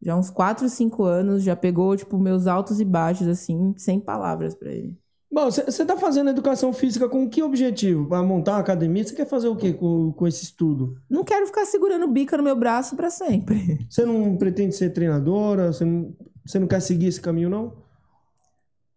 Já 0.00 0.12
há 0.12 0.16
uns 0.16 0.30
4, 0.30 0.68
5 0.68 1.02
anos, 1.02 1.42
já 1.42 1.56
pegou, 1.56 1.96
tipo, 1.96 2.16
meus 2.16 2.46
altos 2.46 2.78
e 2.78 2.84
baixos, 2.84 3.26
assim, 3.26 3.74
sem 3.76 3.98
palavras 3.98 4.54
pra 4.54 4.70
ele. 4.70 4.96
Bom, 5.28 5.50
você 5.50 5.84
tá 5.84 5.96
fazendo 5.96 6.30
educação 6.30 6.72
física 6.72 7.08
com 7.08 7.28
que 7.28 7.42
objetivo? 7.42 8.06
Pra 8.06 8.22
montar 8.22 8.52
uma 8.52 8.60
academia? 8.60 9.02
Você 9.02 9.16
quer 9.16 9.26
fazer 9.26 9.48
o 9.48 9.56
quê 9.56 9.72
com, 9.72 10.12
com 10.12 10.28
esse 10.28 10.44
estudo? 10.44 10.96
Não 11.10 11.24
quero 11.24 11.44
ficar 11.44 11.66
segurando 11.66 12.06
bica 12.06 12.36
no 12.36 12.44
meu 12.44 12.54
braço 12.54 12.94
pra 12.94 13.10
sempre. 13.10 13.84
Você 13.90 14.06
não 14.06 14.36
pretende 14.36 14.76
ser 14.76 14.90
treinadora? 14.90 15.72
Você 15.72 15.84
não, 15.84 16.14
você 16.44 16.60
não 16.60 16.68
quer 16.68 16.80
seguir 16.80 17.08
esse 17.08 17.20
caminho, 17.20 17.50
não? 17.50 17.72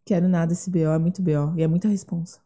Quero 0.06 0.28
nada 0.28 0.54
esse 0.54 0.70
BO, 0.70 0.78
é 0.78 1.00
muito 1.00 1.24
BO. 1.24 1.56
E 1.58 1.64
é 1.64 1.68
muita 1.68 1.88
responsa. 1.88 2.40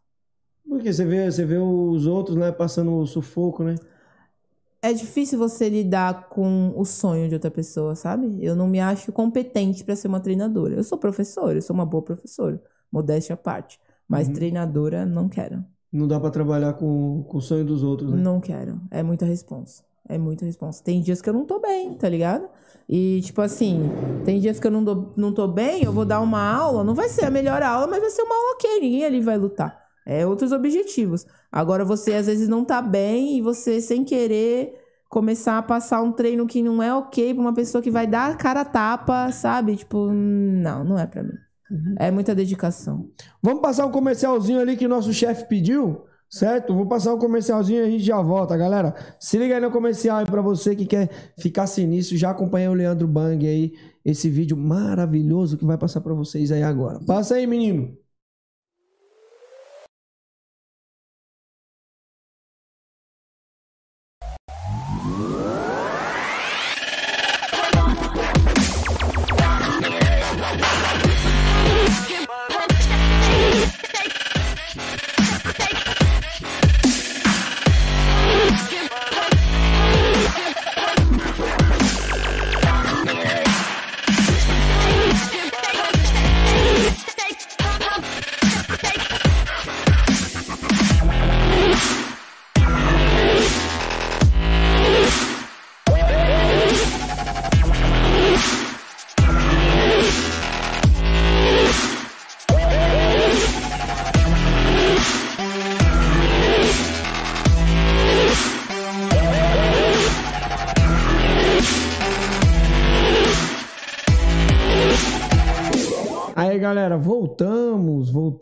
Porque 0.66 0.94
você 0.94 1.04
vê, 1.04 1.30
você 1.30 1.44
vê 1.44 1.58
os 1.58 2.08
outros, 2.08 2.38
né, 2.38 2.50
passando 2.50 3.06
sufoco, 3.06 3.62
né? 3.66 3.76
É 4.84 4.92
difícil 4.92 5.40
você 5.40 5.70
lidar 5.70 6.28
com 6.28 6.74
o 6.76 6.84
sonho 6.84 7.30
de 7.30 7.34
outra 7.36 7.50
pessoa, 7.50 7.96
sabe? 7.96 8.38
Eu 8.44 8.54
não 8.54 8.68
me 8.68 8.82
acho 8.82 9.14
competente 9.14 9.82
pra 9.82 9.96
ser 9.96 10.10
uma 10.10 10.20
treinadora. 10.20 10.76
Eu 10.76 10.84
sou 10.84 10.98
professora, 10.98 11.58
eu 11.58 11.62
sou 11.62 11.74
uma 11.74 11.86
boa 11.86 12.04
professora. 12.04 12.62
Modéstia 12.92 13.36
à 13.36 13.38
parte. 13.38 13.80
Mas 14.06 14.28
Uhum. 14.28 14.34
treinadora, 14.34 15.06
não 15.06 15.30
quero. 15.30 15.64
Não 15.90 16.06
dá 16.06 16.20
pra 16.20 16.30
trabalhar 16.30 16.74
com, 16.74 17.24
com 17.30 17.38
o 17.38 17.42
sonho 17.42 17.64
dos 17.64 17.82
outros, 17.82 18.12
né? 18.12 18.18
Não 18.18 18.42
quero. 18.42 18.82
É 18.92 19.02
muita 19.02 19.26
responsa. 19.26 19.84
É 20.10 20.18
muita 20.18 20.44
responsa. 20.44 20.84
Tem 20.84 21.00
dias 21.02 21.22
que 21.22 21.30
eu 21.30 21.34
não 21.34 21.46
tô 21.46 21.62
bem, 21.62 21.94
tá 21.94 22.10
ligado? 22.10 22.50
E, 22.90 23.22
tipo 23.22 23.40
assim, 23.42 23.90
tem 24.26 24.38
dias 24.42 24.60
que 24.60 24.68
eu 24.68 24.72
não, 24.72 24.84
dou, 24.84 25.14
não 25.16 25.34
tô 25.34 25.48
bem, 25.48 25.82
eu 25.86 25.94
vou 25.94 26.04
dar 26.04 26.20
uma 26.20 26.42
aula, 26.42 26.84
não 26.84 26.94
vai 26.94 27.08
ser 27.08 27.24
a 27.24 27.30
melhor 27.30 27.64
aula, 27.64 27.88
mas 27.88 28.02
vai 28.02 28.10
ser 28.10 28.24
uma 28.24 28.36
aula 28.36 28.52
ok, 28.56 28.80
ninguém 28.82 29.06
ali 29.06 29.22
vai 29.22 29.38
lutar. 29.38 29.82
É 30.06 30.28
outros 30.28 30.52
objetivos. 30.52 31.26
Agora, 31.54 31.86
você 31.86 32.14
às 32.14 32.26
vezes 32.26 32.48
não 32.48 32.66
tá 32.66 32.82
bem 32.82 33.38
e 33.38 33.42
você, 33.42 33.80
sem 33.80 34.04
querer, 34.04 34.74
começar 35.08 35.60
a 35.60 35.62
passar 35.62 36.02
um 36.02 36.12
treino 36.12 36.48
que 36.48 36.64
não 36.64 36.82
é 36.82 36.92
ok 36.92 37.32
pra 37.36 37.42
uma 37.42 37.54
pessoa 37.54 37.80
que 37.80 37.92
vai 37.92 38.08
dar 38.08 38.32
a 38.32 38.36
cara 38.36 38.66
tapa, 38.66 39.32
sabe? 39.32 39.76
Tipo, 39.76 40.12
não, 40.12 40.84
não 40.84 40.98
é 40.98 41.06
pra 41.06 41.22
mim. 41.22 41.38
É 42.00 42.10
muita 42.10 42.34
dedicação. 42.34 43.08
Vamos 43.42 43.62
passar 43.62 43.86
um 43.86 43.92
comercialzinho 43.92 44.60
ali 44.60 44.76
que 44.76 44.88
o 44.88 44.90
nosso 44.90 45.14
chefe 45.14 45.48
pediu, 45.48 46.02
certo? 46.28 46.74
Vou 46.74 46.88
passar 46.88 47.14
um 47.14 47.20
comercialzinho 47.20 47.84
e 47.84 47.88
a 47.88 47.90
gente 47.92 48.04
já 48.04 48.20
volta, 48.20 48.58
galera. 48.58 48.96
Se 49.20 49.38
liga 49.38 49.54
aí 49.54 49.62
no 49.62 49.70
comercial 49.70 50.18
aí 50.18 50.26
pra 50.26 50.42
você 50.42 50.76
que 50.76 50.88
quer 50.88 51.10
ficar 51.38 51.68
sinistro. 51.68 52.18
Já 52.18 52.32
acompanhei 52.32 52.68
o 52.68 52.74
Leandro 52.74 53.08
Bang 53.08 53.46
aí, 53.46 53.74
esse 54.04 54.28
vídeo 54.28 54.58
maravilhoso 54.58 55.56
que 55.56 55.66
vai 55.66 55.78
passar 55.78 56.02
pra 56.02 56.16
vocês 56.16 56.52
aí 56.52 56.64
agora. 56.64 57.00
Passa 57.06 57.36
aí, 57.36 57.46
menino. 57.46 57.96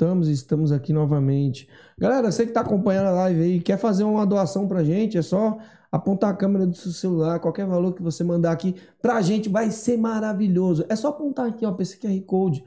Voltamos, 0.01 0.27
e 0.27 0.31
estamos 0.31 0.71
aqui 0.71 0.91
novamente. 0.91 1.69
Galera, 1.97 2.31
você 2.31 2.45
que 2.45 2.51
tá 2.51 2.61
acompanhando 2.61 3.07
a 3.07 3.11
live 3.11 3.41
aí, 3.41 3.59
quer 3.59 3.77
fazer 3.77 4.03
uma 4.03 4.25
doação 4.25 4.67
pra 4.67 4.83
gente, 4.83 5.17
é 5.17 5.21
só 5.21 5.59
apontar 5.91 6.31
a 6.31 6.35
câmera 6.35 6.65
do 6.65 6.75
seu 6.75 6.91
celular, 6.91 7.39
qualquer 7.39 7.67
valor 7.67 7.93
que 7.93 8.01
você 8.01 8.23
mandar 8.23 8.51
aqui 8.51 8.75
pra 8.99 9.21
gente 9.21 9.47
vai 9.47 9.69
ser 9.69 9.97
maravilhoso. 9.97 10.85
É 10.89 10.95
só 10.95 11.09
apontar 11.09 11.47
aqui, 11.47 11.65
ó, 11.65 11.75
esse 11.79 11.99
QR 11.99 12.19
Code, 12.21 12.63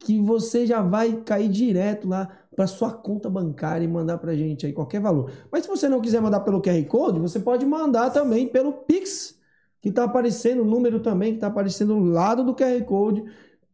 que 0.00 0.20
você 0.20 0.66
já 0.66 0.82
vai 0.82 1.22
cair 1.24 1.48
direto 1.48 2.06
lá 2.06 2.28
pra 2.54 2.66
sua 2.66 2.92
conta 2.92 3.30
bancária 3.30 3.84
e 3.84 3.88
mandar 3.88 4.18
pra 4.18 4.34
gente 4.34 4.66
aí 4.66 4.72
qualquer 4.72 5.00
valor. 5.00 5.30
Mas 5.50 5.62
se 5.62 5.68
você 5.70 5.88
não 5.88 6.00
quiser 6.02 6.20
mandar 6.20 6.40
pelo 6.40 6.60
QR 6.60 6.84
Code, 6.84 7.18
você 7.18 7.40
pode 7.40 7.64
mandar 7.64 8.10
também 8.10 8.46
pelo 8.46 8.72
Pix, 8.72 9.38
que 9.80 9.90
tá 9.90 10.04
aparecendo, 10.04 10.62
o 10.62 10.66
número 10.66 11.00
também 11.00 11.34
que 11.34 11.38
tá 11.38 11.46
aparecendo 11.46 11.94
do 11.94 12.04
lado 12.04 12.44
do 12.44 12.54
QR 12.54 12.84
Code. 12.84 13.24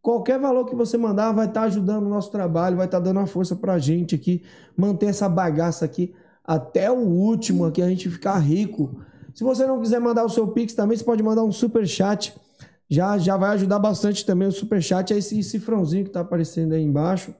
Qualquer 0.05 0.39
valor 0.39 0.66
que 0.66 0.74
você 0.74 0.98
mandar 0.98 1.32
vai 1.32 1.47
estar 1.47 1.62
ajudando 1.62 2.05
o 2.05 2.10
nosso 2.10 2.31
trabalho, 2.31 2.76
vai 2.76 2.85
estar 2.85 2.98
dando 2.98 3.16
uma 3.16 3.26
força 3.26 3.56
pra 3.56 3.78
gente 3.78 4.14
aqui, 4.14 4.43
manter 4.76 5.06
essa 5.06 5.31
bagaça 5.31 5.82
aqui 5.86 6.14
até 6.44 6.90
o 6.90 6.98
último 6.98 7.64
aqui, 7.64 7.81
a 7.81 7.89
gente 7.89 8.10
ficar 8.10 8.36
rico. 8.36 9.01
Se 9.35 9.43
você 9.43 9.66
não 9.66 9.81
quiser 9.81 9.98
mandar 9.98 10.22
o 10.22 10.28
seu 10.28 10.48
Pix 10.48 10.74
também, 10.74 10.94
você 10.94 11.02
pode 11.02 11.22
mandar 11.22 11.43
um 11.43 11.51
super 11.51 11.89
chat. 11.89 12.39
Já, 12.86 13.16
já 13.16 13.39
vai 13.39 13.55
ajudar 13.55 13.78
bastante 13.78 14.26
também 14.26 14.47
o 14.47 14.52
super 14.52 14.82
chat, 14.82 15.10
é 15.10 15.16
esse 15.16 15.43
cifrãozinho 15.43 16.05
que 16.05 16.10
tá 16.10 16.20
aparecendo 16.20 16.74
aí 16.74 16.82
embaixo. 16.82 17.35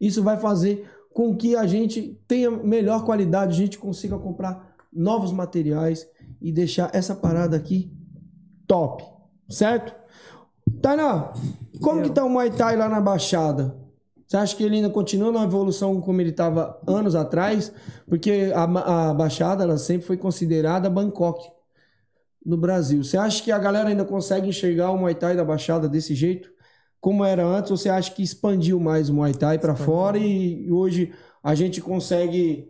Isso 0.00 0.22
vai 0.22 0.38
fazer 0.38 0.90
com 1.12 1.36
que 1.36 1.54
a 1.54 1.66
gente 1.66 2.18
tenha 2.26 2.50
melhor 2.50 3.04
qualidade, 3.04 3.52
a 3.52 3.58
gente 3.58 3.76
consiga 3.76 4.18
comprar 4.18 4.74
novos 4.90 5.30
materiais 5.30 6.08
e 6.40 6.50
deixar 6.50 6.88
essa 6.94 7.14
parada 7.14 7.58
aqui 7.58 7.94
top, 8.66 9.04
certo? 9.50 10.00
Tainá, 10.82 11.32
como 11.80 12.00
Eu. 12.00 12.04
que 12.04 12.10
tá 12.10 12.24
o 12.24 12.28
Muay 12.28 12.50
Thai 12.50 12.76
lá 12.76 12.88
na 12.88 13.00
Baixada? 13.00 13.74
Você 14.26 14.36
acha 14.36 14.56
que 14.56 14.64
ele 14.64 14.76
ainda 14.76 14.90
continua 14.90 15.30
na 15.30 15.44
evolução 15.44 16.00
como 16.00 16.20
ele 16.20 16.30
estava 16.30 16.80
anos 16.86 17.14
atrás? 17.14 17.72
Porque 18.08 18.52
a, 18.54 19.10
a 19.10 19.14
Baixada 19.14 19.62
ela 19.62 19.78
sempre 19.78 20.06
foi 20.06 20.16
considerada 20.16 20.90
Bangkok 20.90 21.48
no 22.44 22.56
Brasil. 22.56 23.04
Você 23.04 23.16
acha 23.16 23.42
que 23.42 23.52
a 23.52 23.58
galera 23.58 23.88
ainda 23.88 24.04
consegue 24.04 24.48
enxergar 24.48 24.90
o 24.90 24.98
Muay 24.98 25.14
Thai 25.14 25.36
da 25.36 25.44
Baixada 25.44 25.88
desse 25.88 26.14
jeito? 26.14 26.50
Como 27.00 27.24
era 27.24 27.44
antes? 27.44 27.70
Ou 27.70 27.76
você 27.76 27.88
acha 27.88 28.10
que 28.10 28.22
expandiu 28.22 28.80
mais 28.80 29.08
o 29.08 29.14
Muay 29.14 29.34
Thai 29.34 29.58
para 29.58 29.74
fora 29.76 30.18
e 30.18 30.70
hoje 30.70 31.12
a 31.42 31.54
gente 31.54 31.80
consegue 31.80 32.68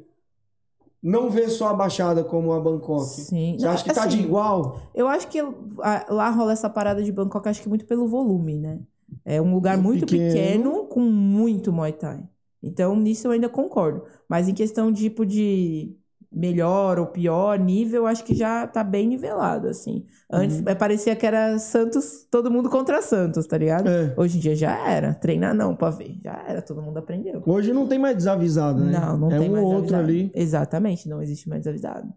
não 1.03 1.31
ver 1.31 1.49
só 1.51 1.69
a 1.69 1.75
Baixada 1.75 2.25
como 2.25 2.53
a 2.53 2.61
Bangkok? 2.61 3.27
Sim. 3.27 3.59
Você 3.59 3.67
acha 3.67 3.85
que 3.85 3.91
tá 3.93 4.07
de 4.07 4.19
Assim, 4.19 4.23
igual? 4.23 4.81
Eu 4.95 5.09
acho 5.09 5.29
que 5.29 5.41
lá 5.43 6.31
rola 6.31 6.53
essa 6.53 6.71
parada 6.71 7.03
de 7.03 7.13
Bangkok, 7.13 7.49
acho 7.49 7.63
que 7.63 7.69
muito 7.69 7.87
pelo 7.87 8.07
volume, 8.07 8.59
né? 8.59 8.81
É 9.25 9.41
um 9.41 9.55
lugar 9.55 9.77
muito 9.79 10.07
Pequeno. 10.07 10.07
pequeno, 10.07 10.87
com 10.87 11.01
muito 11.01 11.73
Muay 11.73 11.93
Thai. 11.93 12.29
Então, 12.63 12.95
nisso 12.97 13.27
eu 13.27 13.33
ainda 13.33 13.49
concordo. 13.49 14.05
Mas 14.29 14.49
em 14.49 14.55
questão 14.55 14.93
de, 14.93 15.03
tipo, 15.05 15.27
de 15.27 15.97
melhor 16.35 16.99
ou 16.99 17.07
pior 17.07 17.59
nível, 17.59 18.07
acho 18.07 18.25
que 18.25 18.35
já 18.35 18.67
tá 18.67 18.83
bem 18.83 19.07
nivelado, 19.07 19.69
assim. 19.69 20.07
Antes 20.31 20.59
Uhum. 20.59 20.65
eh, 20.67 20.75
parecia 20.75 21.15
que 21.15 21.27
era 21.27 21.59
Santos, 21.59 22.27
todo 22.31 22.51
mundo 22.51 22.71
contra 22.71 23.03
Santos, 23.03 23.47
tá 23.47 23.59
ligado? 23.59 23.89
É. 23.89 24.15
Hoje 24.17 24.39
em 24.39 24.41
dia 24.41 24.57
já 24.57 24.89
era. 24.89 25.15
Treinar 25.15 25.55
não, 25.55 25.77
pra 25.77 25.91
ver. 25.91 26.19
Já 26.25 26.43
era, 26.49 26.63
todo 26.63 26.81
mundo 26.81 26.97
aprendeu. 26.99 27.43
Hoje 27.47 27.73
não 27.73 27.87
tem 27.87 27.99
mais 27.99 28.17
desavisado, 28.17 28.83
né? 28.85 28.99
Não, 28.99 29.17
não 29.19 29.33
é 29.33 29.39
tem 29.39 29.49
um 29.49 29.53
mais 29.53 29.65
ou 29.65 29.73
outro 29.75 29.97
ali. 29.97 30.31
Exatamente, 30.35 31.09
não 31.09 31.21
existe 31.23 31.49
mais 31.49 31.67
avisado. 31.67 32.13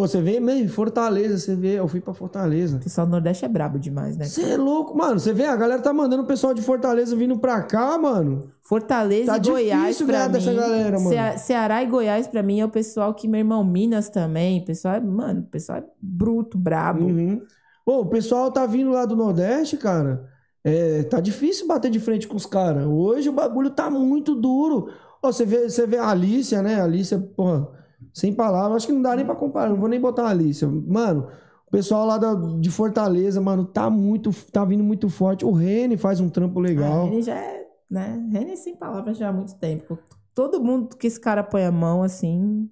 Pô, 0.00 0.08
você 0.08 0.20
vê 0.22 0.40
mesmo, 0.40 0.68
Fortaleza, 0.70 1.36
você 1.38 1.54
vê, 1.54 1.78
eu 1.78 1.86
fui 1.86 2.00
pra 2.00 2.14
Fortaleza. 2.14 2.76
O 2.76 2.80
pessoal 2.80 3.06
do 3.06 3.10
Nordeste 3.10 3.44
é 3.44 3.48
brabo 3.48 3.78
demais, 3.78 4.16
né? 4.16 4.24
Você 4.24 4.42
é 4.42 4.56
louco, 4.56 4.96
mano. 4.96 5.20
Você 5.20 5.32
vê, 5.32 5.44
a 5.44 5.54
galera 5.56 5.82
tá 5.82 5.92
mandando 5.92 6.22
o 6.22 6.26
pessoal 6.26 6.54
de 6.54 6.62
Fortaleza 6.62 7.14
vindo 7.14 7.38
pra 7.38 7.62
cá, 7.62 7.98
mano. 7.98 8.50
Fortaleza 8.62 9.26
Tá 9.32 9.36
e 9.36 9.40
Goiás 9.40 9.82
difícil 9.82 10.06
pra 10.06 10.26
mim. 10.26 10.32
dessa 10.32 10.52
galera, 10.54 10.98
mano. 10.98 11.10
Cea- 11.10 11.36
Ceará 11.38 11.82
e 11.82 11.86
Goiás 11.86 12.26
pra 12.26 12.42
mim 12.42 12.60
é 12.60 12.64
o 12.64 12.68
pessoal 12.70 13.12
que, 13.12 13.28
meu 13.28 13.38
irmão, 13.40 13.62
Minas 13.62 14.08
também. 14.08 14.60
O 14.60 14.64
pessoal 14.64 14.94
é, 14.94 15.00
mano, 15.00 15.40
o 15.40 15.50
pessoal 15.50 15.78
é 15.78 15.84
bruto, 16.00 16.56
brabo. 16.56 17.04
Uhum. 17.04 17.42
Pô, 17.84 18.00
o 18.00 18.06
pessoal 18.06 18.50
tá 18.50 18.64
vindo 18.64 18.90
lá 18.90 19.04
do 19.04 19.14
Nordeste, 19.16 19.76
cara. 19.76 20.24
É, 20.64 21.02
tá 21.04 21.20
difícil 21.20 21.66
bater 21.66 21.90
de 21.90 22.00
frente 22.00 22.26
com 22.26 22.36
os 22.36 22.46
caras. 22.46 22.86
Hoje 22.86 23.28
o 23.28 23.32
bagulho 23.32 23.70
tá 23.70 23.90
muito 23.90 24.34
duro. 24.34 24.88
Ó, 25.22 25.30
você 25.30 25.44
vê, 25.44 25.68
você 25.68 25.86
vê 25.86 25.98
a 25.98 26.08
Alicia, 26.08 26.62
né? 26.62 26.80
A 26.80 26.84
Alicia, 26.84 27.18
porra, 27.36 27.68
sem 28.12 28.32
palavras, 28.34 28.76
acho 28.78 28.86
que 28.86 28.92
não 28.92 29.02
dá 29.02 29.14
nem 29.16 29.24
pra 29.24 29.34
comparar. 29.34 29.68
Não 29.70 29.76
vou 29.76 29.88
nem 29.88 30.00
botar 30.00 30.24
a 30.26 30.30
Alicia. 30.30 30.68
Mano, 30.68 31.28
o 31.66 31.70
pessoal 31.70 32.06
lá 32.06 32.18
da- 32.18 32.34
de 32.34 32.70
Fortaleza, 32.70 33.40
mano, 33.40 33.64
tá 33.64 33.88
muito, 33.90 34.30
tá 34.52 34.64
vindo 34.64 34.82
muito 34.84 35.08
forte. 35.08 35.44
O 35.44 35.52
Rene 35.52 35.96
faz 35.96 36.20
um 36.20 36.28
trampo 36.28 36.58
Ah, 36.58 36.62
legal. 36.62 37.04
Rene 37.06 37.22
já 37.22 37.34
é, 37.36 37.66
né? 37.90 38.28
Rene 38.32 38.56
sem 38.56 38.76
palavras 38.76 39.16
já 39.16 39.28
há 39.28 39.32
muito 39.32 39.54
tempo. 39.56 39.98
Todo 40.34 40.62
mundo 40.62 40.96
que 40.96 41.06
esse 41.06 41.20
cara 41.20 41.42
põe 41.42 41.64
a 41.64 41.72
mão, 41.72 42.02
assim, 42.02 42.68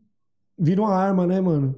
Vira 0.61 0.81
uma 0.83 0.93
arma, 0.95 1.27
né, 1.27 1.41
mano? 1.41 1.77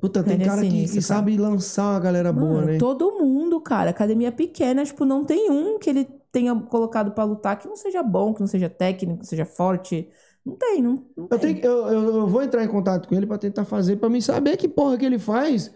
Puta, 0.00 0.22
tem 0.22 0.40
é 0.40 0.44
cara 0.44 0.60
que, 0.62 0.88
que 0.88 1.02
sabe 1.02 1.36
lançar 1.36 1.94
uma 1.94 1.98
galera 2.00 2.32
boa, 2.32 2.60
Mano, 2.60 2.66
né? 2.68 2.78
todo 2.78 3.18
mundo, 3.18 3.60
cara. 3.60 3.90
Academia 3.90 4.30
pequena, 4.30 4.84
tipo, 4.84 5.04
não 5.04 5.24
tem 5.24 5.50
um 5.50 5.76
que 5.78 5.90
ele 5.90 6.04
tenha 6.30 6.54
colocado 6.54 7.10
pra 7.10 7.24
lutar 7.24 7.58
que 7.58 7.66
não 7.66 7.74
seja 7.74 8.00
bom, 8.02 8.32
que 8.32 8.40
não 8.40 8.46
seja 8.46 8.68
técnico, 8.70 9.20
que 9.20 9.26
seja 9.26 9.44
forte. 9.44 10.08
Não 10.48 10.56
tem, 10.56 10.82
não, 10.82 11.04
não 11.16 11.28
Eu, 11.30 11.38
tem. 11.38 11.54
tenho, 11.56 11.66
eu, 11.72 12.02
eu, 12.16 12.26
vou 12.26 12.42
entrar 12.42 12.64
em 12.64 12.68
contato 12.68 13.06
com 13.08 13.14
ele 13.14 13.26
pra 13.26 13.36
tentar 13.38 13.64
fazer, 13.64 13.96
pra 13.96 14.08
mim 14.08 14.20
saber 14.20 14.56
que 14.56 14.66
porra 14.68 14.96
que 14.96 15.04
ele 15.04 15.18
faz. 15.18 15.70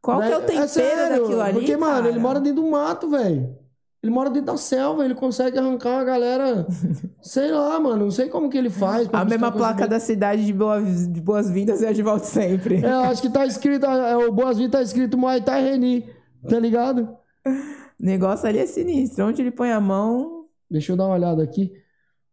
Qual 0.00 0.20
que 0.20 0.26
é 0.32 0.36
o 0.36 0.40
Né? 0.40 0.46
tempero 0.46 0.68
sério, 0.68 1.22
daquilo 1.22 1.40
ali, 1.40 1.52
Porque, 1.54 1.76
mano, 1.76 1.94
cara? 1.94 2.08
ele 2.08 2.18
mora 2.18 2.40
dentro 2.40 2.62
do 2.62 2.70
mato, 2.70 3.08
velho. 3.10 3.56
Ele 4.02 4.12
mora 4.12 4.28
dentro 4.28 4.52
da 4.52 4.56
selva, 4.58 5.02
ele 5.04 5.14
consegue 5.14 5.58
arrancar 5.58 5.90
uma 5.90 6.04
galera. 6.04 6.66
sei 7.22 7.50
lá, 7.50 7.80
mano. 7.80 8.04
Não 8.04 8.10
sei 8.10 8.28
como 8.28 8.50
que 8.50 8.58
ele 8.58 8.68
faz. 8.68 9.08
A 9.10 9.24
mesma 9.24 9.50
placa 9.50 9.88
da 9.88 9.98
cidade 9.98 10.44
de, 10.44 10.52
boa, 10.52 10.82
de 10.82 11.20
boas-vindas 11.22 11.82
é 11.82 11.90
de 11.90 12.02
volta 12.02 12.26
sempre. 12.26 12.84
É, 12.84 12.90
eu 12.90 13.00
acho 13.00 13.22
que 13.22 13.30
tá 13.30 13.46
escrito. 13.46 13.86
É, 13.86 14.14
o 14.16 14.30
Boas-Vindas 14.30 14.72
tá 14.72 14.82
escrito 14.82 15.16
Muay 15.16 15.40
Thai 15.40 15.62
Reni. 15.62 16.06
Tá 16.46 16.58
ligado? 16.58 17.16
O 17.46 17.50
negócio 17.98 18.46
ali 18.46 18.58
é 18.58 18.66
sinistro. 18.66 19.24
Onde 19.26 19.40
ele 19.40 19.50
põe 19.50 19.72
a 19.72 19.80
mão. 19.80 20.44
Deixa 20.70 20.92
eu 20.92 20.96
dar 20.98 21.06
uma 21.06 21.14
olhada 21.14 21.42
aqui. 21.42 21.72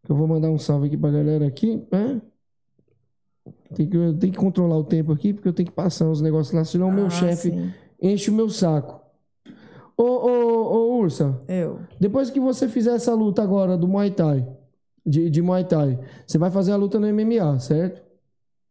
Eu 0.08 0.16
vou 0.16 0.28
mandar 0.28 0.50
um 0.50 0.58
salve 0.58 0.88
aqui 0.88 0.98
pra 0.98 1.12
galera 1.12 1.46
aqui. 1.48 1.86
né? 1.92 2.22
Tem 3.74 3.88
que, 3.88 3.96
eu 3.96 4.18
tenho 4.18 4.34
que 4.34 4.40
controlar 4.40 4.78
o 4.78 4.84
tempo 4.84 5.12
aqui, 5.12 5.34
porque 5.34 5.48
eu 5.48 5.54
tenho 5.54 5.70
que 5.70 5.76
passar 5.76 6.10
os 6.10 6.22
negócios 6.22 6.54
lá, 6.54 6.64
senão 6.66 6.90
o 6.90 6.94
meu 6.94 7.06
Ah, 7.08 7.10
chefe 7.10 7.54
enche 8.02 8.30
o 8.30 8.34
meu 8.34 8.50
saco. 8.50 9.00
Ô, 9.98 10.04
ô, 10.04 10.74
ô, 10.74 11.00
Ursa, 11.00 11.40
Eu. 11.48 11.80
depois 12.00 12.30
que 12.30 12.40
você 12.40 12.68
fizer 12.68 12.96
essa 12.96 13.14
luta 13.14 13.42
agora 13.42 13.78
do 13.78 13.88
Muay 13.88 14.12
Thai, 14.12 14.48
de, 15.06 15.30
de 15.30 15.42
Muay 15.42 15.64
Thai, 15.64 16.00
você 16.26 16.38
vai 16.38 16.50
fazer 16.52 16.72
a 16.72 16.76
luta 16.76 17.00
no 17.00 17.08
MMA, 17.08 17.60
certo? 17.60 18.02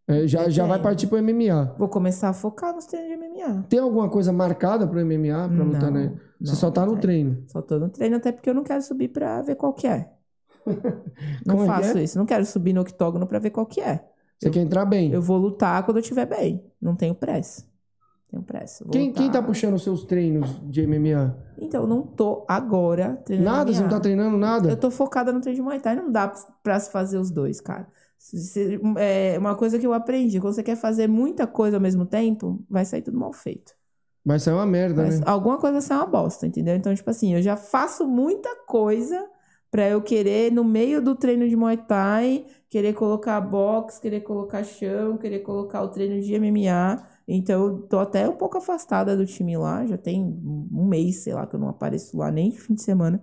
É, 0.09 0.27
já, 0.27 0.49
já 0.49 0.67
vai 0.67 0.83
partir 0.83 1.07
pro 1.07 1.19
MMA. 1.23 1.77
Vou 1.79 1.89
começar 1.89 2.29
a 2.31 2.33
focar 2.33 2.75
nos 2.75 2.85
treinos 2.87 3.09
de 3.11 3.17
MMA. 3.17 3.63
Tem 3.69 3.79
alguma 3.79 4.09
coisa 4.11 4.33
marcada 4.33 4.87
pro 4.87 4.99
MMA, 5.05 5.49
pra 5.49 5.65
lutar, 5.65 5.83
Não, 5.83 5.93
né? 5.93 6.21
Você 6.41 6.51
não, 6.53 6.59
só 6.59 6.71
tá 6.71 6.85
no 6.85 6.97
treino. 6.99 7.45
Só 7.47 7.63
tô 7.63 7.79
no 7.79 7.89
treino, 7.89 8.17
até 8.17 8.33
porque 8.33 8.51
eu 8.51 8.55
não 8.55 8.65
quero 8.65 8.83
subir 8.83 9.09
pra 9.09 9.41
ver 9.43 9.55
qual 9.55 9.73
que 9.73 9.87
é. 9.87 10.11
Não 11.47 11.63
é 11.65 11.67
faço 11.67 11.99
é? 11.99 12.03
isso. 12.03 12.19
Não 12.19 12.27
quero 12.27 12.45
subir 12.47 12.73
no 12.73 12.81
octógono 12.83 13.27
pra 13.27 13.39
ver 13.39 13.51
qual 13.51 13.67
que 13.67 13.81
é. 13.81 14.05
Você 14.39 14.51
quer 14.51 14.61
entrar 14.61 14.85
bem. 14.87 15.13
Eu 15.13 15.21
vou 15.21 15.37
lutar 15.37 15.85
quando 15.85 15.99
eu 15.99 16.01
estiver 16.03 16.27
bem. 16.27 16.65
Não 16.81 16.97
tenho 16.97 17.15
pressa. 17.15 17.65
Tenho 18.31 18.43
pressa. 18.43 18.85
Quem, 18.91 19.13
quem 19.13 19.31
tá 19.31 19.43
puxando 19.43 19.75
os 19.75 19.83
seus 19.83 20.05
treinos 20.05 20.49
de 20.71 20.87
MMA? 20.87 21.37
Então, 21.59 21.83
eu 21.83 21.87
não 21.89 22.03
tô 22.03 22.45
agora 22.49 23.21
treinando 23.25 23.51
Nada? 23.51 23.73
Você 23.73 23.81
não 23.81 23.87
MMA. 23.89 23.97
tá 23.97 24.01
treinando 24.01 24.39
nada? 24.39 24.71
Eu 24.71 24.77
tô 24.77 24.91
focada 24.91 25.33
no 25.33 25.41
treino 25.41 25.57
de 25.57 25.63
Muay 25.63 25.81
Thai, 25.81 25.97
não 25.97 26.11
dá 26.11 26.33
pra 26.63 26.79
se 26.79 26.91
fazer 26.91 27.19
os 27.19 27.31
dois, 27.31 27.61
cara. 27.61 27.87
Se- 28.17 28.81
é 28.99 29.37
uma 29.39 29.55
coisa 29.57 29.79
que 29.79 29.87
eu 29.87 29.93
aprendi, 29.93 30.41
quando 30.41 30.55
você 30.55 30.63
quer 30.63 30.77
fazer 30.77 31.09
muita 31.09 31.47
coisa 31.47 31.77
ao 31.77 31.81
mesmo 31.81 32.07
tempo, 32.07 32.63
vai 32.71 32.85
sair 32.85 33.03
tudo 33.03 33.19
mal 33.19 33.33
feito. 33.33 33.73
Vai 34.25 34.39
sair 34.39 34.55
uma 34.55 34.67
merda, 34.67 35.03
Vai- 35.03 35.17
né? 35.17 35.23
Alguma 35.27 35.59
coisa 35.59 35.73
vai 35.75 35.83
ser 35.83 35.95
uma 35.95 36.07
bosta, 36.07 36.47
entendeu? 36.47 36.77
Então, 36.77 36.95
tipo 36.95 37.11
assim, 37.11 37.35
eu 37.35 37.43
já 37.43 37.57
faço 37.57 38.07
muita 38.07 38.49
coisa 38.67 39.27
pra 39.71 39.89
eu 39.89 40.03
querer, 40.03 40.51
no 40.51 40.65
meio 40.65 41.01
do 41.01 41.15
treino 41.15 41.49
de 41.49 41.55
Muay 41.55 41.77
Thai, 41.77 42.45
querer 42.69 42.93
colocar 42.95 43.41
box, 43.41 44.01
querer 44.01 44.21
colocar 44.21 44.65
chão, 44.65 45.17
querer 45.17 45.41
colocar 45.41 45.83
o 45.83 45.89
treino 45.89 46.21
de 46.21 46.35
MMA. 46.35 47.07
Então, 47.29 47.67
eu 47.67 47.83
tô 47.83 47.99
até 47.99 48.29
um 48.29 48.37
pouco 48.37 48.59
afastada 48.59 49.17
do 49.17 49.25
time 49.25 49.57
lá, 49.57 49.87
já 49.87 49.97
tem 49.97 50.21
um 50.21 50.85
mês, 50.87 51.23
sei 51.23 51.33
lá, 51.33 51.47
que 51.47 51.55
eu 51.55 51.61
não 51.61 51.69
apareço 51.69 52.17
lá 52.17 52.31
nem 52.31 52.51
fim 52.51 52.75
de 52.75 52.83
semana, 52.83 53.23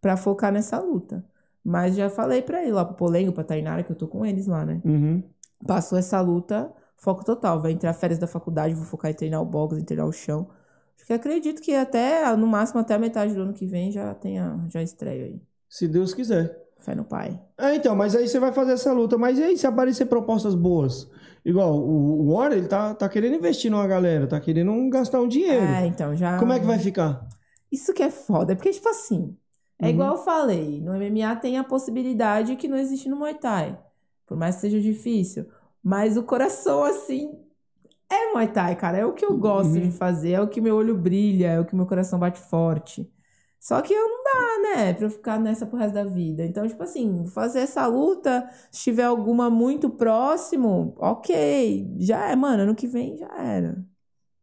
pra 0.00 0.16
focar 0.16 0.50
nessa 0.50 0.78
luta. 0.78 1.24
Mas 1.62 1.96
já 1.96 2.08
falei 2.08 2.40
pra 2.40 2.62
ele 2.62 2.72
lá, 2.72 2.84
pro 2.84 2.96
Polengo, 2.96 3.32
pra 3.32 3.44
Tainara, 3.44 3.82
que 3.82 3.90
eu 3.90 3.96
tô 3.96 4.06
com 4.06 4.24
eles 4.24 4.46
lá, 4.46 4.64
né? 4.64 4.80
Uhum. 4.84 5.22
Passou 5.66 5.98
essa 5.98 6.20
luta, 6.20 6.72
foco 6.96 7.24
total. 7.24 7.60
Vai 7.60 7.72
entrar 7.72 7.92
férias 7.92 8.18
da 8.18 8.26
faculdade, 8.26 8.74
vou 8.74 8.84
focar 8.84 9.10
em 9.10 9.14
treinar 9.14 9.42
o 9.42 9.44
box, 9.44 9.76
em 9.76 9.84
treinar 9.84 10.06
o 10.06 10.12
chão. 10.12 10.48
Acho 10.96 11.06
que 11.06 11.12
acredito 11.12 11.60
que 11.60 11.74
até, 11.74 12.34
no 12.36 12.46
máximo, 12.46 12.80
até 12.80 12.94
a 12.94 12.98
metade 12.98 13.34
do 13.34 13.42
ano 13.42 13.52
que 13.52 13.66
vem 13.66 13.90
já 13.90 14.14
tenha, 14.14 14.64
já 14.68 14.80
estreio 14.80 15.24
aí. 15.24 15.42
Se 15.68 15.86
Deus 15.88 16.14
quiser. 16.14 16.56
Fé 16.78 16.94
no 16.94 17.04
pai. 17.04 17.40
É, 17.58 17.74
então, 17.74 17.96
mas 17.96 18.14
aí 18.14 18.28
você 18.28 18.38
vai 18.38 18.52
fazer 18.52 18.72
essa 18.72 18.92
luta. 18.92 19.16
Mas 19.18 19.38
e 19.38 19.42
aí, 19.42 19.56
se 19.56 19.66
aparecer 19.66 20.06
propostas 20.06 20.54
boas? 20.54 21.10
Igual, 21.44 21.76
o 21.78 22.34
Warren, 22.34 22.58
ele 22.58 22.68
tá, 22.68 22.94
tá 22.94 23.08
querendo 23.08 23.36
investir 23.36 23.70
numa 23.70 23.86
galera, 23.86 24.26
tá 24.26 24.38
querendo 24.40 24.72
gastar 24.90 25.20
um 25.20 25.28
dinheiro. 25.28 25.64
É, 25.64 25.86
então 25.86 26.14
já. 26.14 26.38
Como 26.38 26.52
é 26.52 26.60
que 26.60 26.66
vai 26.66 26.78
ficar? 26.78 27.26
Isso 27.70 27.92
que 27.94 28.02
é 28.02 28.10
foda. 28.10 28.54
Porque, 28.54 28.70
tipo 28.70 28.88
assim, 28.88 29.36
É 29.80 29.88
igual 29.90 30.16
eu 30.16 30.22
falei, 30.22 30.80
no 30.80 30.92
MMA 30.94 31.36
tem 31.36 31.58
a 31.58 31.64
possibilidade 31.64 32.56
que 32.56 32.68
não 32.68 32.76
existe 32.76 33.08
no 33.08 33.16
Muay 33.16 33.34
Thai. 33.34 33.78
Por 34.26 34.36
mais 34.36 34.56
que 34.56 34.62
seja 34.62 34.80
difícil. 34.80 35.46
Mas 35.82 36.16
o 36.16 36.22
coração, 36.24 36.82
assim, 36.82 37.30
é 38.10 38.32
Muay 38.32 38.48
Thai, 38.48 38.74
cara. 38.76 38.98
É 38.98 39.06
o 39.06 39.12
que 39.12 39.24
eu 39.24 39.36
gosto 39.36 39.74
Uhum. 39.74 39.80
de 39.82 39.90
fazer, 39.92 40.32
é 40.32 40.40
o 40.40 40.48
que 40.48 40.60
meu 40.60 40.76
olho 40.76 40.96
brilha, 40.96 41.48
é 41.48 41.60
o 41.60 41.64
que 41.64 41.76
meu 41.76 41.86
coração 41.86 42.18
bate 42.18 42.40
forte. 42.40 43.08
Só 43.60 43.80
que 43.80 43.92
eu 43.92 44.08
não 44.08 44.22
dá, 44.22 44.62
né, 44.62 44.92
pra 44.92 45.06
eu 45.06 45.10
ficar 45.10 45.40
nessa 45.40 45.66
pro 45.66 45.78
resto 45.78 45.94
da 45.94 46.04
vida. 46.04 46.44
Então, 46.44 46.68
tipo 46.68 46.82
assim, 46.82 47.26
fazer 47.26 47.60
essa 47.60 47.86
luta, 47.86 48.48
se 48.70 48.84
tiver 48.84 49.04
alguma 49.04 49.50
muito 49.50 49.90
próximo, 49.90 50.94
ok. 50.98 51.96
Já 51.98 52.30
é, 52.30 52.36
mano, 52.36 52.62
ano 52.62 52.74
que 52.74 52.86
vem 52.86 53.16
já 53.16 53.28
era. 53.36 53.84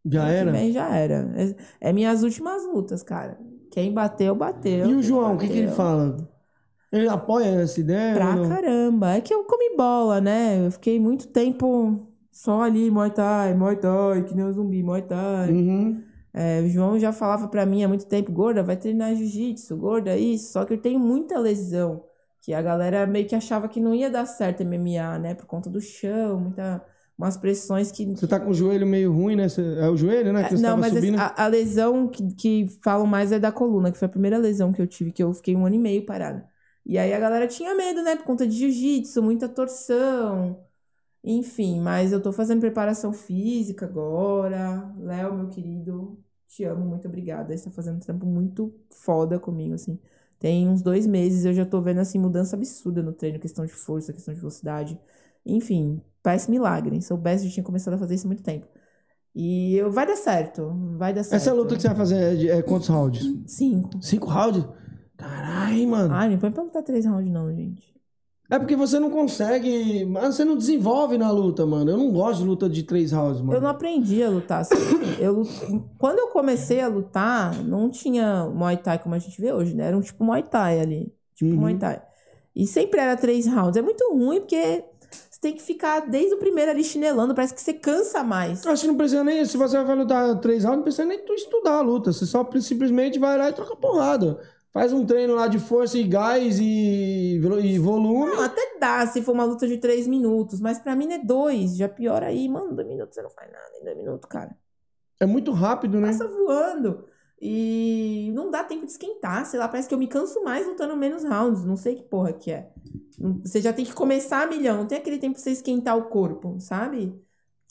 Já 0.05 0.23
ano 0.23 0.31
era? 0.31 0.51
que 0.51 0.57
vem 0.57 0.71
já 0.71 0.89
era. 0.89 1.33
É, 1.37 1.89
é 1.89 1.93
minhas 1.93 2.23
últimas 2.23 2.65
lutas, 2.65 3.01
cara. 3.01 3.39
Quem 3.71 3.93
bateu, 3.93 4.35
bateu. 4.35 4.89
E 4.89 4.93
o 4.93 5.01
João, 5.01 5.35
o 5.35 5.37
que, 5.37 5.47
que 5.47 5.57
ele 5.57 5.71
fala? 5.71 6.17
Ele 6.91 7.07
apoia 7.07 7.61
essa 7.61 7.79
ideia? 7.79 8.13
Pra 8.13 8.47
caramba. 8.47 9.13
É 9.13 9.21
que 9.21 9.33
eu 9.33 9.43
comi 9.45 9.75
bola, 9.75 10.21
né? 10.21 10.67
Eu 10.67 10.71
fiquei 10.71 10.99
muito 10.99 11.27
tempo 11.27 12.07
só 12.31 12.61
ali, 12.61 12.91
Muay 12.91 13.09
Thai, 13.09 13.55
Muay 13.55 13.77
Thai, 13.77 14.23
que 14.25 14.35
nem 14.35 14.45
um 14.45 14.51
zumbi, 14.51 14.83
Muay 14.83 15.01
Thai. 15.01 15.51
Uhum. 15.51 16.03
É, 16.33 16.61
o 16.61 16.67
João 16.67 16.97
já 16.97 17.13
falava 17.13 17.47
pra 17.47 17.65
mim 17.65 17.83
há 17.83 17.87
muito 17.87 18.07
tempo, 18.07 18.31
gorda, 18.31 18.63
vai 18.63 18.75
treinar 18.75 19.15
jiu-jitsu, 19.15 19.77
gorda, 19.77 20.17
isso. 20.17 20.51
Só 20.51 20.65
que 20.65 20.73
eu 20.73 20.77
tenho 20.79 20.99
muita 20.99 21.37
lesão, 21.37 22.03
que 22.41 22.53
a 22.53 22.61
galera 22.61 23.05
meio 23.05 23.27
que 23.27 23.35
achava 23.35 23.67
que 23.67 23.79
não 23.79 23.93
ia 23.93 24.09
dar 24.09 24.25
certo 24.25 24.63
MMA, 24.63 25.19
né? 25.19 25.35
Por 25.35 25.45
conta 25.45 25.69
do 25.69 25.79
chão, 25.79 26.39
muita, 26.39 26.83
umas 27.15 27.37
pressões 27.37 27.91
que... 27.91 28.05
Você 28.05 28.27
tá 28.27 28.39
com 28.39 28.49
o 28.49 28.53
joelho 28.53 28.87
meio 28.87 29.13
ruim, 29.13 29.35
né? 29.35 29.45
É 29.79 29.87
o 29.87 29.95
joelho, 29.95 30.33
né? 30.33 30.43
Que 30.43 30.57
você 30.57 30.63
Não, 30.63 30.69
tava 30.71 30.81
mas 30.81 30.93
subindo. 30.93 31.19
a, 31.19 31.33
a 31.37 31.47
lesão 31.47 32.07
que, 32.07 32.33
que 32.33 32.67
falam 32.81 33.05
mais 33.05 33.31
é 33.31 33.37
da 33.37 33.51
coluna, 33.51 33.91
que 33.91 33.97
foi 33.97 34.07
a 34.07 34.11
primeira 34.11 34.37
lesão 34.37 34.73
que 34.73 34.81
eu 34.81 34.87
tive, 34.87 35.11
que 35.11 35.23
eu 35.23 35.31
fiquei 35.33 35.55
um 35.55 35.65
ano 35.65 35.75
e 35.75 35.79
meio 35.79 36.05
parada. 36.05 36.45
E 36.85 36.97
aí 36.97 37.13
a 37.13 37.19
galera 37.19 37.47
tinha 37.47 37.73
medo, 37.75 38.01
né? 38.03 38.15
Por 38.15 38.25
conta 38.25 38.45
de 38.47 38.57
jiu-jitsu, 38.57 39.21
muita 39.21 39.47
torção. 39.47 40.59
Enfim, 41.23 41.79
mas 41.79 42.11
eu 42.11 42.21
tô 42.21 42.33
fazendo 42.33 42.59
preparação 42.59 43.13
física 43.13 43.85
agora. 43.85 44.93
Léo, 44.97 45.33
meu 45.35 45.47
querido, 45.47 46.19
te 46.47 46.65
amo, 46.65 46.85
muito 46.85 47.07
obrigada. 47.07 47.55
Você 47.55 47.65
tá 47.65 47.71
fazendo 47.71 47.95
um 47.95 47.99
trampo 47.99 48.25
muito 48.25 48.73
foda 48.91 49.39
comigo, 49.39 49.73
assim. 49.73 49.97
Tem 50.37 50.67
uns 50.67 50.81
dois 50.81 51.07
meses 51.07 51.45
eu 51.45 51.53
já 51.53 51.65
tô 51.65 51.81
vendo, 51.81 51.99
assim, 51.99 52.19
mudança 52.19 52.57
absurda 52.57 53.01
no 53.01 53.13
treino, 53.13 53.39
questão 53.39 53.65
de 53.65 53.71
força, 53.71 54.11
questão 54.11 54.33
de 54.33 54.39
velocidade. 54.41 54.99
Enfim, 55.45 56.01
parece 56.21 56.51
milagre. 56.51 57.01
Se 57.01 57.07
soubesse, 57.07 57.45
eu 57.45 57.49
já 57.49 57.53
tinha 57.55 57.63
começado 57.63 57.93
a 57.93 57.97
fazer 57.97 58.15
isso 58.15 58.27
há 58.27 58.29
muito 58.29 58.43
tempo. 58.43 58.67
E 59.33 59.75
eu, 59.75 59.89
vai 59.89 60.05
dar 60.05 60.17
certo, 60.17 60.73
vai 60.97 61.13
dar 61.13 61.23
certo. 61.23 61.41
Essa 61.41 61.53
luta 61.53 61.75
que 61.75 61.81
você 61.81 61.87
vai 61.87 61.97
fazer 61.97 62.47
é, 62.47 62.57
é 62.57 62.61
quantos 62.61 62.89
rounds? 62.89 63.25
Cinco. 63.47 64.01
Cinco 64.01 64.27
rounds? 64.29 64.65
Caralho, 65.17 65.87
mano. 65.87 66.13
Ai, 66.13 66.29
não 66.29 66.37
põe 66.37 66.51
pra 66.51 66.63
lutar 66.63 66.83
três 66.83 67.05
rounds, 67.05 67.31
não, 67.31 67.51
gente. 67.55 67.92
É 68.53 68.59
porque 68.59 68.75
você 68.75 68.99
não 68.99 69.09
consegue. 69.09 70.05
Mas 70.05 70.35
você 70.35 70.45
não 70.45 70.55
desenvolve 70.55 71.17
na 71.17 71.31
luta, 71.31 71.65
mano. 71.65 71.89
Eu 71.89 71.97
não 71.97 72.11
gosto 72.11 72.41
de 72.41 72.45
luta 72.45 72.69
de 72.69 72.83
três 72.83 73.11
rounds, 73.11 73.41
mano. 73.41 73.53
Eu 73.53 73.61
não 73.61 73.67
aprendi 73.69 74.21
a 74.21 74.29
lutar 74.29 74.61
assim. 74.61 74.75
Eu, 75.19 75.41
quando 75.97 76.19
eu 76.19 76.27
comecei 76.27 76.79
a 76.79 76.87
lutar, 76.87 77.55
não 77.63 77.89
tinha 77.89 78.45
Muay 78.53 78.77
Thai 78.77 78.99
como 78.99 79.15
a 79.15 79.19
gente 79.19 79.41
vê 79.41 79.51
hoje, 79.51 79.75
né? 79.75 79.85
Era 79.87 79.97
um 79.97 80.01
tipo 80.01 80.23
Muay 80.23 80.43
Thai 80.43 80.79
ali. 80.79 81.11
Tipo 81.33 81.49
Uhum. 81.49 81.61
Muay 81.61 81.77
Thai. 81.79 81.99
E 82.55 82.67
sempre 82.67 82.99
era 82.99 83.17
três 83.17 83.47
rounds. 83.47 83.75
É 83.75 83.81
muito 83.81 84.07
ruim 84.13 84.41
porque 84.41 84.83
você 85.31 85.41
tem 85.41 85.53
que 85.53 85.61
ficar 85.63 86.01
desde 86.01 86.35
o 86.35 86.37
primeiro 86.37 86.69
ali 86.69 86.83
chinelando. 86.83 87.33
Parece 87.33 87.55
que 87.55 87.61
você 87.61 87.73
cansa 87.73 88.23
mais. 88.23 88.63
Acho 88.67 88.83
que 88.83 88.87
não 88.87 88.97
precisa 88.97 89.23
nem. 89.23 89.43
Se 89.45 89.57
você 89.57 89.83
vai 89.83 89.95
lutar 89.95 90.39
três 90.39 90.63
rounds, 90.63 90.77
não 90.77 90.83
precisa 90.83 91.05
nem 91.05 91.25
tu 91.25 91.33
estudar 91.33 91.77
a 91.77 91.81
luta. 91.81 92.13
Você 92.13 92.27
só 92.27 92.47
simplesmente 92.59 93.17
vai 93.17 93.35
lá 93.35 93.49
e 93.49 93.53
troca 93.53 93.75
porrada. 93.75 94.39
Faz 94.73 94.91
um 94.91 95.05
treino 95.05 95.35
lá 95.35 95.47
de 95.47 95.59
força 95.59 95.99
e 95.99 96.03
gás 96.03 96.59
e, 96.59 97.35
e 97.35 97.79
volume. 97.79 98.31
Não, 98.31 98.41
até 98.41 98.79
dá 98.79 99.05
se 99.05 99.21
for 99.21 99.33
uma 99.33 99.45
luta 99.45 99.67
de 99.67 99.77
três 99.77 100.07
minutos. 100.07 100.59
Mas 100.59 100.79
pra 100.79 100.95
mim 100.95 101.13
é 101.13 101.19
dois. 101.19 101.77
Já 101.77 101.87
pior 101.87 102.23
aí. 102.23 102.49
Mano, 102.49 102.73
dois 102.73 102.87
minutos 102.87 103.13
você 103.13 103.21
não 103.21 103.29
faz 103.29 103.51
nada 103.51 103.71
em 103.79 103.83
dois 103.83 103.97
minutos, 103.97 104.27
cara. 104.27 104.57
É 105.19 105.27
muito 105.27 105.51
rápido, 105.51 105.99
né? 105.99 106.07
passa 106.07 106.27
voando. 106.27 107.05
E 107.39 108.31
não 108.33 108.49
dá 108.49 108.63
tempo 108.63 108.85
de 108.85 108.91
esquentar, 108.93 109.45
sei 109.45 109.59
lá, 109.59 109.67
parece 109.67 109.87
que 109.87 109.93
eu 109.93 109.97
me 109.97 110.07
canso 110.07 110.41
mais 110.43 110.65
lutando 110.65 110.95
menos 110.95 111.25
rounds, 111.25 111.65
não 111.65 111.75
sei 111.75 111.95
que 111.95 112.03
porra 112.03 112.31
que 112.31 112.49
é. 112.49 112.71
Você 113.43 113.59
já 113.59 113.73
tem 113.73 113.83
que 113.83 113.93
começar 113.93 114.43
a 114.43 114.47
milhão, 114.47 114.77
não 114.77 114.87
tem 114.87 114.97
aquele 114.97 115.17
tempo 115.17 115.33
pra 115.33 115.43
você 115.43 115.51
esquentar 115.51 115.97
o 115.97 116.05
corpo, 116.05 116.57
sabe? 116.61 117.13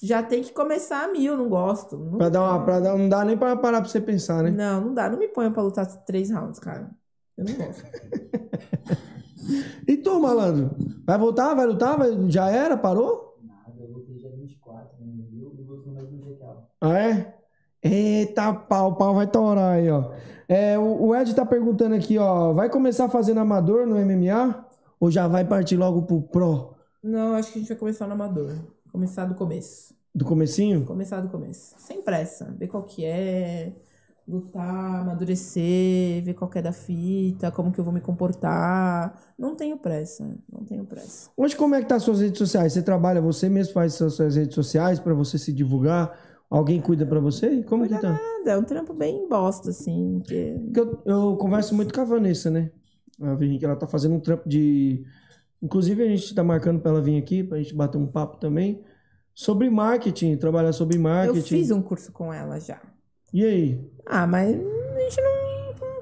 Já 0.02 0.22
tem 0.22 0.42
que 0.42 0.52
começar 0.52 1.04
a 1.04 1.08
mil, 1.08 1.36
não 1.36 1.48
gosto. 1.48 1.96
Não, 1.96 2.18
Pra 2.18 2.28
dar 2.28 2.42
uma, 2.42 2.64
pra 2.64 2.80
dar, 2.80 2.98
não 2.98 3.08
dá 3.08 3.24
nem 3.24 3.36
pra 3.36 3.56
parar 3.56 3.80
pra 3.80 3.88
você 3.88 4.00
pensar, 4.00 4.42
né? 4.42 4.50
não, 4.50 4.80
não 4.80 4.94
dá, 4.94 5.08
não 5.08 5.18
me 5.18 5.28
ponha 5.28 5.50
pra 5.50 5.62
lutar 5.62 5.86
três 6.04 6.30
rounds, 6.30 6.58
cara. 6.58 6.90
Eu 7.36 7.44
não 7.44 7.54
gosto. 7.54 7.82
E 9.86 9.96
tu, 9.96 10.20
malandro? 10.20 10.70
Vai 11.04 11.18
voltar? 11.18 11.54
Vai 11.54 11.66
lutar? 11.66 11.98
Vai- 11.98 12.30
Já 12.30 12.48
era? 12.48 12.76
Parou? 12.76 13.36
Nada, 13.42 13.82
eu 13.82 14.00
dia 14.16 14.30
24, 14.30 14.88
né? 15.00 15.24
Viu? 15.30 15.52
Voltei 15.66 15.92
no 15.92 15.98
mesmo 15.98 16.18
dia 16.18 16.34
que 16.36 16.42
ela. 16.42 16.68
Ah, 16.80 16.98
é? 16.98 17.34
Eita, 17.82 18.54
pau, 18.54 18.90
o 18.92 18.94
pau 18.94 19.14
vai 19.14 19.26
torar 19.26 19.72
aí, 19.72 19.90
ó. 19.90 20.12
É, 20.48 20.78
o, 20.78 21.06
o 21.06 21.16
Ed 21.16 21.34
tá 21.34 21.44
perguntando 21.44 21.94
aqui, 21.94 22.18
ó. 22.18 22.52
Vai 22.52 22.70
começar 22.70 23.08
fazendo 23.08 23.40
amador 23.40 23.86
no 23.86 23.96
MMA? 23.98 24.64
Ou 25.00 25.10
já 25.10 25.26
vai 25.26 25.44
partir 25.44 25.76
logo 25.76 26.02
pro 26.02 26.22
pro? 26.22 26.74
Não, 27.02 27.34
acho 27.34 27.52
que 27.52 27.58
a 27.58 27.60
gente 27.62 27.68
vai 27.68 27.78
começar 27.78 28.06
no 28.06 28.12
amador. 28.12 28.52
Começar 28.92 29.24
do 29.24 29.34
começo. 29.34 29.94
Do 30.14 30.26
comecinho? 30.26 30.84
Começar 30.84 31.22
do 31.22 31.28
começo. 31.30 31.74
Sem 31.78 32.02
pressa. 32.02 32.54
Ver 32.58 32.68
qual 32.68 32.82
que 32.82 33.06
é. 33.06 33.72
Lutar, 34.28 35.00
amadurecer, 35.00 36.22
ver 36.22 36.34
qual 36.34 36.48
que 36.48 36.58
é 36.58 36.62
da 36.62 36.72
fita, 36.72 37.50
como 37.50 37.72
que 37.72 37.80
eu 37.80 37.84
vou 37.84 37.92
me 37.92 38.00
comportar. 38.00 39.18
Não 39.36 39.56
tenho 39.56 39.78
pressa. 39.78 40.36
Não 40.52 40.62
tenho 40.64 40.84
pressa. 40.84 41.30
Hoje, 41.36 41.56
como 41.56 41.74
é 41.74 41.80
que 41.80 41.88
tá 41.88 41.96
as 41.96 42.02
suas 42.02 42.20
redes 42.20 42.38
sociais? 42.38 42.74
Você 42.74 42.82
trabalha, 42.82 43.20
você 43.20 43.48
mesmo 43.48 43.72
faz 43.72 43.94
suas, 43.94 44.14
suas 44.14 44.36
redes 44.36 44.54
sociais 44.54 45.00
pra 45.00 45.14
você 45.14 45.38
se 45.38 45.52
divulgar? 45.52 46.16
Alguém 46.48 46.80
cuida 46.80 47.06
pra 47.06 47.18
você? 47.18 47.62
Como 47.62 47.88
que 47.88 47.98
tá? 47.98 48.12
Nada, 48.12 48.50
é 48.50 48.58
um 48.58 48.62
trampo 48.62 48.92
bem 48.92 49.26
bosta, 49.26 49.70
assim. 49.70 50.20
Que... 50.24 50.60
Eu, 50.76 51.02
eu 51.06 51.36
converso 51.36 51.74
muito 51.74 51.94
com 51.94 52.00
a 52.02 52.04
Vanessa, 52.04 52.50
né? 52.50 52.70
A 53.20 53.34
Virginia, 53.34 53.58
que 53.58 53.64
ela 53.64 53.76
tá 53.76 53.86
fazendo 53.86 54.14
um 54.14 54.20
trampo 54.20 54.48
de. 54.48 55.02
Inclusive, 55.62 56.02
a 56.02 56.06
gente 56.08 56.34
tá 56.34 56.42
marcando 56.42 56.80
pra 56.80 56.90
ela 56.90 57.00
vir 57.00 57.16
aqui, 57.16 57.44
pra 57.44 57.58
gente 57.58 57.74
bater 57.74 57.98
um 57.98 58.06
papo 58.06 58.36
também. 58.38 58.82
Sobre 59.34 59.70
marketing, 59.70 60.36
trabalhar 60.36 60.72
sobre 60.72 60.96
Eu 60.96 61.00
marketing. 61.02 61.40
fiz 61.42 61.70
um 61.70 61.80
curso 61.80 62.12
com 62.12 62.32
ela 62.32 62.58
já. 62.60 62.80
E 63.32 63.44
aí? 63.44 63.90
Ah, 64.04 64.26
mas 64.26 64.50
a 64.50 65.00
gente 65.00 65.20
não. 65.20 65.42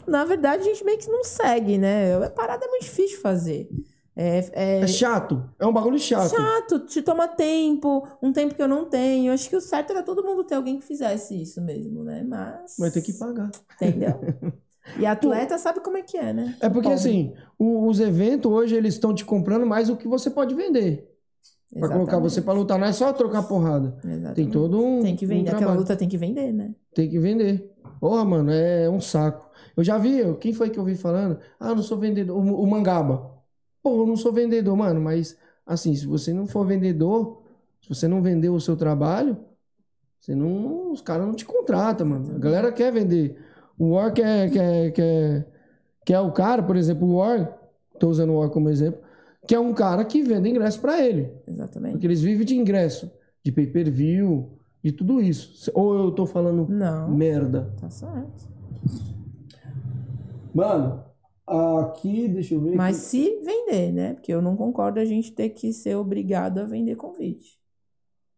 Na 0.07 0.25
verdade, 0.25 0.63
a 0.63 0.65
gente 0.65 0.85
meio 0.85 0.99
que 0.99 1.09
não 1.09 1.23
segue, 1.23 1.79
né? 1.79 2.17
A 2.25 2.31
parada 2.31 2.65
é 2.65 2.69
muito 2.69 2.83
difícil 2.83 3.17
de 3.17 3.23
fazer. 3.23 3.69
É, 4.17 4.45
é 4.53 4.81
É 4.81 4.87
chato. 4.89 5.49
É 5.59 5.65
um 5.65 5.73
bagulho 5.73 5.99
chato. 5.99 6.31
chato, 6.31 6.81
te 6.81 7.01
toma 7.01 7.29
tempo, 7.29 8.07
um 8.21 8.33
tempo 8.33 8.55
que 8.55 8.63
eu 8.63 8.67
não 8.67 8.87
tenho. 8.87 9.29
Eu 9.31 9.35
acho 9.35 9.49
que 9.49 9.55
o 9.55 9.61
certo 9.61 9.91
era 9.93 10.03
todo 10.03 10.25
mundo 10.25 10.43
ter 10.43 10.57
alguém 10.57 10.79
que 10.79 10.85
fizesse 10.85 11.41
isso 11.41 11.61
mesmo, 11.63 12.03
né? 12.03 12.25
Mas. 12.27 12.75
Vai 12.79 12.91
ter 12.91 13.03
que 13.03 13.13
pagar. 13.13 13.51
Entendeu? 13.81 14.19
E 14.99 15.07
atleta 15.07 15.59
sabe 15.59 15.81
como 15.81 15.97
é 15.97 16.03
que 16.03 16.17
é, 16.17 16.33
né? 16.33 16.57
É 16.61 16.69
porque, 16.69 16.89
Pobre. 16.89 16.95
assim, 16.95 17.33
o- 17.59 17.87
os 17.87 18.01
eventos 18.01 18.51
hoje, 18.51 18.75
eles 18.75 18.95
estão 18.95 19.15
te 19.15 19.25
comprando 19.25 19.67
mais 19.67 19.89
o 19.91 19.97
que 19.97 20.09
você 20.09 20.31
pode 20.31 20.55
vender. 20.55 21.07
Pra 21.73 21.83
colocar 21.89 22.03
Exatamente. 22.15 22.33
você 22.33 22.43
pra 22.43 22.53
lutar. 22.53 22.79
Não 22.79 22.87
é 22.87 22.93
só 22.93 23.13
trocar 23.13 23.45
porrada. 23.45 23.97
Exatamente. 24.05 24.35
Tem 24.35 24.51
todo 24.51 24.85
um. 24.85 25.03
Tem 25.03 25.15
que 25.15 25.25
um 25.25 25.29
vender. 25.29 25.43
Aquela 25.51 25.59
trabalho. 25.59 25.81
luta 25.81 25.95
tem 25.97 26.09
que 26.09 26.17
vender, 26.19 26.53
né? 26.53 26.75
Tem 26.93 27.09
que 27.09 27.19
vender. 27.21 27.71
Porra, 28.01 28.25
mano, 28.25 28.51
é 28.51 28.91
um 28.91 29.01
saco. 29.01 29.49
Eu 29.77 29.85
já 29.85 29.97
vi, 29.97 30.19
quem 30.41 30.53
foi 30.53 30.69
que 30.71 30.79
eu 30.79 30.85
vi 30.85 30.97
falando? 30.97 31.39
Ah, 31.61 31.73
não 31.75 31.83
sou 31.83 31.97
vendedor. 31.97 32.37
O, 32.37 32.41
o 32.63 32.67
Mangaba. 32.67 33.31
Pô, 33.83 34.03
eu 34.03 34.07
não 34.07 34.17
sou 34.17 34.33
vendedor, 34.33 34.77
mano, 34.77 35.01
mas 35.01 35.37
assim, 35.65 35.95
se 35.95 36.07
você 36.07 36.33
não 36.33 36.47
for 36.47 36.67
vendedor, 36.67 37.41
se 37.81 37.89
você 37.89 38.09
não 38.09 38.21
vender 38.21 38.49
o 38.49 38.59
seu 38.61 38.77
trabalho, 38.77 39.37
você 40.19 40.35
não, 40.35 40.91
os 40.91 41.01
caras 41.01 41.25
não 41.27 41.35
te 41.35 41.45
contratam, 41.45 42.05
mano. 42.07 42.35
A 42.35 42.39
galera 42.39 42.73
quer 42.73 42.93
vender. 42.93 43.39
O 43.81 43.93
War 43.93 44.13
quer, 44.13 44.51
quer, 44.51 44.93
quer, 44.93 45.47
quer 46.05 46.21
o 46.21 46.31
cara, 46.33 46.63
por 46.63 46.77
exemplo, 46.77 47.09
o 47.09 47.15
War, 47.17 47.59
tô 47.99 48.11
usando 48.11 48.29
o 48.35 48.39
War 48.39 48.51
como 48.51 48.69
exemplo, 48.69 49.01
que 49.49 49.55
é 49.55 49.59
um 49.59 49.73
cara 49.73 50.05
que 50.05 50.23
vende 50.23 50.51
ingresso 50.51 50.79
pra 50.83 51.01
ele. 51.01 51.33
Exatamente. 51.49 51.93
Porque 51.93 52.07
eles 52.07 52.21
vivem 52.21 52.45
de 52.45 52.55
ingresso, 52.59 53.11
de 53.43 53.51
pay-per-view, 53.51 54.51
de 54.85 54.93
tudo 54.93 55.23
isso. 55.23 55.71
Ou 55.75 55.95
eu 55.95 56.11
tô 56.11 56.27
falando 56.27 56.67
Não, 56.69 57.11
merda. 57.11 57.75
tá 57.81 57.89
certo. 57.89 58.51
Mano, 60.55 61.03
aqui, 61.47 62.29
deixa 62.29 62.55
eu 62.55 62.61
ver. 62.61 62.77
Mas 62.77 62.99
aqui. 62.99 63.07
se 63.07 63.41
vender, 63.43 63.93
né? 63.93 64.13
Porque 64.13 64.33
eu 64.35 64.43
não 64.43 64.57
concordo 64.57 65.01
a 65.01 65.07
gente 65.07 65.33
ter 65.33 65.49
que 65.49 65.73
ser 65.73 65.95
obrigado 65.97 66.59
a 66.59 66.65
vender 66.65 66.97
convite. 66.97 67.60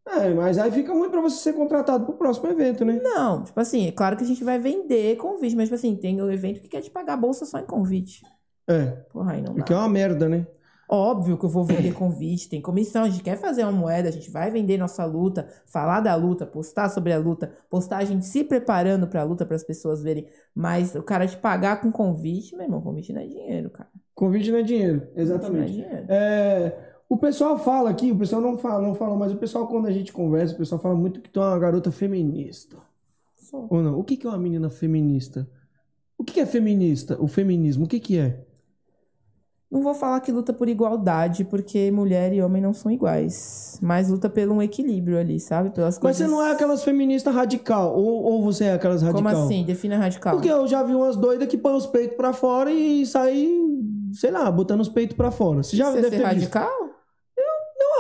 É, 0.06 0.34
mas 0.34 0.58
aí 0.58 0.70
fica 0.72 0.92
ruim 0.92 1.10
pra 1.10 1.20
você 1.20 1.36
ser 1.42 1.52
contratado 1.54 2.04
pro 2.04 2.16
próximo 2.16 2.48
evento, 2.48 2.84
né? 2.84 3.02
Não, 3.02 3.42
tipo 3.44 3.58
assim, 3.60 3.86
é 3.86 3.92
claro 3.92 4.16
que 4.16 4.24
a 4.24 4.26
gente 4.26 4.44
vai 4.44 4.58
vender 4.58 5.16
convite, 5.16 5.54
mas 5.56 5.64
tipo 5.66 5.74
assim, 5.76 5.96
tem 5.96 6.20
o 6.20 6.30
evento 6.30 6.60
que 6.60 6.68
quer 6.68 6.80
te 6.82 6.90
pagar 6.90 7.14
a 7.14 7.16
bolsa 7.16 7.44
só 7.46 7.58
em 7.58 7.66
convite. 7.66 8.22
É, 8.68 9.06
Porra, 9.12 9.32
aí 9.34 9.42
não 9.42 9.56
dá. 9.56 9.64
porque 9.64 9.72
é 9.72 9.76
uma 9.76 9.88
merda, 9.88 10.28
né? 10.28 10.46
Óbvio 10.88 11.38
que 11.38 11.44
eu 11.46 11.48
vou 11.48 11.64
vender 11.64 11.92
convite, 11.94 12.48
tem 12.50 12.60
comissão, 12.60 13.04
a 13.04 13.08
gente 13.08 13.22
quer 13.22 13.36
fazer 13.38 13.62
uma 13.62 13.72
moeda, 13.72 14.08
a 14.08 14.12
gente 14.12 14.30
vai 14.30 14.50
vender 14.50 14.76
nossa 14.76 15.04
luta, 15.06 15.48
falar 15.66 16.00
da 16.00 16.14
luta, 16.14 16.46
postar 16.46 16.90
sobre 16.90 17.12
a 17.14 17.18
luta, 17.18 17.50
postar 17.70 17.98
a 17.98 18.04
gente 18.04 18.26
se 18.26 18.44
preparando 18.44 19.08
pra 19.08 19.22
luta 19.22 19.46
para 19.46 19.56
as 19.56 19.64
pessoas 19.64 20.02
verem. 20.02 20.28
Mas 20.54 20.94
o 20.94 21.02
cara 21.02 21.26
te 21.26 21.36
pagar 21.38 21.80
com 21.80 21.90
convite, 21.90 22.54
meu 22.54 22.64
irmão, 22.66 22.82
convite 22.82 23.12
não 23.12 23.22
é 23.22 23.26
dinheiro, 23.26 23.70
cara. 23.70 23.88
Convite 24.14 24.50
não 24.50 24.58
é 24.58 24.62
dinheiro, 24.62 25.08
Convite 25.24 25.50
não 25.50 25.62
é 25.62 25.66
exatamente. 25.66 25.72
dinheiro. 25.72 26.06
É, 26.08 26.91
o 27.12 27.16
pessoal 27.18 27.58
fala 27.58 27.90
aqui, 27.90 28.10
o 28.10 28.16
pessoal 28.16 28.40
não 28.40 28.56
fala, 28.56 28.80
não 28.86 28.94
fala, 28.94 29.14
mas 29.16 29.32
o 29.32 29.36
pessoal 29.36 29.66
quando 29.66 29.86
a 29.86 29.92
gente 29.92 30.12
conversa, 30.12 30.54
o 30.54 30.58
pessoal 30.58 30.80
fala 30.80 30.94
muito 30.94 31.20
que 31.20 31.28
tu 31.28 31.40
é 31.40 31.44
uma 31.46 31.58
garota 31.58 31.92
feminista. 31.92 32.76
Sou. 33.36 33.66
Ou 33.68 33.82
não? 33.82 33.98
O 33.98 34.02
que 34.04 34.16
que 34.16 34.26
é 34.26 34.30
uma 34.30 34.38
menina 34.38 34.70
feminista? 34.70 35.46
O 36.16 36.24
que 36.24 36.34
que 36.34 36.40
é 36.40 36.46
feminista? 36.46 37.16
O 37.20 37.26
feminismo, 37.26 37.84
o 37.84 37.88
que 37.88 38.00
que 38.00 38.18
é? 38.18 38.40
Não 39.70 39.82
vou 39.82 39.94
falar 39.94 40.20
que 40.20 40.30
luta 40.30 40.52
por 40.52 40.68
igualdade, 40.68 41.44
porque 41.44 41.90
mulher 41.90 42.32
e 42.32 42.42
homem 42.42 42.60
não 42.62 42.74
são 42.74 42.90
iguais. 42.90 43.78
Mas 43.82 44.08
luta 44.10 44.28
pelo 44.30 44.54
um 44.54 44.62
equilíbrio 44.62 45.18
ali, 45.18 45.40
sabe? 45.40 45.70
Pelas 45.70 45.94
Mas 45.94 45.98
coisas. 45.98 46.26
você 46.26 46.30
não 46.30 46.44
é 46.46 46.52
aquelas 46.52 46.84
feministas 46.84 47.34
radical, 47.34 47.94
ou, 47.96 48.22
ou 48.22 48.42
você 48.42 48.64
é 48.64 48.72
aquelas 48.74 49.00
radical? 49.02 49.32
Como 49.32 49.44
assim? 49.44 49.64
Defina 49.64 49.96
radical. 49.98 50.34
Porque 50.34 50.50
eu 50.50 50.66
já 50.66 50.82
vi 50.82 50.94
umas 50.94 51.16
doidas 51.16 51.48
que 51.48 51.56
põem 51.58 51.74
os 51.76 51.86
peitos 51.86 52.16
pra 52.16 52.32
fora 52.34 52.70
e 52.70 53.04
saem, 53.06 54.10
sei 54.12 54.30
lá, 54.30 54.50
botando 54.50 54.80
os 54.80 54.90
peitos 54.90 55.16
pra 55.16 55.30
fora. 55.30 55.62
Você 55.62 55.74
já 55.76 55.90
Você 55.90 56.02
deve 56.02 56.10
ser 56.16 56.22
ter 56.22 56.34
visto. 56.34 56.52
radical? 56.54 56.70
Eu 56.70 56.92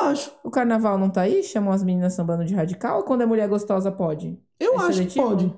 acho. 0.02 0.32
O 0.44 0.50
carnaval 0.50 0.98
não 0.98 1.08
tá 1.10 1.22
aí? 1.22 1.42
Chamam 1.42 1.72
as 1.72 1.82
meninas 1.82 2.12
sambando 2.14 2.44
de 2.44 2.54
radical? 2.54 2.98
Ou 2.98 3.02
quando 3.04 3.22
é 3.22 3.26
mulher 3.26 3.48
gostosa 3.48 3.90
pode? 3.90 4.38
Eu 4.60 4.74
É 4.74 4.76
acho 4.84 4.92
seletivo? 4.94 5.24
que 5.24 5.30
pode. 5.30 5.54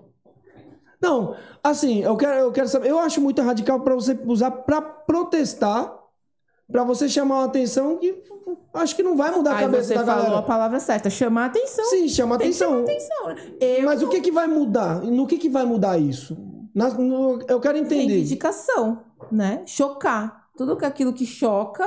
Não, 1.00 1.34
assim, 1.62 2.02
eu 2.02 2.16
quero, 2.16 2.36
eu 2.38 2.52
quero 2.52 2.68
saber. 2.68 2.88
Eu 2.90 2.98
acho 2.98 3.20
muito 3.20 3.42
radical 3.42 3.80
pra 3.80 3.94
você 3.94 4.18
usar 4.26 4.50
pra 4.50 4.80
protestar, 4.80 5.92
pra 6.70 6.82
você 6.82 7.08
chamar 7.08 7.36
uma 7.40 7.44
atenção 7.44 7.98
que 7.98 8.22
acho 8.72 8.96
que 8.96 9.02
não 9.02 9.14
vai 9.16 9.30
mudar 9.30 9.56
a 9.56 9.60
cabeça 9.60 9.88
você 9.88 9.94
da 9.94 10.04
falou 10.04 10.20
a 10.22 10.24
galera. 10.26 10.42
palavra 10.42 10.80
certa. 10.80 11.10
Chamar 11.10 11.46
atenção. 11.46 11.84
Sim, 11.86 12.08
chama 12.08 12.38
Tem 12.38 12.48
que 12.50 12.56
chamar 12.56 12.80
atenção. 12.82 13.26
atenção, 13.26 13.50
né? 13.50 13.56
Eu 13.60 13.84
Mas 13.84 14.02
o 14.02 14.08
que 14.08 14.20
que 14.22 14.30
vai 14.32 14.46
mudar? 14.46 15.02
No 15.02 15.26
que 15.26 15.36
que 15.36 15.48
vai 15.50 15.64
mudar 15.66 15.98
isso? 15.98 16.36
Na- 16.74 16.88
no- 16.88 17.40
eu 17.48 17.60
quero 17.60 17.76
entender. 17.76 18.06
Reivindicação, 18.14 19.02
né? 19.30 19.62
Chocar. 19.66 20.48
Tudo 20.56 20.76
que 20.76 20.84
aquilo 20.86 21.12
que 21.12 21.26
choca, 21.26 21.86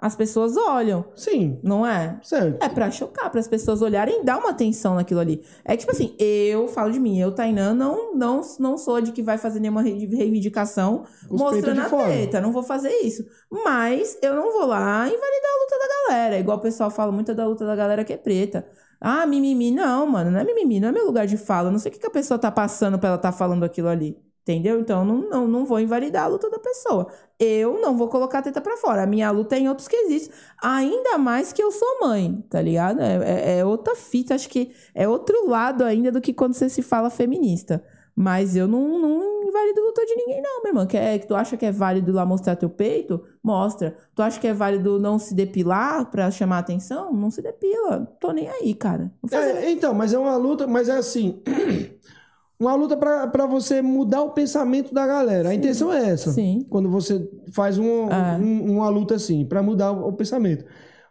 as 0.00 0.16
pessoas 0.16 0.56
olham, 0.56 1.04
Sim, 1.14 1.60
não 1.62 1.86
é? 1.86 2.18
certo. 2.22 2.62
É 2.64 2.68
pra 2.68 2.90
chocar, 2.90 3.30
para 3.30 3.38
as 3.40 3.46
pessoas 3.46 3.82
olharem 3.82 4.22
e 4.22 4.24
dar 4.24 4.38
uma 4.38 4.50
atenção 4.50 4.94
naquilo 4.94 5.20
ali. 5.20 5.42
É 5.64 5.76
tipo 5.76 5.92
assim, 5.92 6.16
eu 6.18 6.66
falo 6.68 6.90
de 6.90 6.98
mim, 6.98 7.18
eu, 7.20 7.32
Tainã, 7.34 7.74
não, 7.74 8.14
não, 8.14 8.40
não 8.58 8.78
sou 8.78 9.00
de 9.00 9.12
que 9.12 9.22
vai 9.22 9.36
fazer 9.38 9.60
nenhuma 9.60 9.82
rei- 9.82 10.06
reivindicação 10.06 11.04
os 11.30 11.38
mostrando 11.40 11.80
a 11.80 11.88
fora. 11.88 12.08
teta, 12.08 12.40
não 12.40 12.50
vou 12.52 12.62
fazer 12.62 12.90
isso. 13.02 13.24
Mas 13.50 14.16
eu 14.22 14.34
não 14.34 14.50
vou 14.52 14.66
lá 14.66 15.06
invalidar 15.06 15.50
a 15.50 15.62
luta 15.62 15.78
da 15.78 16.08
galera. 16.08 16.38
Igual 16.38 16.56
o 16.58 16.60
pessoal 16.60 16.90
fala 16.90 17.12
muito 17.12 17.34
da 17.34 17.46
luta 17.46 17.66
da 17.66 17.76
galera 17.76 18.04
que 18.04 18.12
é 18.12 18.16
preta. 18.16 18.66
Ah, 19.00 19.26
mimimi. 19.26 19.70
Não, 19.70 20.06
mano, 20.06 20.30
não 20.30 20.40
é 20.40 20.44
mimimi, 20.44 20.80
não 20.80 20.88
é 20.88 20.92
meu 20.92 21.06
lugar 21.06 21.26
de 21.26 21.36
fala. 21.36 21.68
Eu 21.68 21.72
Não 21.72 21.78
sei 21.78 21.90
o 21.90 21.94
que, 21.94 22.00
que 22.00 22.06
a 22.06 22.10
pessoa 22.10 22.38
tá 22.38 22.50
passando 22.50 22.98
pra 22.98 23.10
ela 23.10 23.18
tá 23.18 23.32
falando 23.32 23.64
aquilo 23.64 23.88
ali. 23.88 24.16
Entendeu? 24.42 24.80
Então, 24.80 25.00
eu 25.00 25.04
não, 25.04 25.28
não, 25.28 25.48
não 25.48 25.64
vou 25.64 25.78
invalidar 25.78 26.24
a 26.24 26.28
luta 26.28 26.48
da 26.50 26.58
pessoa. 26.58 27.06
Eu 27.38 27.80
não 27.80 27.96
vou 27.96 28.08
colocar 28.08 28.38
a 28.38 28.42
teta 28.42 28.60
pra 28.60 28.76
fora. 28.76 29.02
A 29.02 29.06
minha 29.06 29.30
luta 29.30 29.54
é 29.54 29.60
em 29.60 29.68
outros 29.68 29.86
quesitos. 29.86 30.30
Ainda 30.62 31.18
mais 31.18 31.52
que 31.52 31.62
eu 31.62 31.70
sou 31.70 32.00
mãe, 32.00 32.44
tá 32.50 32.60
ligado? 32.60 33.00
É, 33.00 33.16
é- 33.16 33.58
é 33.58 33.64
outra 33.64 33.94
fita, 33.94 34.34
acho 34.34 34.48
que 34.48 34.72
é 34.94 35.06
outro 35.08 35.46
lado 35.48 35.84
ainda 35.84 36.10
do 36.10 36.20
que 36.20 36.32
quando 36.32 36.54
você 36.54 36.68
se 36.68 36.82
fala 36.82 37.10
feminista. 37.10 37.84
Mas 38.16 38.56
eu 38.56 38.66
não, 38.66 38.98
não 38.98 39.44
invalido 39.48 39.80
luta 39.82 40.04
de 40.04 40.14
ninguém, 40.16 40.42
não, 40.42 40.62
meu 40.62 40.70
irmão. 40.72 40.86
Quer, 40.86 41.18
tu 41.24 41.34
acha 41.34 41.56
que 41.56 41.64
é 41.64 41.72
válido 41.72 42.12
lá 42.12 42.26
mostrar 42.26 42.56
teu 42.56 42.68
peito? 42.68 43.22
Mostra. 43.42 43.96
Tu 44.14 44.20
acha 44.22 44.38
que 44.40 44.46
é 44.46 44.52
válido 44.52 44.98
não 44.98 45.18
se 45.18 45.34
depilar 45.34 46.10
pra 46.10 46.30
chamar 46.30 46.58
atenção? 46.58 47.12
Não 47.14 47.30
se 47.30 47.40
depila. 47.40 48.06
Tô 48.20 48.32
nem 48.32 48.48
aí, 48.48 48.74
cara. 48.74 49.10
É, 49.32 49.70
então, 49.70 49.94
mas 49.94 50.12
é 50.12 50.18
uma 50.18 50.36
luta, 50.36 50.66
mas 50.66 50.88
é 50.88 50.96
assim. 50.98 51.42
Uma 52.60 52.74
luta 52.74 52.94
pra 52.96 53.26
pra 53.26 53.46
você 53.46 53.80
mudar 53.80 54.22
o 54.22 54.30
pensamento 54.32 54.92
da 54.92 55.06
galera. 55.06 55.48
A 55.48 55.54
intenção 55.54 55.90
é 55.92 56.10
essa. 56.10 56.30
Sim. 56.30 56.66
Quando 56.68 56.90
você 56.90 57.26
faz 57.52 57.78
um- 57.78 58.08
É. 58.10 58.36
um- 58.36 58.76
uma 58.76 58.88
luta 58.90 59.14
assim, 59.14 59.46
pra 59.46 59.62
mudar 59.62 59.90
o, 59.92 60.08
o 60.08 60.12
pensamento. 60.12 60.64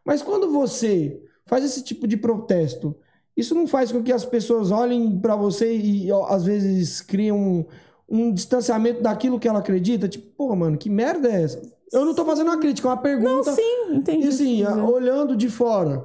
Mas 0.05 0.21
quando 0.21 0.51
você 0.51 1.19
faz 1.47 1.63
esse 1.65 1.83
tipo 1.83 2.07
de 2.07 2.15
protesto, 2.17 2.95
isso 3.35 3.55
não 3.55 3.65
faz 3.65 3.91
com 3.91 4.03
que 4.03 4.13
as 4.13 4.23
pessoas 4.23 4.69
olhem 4.69 5.19
pra 5.19 5.35
você 5.35 5.75
e 5.75 6.11
ó, 6.11 6.27
às 6.27 6.45
vezes 6.45 7.01
criam 7.01 7.37
um, 7.37 7.65
um 8.07 8.31
distanciamento 8.33 9.01
daquilo 9.01 9.39
que 9.39 9.47
ela 9.47 9.59
acredita? 9.59 10.07
Tipo, 10.07 10.27
pô, 10.37 10.55
mano, 10.55 10.77
que 10.77 10.89
merda 10.89 11.29
é 11.29 11.41
essa? 11.43 11.61
Eu 11.91 12.05
não 12.05 12.13
tô 12.13 12.23
fazendo 12.23 12.47
uma 12.49 12.59
crítica, 12.59 12.87
é 12.87 12.91
uma 12.91 12.95
Não, 12.95 13.01
pergunta. 13.01 13.51
sim, 13.53 13.93
entendi. 13.95 14.25
E 14.27 14.29
assim, 14.29 14.63
a- 14.63 14.85
olhando 14.85 15.35
de 15.35 15.49
fora, 15.49 15.97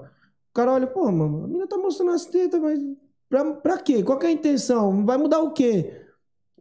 o 0.51 0.55
cara 0.55 0.73
olha, 0.73 0.87
pô, 0.87 1.11
mano, 1.13 1.45
a 1.45 1.47
menina 1.47 1.67
tá 1.67 1.77
mostrando 1.77 2.13
as 2.13 2.25
tetas, 2.25 2.59
mas 2.59 2.79
pra, 3.29 3.45
pra 3.55 3.79
quê? 3.79 4.03
Qual 4.03 4.19
que 4.19 4.27
é 4.27 4.29
a 4.29 4.33
intenção? 4.33 5.05
Vai 5.05 5.17
mudar 5.17 5.41
o 5.41 5.53
quê? 5.53 6.05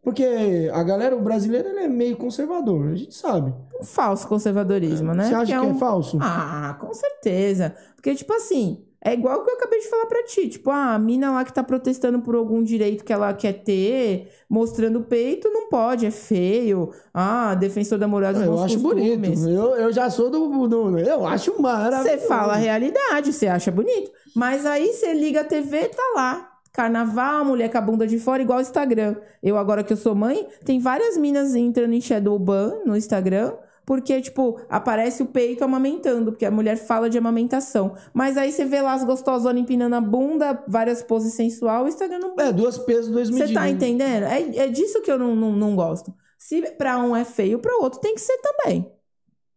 Porque 0.03 0.69
a 0.73 0.83
galera, 0.83 1.15
o 1.15 1.21
brasileiro, 1.21 1.69
ele 1.69 1.79
é 1.79 1.87
meio 1.87 2.17
conservador, 2.17 2.89
a 2.89 2.95
gente 2.95 3.15
sabe. 3.15 3.53
um 3.79 3.85
falso 3.85 4.27
conservadorismo, 4.27 5.13
né? 5.13 5.29
Você 5.29 5.33
acha 5.33 5.45
que 5.45 5.53
é, 5.53 5.61
um... 5.61 5.79
falso? 5.79 6.19
Ah, 6.21 6.77
com 6.79 6.93
certeza. 6.93 7.73
Porque, 7.95 8.13
tipo 8.13 8.33
assim, 8.33 8.85
é 9.05 9.13
igual 9.13 9.39
o 9.39 9.43
que 9.45 9.51
eu 9.51 9.55
acabei 9.55 9.79
de 9.79 9.89
falar 9.89 10.05
pra 10.07 10.23
ti. 10.23 10.49
Tipo, 10.49 10.71
ah, 10.71 10.95
a 10.95 10.99
mina 10.99 11.31
lá 11.31 11.45
que 11.45 11.53
tá 11.53 11.63
protestando 11.63 12.19
por 12.19 12.35
algum 12.35 12.61
direito 12.61 13.05
que 13.05 13.13
ela 13.13 13.33
quer 13.33 13.63
ter, 13.63 14.29
mostrando 14.49 14.99
o 14.99 15.03
peito, 15.03 15.49
não 15.49 15.69
pode, 15.69 16.05
é 16.05 16.11
feio. 16.11 16.91
Ah, 17.13 17.55
defensor 17.55 17.97
da 17.97 18.07
moral 18.07 18.33
dos 18.33 18.41
eu 18.41 18.61
acho 18.61 18.79
costumes. 18.81 19.19
bonito. 19.19 19.49
Eu, 19.49 19.75
eu 19.75 19.93
já 19.93 20.09
sou 20.09 20.29
do, 20.29 20.67
do. 20.67 20.99
Eu 20.99 21.25
acho 21.25 21.61
maravilhoso. 21.61 22.09
Você 22.09 22.27
fala 22.27 22.53
a 22.53 22.57
realidade, 22.57 23.31
você 23.31 23.47
acha 23.47 23.71
bonito. 23.71 24.11
Mas 24.35 24.65
aí 24.65 24.93
você 24.93 25.13
liga 25.13 25.41
a 25.41 25.45
TV, 25.45 25.87
tá 25.87 26.03
lá. 26.15 26.52
Carnaval, 26.73 27.45
mulher 27.45 27.69
com 27.71 27.77
a 27.77 27.81
bunda 27.81 28.07
de 28.07 28.17
fora, 28.19 28.41
igual 28.41 28.57
o 28.57 28.61
Instagram. 28.61 29.15
Eu, 29.41 29.57
agora 29.57 29.83
que 29.83 29.93
eu 29.93 29.97
sou 29.97 30.15
mãe, 30.15 30.47
tem 30.65 30.79
várias 30.79 31.15
minas 31.17 31.53
entrando 31.53 31.93
em 31.93 32.01
shadow 32.01 32.37
ban 32.39 32.81
no 32.85 32.97
Instagram. 32.97 33.53
Porque, 33.85 34.21
tipo, 34.21 34.61
aparece 34.69 35.21
o 35.21 35.25
peito 35.25 35.61
amamentando, 35.61 36.31
porque 36.31 36.45
a 36.45 36.51
mulher 36.51 36.77
fala 36.77 37.09
de 37.09 37.17
amamentação. 37.17 37.95
Mas 38.13 38.37
aí 38.37 38.49
você 38.49 38.63
vê 38.63 38.81
lá 38.81 38.93
as 38.93 39.03
gostosonas 39.03 39.61
empinando 39.61 39.93
a 39.93 39.99
bunda, 39.99 40.63
várias 40.67 41.03
poses 41.03 41.33
sensual, 41.33 41.83
o 41.83 41.87
Instagram 41.89 42.19
não 42.19 42.33
É, 42.39 42.51
duas 42.53 42.77
pesos, 42.77 43.11
dois 43.11 43.29
medidas. 43.29 43.49
você 43.49 43.53
tá 43.55 43.69
entendendo? 43.69 44.23
É, 44.23 44.57
é 44.57 44.67
disso 44.69 45.01
que 45.01 45.11
eu 45.11 45.19
não, 45.19 45.35
não, 45.35 45.51
não 45.51 45.75
gosto. 45.75 46.13
Se 46.39 46.61
pra 46.77 46.97
um 46.97 47.13
é 47.13 47.25
feio, 47.25 47.59
pra 47.59 47.75
outro 47.75 47.99
tem 47.99 48.15
que 48.15 48.21
ser 48.21 48.37
também. 48.37 48.89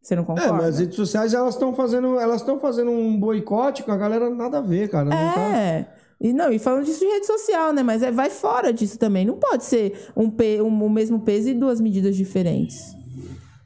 Você 0.02 0.16
não 0.16 0.24
É, 0.24 0.26
concorda? 0.26 0.52
mas 0.54 0.66
as 0.66 0.78
redes 0.80 0.96
sociais, 0.96 1.32
elas 1.32 1.54
estão 1.54 1.72
fazendo, 1.72 2.18
elas 2.18 2.40
estão 2.40 2.58
fazendo 2.58 2.90
um 2.90 3.18
boicote 3.18 3.84
com 3.84 3.92
a 3.92 3.96
galera 3.96 4.28
nada 4.28 4.58
a 4.58 4.60
ver, 4.60 4.88
cara. 4.90 5.04
Não 5.04 5.10
tá... 5.34 5.86
É. 6.20 6.26
E 6.28 6.32
não, 6.32 6.50
e 6.52 6.58
falando 6.58 6.84
disso 6.84 7.00
de 7.00 7.06
rede 7.06 7.26
social, 7.26 7.72
né? 7.72 7.82
Mas 7.82 8.02
é, 8.02 8.10
vai 8.10 8.30
fora 8.30 8.72
disso 8.72 8.98
também. 8.98 9.24
Não 9.26 9.34
pode 9.36 9.64
ser 9.64 10.08
um, 10.16 10.30
pe, 10.30 10.60
um 10.62 10.84
o 10.84 10.90
mesmo 10.90 11.20
peso 11.20 11.48
e 11.50 11.54
duas 11.54 11.80
medidas 11.80 12.16
diferentes. 12.16 12.94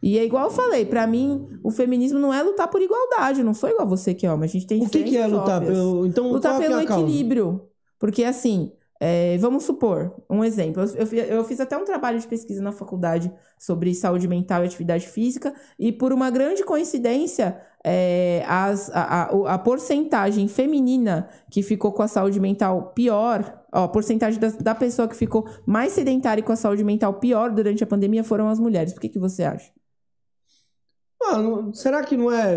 E 0.02 0.18
é 0.18 0.24
igual 0.24 0.44
eu 0.46 0.50
falei, 0.50 0.86
pra 0.86 1.06
mim, 1.06 1.46
o 1.62 1.70
feminismo 1.70 2.18
não 2.18 2.32
é 2.32 2.42
lutar 2.42 2.68
por 2.68 2.80
igualdade. 2.80 3.40
Eu 3.40 3.44
não 3.44 3.52
sou 3.54 3.68
igual 3.68 3.86
você 3.86 4.14
que 4.14 4.26
é 4.26 4.32
homem. 4.32 4.48
A 4.48 4.52
gente 4.52 4.66
tem 4.66 4.82
O 4.82 4.88
que, 4.88 5.02
que 5.04 5.16
é 5.16 5.26
lutar? 5.26 5.58
óbvias. 5.58 5.76
pelo- 5.76 6.06
Então, 6.06 6.30
Lutar 6.32 6.56
é 6.56 6.66
pelo 6.66 6.76
a 6.80 6.84
causa? 6.84 7.02
equilíbrio. 7.04 7.62
Porque, 7.98 8.24
assim, 8.24 8.72
é, 8.98 9.36
vamos 9.38 9.64
supor, 9.64 10.14
um 10.28 10.42
exemplo. 10.42 10.82
Eu, 10.82 11.06
eu 11.12 11.24
eu 11.24 11.44
fiz 11.44 11.60
até 11.60 11.76
um 11.76 11.84
trabalho 11.84 12.18
de 12.18 12.26
pesquisa 12.26 12.62
na 12.62 12.72
faculdade 12.72 13.30
sobre 13.58 13.94
saúde 13.94 14.26
mental 14.26 14.62
e 14.62 14.66
atividade 14.66 15.06
física, 15.06 15.52
e 15.78 15.92
por 15.92 16.12
uma 16.14 16.30
grande 16.30 16.64
coincidência, 16.64 17.58
é, 17.84 18.44
as- 18.46 18.90
a, 18.90 19.22
a- 19.24 19.54
a 19.54 19.58
porcentagem 19.58 20.46
feminina 20.48 21.28
que 21.50 21.62
ficou 21.62 21.92
com 21.92 22.02
a 22.02 22.08
saúde 22.08 22.38
mental 22.40 22.92
pior, 22.94 23.62
ó, 23.72 23.84
a 23.84 23.88
porcentagem 23.88 24.38
da, 24.40 24.48
da 24.48 24.74
pessoa 24.74 25.08
que 25.08 25.16
ficou 25.16 25.48
mais 25.66 25.92
sedentária 25.92 26.40
e 26.40 26.44
com 26.44 26.52
a 26.52 26.56
saúde 26.56 26.84
mental 26.84 27.14
pior 27.14 27.50
durante 27.50 27.82
a 27.82 27.86
pandemia 27.86 28.22
foram 28.24 28.48
as 28.48 28.58
mulheres. 28.58 28.92
Por 28.92 29.00
que, 29.00 29.08
que 29.08 29.18
você 29.18 29.44
acha? 29.44 29.70
Mano, 31.22 31.74
será 31.74 32.02
que 32.02 32.16
não 32.16 32.30
é 32.32 32.56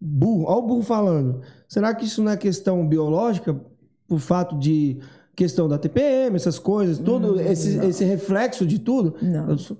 burro? 0.00 0.44
Olha 0.46 0.58
o 0.58 0.62
burro 0.62 0.82
falando. 0.82 1.40
Será 1.68 1.94
que 1.94 2.04
isso 2.04 2.22
não 2.22 2.32
é 2.32 2.36
questão 2.36 2.86
biológica? 2.86 3.58
Por 4.06 4.20
fato 4.20 4.58
de 4.58 4.98
questão 5.34 5.68
da 5.68 5.78
TPM, 5.78 6.34
essas 6.36 6.58
coisas, 6.58 6.98
todo 6.98 7.40
esse, 7.40 7.76
esse 7.84 8.04
reflexo 8.04 8.66
de 8.66 8.78
tudo? 8.78 9.14
Não. 9.22 9.50
Eu 9.50 9.58
sou... 9.58 9.76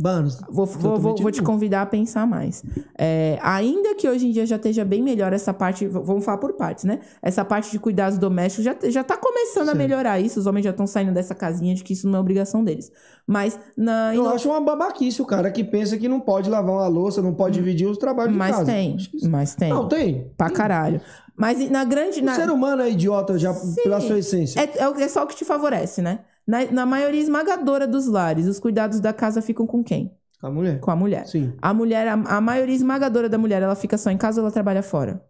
Mano, 0.00 0.28
Vou, 0.48 0.64
vou, 0.64 0.98
vou, 1.00 1.16
vou 1.16 1.30
te 1.32 1.42
convidar 1.42 1.82
a 1.82 1.86
pensar 1.86 2.24
mais. 2.24 2.62
É, 2.96 3.36
ainda 3.42 3.96
que 3.96 4.08
hoje 4.08 4.28
em 4.28 4.30
dia 4.30 4.46
já 4.46 4.54
esteja 4.54 4.84
bem 4.84 5.02
melhor 5.02 5.32
essa 5.32 5.52
parte, 5.52 5.86
vamos 5.88 6.24
falar 6.24 6.38
por 6.38 6.52
partes, 6.52 6.84
né? 6.84 7.00
Essa 7.20 7.44
parte 7.44 7.70
de 7.72 7.80
cuidados 7.80 8.16
domésticos 8.16 8.64
já, 8.64 8.76
já 8.90 9.02
tá 9.02 9.16
começando 9.16 9.64
a 9.64 9.72
Certo. 9.72 9.76
melhorar 9.78 10.20
isso. 10.20 10.38
Os 10.38 10.46
homens 10.46 10.62
já 10.62 10.70
estão 10.70 10.86
saindo 10.86 11.12
dessa 11.12 11.34
casinha 11.34 11.74
de 11.74 11.82
que 11.82 11.92
isso 11.94 12.08
não 12.08 12.18
é 12.18 12.20
obrigação 12.20 12.62
deles. 12.62 12.92
Mas 13.26 13.58
na. 13.76 14.14
Eu 14.14 14.28
acho 14.28 14.48
uma 14.48 14.60
babaquice 14.60 15.20
o 15.20 15.26
cara 15.26 15.50
que 15.50 15.64
pensa 15.64 15.98
que 15.98 16.06
não 16.08 16.20
pode 16.20 16.48
lavar 16.48 16.72
uma 16.76 16.86
louça, 16.86 17.20
não 17.20 17.34
pode 17.34 17.54
dividir 17.58 17.88
os 17.88 17.98
trabalhos 17.98 18.32
de 18.32 18.38
mas 18.38 18.52
casa. 18.52 18.64
tem. 18.66 18.96
Mas 19.28 19.54
tem. 19.56 19.68
Não, 19.70 19.88
tem. 19.88 20.30
Pra 20.36 20.48
caralho. 20.48 21.00
Mas 21.36 21.68
na 21.70 21.84
grande. 21.84 22.20
O 22.20 22.24
na- 22.24 22.34
ser 22.34 22.50
humano 22.50 22.82
é 22.82 22.90
idiota 22.90 23.36
já 23.38 23.52
pela 23.82 24.00
sua 24.00 24.18
essência. 24.18 24.60
É, 24.60 24.64
é, 24.78 25.02
é 25.02 25.08
só 25.08 25.24
o 25.24 25.26
que 25.26 25.36
te 25.36 25.44
favorece, 25.44 26.00
né? 26.02 26.20
Na, 26.48 26.64
na 26.72 26.86
maioria 26.86 27.20
esmagadora 27.20 27.86
dos 27.86 28.06
lares, 28.06 28.46
os 28.46 28.58
cuidados 28.58 29.00
da 29.00 29.12
casa 29.12 29.42
ficam 29.42 29.66
com 29.66 29.84
quem? 29.84 30.16
Com 30.40 30.46
a 30.46 30.50
mulher. 30.50 30.80
Com 30.80 30.90
a 30.90 30.96
mulher. 30.96 31.26
Sim. 31.26 31.52
A 31.60 31.74
mulher, 31.74 32.08
a, 32.08 32.14
a 32.14 32.40
maioria 32.40 32.74
esmagadora 32.74 33.28
da 33.28 33.36
mulher, 33.36 33.62
ela 33.62 33.74
fica 33.74 33.98
só 33.98 34.10
em 34.10 34.16
casa 34.16 34.40
ou 34.40 34.46
ela 34.46 34.52
trabalha 34.52 34.82
fora? 34.82 35.22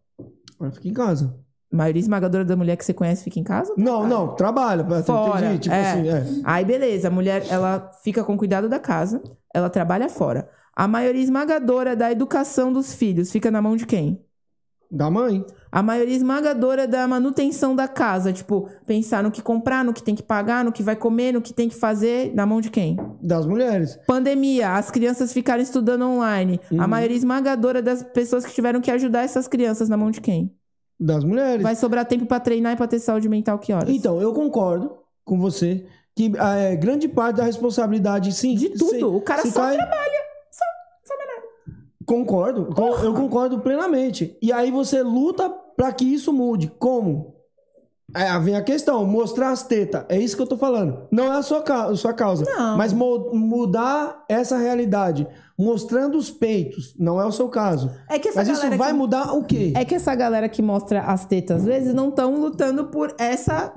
Ela 0.60 0.70
fica 0.70 0.86
em 0.86 0.92
casa. 0.92 1.34
A 1.72 1.76
maioria 1.76 1.98
esmagadora 1.98 2.44
da 2.44 2.54
mulher 2.54 2.76
que 2.76 2.84
você 2.84 2.94
conhece 2.94 3.24
fica 3.24 3.40
em 3.40 3.42
casa? 3.42 3.74
Não, 3.76 3.84
trabalha? 3.84 4.08
não, 4.08 4.36
trabalha. 4.36 5.02
Fora. 5.02 5.46
Entendi, 5.46 5.58
tipo 5.58 5.74
é. 5.74 5.90
assim, 5.90 6.08
é. 6.08 6.42
Aí, 6.44 6.64
beleza, 6.64 7.08
a 7.08 7.10
mulher, 7.10 7.44
ela 7.50 7.90
fica 8.04 8.22
com 8.22 8.38
cuidado 8.38 8.68
da 8.68 8.78
casa, 8.78 9.20
ela 9.52 9.68
trabalha 9.68 10.08
fora. 10.08 10.48
A 10.72 10.86
maioria 10.86 11.20
esmagadora 11.20 11.96
da 11.96 12.12
educação 12.12 12.72
dos 12.72 12.94
filhos 12.94 13.32
fica 13.32 13.50
na 13.50 13.60
mão 13.60 13.74
de 13.74 13.86
quem? 13.86 14.22
Da 14.90 15.10
mãe. 15.10 15.44
A 15.70 15.82
maioria 15.82 16.16
esmagadora 16.16 16.88
da 16.88 17.06
manutenção 17.06 17.76
da 17.76 17.86
casa, 17.86 18.32
tipo, 18.32 18.70
pensar 18.86 19.22
no 19.22 19.30
que 19.30 19.42
comprar, 19.42 19.84
no 19.84 19.92
que 19.92 20.02
tem 20.02 20.14
que 20.14 20.22
pagar, 20.22 20.64
no 20.64 20.72
que 20.72 20.82
vai 20.82 20.96
comer, 20.96 21.32
no 21.32 21.42
que 21.42 21.52
tem 21.52 21.68
que 21.68 21.74
fazer, 21.74 22.32
na 22.34 22.46
mão 22.46 22.58
de 22.58 22.70
quem? 22.70 22.96
Das 23.22 23.44
mulheres. 23.44 23.98
Pandemia, 24.06 24.70
as 24.76 24.90
crianças 24.90 25.30
ficaram 25.30 25.62
estudando 25.62 26.06
online. 26.06 26.58
A 26.70 26.74
Uhum. 26.74 26.88
maioria 26.88 27.16
esmagadora 27.16 27.82
das 27.82 28.02
pessoas 28.02 28.46
que 28.46 28.54
tiveram 28.54 28.80
que 28.80 28.90
ajudar 28.90 29.24
essas 29.24 29.46
crianças, 29.46 29.90
na 29.90 29.96
mão 29.98 30.10
de 30.10 30.22
quem? 30.22 30.54
Das 30.98 31.22
mulheres. 31.22 31.62
Vai 31.62 31.76
sobrar 31.76 32.06
tempo 32.06 32.24
pra 32.24 32.40
treinar 32.40 32.72
e 32.72 32.76
pra 32.76 32.86
ter 32.88 32.98
saúde 32.98 33.28
mental 33.28 33.58
que 33.58 33.72
horas? 33.74 33.90
Então, 33.90 34.22
eu 34.22 34.32
concordo 34.32 34.90
com 35.22 35.38
você 35.38 35.84
que 36.16 36.32
ah, 36.38 36.56
é, 36.56 36.74
grande 36.76 37.06
parte 37.08 37.36
da 37.36 37.44
responsabilidade, 37.44 38.32
sim. 38.32 38.54
De 38.56 38.70
tudo. 38.70 38.90
se- 38.90 39.04
o 39.04 39.20
cara 39.20 39.42
só 39.46 39.60
cai- 39.60 39.76
trabalha. 39.76 40.17
Concordo, 42.08 42.66
con- 42.74 42.96
eu 43.04 43.12
concordo 43.12 43.58
plenamente. 43.60 44.34
E 44.40 44.50
aí 44.50 44.70
você 44.70 45.02
luta 45.02 45.50
pra 45.76 45.92
que 45.92 46.04
isso 46.06 46.32
mude. 46.32 46.72
Como? 46.78 47.36
É, 48.16 48.38
vem 48.38 48.56
a 48.56 48.62
questão, 48.62 49.04
mostrar 49.04 49.50
as 49.50 49.62
tetas. 49.62 50.06
É 50.08 50.18
isso 50.18 50.34
que 50.34 50.40
eu 50.42 50.46
tô 50.46 50.56
falando. 50.56 51.06
Não 51.12 51.24
é 51.30 51.36
a 51.36 51.42
sua, 51.42 51.58
a 51.62 51.94
sua 51.94 52.14
causa. 52.14 52.46
Não. 52.46 52.78
Mas 52.78 52.94
mudar 52.94 54.24
essa 54.26 54.56
realidade. 54.56 55.28
Mostrando 55.58 56.16
os 56.16 56.30
peitos. 56.30 56.94
Não 56.98 57.20
é 57.20 57.26
o 57.26 57.32
seu 57.32 57.48
caso. 57.50 57.90
É 58.08 58.18
que 58.18 58.28
essa 58.28 58.38
Mas 58.38 58.48
isso 58.48 58.66
vai 58.78 58.92
que- 58.92 58.96
mudar 58.96 59.34
o 59.34 59.44
quê? 59.44 59.74
É 59.76 59.84
que 59.84 59.94
essa 59.94 60.14
galera 60.14 60.48
que 60.48 60.62
mostra 60.62 61.00
as 61.02 61.26
tetas, 61.26 61.58
às 61.60 61.66
vezes, 61.66 61.92
não 61.92 62.08
estão 62.08 62.40
lutando 62.40 62.86
por 62.86 63.14
essa 63.18 63.74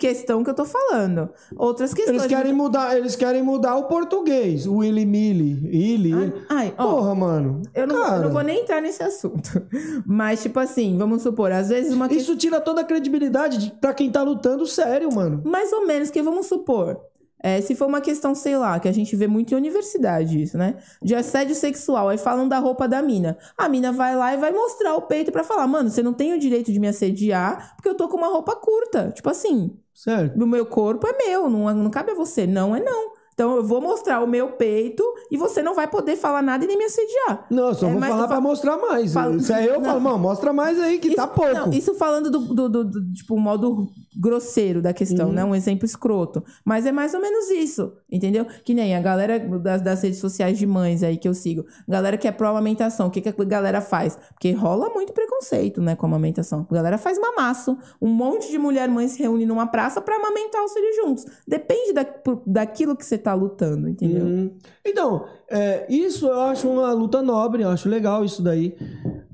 questão 0.00 0.42
que 0.42 0.50
eu 0.50 0.54
tô 0.54 0.64
falando. 0.64 1.28
Outras 1.56 1.92
questões. 1.94 2.22
Eles 2.22 2.26
querem 2.26 2.52
mudar, 2.52 2.96
eles 2.96 3.14
querem 3.14 3.42
mudar 3.42 3.76
o 3.76 3.84
português. 3.84 4.66
O 4.66 4.78
Willy 4.78 5.04
Milly. 5.06 5.68
Illy. 5.70 6.12
Ai, 6.14 6.32
ai, 6.48 6.74
ó, 6.78 6.90
Porra, 6.96 7.14
mano. 7.14 7.62
eu 7.74 7.86
não, 7.86 8.14
eu 8.16 8.22
não 8.22 8.30
vou 8.32 8.42
nem 8.42 8.62
entrar 8.62 8.80
nesse 8.80 9.02
assunto. 9.02 9.50
Mas, 10.06 10.42
tipo 10.42 10.58
assim, 10.58 10.96
vamos 10.98 11.22
supor, 11.22 11.52
às 11.52 11.68
vezes 11.68 11.92
uma. 11.92 12.12
Isso 12.12 12.34
tira 12.36 12.60
toda 12.60 12.80
a 12.80 12.84
credibilidade 12.84 13.58
de, 13.58 13.70
pra 13.72 13.94
quem 13.94 14.10
tá 14.10 14.22
lutando 14.22 14.66
sério, 14.66 15.12
mano. 15.14 15.42
Mais 15.44 15.72
ou 15.72 15.86
menos, 15.86 16.10
que 16.10 16.22
vamos 16.22 16.46
supor. 16.46 16.98
é, 17.42 17.60
se 17.62 17.74
for 17.74 17.86
uma 17.88 18.02
questão, 18.02 18.34
sei 18.34 18.56
lá, 18.58 18.78
que 18.78 18.86
a 18.88 18.92
gente 18.92 19.16
vê 19.16 19.26
muito 19.26 19.52
em 19.52 19.56
universidade 19.56 20.42
isso, 20.42 20.58
né? 20.58 20.76
De 21.02 21.14
assédio 21.14 21.54
sexual, 21.54 22.08
aí 22.10 22.18
falam 22.18 22.46
da 22.46 22.58
roupa 22.58 22.86
da 22.86 23.00
mina. 23.00 23.38
A 23.56 23.66
mina 23.66 23.90
vai 23.92 24.14
lá 24.14 24.34
e 24.34 24.36
vai 24.36 24.52
mostrar 24.52 24.94
o 24.94 25.02
peito 25.02 25.32
pra 25.32 25.42
falar, 25.42 25.66
mano, 25.66 25.88
você 25.88 26.02
não 26.02 26.12
tem 26.12 26.34
o 26.34 26.38
direito 26.38 26.70
de 26.70 26.78
me 26.78 26.86
assediar 26.88 27.74
porque 27.76 27.88
eu 27.88 27.94
tô 27.94 28.08
com 28.08 28.18
uma 28.18 28.28
roupa 28.28 28.54
curta. 28.56 29.10
Tipo 29.14 29.30
assim, 29.30 29.74
Certo. 30.00 30.42
o 30.42 30.46
meu 30.46 30.64
corpo 30.64 31.06
é 31.06 31.12
meu, 31.12 31.50
não, 31.50 31.74
não 31.74 31.90
cabe 31.90 32.12
a 32.12 32.14
você. 32.14 32.46
Não 32.46 32.74
é 32.74 32.80
não. 32.80 33.12
Então 33.40 33.56
eu 33.56 33.64
vou 33.64 33.80
mostrar 33.80 34.20
o 34.22 34.26
meu 34.26 34.48
peito 34.48 35.02
e 35.30 35.38
você 35.38 35.62
não 35.62 35.74
vai 35.74 35.88
poder 35.88 36.14
falar 36.14 36.42
nada 36.42 36.62
e 36.62 36.66
nem 36.68 36.76
me 36.76 36.84
assediar. 36.84 37.46
Não, 37.50 37.68
eu 37.68 37.74
só 37.74 37.86
É, 37.88 37.90
vou 37.92 37.98
falar 38.02 38.22
eu 38.24 38.28
pra 38.28 38.38
mostrar 38.38 38.76
mais. 38.76 39.14
falo- 39.14 39.40
Se 39.40 39.50
é 39.50 39.66
eu, 39.66 39.76
Não. 39.80 39.84
falo, 39.86 40.00
mano, 40.02 40.18
mostra 40.18 40.52
mais 40.52 40.78
aí 40.78 40.98
que 40.98 41.14
tá 41.14 41.24
Isso- 41.24 41.32
pouco. 41.34 41.54
não, 41.54 41.70
isso 41.72 41.94
falando 41.94 42.30
do, 42.30 42.38
do, 42.54 42.68
do- 42.68 42.84
do, 42.84 43.12
tipo, 43.14 43.38
modo 43.38 43.88
grosseiro 44.20 44.82
da 44.82 44.92
questão, 44.92 45.28
Uhum. 45.28 45.32
né? 45.32 45.42
Um 45.42 45.54
exemplo 45.54 45.86
escroto. 45.86 46.44
Mas 46.66 46.84
é 46.84 46.92
mais 46.92 47.14
ou 47.14 47.20
menos 47.22 47.48
isso, 47.48 47.94
entendeu? 48.12 48.44
Que 48.62 48.74
nem 48.74 48.94
a 48.94 49.00
galera 49.00 49.38
das, 49.38 49.80
das 49.80 50.02
redes 50.02 50.18
sociais 50.18 50.58
de 50.58 50.66
mães 50.66 51.02
aí 51.02 51.16
que 51.16 51.26
eu 51.26 51.32
sigo. 51.32 51.64
Galera 51.88 52.18
que 52.18 52.28
é 52.28 52.32
pró-amamentação. 52.32 53.06
O 53.06 53.10
que, 53.10 53.22
que 53.22 53.28
a 53.30 53.32
galera 53.44 53.80
faz? 53.80 54.18
Porque 54.34 54.52
rola 54.52 54.90
muito 54.90 55.14
preconceito, 55.14 55.80
né, 55.80 55.96
com 55.96 56.04
a 56.04 56.08
amamentação. 56.10 56.66
A 56.70 56.74
galera 56.74 56.98
faz 56.98 57.18
mamaço. 57.18 57.78
Um 58.02 58.08
monte 58.08 58.50
de 58.50 58.58
mulher 58.58 58.86
mãe 58.90 59.08
se 59.08 59.18
reúne 59.18 59.46
numa 59.46 59.66
praça 59.66 59.98
pra 60.02 60.16
amamentar 60.16 60.62
os 60.62 60.72
filhos 60.74 60.96
juntos. 60.96 61.24
Depende 61.48 61.94
da, 61.94 62.04
por- 62.04 62.42
daquilo 62.46 62.94
que 62.94 63.06
você 63.06 63.16
tá 63.16 63.29
lutando, 63.34 63.88
entendeu? 63.88 64.24
Uhum. 64.24 64.50
Então, 64.84 65.24
é, 65.50 65.86
isso 65.92 66.26
eu 66.26 66.40
acho 66.42 66.68
uma 66.68 66.92
luta 66.92 67.22
nobre, 67.22 67.62
eu 67.62 67.68
acho 67.70 67.88
legal 67.88 68.24
isso 68.24 68.42
daí. 68.42 68.76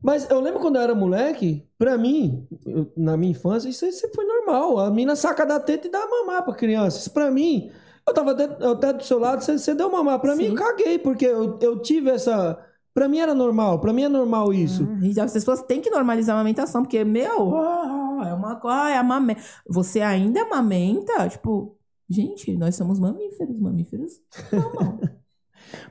Mas 0.03 0.29
eu 0.31 0.41
lembro 0.41 0.61
quando 0.61 0.77
eu 0.77 0.83
era 0.83 0.95
moleque, 0.95 1.67
pra 1.79 1.99
mim, 1.99 2.47
eu- 2.65 2.91
na 2.97 3.17
minha 3.17 3.33
infância, 3.33 3.69
isso 3.69 3.91
sempre 3.93 4.15
foi 4.17 4.25
normal. 4.25 4.79
A 4.79 4.91
mina 4.91 5.17
saca 5.17 5.45
da 5.45 5.59
teta 5.59 5.89
e 5.89 5.91
dá 5.91 6.07
mamar 6.07 6.45
pra 6.45 6.55
criança. 6.55 6.99
Isso 6.99 7.11
pra 7.13 7.31
mim, 7.31 7.71
eu 8.07 8.15
tava 8.15 8.31
até, 8.33 8.45
eu 8.65 8.73
até 8.73 8.93
do 8.93 9.03
seu 9.03 9.19
lado, 9.19 9.43
você, 9.43 9.59
você 9.59 9.75
deu 9.75 9.91
mamar. 9.91 10.21
Pra 10.21 10.37
mim, 10.37 10.45
Sim. 10.45 10.51
eu 10.51 10.55
caguei, 10.55 10.99
porque 10.99 11.27
eu, 11.27 11.59
eu 11.61 11.79
tive 11.81 12.11
essa. 12.11 12.57
Pra 12.95 13.09
mim 13.09 13.19
era 13.19 13.35
normal, 13.35 13.79
pra 13.79 13.93
mim 13.93 14.05
é 14.05 14.09
normal 14.09 14.55
isso. 14.55 14.89
Ah, 14.91 14.99
E 15.05 15.21
as 15.21 15.31
pessoas 15.33 15.61
têm 15.63 15.83
que 15.83 15.91
normalizar 15.91 16.35
a 16.35 16.39
amamentação, 16.39 16.83
porque, 16.83 17.05
meu, 17.05 17.55
ah, 17.55 18.27
é 18.31 18.33
uma 18.33 18.57
coisa, 18.57 18.89
é 18.91 18.97
amamenta. 18.97 19.41
Você 19.69 20.01
ainda 20.01 20.41
amamenta? 20.43 21.29
Tipo, 21.29 21.76
gente, 22.09 22.57
nós 22.57 22.75
somos 22.75 22.99
mamíferos, 22.99 23.59
mamíferos 23.59 24.13
mamam. 24.53 25.01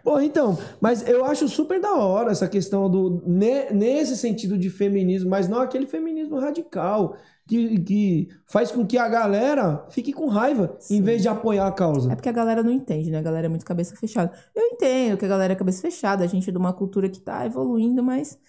Pô, 0.04 0.20
então, 0.22 0.58
mas 0.80 1.08
eu 1.08 1.26
acho 1.26 1.48
super 1.50 1.80
da 1.82 1.94
hora 1.96 2.32
essa 2.32 2.48
questão 2.48 2.90
do. 2.90 3.22
ne- 3.26 3.72
nesse 3.72 4.16
sentido 4.18 4.58
de 4.58 4.70
feminismo, 4.70 5.30
mas 5.30 5.48
não 5.48 5.60
aquele 5.60 5.86
feminismo 5.86 6.40
radical 6.40 7.18
que, 7.48 7.80
que 7.80 8.30
faz 8.46 8.72
com 8.72 8.86
que 8.86 8.98
a 8.98 9.08
galera 9.08 9.86
fique 9.90 10.12
com 10.12 10.28
raiva 10.28 10.76
em 10.90 10.98
Sim. 10.98 11.02
vez 11.02 11.22
de 11.22 11.28
apoiar 11.28 11.68
a 11.68 11.72
causa. 11.72 12.12
É 12.12 12.16
porque 12.16 12.30
a 12.30 12.32
galera 12.32 12.64
não 12.64 12.72
entende, 12.72 13.12
né? 13.12 13.20
A 13.20 13.22
galera 13.22 13.46
é 13.46 13.50
muito 13.50 13.66
cabeça 13.66 13.96
fechada. 13.96 14.32
Eu 14.56 14.64
entendo 14.64 15.18
que 15.18 15.26
a 15.26 15.28
galera 15.28 15.54
é 15.54 15.56
cabeça 15.56 15.82
fechada, 15.82 16.24
a 16.24 16.28
gente 16.28 16.50
é 16.50 16.52
de 16.52 16.58
uma 16.58 16.74
cultura 16.74 17.10
que 17.10 17.20
tá 17.20 17.46
evoluindo, 17.46 18.02
mas 18.04 18.40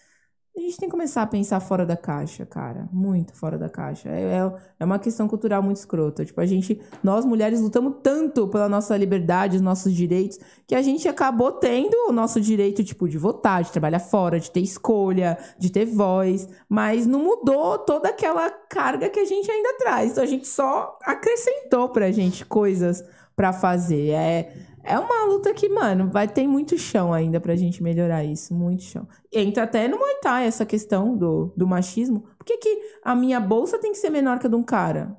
a 0.56 0.60
gente 0.60 0.78
tem 0.78 0.88
que 0.88 0.92
começar 0.92 1.20
a 1.20 1.26
pensar 1.26 1.60
fora 1.60 1.84
da 1.84 1.96
caixa, 1.96 2.46
cara. 2.46 2.88
Muito 2.90 3.34
fora 3.34 3.58
da 3.58 3.68
caixa. 3.68 4.08
É, 4.08 4.22
é, 4.22 4.52
é 4.80 4.84
uma 4.84 4.98
questão 4.98 5.28
cultural 5.28 5.62
muito 5.62 5.76
escrota. 5.76 6.24
Tipo, 6.24 6.40
a 6.40 6.46
gente, 6.46 6.80
nós 7.02 7.26
mulheres 7.26 7.60
lutamos 7.60 7.96
tanto 8.02 8.48
pela 8.48 8.66
nossa 8.66 8.96
liberdade, 8.96 9.56
os 9.56 9.62
nossos 9.62 9.92
direitos, 9.92 10.38
que 10.66 10.74
a 10.74 10.80
gente 10.80 11.06
acabou 11.06 11.52
tendo 11.52 11.94
o 12.08 12.12
nosso 12.12 12.40
direito, 12.40 12.82
tipo, 12.82 13.06
de 13.06 13.18
votar, 13.18 13.62
de 13.62 13.70
trabalhar 13.70 13.98
fora, 13.98 14.40
de 14.40 14.50
ter 14.50 14.60
escolha, 14.60 15.36
de 15.58 15.70
ter 15.70 15.84
voz, 15.84 16.48
mas 16.68 17.06
não 17.06 17.22
mudou 17.22 17.78
toda 17.78 18.08
aquela 18.08 18.50
carga 18.50 19.10
que 19.10 19.20
a 19.20 19.26
gente 19.26 19.50
ainda 19.50 19.76
traz. 19.76 20.12
Então 20.12 20.24
a 20.24 20.26
gente 20.26 20.48
só 20.48 20.98
acrescentou 21.04 21.90
pra 21.90 22.10
gente 22.10 22.46
coisas 22.46 23.04
pra 23.36 23.52
fazer. 23.52 24.12
É, 24.12 24.54
é 24.86 24.98
uma 24.98 25.24
luta 25.26 25.52
que, 25.52 25.68
mano, 25.68 26.08
vai 26.10 26.26
ter 26.28 26.46
muito 26.46 26.76
chão 26.78 27.12
ainda 27.12 27.40
pra 27.40 27.56
gente 27.56 27.82
melhorar 27.82 28.24
isso, 28.24 28.54
muito 28.54 28.82
chão. 28.82 29.06
Entra 29.32 29.64
até 29.64 29.86
no 29.88 29.98
Muay 29.98 30.20
Thai 30.22 30.46
essa 30.46 30.64
questão 30.64 31.16
do, 31.16 31.52
do 31.56 31.66
machismo. 31.66 32.24
Por 32.38 32.44
que, 32.44 32.56
que 32.58 32.80
a 33.04 33.14
minha 33.14 33.40
bolsa 33.40 33.78
tem 33.78 33.92
que 33.92 33.98
ser 33.98 34.10
menor 34.10 34.38
que 34.38 34.46
a 34.46 34.50
de 34.50 34.56
um 34.56 34.62
cara? 34.62 35.16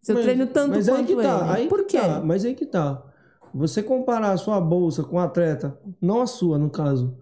Se 0.00 0.12
eu 0.12 0.16
Mas- 0.16 0.24
treino 0.24 0.46
tanto 0.46 0.70
mas 0.76 0.88
quanto 0.88 1.00
aí 1.00 1.06
que 1.06 1.16
tá, 1.22 1.40
ele. 1.40 1.50
aí 1.62 1.68
Por 1.68 1.84
quê? 1.84 1.98
tá, 1.98 2.20
mas 2.24 2.44
aí 2.44 2.54
que 2.54 2.66
tá. 2.66 3.02
Você 3.54 3.82
comparar 3.82 4.32
a 4.32 4.36
sua 4.36 4.60
bolsa 4.60 5.02
com 5.04 5.16
um 5.16 5.20
atleta, 5.20 5.78
não 6.00 6.20
a 6.20 6.26
sua, 6.26 6.58
no 6.58 6.68
caso, 6.68 7.16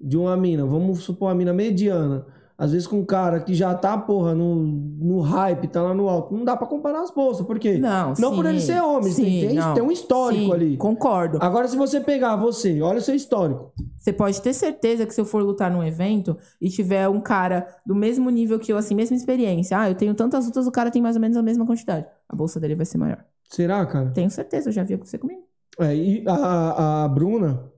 de 0.00 0.16
uma 0.16 0.36
mina, 0.36 0.64
vamos 0.64 1.02
supor 1.02 1.28
uma 1.28 1.34
mina 1.34 1.52
mediana, 1.52 2.26
às 2.62 2.70
vezes 2.70 2.86
com 2.86 3.00
um 3.00 3.04
cara 3.04 3.40
que 3.40 3.54
já 3.54 3.74
tá, 3.74 3.98
porra, 3.98 4.36
no, 4.36 4.54
no 4.54 5.18
hype, 5.18 5.66
tá 5.66 5.82
lá 5.82 5.92
no 5.92 6.08
alto, 6.08 6.32
não 6.32 6.44
dá 6.44 6.56
pra 6.56 6.64
comparar 6.64 7.00
as 7.00 7.10
bolsas, 7.10 7.44
por 7.44 7.58
quê? 7.58 7.76
Não, 7.76 8.10
Não 8.10 8.30
sim, 8.30 8.36
por 8.36 8.46
ele 8.46 8.60
ser 8.60 8.80
homem, 8.80 9.10
sim, 9.10 9.24
tem, 9.24 9.74
tem, 9.74 9.82
um 9.82 9.90
histórico 9.90 10.44
sim, 10.44 10.52
ali. 10.52 10.76
Concordo. 10.76 11.38
Agora, 11.40 11.66
se 11.66 11.76
você 11.76 12.00
pegar 12.00 12.36
você, 12.36 12.80
olha 12.80 12.98
o 12.98 13.02
seu 13.02 13.16
histórico. 13.16 13.72
Você 13.98 14.12
pode 14.12 14.40
ter 14.40 14.52
certeza 14.52 15.04
que 15.04 15.12
se 15.12 15.20
eu 15.20 15.24
for 15.24 15.42
lutar 15.42 15.72
num 15.72 15.82
evento 15.82 16.36
e 16.60 16.70
tiver 16.70 17.08
um 17.08 17.20
cara 17.20 17.66
do 17.84 17.96
mesmo 17.96 18.30
nível 18.30 18.60
que 18.60 18.72
eu, 18.72 18.76
assim, 18.76 18.94
mesma 18.94 19.16
experiência, 19.16 19.76
ah, 19.76 19.90
eu 19.90 19.96
tenho 19.96 20.14
tantas 20.14 20.46
lutas, 20.46 20.64
o 20.64 20.70
cara 20.70 20.88
tem 20.88 21.02
mais 21.02 21.16
ou 21.16 21.20
menos 21.20 21.36
a 21.36 21.42
mesma 21.42 21.66
quantidade. 21.66 22.06
A 22.28 22.36
bolsa 22.36 22.60
dele 22.60 22.76
vai 22.76 22.86
ser 22.86 22.96
maior. 22.96 23.24
Será, 23.50 23.84
cara? 23.86 24.12
Tenho 24.12 24.30
certeza, 24.30 24.68
eu 24.68 24.72
já 24.72 24.84
vi 24.84 24.94
acontecer 24.94 25.18
comigo. 25.18 25.42
É, 25.80 25.96
e 25.96 26.24
a, 26.28 27.02
a 27.02 27.08
Bruna, 27.08 27.72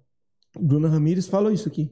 Bruna 0.60 0.90
Ramires 0.90 1.26
falou 1.26 1.50
isso 1.50 1.68
aqui. 1.68 1.90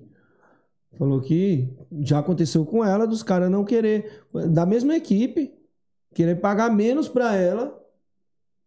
Falou 0.93 1.20
que 1.20 1.69
já 2.01 2.19
aconteceu 2.19 2.64
com 2.66 2.85
ela 2.85 3.06
dos 3.06 3.23
caras 3.23 3.51
não 3.51 3.64
querer, 3.64 4.24
da 4.51 4.66
mesma 4.66 4.94
equipe, 4.94 5.55
querer 6.14 6.36
pagar 6.40 6.70
menos 6.74 7.09
pra 7.09 7.35
ela. 7.35 7.81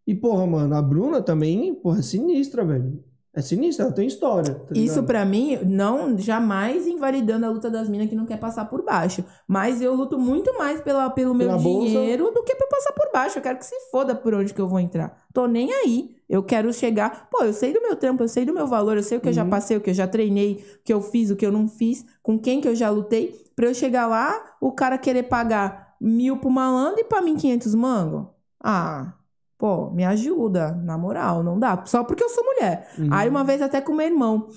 E, 0.07 0.13
porra, 0.13 0.45
mano, 0.45 0.75
a 0.75 0.81
Bruna 0.81 1.21
também, 1.21 1.73
porra, 1.75 1.99
é 1.99 2.01
sinistra, 2.01 2.65
velho. 2.65 3.03
É 3.35 3.41
sinistra, 3.41 3.85
ela 3.85 3.93
tem 3.93 4.07
história. 4.07 4.55
tá 4.55 4.73
Isso 4.73 5.03
pra 5.03 5.25
mim, 5.25 5.57
não 5.65 6.17
jamais 6.17 6.87
invalidando 6.87 7.45
a 7.45 7.49
luta 7.49 7.69
das 7.69 7.89
minas 7.89 8.07
que 8.07 8.15
não 8.15 8.25
quer 8.25 8.37
passar 8.39 8.63
por 8.65 8.81
baixo. 8.83 9.25
Mas 9.45 9.81
eu 9.81 9.93
luto 9.93 10.17
muito 10.17 10.57
mais 10.57 10.79
pela, 10.79 11.09
pelo 11.09 11.33
meu 11.33 11.47
Pela 11.49 11.59
bolsa. 11.61 11.87
dinheiro 11.89 12.31
do 12.33 12.43
que 12.43 12.55
pra 12.55 12.67
passar 12.67 12.93
por 12.93 13.11
baixo. 13.11 13.37
Eu 13.37 13.41
quero 13.43 13.57
que 13.57 13.65
se 13.65 13.75
foda 13.91 14.15
por 14.15 14.33
onde 14.33 14.53
que 14.53 14.61
eu 14.61 14.67
vou 14.69 14.79
entrar. 14.79 15.17
Tô 15.33 15.47
nem 15.47 15.73
aí. 15.73 16.15
Eu 16.29 16.41
quero 16.41 16.71
chegar. 16.73 17.27
Pô, 17.29 17.43
eu 17.43 17.51
sei 17.53 17.73
do 17.73 17.81
meu 17.81 17.95
trampo, 17.97 18.23
eu 18.23 18.27
sei 18.29 18.45
do 18.45 18.53
meu 18.53 18.65
valor, 18.67 18.95
eu 18.95 19.03
sei 19.03 19.17
o 19.17 19.21
que 19.21 19.27
eu 19.29 19.33
já 19.33 19.43
Uhum. 19.43 19.49
passei, 19.49 19.75
o 19.75 19.81
que 19.81 19.89
eu 19.89 19.93
já 19.93 20.07
treinei, 20.07 20.63
o 20.79 20.83
que 20.83 20.93
eu 20.93 21.01
fiz, 21.01 21.29
o 21.29 21.35
que 21.35 21.45
eu 21.45 21.51
não 21.51 21.67
fiz, 21.67 22.05
com 22.23 22.39
quem 22.39 22.61
que 22.61 22.67
eu 22.69 22.75
já 22.75 22.89
lutei. 22.89 23.35
Pra 23.55 23.67
eu 23.67 23.73
chegar 23.73 24.07
lá, 24.07 24.55
o 24.61 24.71
cara 24.71 24.97
querer 24.97 25.23
pagar 25.23 25.95
mil 25.99 26.37
pro 26.37 26.49
malandro 26.49 27.01
e 27.01 27.03
pra 27.03 27.21
mim 27.21 27.35
500 27.35 27.75
mango. 27.75 28.29
Ah, 28.63 29.13
pô, 29.57 29.89
me 29.91 30.03
ajuda. 30.05 30.71
Na 30.83 30.97
moral, 30.97 31.43
não 31.43 31.57
dá. 31.59 31.83
Só 31.85 32.03
porque 32.03 32.23
eu 32.23 32.29
sou 32.29 32.43
mulher. 32.43 32.87
Uhum. 32.97 33.07
Aí 33.11 33.29
uma 33.29 33.43
vez 33.43 33.61
até 33.61 33.81
com 33.81 33.93
meu 33.93 34.05
irmão. 34.07 34.47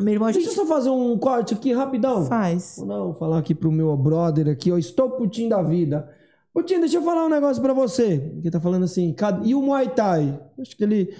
Meu 0.00 0.14
irmão, 0.14 0.28
a 0.28 0.32
Deixa 0.32 0.48
gente 0.48 0.58
eu 0.58 0.66
só 0.66 0.74
fazer 0.74 0.90
um 0.90 1.16
corte 1.18 1.54
aqui 1.54 1.72
rapidão. 1.72 2.24
faz. 2.26 2.76
Vou 2.78 2.86
dar- 3.12 3.18
falar 3.18 3.38
aqui 3.38 3.54
pro 3.54 3.70
meu 3.70 3.96
brother 3.96 4.48
aqui, 4.48 4.72
ó. 4.72 4.78
Estou 4.78 5.10
putinho 5.10 5.50
da 5.50 5.62
vida. 5.62 6.08
Putinho, 6.52 6.80
deixa 6.80 6.96
eu 6.96 7.02
falar 7.02 7.24
um 7.24 7.28
negócio 7.30 7.62
pra 7.62 7.72
você. 7.72 8.32
Ele 8.36 8.50
tá 8.50 8.60
falando 8.60 8.84
assim, 8.84 9.12
"Cad- 9.14 9.46
e 9.46 9.54
o 9.54 9.62
Muay 9.62 9.88
Thai? 9.90 10.38
Acho 10.60 10.76
que 10.76 10.82
ele. 10.84 11.14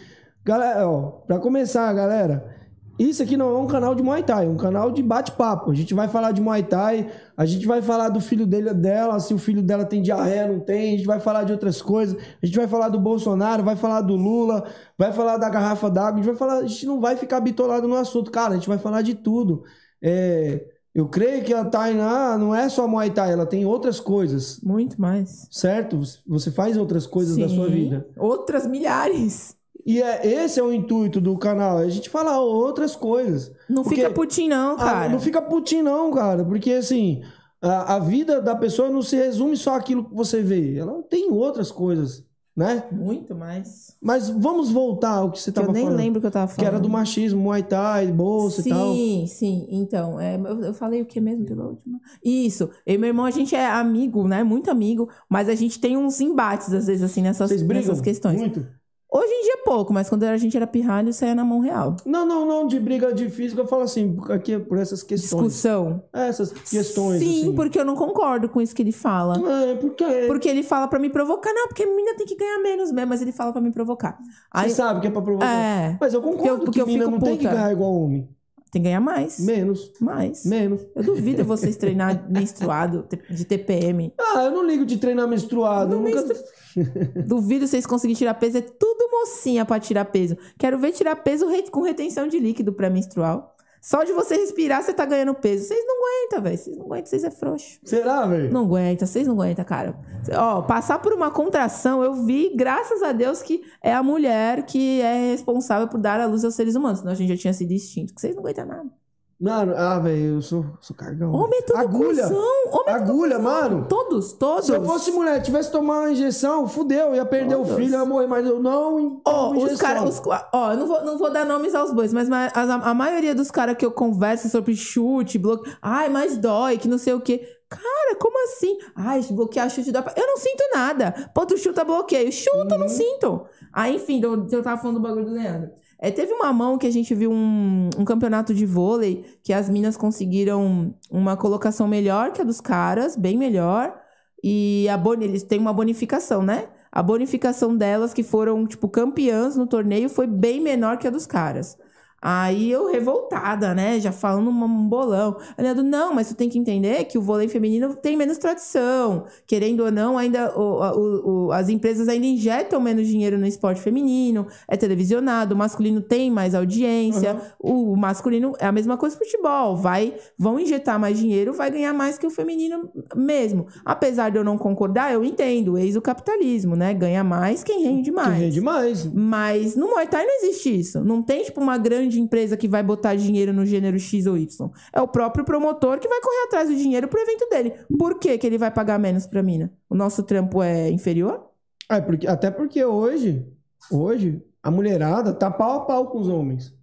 Galera, 0.45 0.89
ó, 0.89 1.03
pra 1.27 1.39
começar, 1.39 1.93
galera. 1.95 2.62
Isso 2.99 3.23
aqui 3.23 3.37
não 3.37 3.49
é 3.55 3.59
um 3.59 3.67
canal 3.67 3.95
de 3.95 4.03
Muay 4.03 4.23
Thai, 4.23 4.47
é 4.47 4.49
um 4.49 4.57
canal 4.57 4.91
de 4.91 5.03
bate-papo. 5.03 5.71
A 5.71 5.75
gente 5.75 5.95
vai 5.95 6.09
falar 6.09 6.33
de 6.33 6.41
Muay 6.41 6.63
Thai, 6.63 7.11
a 7.37 7.45
gente 7.47 7.67
vai 7.67 7.81
falar 7.83 8.11
do 8.11 8.21
filho 8.21 8.47
dele, 8.47 8.73
dela, 8.75 9.19
se 9.19 9.33
o 9.33 9.39
filho 9.39 9.63
dela 9.63 9.85
tem 9.85 10.03
diarreia, 10.03 10.47
não 10.47 10.61
tem, 10.61 10.95
a 10.95 10.97
gente 10.99 11.07
vai 11.07 11.19
falar 11.19 11.45
de 11.45 11.53
outras 11.53 11.81
coisas, 11.81 12.17
a 12.43 12.47
gente 12.47 12.57
vai 12.57 12.69
falar 12.69 12.89
do 12.91 13.01
Bolsonaro, 13.01 13.63
vai 13.63 13.77
falar 13.77 14.03
do 14.03 14.15
Lula, 14.15 14.65
vai 14.97 15.13
falar 15.13 15.39
da 15.39 15.49
garrafa 15.49 15.91
d'água, 15.91 16.21
a 16.21 16.23
gente 16.23 16.27
vai 16.27 16.37
falar, 16.37 16.59
a 16.59 16.67
gente 16.67 16.87
não 16.87 17.01
vai 17.01 17.17
ficar 17.17 17.41
bitolado 17.41 17.89
no 17.89 17.97
assunto, 17.97 18.31
cara, 18.31 18.53
a 18.53 18.57
gente 18.57 18.69
vai 18.69 18.79
falar 18.79 19.03
de 19.03 19.15
tudo. 19.15 19.65
É, 20.01 20.65
eu 20.95 21.09
creio 21.09 21.43
que 21.43 21.55
a 21.55 21.65
Tainá 21.65 22.37
não 22.37 22.55
é 22.55 22.69
só 22.69 22.87
Muay 22.87 23.11
Thai, 23.11 23.33
ela 23.33 23.47
tem 23.47 23.65
outras 23.65 23.99
coisas, 23.99 24.61
Muito 24.63 25.01
mais. 25.01 25.49
certo? 25.51 25.99
Você 26.27 26.51
faz 26.51 26.77
outras 26.77 27.07
coisas 27.07 27.37
da 27.37 27.49
sua 27.49 27.67
Sim. 27.67 27.73
vida. 27.73 28.07
Outras 28.19 28.67
milhares. 28.67 29.57
E 29.85 30.01
é, 30.03 30.27
esse 30.45 30.61
é 30.61 30.63
o 30.63 30.73
intuito 30.73 31.21
do 31.21 31.37
canal, 31.37 31.81
é 31.81 31.85
a 31.85 31.89
gente 31.89 32.09
falar 32.09 32.41
outras 32.41 32.95
coisas. 32.95 33.53
Não 33.69 33.83
Porque- 33.83 33.97
fica 33.97 34.11
putinho, 34.11 34.51
não, 34.51 34.73
Ah, 34.75 34.77
cara. 34.77 35.09
não 35.09 35.19
fica 35.21 35.43
putinho, 35.43 35.83
não, 35.85 36.11
cara. 36.13 36.45
Porque 36.45 36.71
assim, 36.73 37.21
a, 37.61 37.97
a 37.97 37.99
vida 37.99 38.41
da 38.41 38.55
pessoa 38.55 38.89
não 38.91 39.03
se 39.03 39.17
resume 39.17 39.57
só 39.57 39.75
aquilo 39.75 40.05
que 40.09 40.15
você 40.15 40.41
vê. 40.43 40.77
Ela 40.77 41.03
tem 41.11 41.31
outras 41.33 41.71
coisas, 41.73 42.25
né? 42.57 42.85
Muito 42.93 43.35
mais. 43.35 43.97
Mas 44.01 44.29
vamos 44.29 44.71
voltar 44.71 45.15
ao 45.17 45.31
que 45.33 45.41
você 45.41 45.51
Que 45.51 45.59
eu 45.59 45.63
estava 45.63 45.73
nem 45.73 45.85
falando. 45.85 45.99
lembro 45.99 46.19
o 46.19 46.21
que 46.21 46.27
eu 46.27 46.31
tava 46.31 46.47
falando. 46.49 46.59
Que 46.61 46.65
era 46.67 46.79
do 46.79 46.89
machismo, 46.89 47.41
Muay 47.41 47.63
Thai, 47.65 48.07
bolsa 48.13 48.63
sim, 48.63 48.69
e 48.71 48.73
tal. 48.73 49.27
Sim, 49.29 49.67
Então, 49.71 50.21
é, 50.21 50.37
eu, 50.37 50.61
eu 50.63 50.75
falei 50.75 51.03
o 51.03 51.07
que 51.07 51.21
mesmo 51.21 51.45
pela 51.45 51.67
última? 51.67 51.99
Isso. 52.25 52.71
Eu 52.87 52.95
e 52.95 52.99
meu 52.99 53.09
irmão, 53.09 53.25
a 53.25 53.31
gente 53.33 53.55
é 53.57 53.67
amigo, 53.67 54.29
né? 54.29 54.45
Muito 54.45 54.71
amigo. 54.71 55.09
Mas 55.29 55.49
a 55.49 55.55
gente 55.57 55.81
tem 55.81 55.97
uns 55.97 56.21
embates, 56.21 56.73
às 56.73 56.87
vezes, 56.87 57.03
assim, 57.03 57.23
nessas, 57.23 57.49
Vocês 57.49 57.63
brigam 57.63 57.89
nessas 57.89 58.01
questões. 58.01 58.39
muito? 58.41 58.65
Hoje 59.15 59.31
em 59.31 59.43
dia, 59.43 59.59
pouco. 59.65 59.93
Mas 59.93 60.09
quando 60.09 60.23
a 60.25 60.37
gente 60.39 60.57
era 60.57 60.67
pirralho, 60.67 61.13
saia 61.13 61.35
na 61.35 61.45
mão 61.45 61.61
real. 61.61 61.97
Não, 62.07 62.25
não, 62.27 62.47
não, 62.47 62.67
de 62.67 62.81
briga 62.81 63.13
de 63.13 63.29
física, 63.29 63.61
eu 63.61 63.67
falo 63.67 63.83
assim, 63.83 64.17
aqui 64.31 64.59
por 64.59 64.79
essas 64.79 65.03
questões. 65.03 65.31
Discussão. 65.43 66.03
Essas 66.13 66.51
questões, 66.51 67.19
Sim, 67.19 67.43
assim. 67.43 67.55
porque 67.55 67.79
eu 67.79 67.85
não 67.85 67.95
concordo 67.95 68.49
com 68.49 68.61
isso 68.61 68.75
que 68.75 68.81
ele 68.83 68.93
fala. 68.93 69.35
É, 69.65 69.75
porque... 69.75 70.05
Porque 70.27 70.49
ele 70.49 70.63
fala 70.63 70.89
pra 70.89 70.99
me 70.99 71.11
provocar. 71.11 71.53
Não, 71.53 71.69
porque 71.69 71.83
a 71.83 71.87
menina 71.87 72.17
tem 72.17 72.27
que 72.27 72.37
ganhar 72.37 72.59
menos 72.61 72.91
mesmo. 72.91 73.09
Mas 73.11 73.21
ele 73.21 73.33
fala 73.33 73.53
pra 73.53 73.61
me 73.61 73.71
provocar. 73.71 74.19
Aí, 74.51 74.71
Você 74.71 74.77
sabe 74.77 75.01
que 75.03 75.07
é 75.09 75.11
pra 75.11 75.21
provocar. 75.21 75.47
é, 75.47 75.99
Mas 76.01 76.15
eu 76.15 76.23
concordo 76.23 76.39
Porque 76.43 76.49
eu- 76.49 76.59
porque 76.65 76.71
que 76.73 76.81
eu 76.81 76.87
fico 76.87 77.11
não 77.11 77.21
tem 77.21 77.37
que 77.37 77.45
puta. 77.45 77.55
ganhar 77.55 77.71
igual 77.73 77.93
homem. 77.93 78.29
Tem 78.73 78.81
que 78.81 78.89
ganhar 78.89 79.01
mais. 79.01 79.39
Menos, 79.39 79.93
Mais. 80.01 80.47
menos. 80.47 80.81
Eu 80.97 81.03
duvido 81.03 81.45
vocês 81.45 81.77
treinar 81.77 82.25
menstruado 82.33 83.07
de 83.29 83.45
TPM. 83.45 84.15
Ah, 84.19 84.45
eu 84.45 84.51
não 84.51 84.67
ligo 84.67 84.87
de 84.87 84.97
treinar 84.97 85.29
menstruado. 85.29 85.95
eu 85.97 86.01
nunca... 86.01 86.25
Duvido 87.27 87.67
vocês 87.67 87.85
conseguirem 87.85 88.17
tirar 88.17 88.33
peso. 88.33 88.57
É 88.57 88.63
tudo 88.63 89.11
mocinha 89.11 89.67
pra 89.67 89.79
tirar 89.79 90.07
peso. 90.07 90.39
Quero 90.59 90.79
ver 90.79 90.93
tirar 90.93 91.17
peso 91.17 91.47
com 91.71 91.83
retenção 91.83 92.27
de 92.27 92.39
líquido 92.39 92.73
pré-menstrual. 92.73 93.52
Só 93.83 94.05
de 94.05 94.13
você 94.13 94.37
respirar, 94.37 94.81
você 94.81 94.95
tá 94.95 95.05
ganhando 95.05 95.35
peso. 95.35 95.65
Vocês 95.65 95.85
não 95.85 95.97
aguentam, 95.97 96.43
velho. 96.43 96.57
Vocês 96.57 96.77
não 96.77 96.87
aguentam, 96.87 97.07
vocês 97.07 97.25
é 97.25 97.31
frouxo. 97.33 97.81
Será, 97.83 98.25
velho? 98.27 98.53
Não 98.53 98.61
aguenta, 98.63 99.07
vocês 99.07 99.27
não 99.27 99.35
aguentam, 99.35 99.65
cara. 99.65 99.99
Ó, 100.39 100.63
passar 100.63 101.01
por 101.01 101.13
uma 101.13 101.33
contração, 101.33 102.01
eu 102.01 102.15
vi, 102.15 102.55
graças 102.55 103.03
a 103.03 103.11
Deus, 103.11 103.43
que 103.43 103.61
é 103.83 103.93
a 103.93 104.01
mulher 104.01 104.65
que 104.67 105.01
é 105.01 105.33
responsável 105.33 105.89
por 105.89 105.99
dar 105.99 106.21
a 106.21 106.27
luz 106.27 106.45
aos 106.45 106.55
seres 106.55 106.77
humanos. 106.77 107.01
Senão 107.01 107.11
a 107.11 107.17
gente 107.17 107.31
já 107.31 107.37
tinha 107.37 107.53
sido 107.53 107.73
extinto. 107.73 108.13
Vocês 108.17 108.37
não 108.37 108.43
aguentam 108.43 108.67
nada. 108.67 109.02
Mano, 109.43 109.75
ah, 109.77 109.99
velho, 109.99 110.37
eu 110.37 110.41
sou, 110.41 110.65
sou 110.81 110.95
cagão. 110.95 111.33
Homem 111.33 111.59
é 111.59 111.63
tudo 111.63 111.77
Agulha. 111.77 112.27
Homem 112.29 112.37
é 112.37 112.71
tudo 112.71 112.89
Agulha, 112.91 113.39
mano. 113.41 113.87
Todos, 113.89 114.33
todos. 114.35 114.67
Se 114.67 114.73
eu 114.73 114.85
fosse 114.85 115.11
mulher, 115.11 115.43
tivesse 115.43 115.73
tomar 115.73 115.99
uma 116.03 116.13
injeção, 116.13 116.69
fudeu, 116.69 117.13
ia 117.13 117.25
perder 117.27 117.57
o 117.57 117.63
Todos. 117.65 117.75
filho, 117.75 117.91
ia 117.99 118.05
morrer, 118.05 118.29
mas 118.29 118.47
eu 118.47 118.63
não 118.63 119.21
Ó, 119.25 119.49
tomo 119.49 119.65
os 119.65 119.81
caras. 119.81 120.23
Ó, 120.53 120.71
eu 120.73 120.77
não 120.77 120.87
vou, 120.87 121.05
não 121.05 121.19
vou 121.19 121.29
dar 121.33 121.45
nomes 121.45 121.75
aos 121.75 121.93
bois, 121.93 122.13
mas 122.13 122.29
ma- 122.29 122.53
a, 122.55 122.91
a 122.91 122.95
maioria 122.95 123.35
dos 123.35 123.51
caras 123.51 123.77
que 123.77 123.85
eu 123.85 123.91
converso 123.91 124.49
sobre 124.49 124.77
chute, 124.77 125.39
bloqueio. 125.39 125.77
Ai, 125.83 126.09
mas 126.09 126.37
dói, 126.37 126.79
que 126.79 126.87
não 126.87 126.97
sei 126.99 127.13
o 127.15 127.21
quê. 127.21 127.41
Cara, 127.69 128.15
como 128.21 128.45
assim? 128.45 128.79
Ai, 128.95 129.23
bloquear 129.31 129.69
chute 129.71 129.91
dá 129.91 130.03
pra... 130.03 130.13
Eu 130.17 130.27
não 130.29 130.37
sinto 130.37 130.63
nada. 130.73 131.31
Pô, 131.35 131.45
tu 131.45 131.59
chuta 131.59 131.83
bloqueio. 131.83 132.31
Chuta, 132.31 132.77
eu 132.77 132.79
não 132.79 132.89
sinto. 132.89 133.43
Aí, 133.73 133.97
enfim, 133.97 134.21
do- 134.21 134.47
eu 134.53 134.63
tava 134.63 134.81
falando 134.81 134.99
do 134.99 135.03
bagulho 135.03 135.25
do 135.25 135.33
Leandro. 135.33 135.71
É, 136.05 136.11
teve 136.11 136.33
uma 136.33 136.53
mão 136.53 136.77
que 136.77 136.87
a 136.89 136.91
gente 136.91 137.15
viu 137.15 137.31
um, 137.31 137.89
um 137.97 138.05
campeonato 138.05 138.53
de 138.53 138.67
vôlei 138.67 139.25
que 139.41 139.53
as 139.53 139.71
minas 139.71 139.97
conseguiram 139.97 140.93
uma 141.09 141.37
colocação 141.37 141.87
melhor 141.87 142.33
que 142.33 142.41
a 142.41 142.45
dos 142.45 142.61
caras, 142.61 143.15
bem 143.17 143.39
melhor. 143.39 143.97
E 144.43 144.89
a 144.89 144.97
boni, 144.97 145.25
eles 145.25 145.45
têm 145.45 145.61
uma 145.61 145.73
bonificação, 145.73 146.43
né? 146.43 146.67
A 146.91 147.01
bonificação 147.05 147.77
delas, 147.77 148.13
que 148.13 148.25
foram, 148.25 148.67
tipo, 148.67 148.89
campeãs 148.89 149.55
no 149.57 149.65
torneio, 149.65 150.09
foi 150.09 150.27
bem 150.27 150.61
menor 150.61 150.99
que 150.99 151.07
a 151.07 151.11
dos 151.11 151.25
caras. 151.25 151.79
Aí 152.25 152.71
eu 152.71 152.87
revoltada, 152.89 153.75
né? 153.75 153.99
Já 153.99 154.13
falando 154.13 154.49
um 154.49 154.89
bolão. 154.89 155.37
Leandro, 155.59 155.83
não, 155.83 156.15
mas 156.15 156.29
tu 156.29 156.37
tem 156.37 156.49
que 156.49 156.57
entender 156.57 157.05
que 157.07 157.19
o 157.19 157.23
vôlei 157.23 157.49
feminino 157.49 157.97
tem 157.97 158.17
menos 158.17 158.39
tradição. 158.39 159.25
Querendo 159.45 159.81
ou 159.85 159.91
não, 159.91 160.17
ainda 160.17 160.57
o- 160.57 160.81
o- 160.81 161.47
o- 161.47 161.53
as 161.53 161.69
empresas 161.69 162.09
ainda 162.09 162.25
injetam 162.27 162.81
menos 162.81 163.09
dinheiro 163.09 163.37
no 163.37 163.47
esporte 163.47 163.81
feminino, 163.81 164.47
é 164.69 164.77
televisionado, 164.77 165.55
o 165.55 165.59
masculino 165.59 166.01
tem 166.01 166.31
mais 166.31 166.55
audiência, 166.55 167.37
o 167.59 167.97
masculino 167.97 168.53
é 168.61 168.67
a 168.67 168.73
mesma 168.73 168.97
coisa 168.97 169.17
que 169.17 169.23
o 169.25 169.27
futebol. 169.27 169.77
Vai, 169.77 170.15
vão 170.39 170.61
injetar 170.61 171.01
mais 171.01 171.19
dinheiro, 171.19 171.53
vai 171.53 171.71
ganhar 171.73 171.93
mais 171.93 172.19
que 172.19 172.27
o 172.27 172.31
feminino 172.31 172.89
mesmo. 173.17 173.67
Apesar 173.85 174.31
de 174.31 174.39
eu 174.39 174.45
não 174.45 174.57
concordar, 174.57 175.13
eu 175.13 175.25
entendo, 175.25 175.77
eis 175.77 175.97
o 175.97 176.01
capitalismo, 176.03 176.77
né? 176.77 176.95
Ganha 176.95 177.25
mais 177.25 177.65
quem 177.65 177.83
rende 177.83 178.13
mais. 178.13 178.39
rende 178.39 178.61
mais. 178.61 179.05
Mas 179.13 179.75
no 179.75 179.89
Muay 179.89 180.07
Thai 180.07 180.25
não 180.25 180.37
existe 180.37 180.79
isso. 180.79 181.03
Não 181.03 181.21
tem, 181.21 181.43
tipo, 181.43 181.61
uma 181.61 181.77
grande 181.79 182.12
empresa 182.21 182.57
que 182.57 182.69
vai 182.69 182.83
botar 182.83 183.15
dinheiro 183.15 183.53
no 183.53 183.65
gênero 183.65 183.99
X 183.99 184.27
ou 184.27 184.37
Y. 184.37 184.71
É 184.93 185.01
o 185.01 185.09
próprio 185.09 185.45
promotor 185.45 185.99
que 185.99 186.09
vai 186.09 186.21
correr 186.21 186.45
atrás 186.47 186.69
do 186.69 186.77
dinheiro 186.77 187.09
pro 187.09 187.21
evento 187.21 187.49
dele. 187.49 187.75
Por 187.99 188.19
que, 188.19 188.37
que 188.39 188.47
ele 188.47 188.59
vai 188.59 188.71
pagar 188.71 188.99
menos 188.99 189.27
pra 189.27 189.43
mina? 189.43 189.73
O 189.89 189.95
nosso 189.95 190.23
trampo 190.23 190.63
é 190.63 190.91
inferior? 190.91 191.49
É, 191.91 192.01
porque, 192.01 192.27
até 192.27 192.51
porque 192.51 192.85
hoje, 192.85 193.47
hoje, 193.91 194.43
a 194.63 194.71
mulherada 194.71 195.33
tá 195.33 195.51
pau 195.51 195.73
a 195.73 195.81
pau 195.81 196.07
com 196.07 196.19
os 196.19 196.29
homens. 196.29 196.75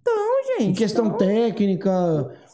Em 0.58 0.64
gente. 0.66 0.78
questão 0.78 1.06
então- 1.06 1.18
técnica, 1.18 1.90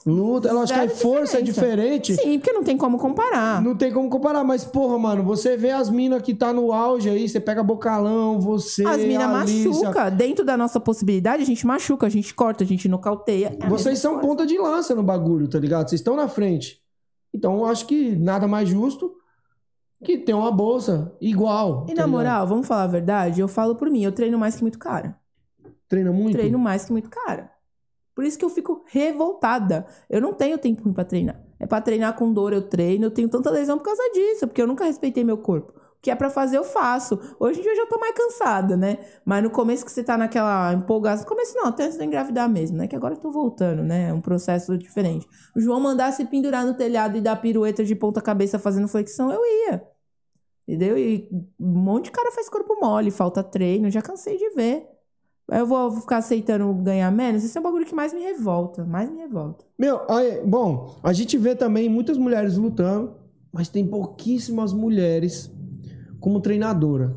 luta, 0.07 0.49
ela 0.49 0.63
acha 0.63 0.73
que 0.73 0.81
a 0.81 0.87
Zero 0.87 0.99
força 0.99 1.39
é 1.39 1.43
diferença. 1.43 1.99
diferente. 1.99 2.15
Sim, 2.15 2.39
porque 2.39 2.53
não 2.53 2.63
tem 2.63 2.77
como 2.77 2.97
comparar. 2.97 3.61
Não 3.61 3.75
tem 3.77 3.93
como 3.93 4.09
comparar, 4.09 4.45
mas 4.45 4.65
porra, 4.65 4.97
mano, 4.99 5.25
você 5.25 5.57
vê 5.57 5.73
as 5.73 5.91
minas 5.91 6.23
que 6.23 6.33
tá 6.33 6.53
no 6.53 6.73
auge 6.73 7.11
aí, 7.11 7.29
você 7.29 7.41
pega 7.41 7.63
bocalão, 7.63 8.41
você. 8.41 8.87
As 8.87 8.99
minas 9.03 9.29
machuca. 9.29 10.09
Dentro 10.11 10.45
da 10.45 10.57
nossa 10.57 10.79
possibilidade, 10.79 11.43
a 11.43 11.47
gente 11.47 11.67
machuca, 11.67 12.07
a 12.07 12.11
gente 12.11 12.33
corta, 12.35 12.63
a 12.63 12.67
gente 12.67 12.89
nocauteia. 12.89 13.57
É 13.61 13.69
Vocês 13.69 13.99
são 13.99 14.13
coisa. 14.15 14.29
ponta 14.29 14.47
de 14.47 14.57
lança 14.57 14.95
no 14.95 15.03
bagulho, 15.03 15.49
tá 15.49 15.59
ligado? 15.59 15.89
Vocês 15.89 16.01
estão 16.01 16.15
na 16.15 16.29
frente. 16.29 16.81
Então 17.35 17.59
eu 17.59 17.67
acho 17.67 17.85
que 17.87 18.15
nada 18.17 18.47
mais 18.47 18.69
justo 18.69 19.13
que 20.05 20.17
ter 20.19 20.35
uma 20.35 20.53
bolsa 20.53 21.13
igual. 21.21 21.85
E 21.85 21.95
tá 21.95 22.03
na 22.03 22.07
ligado? 22.07 22.11
moral, 22.11 22.47
vamos 22.47 22.67
falar 22.67 22.85
a 22.85 22.87
verdade? 22.87 23.41
Eu 23.41 23.49
falo 23.49 23.75
por 23.75 23.91
mim, 23.91 24.05
eu 24.05 24.13
treino 24.13 24.39
mais 24.39 24.55
que 24.55 24.63
muito 24.63 24.79
cara. 24.79 25.17
Treina 25.89 26.13
muito? 26.13 26.33
treino 26.33 26.59
mais 26.59 26.85
que 26.85 26.93
muito 26.93 27.11
cara. 27.11 27.51
Por 28.17 28.25
isso 28.25 28.39
que 28.39 28.45
eu 28.47 28.49
fico 28.49 28.83
revoltada. 28.87 29.87
Eu 30.09 30.23
não 30.23 30.33
tenho 30.33 30.57
tempo 30.57 30.83
ruim 30.83 30.95
pra 30.95 31.05
treinar. 31.05 31.39
É 31.61 31.67
pra 31.67 31.83
treinar 31.83 32.17
com 32.17 32.33
dor, 32.33 32.55
eu 32.55 32.63
treino. 32.63 33.05
Eu 33.05 33.11
tenho 33.11 33.29
tanta 33.29 33.51
lesão 33.51 33.77
por 33.77 33.85
causa 33.85 34.03
disso, 34.15 34.47
porque 34.47 34.63
eu 34.63 34.67
nunca 34.67 34.87
respeitei 34.87 35.23
meu 35.23 35.37
corpo. 35.37 35.73
O 35.73 36.01
que 36.01 36.11
é 36.11 36.15
pra 36.15 36.31
fazer, 36.31 36.57
eu 36.57 36.65
faço. 36.65 37.21
Hoje 37.39 37.59
em 37.61 37.63
dia 37.63 37.73
eu 37.73 37.77
já 37.77 37.87
tô 37.87 37.99
mais 37.99 38.15
cansada, 38.15 38.75
né? 38.75 38.99
Mas 39.23 39.43
no 39.43 39.51
começo 39.51 39.85
que 39.85 39.93
você 39.93 40.03
tá 40.03 40.17
naquela 40.17 40.73
empolgação. 40.73 41.25
No 41.25 41.29
começo 41.29 41.55
não, 41.57 41.67
até 41.67 41.85
antes 41.85 41.99
de 41.99 42.05
engravidar 42.07 42.49
mesmo, 42.49 42.79
né? 42.79 42.89
Que 42.89 42.97
agora 42.97 43.13
eu 43.13 43.21
tô 43.21 43.31
voltando, 43.31 43.83
né? 43.83 44.09
É 44.09 44.13
um 44.15 44.21
processo 44.23 44.79
diferente. 44.79 45.29
O 45.55 45.61
João 45.61 45.79
mandasse 45.79 46.25
pendurar 46.25 46.65
no 46.65 46.73
telhado 46.73 47.19
e 47.19 47.21
dar 47.21 47.37
pirueta 47.37 47.85
de 47.85 47.95
ponta 47.95 48.23
cabeça 48.23 48.59
fazendo 48.59 48.89
flexão, 48.89 49.31
eu 49.31 49.43
ia. 49.45 49.87
Entendeu? 50.67 50.97
E 50.97 51.29
um 51.61 51.79
monte 51.79 52.07
de 52.07 52.13
cara 52.13 52.33
faz 52.33 52.49
corpo 52.49 52.79
mole, 52.81 53.11
falta 53.11 53.43
treino, 53.45 53.91
já 53.91 54.01
cansei 54.01 54.39
de 54.39 54.49
ver. 54.55 54.96
Eu 55.51 55.65
vou 55.67 55.91
ficar 55.93 56.17
aceitando 56.19 56.73
ganhar 56.75 57.11
menos. 57.13 57.45
Esse 57.45 57.57
é 57.57 57.61
o 57.61 57.65
bagulho 57.65 57.87
que 57.87 57.95
mais 57.95 58.13
me 58.13 58.21
revolta. 58.21 58.85
Mais 58.85 59.09
me 59.11 59.19
revolta. 59.19 59.65
Meu, 59.79 60.01
aí, 60.11 60.43
bom, 60.45 60.97
a 61.03 61.13
gente 61.13 61.39
vê 61.39 61.55
também 61.55 61.89
muitas 61.89 62.19
mulheres 62.19 62.57
lutando, 62.57 63.15
mas 63.53 63.69
tem 63.69 63.87
pouquíssimas 63.87 64.73
mulheres 64.73 65.51
como 66.19 66.41
treinadora 66.41 67.17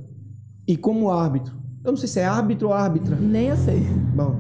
e 0.68 0.78
como 0.78 1.10
árbitro. 1.10 1.58
Eu 1.84 1.92
não 1.92 1.98
sei 1.98 2.08
se 2.08 2.20
é 2.20 2.26
árbitro 2.26 2.68
ou 2.68 2.74
árbitra. 2.74 3.16
Nem 3.16 3.48
eu 3.48 3.58
sei. 3.58 3.80
Bom, 4.16 4.36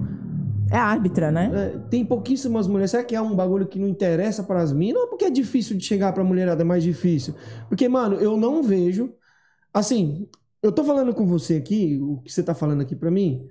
É 0.69 0.77
árbitra, 0.77 1.31
né? 1.31 1.49
é, 1.51 1.77
tem 1.89 2.05
pouquíssimas 2.05 2.67
mulheres. 2.67 2.91
Será 2.91 3.03
que 3.03 3.15
é 3.15 3.21
um 3.21 3.35
bagulho 3.35 3.65
que 3.67 3.79
não 3.79 3.87
interessa 3.87 4.43
para 4.43 4.61
as 4.61 4.71
minas 4.71 5.01
ou 5.01 5.07
porque 5.07 5.25
é 5.25 5.29
difícil 5.31 5.75
de 5.75 5.83
chegar 5.83 6.13
para 6.13 6.21
a 6.21 6.25
mulherada? 6.25 6.61
É 6.61 6.65
mais 6.65 6.83
difícil? 6.83 7.33
Porque, 7.67 7.89
mano, 7.89 8.17
eu 8.17 8.37
não 8.37 8.61
vejo. 8.61 9.11
Assim, 9.73 10.27
eu 10.61 10.71
tô 10.71 10.83
falando 10.83 11.13
com 11.13 11.25
você 11.25 11.55
aqui, 11.55 11.97
o 12.01 12.17
que 12.17 12.31
você 12.31 12.43
tá 12.43 12.53
falando 12.53 12.81
aqui 12.81 12.95
para 12.95 13.09
mim. 13.09 13.47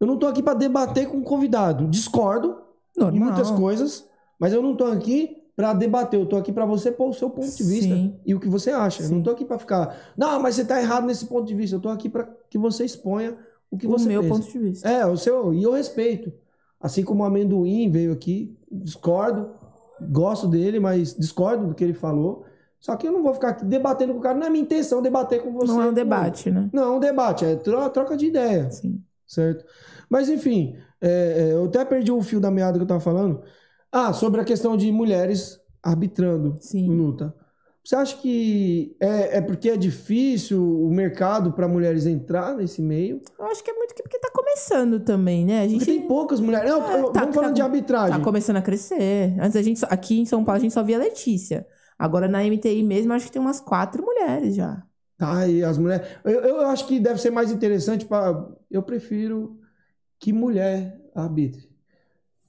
Eu 0.00 0.06
não 0.06 0.16
tô 0.18 0.26
aqui 0.26 0.42
para 0.42 0.54
debater 0.54 1.06
com 1.08 1.18
o 1.18 1.22
convidado. 1.22 1.86
Discordo, 1.86 2.56
Normal. 2.96 3.14
em 3.16 3.20
muitas 3.24 3.50
coisas, 3.50 4.06
mas 4.38 4.52
eu 4.52 4.62
não 4.62 4.74
tô 4.74 4.84
aqui 4.86 5.36
pra 5.54 5.74
debater, 5.74 6.18
eu 6.18 6.24
tô 6.26 6.36
aqui 6.36 6.50
pra 6.52 6.64
você 6.64 6.90
pôr 6.90 7.10
o 7.10 7.12
seu 7.12 7.28
ponto 7.28 7.54
de 7.54 7.62
vista 7.62 7.94
Sim. 7.94 8.16
e 8.24 8.34
o 8.34 8.40
que 8.40 8.48
você 8.48 8.70
acha. 8.70 9.02
Eu 9.02 9.10
não 9.10 9.22
tô 9.22 9.30
aqui 9.30 9.44
pra 9.44 9.58
ficar, 9.58 9.94
não, 10.16 10.40
mas 10.40 10.54
você 10.54 10.64
tá 10.64 10.80
errado 10.80 11.06
nesse 11.06 11.26
ponto 11.26 11.46
de 11.46 11.54
vista. 11.54 11.76
Eu 11.76 11.80
tô 11.80 11.90
aqui 11.90 12.08
pra 12.08 12.26
que 12.48 12.56
você 12.56 12.84
exponha 12.84 13.36
o 13.70 13.76
que 13.76 13.86
o 13.86 13.90
você 13.90 14.08
meu 14.08 14.22
pensa. 14.22 14.34
ponto 14.34 14.50
de 14.50 14.58
vista. 14.58 14.88
É, 14.88 15.04
o 15.04 15.16
seu, 15.18 15.52
e 15.52 15.62
eu 15.62 15.72
respeito. 15.72 16.32
Assim 16.80 17.04
como 17.04 17.22
o 17.22 17.26
amendoim 17.26 17.90
veio 17.90 18.10
aqui, 18.10 18.56
discordo, 18.72 19.50
gosto 20.10 20.48
dele, 20.48 20.80
mas 20.80 21.14
discordo 21.14 21.66
do 21.66 21.74
que 21.74 21.84
ele 21.84 21.92
falou. 21.92 22.44
Só 22.78 22.96
que 22.96 23.06
eu 23.06 23.12
não 23.12 23.22
vou 23.22 23.34
ficar 23.34 23.50
aqui 23.50 23.66
debatendo 23.66 24.14
com 24.14 24.18
o 24.18 24.22
cara, 24.22 24.38
não 24.38 24.46
é 24.46 24.50
minha 24.50 24.62
intenção 24.62 25.02
debater 25.02 25.42
com 25.42 25.52
você. 25.52 25.66
não 25.70 25.82
é 25.82 25.86
um 25.88 25.92
debate, 25.92 26.50
né? 26.50 26.70
Não 26.72 26.82
é 26.84 26.90
um 26.96 26.98
debate, 26.98 27.44
é 27.44 27.54
tro- 27.56 27.90
troca 27.90 28.16
de 28.16 28.24
ideia, 28.28 28.70
Sim. 28.70 29.02
certo? 29.26 29.62
Mas 30.10 30.28
enfim, 30.28 30.76
é, 31.00 31.50
é, 31.50 31.52
eu 31.54 31.64
até 31.66 31.84
perdi 31.84 32.10
o 32.12 32.20
fio 32.22 32.40
da 32.40 32.50
meada 32.50 32.76
que 32.78 32.82
eu 32.82 32.86
tava 32.88 33.00
falando. 33.00 33.42
Ah, 33.92 34.12
sobre 34.12 34.40
a 34.40 34.44
questão 34.44 34.76
de 34.76 34.90
mulheres 34.92 35.60
arbitrando 35.82 36.56
Sim. 36.60 36.88
luta. 36.88 37.34
Você 37.82 37.96
acha 37.96 38.16
que 38.18 38.94
é, 39.00 39.38
é 39.38 39.40
porque 39.40 39.70
é 39.70 39.76
difícil 39.76 40.62
o 40.62 40.90
mercado 40.90 41.52
para 41.52 41.66
mulheres 41.66 42.04
entrar 42.06 42.54
nesse 42.54 42.82
meio? 42.82 43.22
Eu 43.38 43.46
acho 43.46 43.64
que 43.64 43.70
é 43.70 43.74
muito 43.74 43.94
que 43.94 44.02
porque 44.02 44.18
tá 44.18 44.30
começando 44.34 45.00
também, 45.00 45.46
né? 45.46 45.62
A 45.62 45.68
gente 45.68 45.78
Porque 45.78 45.92
tem 45.98 46.06
poucas 46.06 46.40
mulheres. 46.40 46.70
Não, 46.70 46.82
É, 46.82 47.10
tá- 47.10 47.20
vamos 47.20 47.34
falando 47.34 47.50
tá- 47.50 47.54
de 47.54 47.62
arbitragem. 47.62 48.18
tá 48.18 48.22
começando 48.22 48.56
a 48.56 48.62
crescer. 48.62 49.34
Antes 49.40 49.56
a 49.56 49.62
gente 49.62 49.82
aqui 49.88 50.20
em 50.20 50.26
São 50.26 50.44
Paulo 50.44 50.58
a 50.58 50.60
gente 50.62 50.74
só 50.74 50.82
via 50.82 50.98
Letícia. 50.98 51.66
Agora 51.98 52.28
na 52.28 52.44
MTI 52.44 52.82
mesmo 52.82 53.12
acho 53.14 53.26
que 53.26 53.32
tem 53.32 53.40
umas 53.40 53.60
quatro 53.60 54.04
mulheres 54.04 54.54
já. 54.56 54.82
Tá, 55.16 55.46
e 55.48 55.62
as 55.64 55.78
mulheres. 55.78 56.06
Eu, 56.24 56.40
eu 56.40 56.60
acho 56.66 56.86
que 56.86 57.00
deve 57.00 57.20
ser 57.20 57.30
mais 57.30 57.50
interessante 57.50 58.04
para. 58.04 58.46
Eu 58.70 58.82
prefiro 58.82 59.58
que 60.20 60.32
mulher 60.32 61.00
arbitre. 61.14 61.68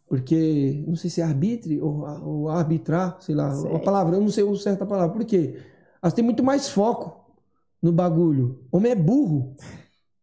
Porque, 0.08 0.84
não 0.86 0.96
sei 0.96 1.10
se 1.10 1.22
é 1.22 1.24
arbitre 1.24 1.80
ou, 1.82 2.02
ou 2.24 2.50
arbitrar, 2.50 3.18
sei 3.22 3.34
lá, 3.34 3.54
Sei. 3.54 3.74
a 3.74 3.80
palavra, 3.80 4.18
eu 4.18 4.22
não 4.22 4.28
sei 4.30 4.44
o 4.44 4.56
certa 4.58 4.86
palavra. 4.86 5.14
Por 5.16 5.24
quê? 5.26 5.56
Elas 6.04 6.14
têm 6.14 6.24
muito 6.24 6.44
mais 6.44 6.68
foco 6.68 7.34
no 7.82 7.94
bagulho. 7.94 8.60
Homem 8.72 8.92
é 8.92 8.96
burro. 8.96 9.56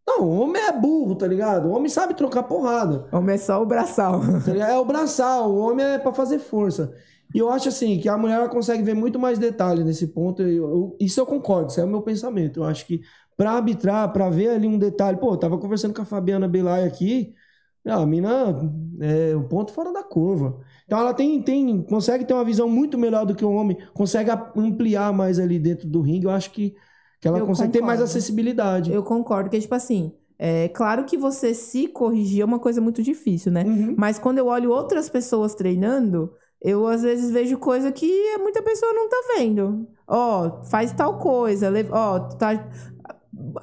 Não, 0.06 0.28
homem 0.28 0.60
é 0.62 0.72
burro, 0.72 1.14
tá 1.14 1.26
ligado? 1.26 1.68
O 1.68 1.72
homem 1.72 1.88
sabe 1.88 2.12
trocar 2.14 2.42
porrada. 2.42 3.08
Homem 3.12 3.34
é 3.36 3.38
só 3.38 3.62
o 3.62 3.66
braçal. 3.66 4.20
Tá? 4.44 4.52
É 4.54 4.78
o 4.78 4.84
braçal, 4.84 5.50
o 5.50 5.58
homem 5.58 5.84
é 5.86 5.98
pra 5.98 6.12
fazer 6.12 6.38
força. 6.38 6.92
E 7.34 7.38
eu 7.38 7.48
acho 7.50 7.68
assim, 7.68 7.98
que 7.98 8.08
a 8.08 8.16
mulher 8.18 8.36
ela 8.36 8.48
consegue 8.48 8.82
ver 8.82 8.94
muito 8.94 9.18
mais 9.18 9.38
detalhe 9.38 9.84
nesse 9.84 10.08
ponto. 10.08 10.42
Eu- 10.42 10.68
eu- 10.68 10.96
isso 11.00 11.18
eu 11.20 11.26
concordo, 11.26 11.70
isso 11.70 11.80
é 11.80 11.84
o 11.84 11.88
meu 11.88 12.02
pensamento. 12.02 12.60
Eu 12.60 12.64
acho 12.64 12.86
que 12.86 13.00
pra 13.36 13.52
arbitrar, 13.52 14.12
pra 14.12 14.28
ver 14.28 14.48
ali 14.50 14.66
um 14.66 14.78
detalhe. 14.78 15.18
Pô, 15.18 15.32
eu 15.32 15.36
tava 15.38 15.56
conversando 15.58 15.94
com 15.94 16.02
a 16.02 16.06
Fabiana 16.06 16.48
Belay 16.48 16.84
aqui. 16.84 17.34
A 17.90 18.06
mina 18.06 18.54
é 19.00 19.36
um 19.36 19.48
ponto 19.48 19.72
fora 19.72 19.92
da 19.92 20.02
curva. 20.02 20.60
Então 20.84 20.98
ela 20.98 21.12
tem, 21.14 21.40
tem, 21.42 21.82
consegue 21.82 22.24
ter 22.24 22.34
uma 22.34 22.44
visão 22.44 22.68
muito 22.68 22.96
melhor 22.98 23.26
do 23.26 23.34
que 23.34 23.44
o 23.44 23.50
homem, 23.52 23.76
consegue 23.94 24.30
ampliar 24.56 25.12
mais 25.12 25.38
ali 25.38 25.58
dentro 25.58 25.88
do 25.88 26.00
ringue. 26.00 26.24
Eu 26.26 26.30
acho 26.30 26.50
que, 26.50 26.74
que 27.20 27.28
ela 27.28 27.38
Eu 27.38 27.46
consegue 27.46 27.72
ter 27.72 27.80
mais 27.82 28.00
concordo. 28.00 28.04
acessibilidade. 28.04 28.92
Eu 28.92 29.02
concordo 29.02 29.50
que, 29.50 29.60
tipo 29.60 29.74
assim, 29.74 30.12
é 30.38 30.68
claro 30.68 31.04
que 31.04 31.16
você 31.16 31.52
se 31.52 31.88
corrigir 31.88 32.42
é 32.42 32.44
uma 32.44 32.58
coisa 32.58 32.80
muito 32.80 33.02
difícil, 33.02 33.52
né? 33.52 33.64
Uhum. 33.64 33.94
Mas 33.96 34.18
quando 34.18 34.38
eu 34.38 34.46
olho 34.46 34.70
outras 34.70 35.08
pessoas 35.10 35.54
treinando, 35.54 36.32
eu 36.62 36.86
às 36.86 37.02
vezes 37.02 37.30
vejo 37.30 37.58
coisa 37.58 37.92
que 37.92 38.36
muita 38.38 38.62
pessoa 38.62 38.92
não 38.92 39.08
tá 39.08 39.16
vendo. 39.36 39.86
Ó, 40.06 40.62
faz 40.64 40.92
tal 40.92 41.18
coisa, 41.18 41.70
ó, 41.90 42.20
tá 42.20 42.68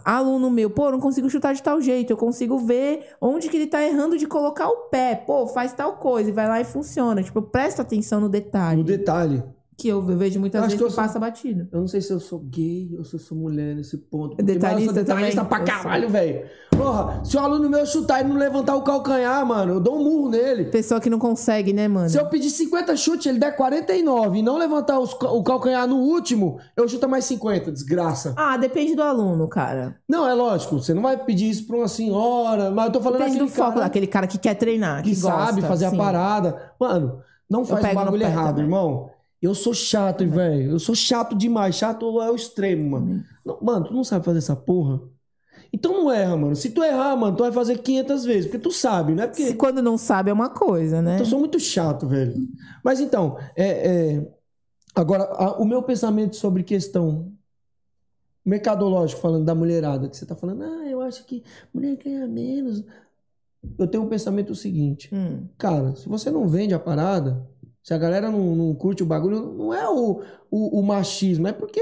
aluno 0.03 0.49
meu, 0.49 0.69
pô, 0.69 0.91
não 0.91 0.99
consigo 0.99 1.29
chutar 1.29 1.53
de 1.53 1.63
tal 1.63 1.81
jeito, 1.81 2.11
eu 2.11 2.17
consigo 2.17 2.57
ver 2.57 3.15
onde 3.19 3.49
que 3.49 3.57
ele 3.57 3.67
tá 3.67 3.81
errando 3.83 4.17
de 4.17 4.27
colocar 4.27 4.67
o 4.67 4.89
pé. 4.89 5.15
Pô, 5.15 5.47
faz 5.47 5.73
tal 5.73 5.97
coisa 5.97 6.29
e 6.29 6.33
vai 6.33 6.47
lá 6.47 6.61
e 6.61 6.65
funciona. 6.65 7.23
Tipo, 7.23 7.39
eu 7.39 7.43
presto 7.43 7.81
atenção 7.81 8.19
no 8.19 8.29
detalhe. 8.29 8.77
No 8.77 8.83
detalhe. 8.83 9.43
Que 9.77 9.89
eu 9.89 10.02
vejo 10.02 10.39
muitas 10.39 10.60
Eu 10.60 10.64
vezes 10.68 10.80
que 10.80 10.85
que 10.85 10.91
sou- 10.93 11.03
passa 11.03 11.19
batido. 11.19 11.68
Eu 11.72 11.81
não 11.81 11.88
sei 11.88 11.99
se 11.99 12.11
eu 12.11 12.19
sou 12.19 12.39
gay 12.39 12.95
ou 12.97 13.03
se 13.03 13.15
eu 13.15 13.19
sou 13.19 13.38
mulher 13.38 13.76
nesse 13.76 13.97
ponto. 13.97 14.38
Detalhista 14.41 14.69
mas 14.69 14.80
eu 14.80 14.85
sou 14.85 14.93
detalhista 15.15 15.43
também? 15.43 15.65
pra 15.65 15.76
caralho, 15.76 16.10
velho. 16.10 16.45
Porra, 16.76 17.23
se 17.23 17.35
o 17.38 17.39
aluno 17.39 17.69
meu 17.69 17.85
chutar 17.85 18.22
e 18.22 18.27
não 18.27 18.35
levantar 18.38 18.76
o 18.76 18.81
calcanhar, 18.81 19.45
mano, 19.45 19.73
eu 19.73 19.80
dou 19.80 19.97
um 19.99 20.03
murro 20.03 20.30
nele. 20.30 20.65
Pessoa 20.65 20.99
que 20.99 21.10
não 21.10 21.19
consegue, 21.19 21.72
né, 21.73 21.88
mano? 21.88 22.10
Se 22.10 22.18
eu 22.18 22.26
pedir 22.27 22.49
50 22.49 22.95
chutes, 22.97 23.26
ele 23.27 23.39
der 23.39 23.56
49 23.56 24.39
e 24.39 24.41
não 24.41 24.57
levantar 24.57 24.99
os 24.99 25.14
o 25.14 25.43
calcanhar 25.43 25.88
no 25.88 25.97
último, 25.97 26.57
eu 26.76 26.88
chuto 26.88 27.07
mais 27.07 27.26
50, 27.26 27.72
desgraça. 27.72 28.34
Ah, 28.38 28.57
depende 28.57 28.95
do 28.95 29.02
aluno, 29.03 29.47
cara. 29.47 29.95
Não, 30.07 30.27
é 30.27 30.34
lógico, 30.34 30.80
você 30.80 30.93
não 30.93 31.02
vai 31.02 31.18
pedir 31.18 31.49
isso 31.49 31.65
pra 31.68 31.77
uma 31.77 31.88
senhora, 31.88 32.72
mas 32.72 32.85
eu 32.88 32.91
tô 32.91 33.02
falando 33.02 33.19
Depende 33.19 33.39
do 33.39 33.47
foco 33.47 33.72
cara 33.73 33.81
daquele 33.81 34.07
cara 34.07 34.27
que 34.27 34.38
quer 34.38 34.56
treinar, 34.56 35.02
que, 35.03 35.10
que 35.11 35.15
sabe 35.15 35.61
gosta, 35.61 35.68
fazer 35.68 35.89
sim. 35.89 35.95
a 35.95 35.97
parada. 35.97 36.72
Mano, 36.80 37.19
não 37.49 37.64
faz 37.65 37.85
o 37.91 37.95
bagulho 37.95 38.23
errado, 38.23 38.47
também. 38.47 38.64
irmão. 38.65 39.10
Eu 39.41 39.53
sou 39.53 39.73
chato, 39.73 40.27
velho. 40.27 40.71
Eu 40.71 40.79
sou 40.79 40.95
chato 40.95 41.35
demais. 41.35 41.75
Chato 41.75 42.21
é 42.21 42.31
o 42.31 42.35
extremo, 42.35 42.91
mano. 42.91 43.23
Não, 43.45 43.59
mano, 43.61 43.85
tu 43.87 43.93
não 43.93 44.03
sabe 44.03 44.25
fazer 44.25 44.39
essa 44.39 44.55
porra? 44.55 45.01
Então 45.71 45.91
não 45.93 46.11
erra, 46.11 46.37
mano. 46.37 46.55
Se 46.55 46.69
tu 46.69 46.83
errar, 46.83 47.15
mano, 47.17 47.35
tu 47.35 47.43
vai 47.43 47.51
fazer 47.51 47.77
500 47.79 48.23
vezes. 48.25 48.45
Porque 48.45 48.59
tu 48.59 48.71
sabe, 48.71 49.13
não 49.13 49.23
é 49.23 49.27
porque... 49.27 49.45
Se 49.45 49.53
quando 49.55 49.81
não 49.81 49.97
sabe 49.97 50.29
é 50.29 50.33
uma 50.33 50.49
coisa, 50.49 51.01
né? 51.01 51.19
Eu 51.19 51.25
sou 51.25 51.39
muito 51.39 51.59
chato, 51.59 52.07
velho. 52.07 52.33
Mas 52.83 52.99
então, 52.99 53.37
é, 53.55 54.15
é, 54.15 54.27
agora, 54.95 55.23
a- 55.25 55.57
o 55.61 55.65
meu 55.65 55.83
pensamento 55.83 56.35
sobre 56.37 56.63
questão 56.63 57.31
mercadológica, 58.45 59.19
falando 59.21 59.45
da 59.45 59.55
mulherada, 59.55 60.07
que 60.07 60.15
você 60.15 60.25
tá 60.25 60.35
falando, 60.35 60.63
ah, 60.63 60.85
eu 60.89 61.01
acho 61.01 61.25
que 61.25 61.43
mulher 61.73 61.97
ganha 61.97 62.27
menos. 62.27 62.83
Eu 63.79 63.87
tenho 63.87 64.03
um 64.03 64.07
pensamento 64.09 64.53
seguinte, 64.53 65.09
Hum. 65.11 65.47
cara, 65.57 65.95
se 65.95 66.07
você 66.07 66.29
não 66.29 66.47
vende 66.47 66.73
a 66.75 66.79
parada, 66.79 67.47
se 67.85 67.93
a 67.93 67.99
galera 67.99 68.31
não, 68.31 68.55
não 68.55 68.73
curte 68.73 69.03
o 69.03 69.05
bagulho, 69.05 69.53
não 69.53 69.71
é 69.71 69.87
o, 69.87 70.19
o, 70.49 70.79
o 70.79 70.81
machismo, 70.81 71.47
é 71.47 71.53
porque 71.53 71.79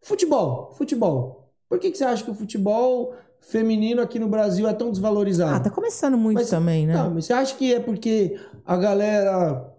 futebol, 0.00 0.72
futebol. 0.72 1.52
Por 1.68 1.78
que, 1.78 1.90
que 1.90 1.98
você 1.98 2.04
acha 2.04 2.24
que 2.24 2.30
o 2.30 2.34
futebol 2.34 3.12
feminino 3.42 4.00
aqui 4.00 4.18
no 4.18 4.26
Brasil 4.26 4.66
é 4.66 4.72
tão 4.72 4.90
desvalorizado? 4.90 5.54
Ah, 5.54 5.60
tá 5.60 5.68
começando 5.68 6.16
muito 6.16 6.38
Mas- 6.38 6.48
também, 6.48 6.86
né? 6.86 6.94
Mas 7.12 7.26
você 7.26 7.34
acha 7.34 7.54
que 7.56 7.74
é 7.74 7.78
porque 7.78 8.40
a 8.64 8.74
galera. 8.78 9.70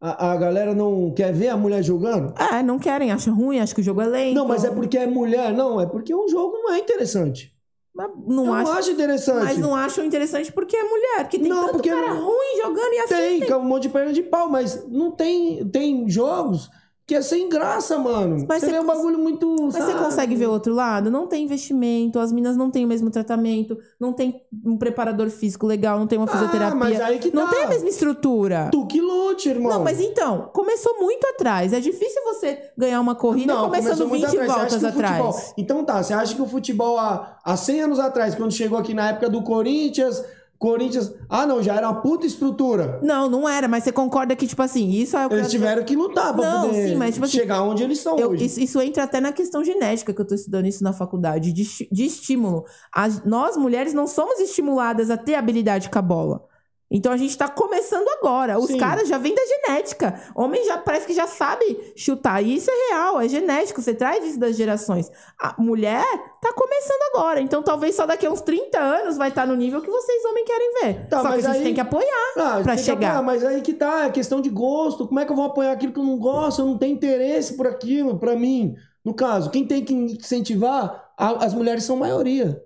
A, 0.00 0.30
a 0.30 0.36
galera 0.36 0.72
não 0.72 1.10
quer 1.10 1.32
ver 1.32 1.48
a 1.48 1.56
mulher 1.56 1.82
jogando? 1.82 2.32
É, 2.40 2.62
não 2.62 2.78
querem, 2.78 3.10
acham 3.10 3.34
ruim, 3.34 3.58
acham 3.58 3.74
que 3.74 3.80
o 3.80 3.84
jogo 3.84 4.02
é 4.02 4.06
lento. 4.06 4.36
Não, 4.36 4.46
mas 4.46 4.62
é 4.62 4.70
porque 4.70 4.96
é 4.96 5.06
mulher. 5.06 5.52
Não, 5.52 5.80
é 5.80 5.86
porque 5.86 6.14
o 6.14 6.28
jogo 6.28 6.58
não 6.58 6.72
é 6.72 6.78
interessante. 6.78 7.52
Mas 7.96 8.10
não 8.26 8.52
acho, 8.52 8.70
acho 8.72 8.90
interessante. 8.90 9.44
mas 9.44 9.58
não 9.58 9.74
acham 9.74 10.04
interessante 10.04 10.52
porque 10.52 10.76
é 10.76 10.82
mulher, 10.84 11.18
porque 11.22 11.38
tem 11.38 11.48
Não, 11.48 11.62
tanto 11.62 11.72
porque 11.74 11.88
cara 11.88 12.14
não- 12.14 12.26
ruim 12.26 12.56
jogando 12.62 12.92
e 12.92 13.06
Tem, 13.06 13.18
assistem. 13.18 13.40
que 13.40 13.52
é 13.52 13.56
um 13.56 13.64
monte 13.64 13.82
de 13.84 13.88
perna 13.88 14.12
de 14.12 14.22
pau, 14.22 14.48
mas 14.50 14.86
não 14.88 15.10
tem. 15.10 15.66
Tem 15.70 16.08
jogos 16.08 16.68
que 17.06 17.14
é 17.14 17.22
sem 17.22 17.48
graça, 17.48 17.96
mano. 17.98 18.44
Mas 18.48 18.60
você 18.60 18.66
você 18.66 18.72
vê 18.72 18.80
um 18.80 18.86
bagulho 18.86 19.16
muito. 19.18 19.48
Mas 19.62 19.74
você 19.76 19.92
sabe? 19.92 20.04
consegue 20.04 20.34
ver 20.34 20.46
o 20.48 20.50
outro 20.50 20.74
lado? 20.74 21.08
Não 21.08 21.28
tem 21.28 21.44
investimento, 21.44 22.18
as 22.18 22.32
minas 22.32 22.56
não 22.56 22.68
têm 22.68 22.84
o 22.84 22.88
mesmo 22.88 23.10
tratamento, 23.10 23.78
não 24.00 24.12
tem 24.12 24.42
um 24.64 24.76
preparador 24.76 25.30
físico 25.30 25.66
legal, 25.66 26.00
não 26.00 26.06
tem 26.08 26.18
uma 26.18 26.26
fisioterapia. 26.26 26.72
Ah, 26.72 26.74
mas 26.74 27.00
aí 27.00 27.18
que 27.20 27.32
Não 27.32 27.44
tá. 27.46 27.52
tem 27.52 27.64
a 27.64 27.68
mesma 27.68 27.88
estrutura. 27.88 28.70
Tu 28.72 28.86
que 28.86 29.00
lute, 29.00 29.48
irmão. 29.48 29.70
Não, 29.74 29.84
mas 29.84 30.00
então, 30.00 30.50
começou 30.52 30.98
muito 30.98 31.24
atrás. 31.28 31.72
É 31.72 31.78
difícil 31.78 32.22
você 32.24 32.58
ganhar 32.76 33.00
uma 33.00 33.14
corrida 33.14 33.54
começando 33.54 33.82
começou 33.84 34.08
muito 34.08 34.26
20 34.28 34.40
atrás. 34.40 34.50
Você 34.50 34.58
voltas 34.58 34.82
o 34.82 34.86
futebol- 34.92 35.28
atrás. 35.28 35.54
Então 35.56 35.84
tá, 35.84 36.02
você 36.02 36.12
acha 36.12 36.34
que 36.34 36.42
o 36.42 36.46
futebol 36.46 36.98
há, 36.98 37.38
há 37.44 37.56
100 37.56 37.82
anos 37.82 37.98
atrás, 38.00 38.34
quando 38.34 38.50
chegou 38.52 38.76
aqui 38.78 38.92
na 38.94 39.10
época 39.10 39.30
do 39.30 39.42
Corinthians, 39.42 40.24
Corinthians. 40.58 41.12
Ah, 41.28 41.46
não, 41.46 41.62
já 41.62 41.74
era 41.74 41.88
uma 41.90 42.00
puta 42.00 42.26
estrutura. 42.26 42.98
Não, 43.02 43.28
não 43.28 43.48
era, 43.48 43.68
mas 43.68 43.84
você 43.84 43.92
concorda 43.92 44.34
que, 44.34 44.46
tipo 44.46 44.62
assim, 44.62 44.88
isso 44.90 45.16
é 45.16 45.26
o 45.26 45.28
que 45.28 45.34
Eles 45.34 45.50
tiveram 45.50 45.84
que 45.84 45.94
lutar 45.94 46.34
pra 46.34 46.50
Não, 46.50 46.68
poder 46.68 46.88
sim, 46.88 46.94
mas, 46.96 47.14
tipo 47.14 47.26
assim, 47.26 47.36
chegar 47.38 47.62
onde 47.62 47.82
eles 47.82 47.98
estão 47.98 48.18
Eu- 48.18 48.30
hoje. 48.30 48.44
isso, 48.44 48.60
isso 48.60 48.80
entra 48.80 49.02
até 49.04 49.20
na 49.20 49.32
questão 49.32 49.62
genética, 49.62 50.12
que 50.14 50.20
eu 50.20 50.24
tô 50.26 50.34
estudando 50.34 50.66
isso 50.66 50.82
na 50.82 50.92
faculdade, 50.92 51.52
de, 51.52 51.88
de 51.92 52.04
estímulo. 52.06 52.64
As- 52.92 53.22
nós, 53.24 53.56
mulheres, 53.56 53.92
não 53.92 54.06
somos 54.06 54.40
estimuladas 54.40 55.10
a 55.10 55.16
ter 55.16 55.34
habilidade 55.34 55.90
com 55.90 55.98
a 55.98 56.02
bola. 56.02 56.44
Então 56.90 57.12
a 57.12 57.16
gente 57.16 57.36
tá 57.36 57.48
começando 57.48 58.06
agora. 58.20 58.58
Os 58.58 58.66
Sim. 58.68 58.78
caras 58.78 59.08
já 59.08 59.18
vêm 59.18 59.34
da 59.34 59.42
genética. 59.44 60.20
Homem 60.36 60.64
já 60.64 60.78
parece 60.78 61.04
que 61.06 61.12
já 61.14 61.26
sabe 61.26 61.92
chutar. 61.96 62.40
E 62.44 62.54
isso 62.54 62.70
é 62.70 62.90
real, 62.94 63.20
é 63.20 63.28
genético. 63.28 63.82
Você 63.82 63.92
traz 63.92 64.24
isso 64.24 64.38
das 64.38 64.56
gerações. 64.56 65.10
A 65.36 65.60
mulher 65.60 66.04
tá 66.40 66.52
começando 66.52 67.02
agora. 67.14 67.40
Então 67.40 67.60
talvez 67.62 67.96
só 67.96 68.06
daqui 68.06 68.24
a 68.24 68.30
uns 68.30 68.40
30 68.40 68.78
anos 68.78 69.16
vai 69.16 69.30
estar 69.30 69.46
no 69.46 69.56
nível 69.56 69.80
que 69.82 69.90
vocês, 69.90 70.24
homens, 70.26 70.46
querem 70.46 70.72
ver. 70.82 71.08
Tá, 71.08 71.22
só 71.22 71.28
que 71.28 71.34
a 71.34 71.40
gente 71.40 71.56
aí- 71.56 71.62
tem 71.64 71.74
que 71.74 71.80
apoiar. 71.80 72.32
Ah, 72.36 72.60
pra 72.62 72.76
chegar. 72.76 73.08
apoiar, 73.08 73.22
mas 73.22 73.44
aí 73.44 73.60
que 73.62 73.72
tá, 73.74 74.04
é 74.06 74.10
questão 74.10 74.40
de 74.40 74.48
gosto. 74.48 75.08
Como 75.08 75.18
é 75.18 75.24
que 75.24 75.32
eu 75.32 75.36
vou 75.36 75.46
apoiar 75.46 75.72
aquilo 75.72 75.92
que 75.92 75.98
eu 75.98 76.04
não 76.04 76.18
gosto? 76.18 76.60
Eu 76.62 76.66
não 76.66 76.78
tenho 76.78 76.94
interesse 76.94 77.56
por 77.56 77.66
aquilo, 77.66 78.18
pra 78.18 78.36
mim. 78.36 78.74
No 79.04 79.12
caso, 79.12 79.50
quem 79.50 79.66
tem 79.66 79.84
que 79.84 79.92
incentivar, 79.92 81.12
as 81.16 81.54
mulheres 81.54 81.84
são 81.84 81.96
maioria. 81.96 82.62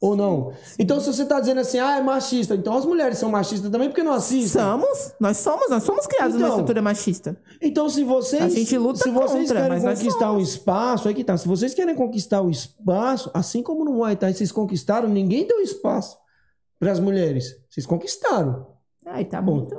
Ou 0.00 0.14
não? 0.14 0.52
Então, 0.78 1.00
se 1.00 1.12
você 1.12 1.24
tá 1.24 1.40
dizendo 1.40 1.60
assim, 1.60 1.78
ah, 1.78 1.96
é 1.98 2.00
machista, 2.00 2.54
então 2.54 2.76
as 2.76 2.84
mulheres 2.84 3.18
são 3.18 3.30
machistas 3.30 3.68
também 3.68 3.88
porque 3.88 4.02
não 4.02 4.12
assistem. 4.12 4.62
Somos, 4.62 5.12
nós 5.18 5.36
somos, 5.38 5.68
nós 5.68 5.82
somos 5.82 6.06
criados 6.06 6.34
numa 6.34 6.46
Então, 6.46 6.56
estrutura 6.56 6.80
machista. 6.80 7.36
Então, 7.60 7.88
se 7.88 8.04
vocês, 8.04 8.42
A 8.42 8.48
gente 8.48 8.78
luta 8.78 9.00
se 9.00 9.10
vocês 9.10 9.48
contra, 9.48 9.68
querem 9.68 9.82
conquistar 9.82 10.32
um 10.32 10.38
espaço, 10.40 11.08
aí 11.08 11.14
que 11.14 11.24
tá. 11.24 11.36
Se 11.36 11.48
vocês 11.48 11.74
querem 11.74 11.96
conquistar 11.96 12.42
o 12.42 12.48
espaço, 12.48 13.28
assim 13.34 13.60
como 13.60 13.84
no 13.84 13.92
Muay 13.94 14.14
Thai 14.14 14.32
vocês 14.32 14.52
conquistaram, 14.52 15.08
ninguém 15.08 15.44
deu 15.46 15.60
espaço 15.60 16.16
para 16.78 16.92
as 16.92 17.00
mulheres. 17.00 17.56
Vocês 17.68 17.84
conquistaram. 17.84 18.68
Ai, 19.04 19.24
tá 19.24 19.42
Bom. 19.42 19.56
muito. 19.56 19.76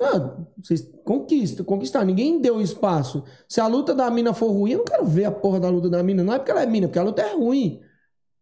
Ah, 0.00 0.36
vocês 0.62 0.88
conquistam, 1.04 1.64
conquistar. 1.64 2.04
Ninguém 2.04 2.40
deu 2.40 2.60
espaço. 2.60 3.24
Se 3.48 3.60
a 3.60 3.66
luta 3.66 3.94
da 3.94 4.08
mina 4.10 4.32
for 4.34 4.50
ruim, 4.50 4.72
eu 4.72 4.78
não 4.78 4.84
quero 4.84 5.04
ver 5.04 5.24
a 5.24 5.30
porra 5.32 5.58
da 5.58 5.68
luta 5.68 5.88
da 5.88 6.02
mina. 6.02 6.22
Não 6.22 6.32
é 6.34 6.38
porque 6.38 6.50
ela 6.50 6.62
é 6.62 6.66
mina, 6.66 6.86
porque 6.86 6.98
a 6.98 7.02
luta 7.02 7.22
é 7.22 7.34
ruim. 7.34 7.80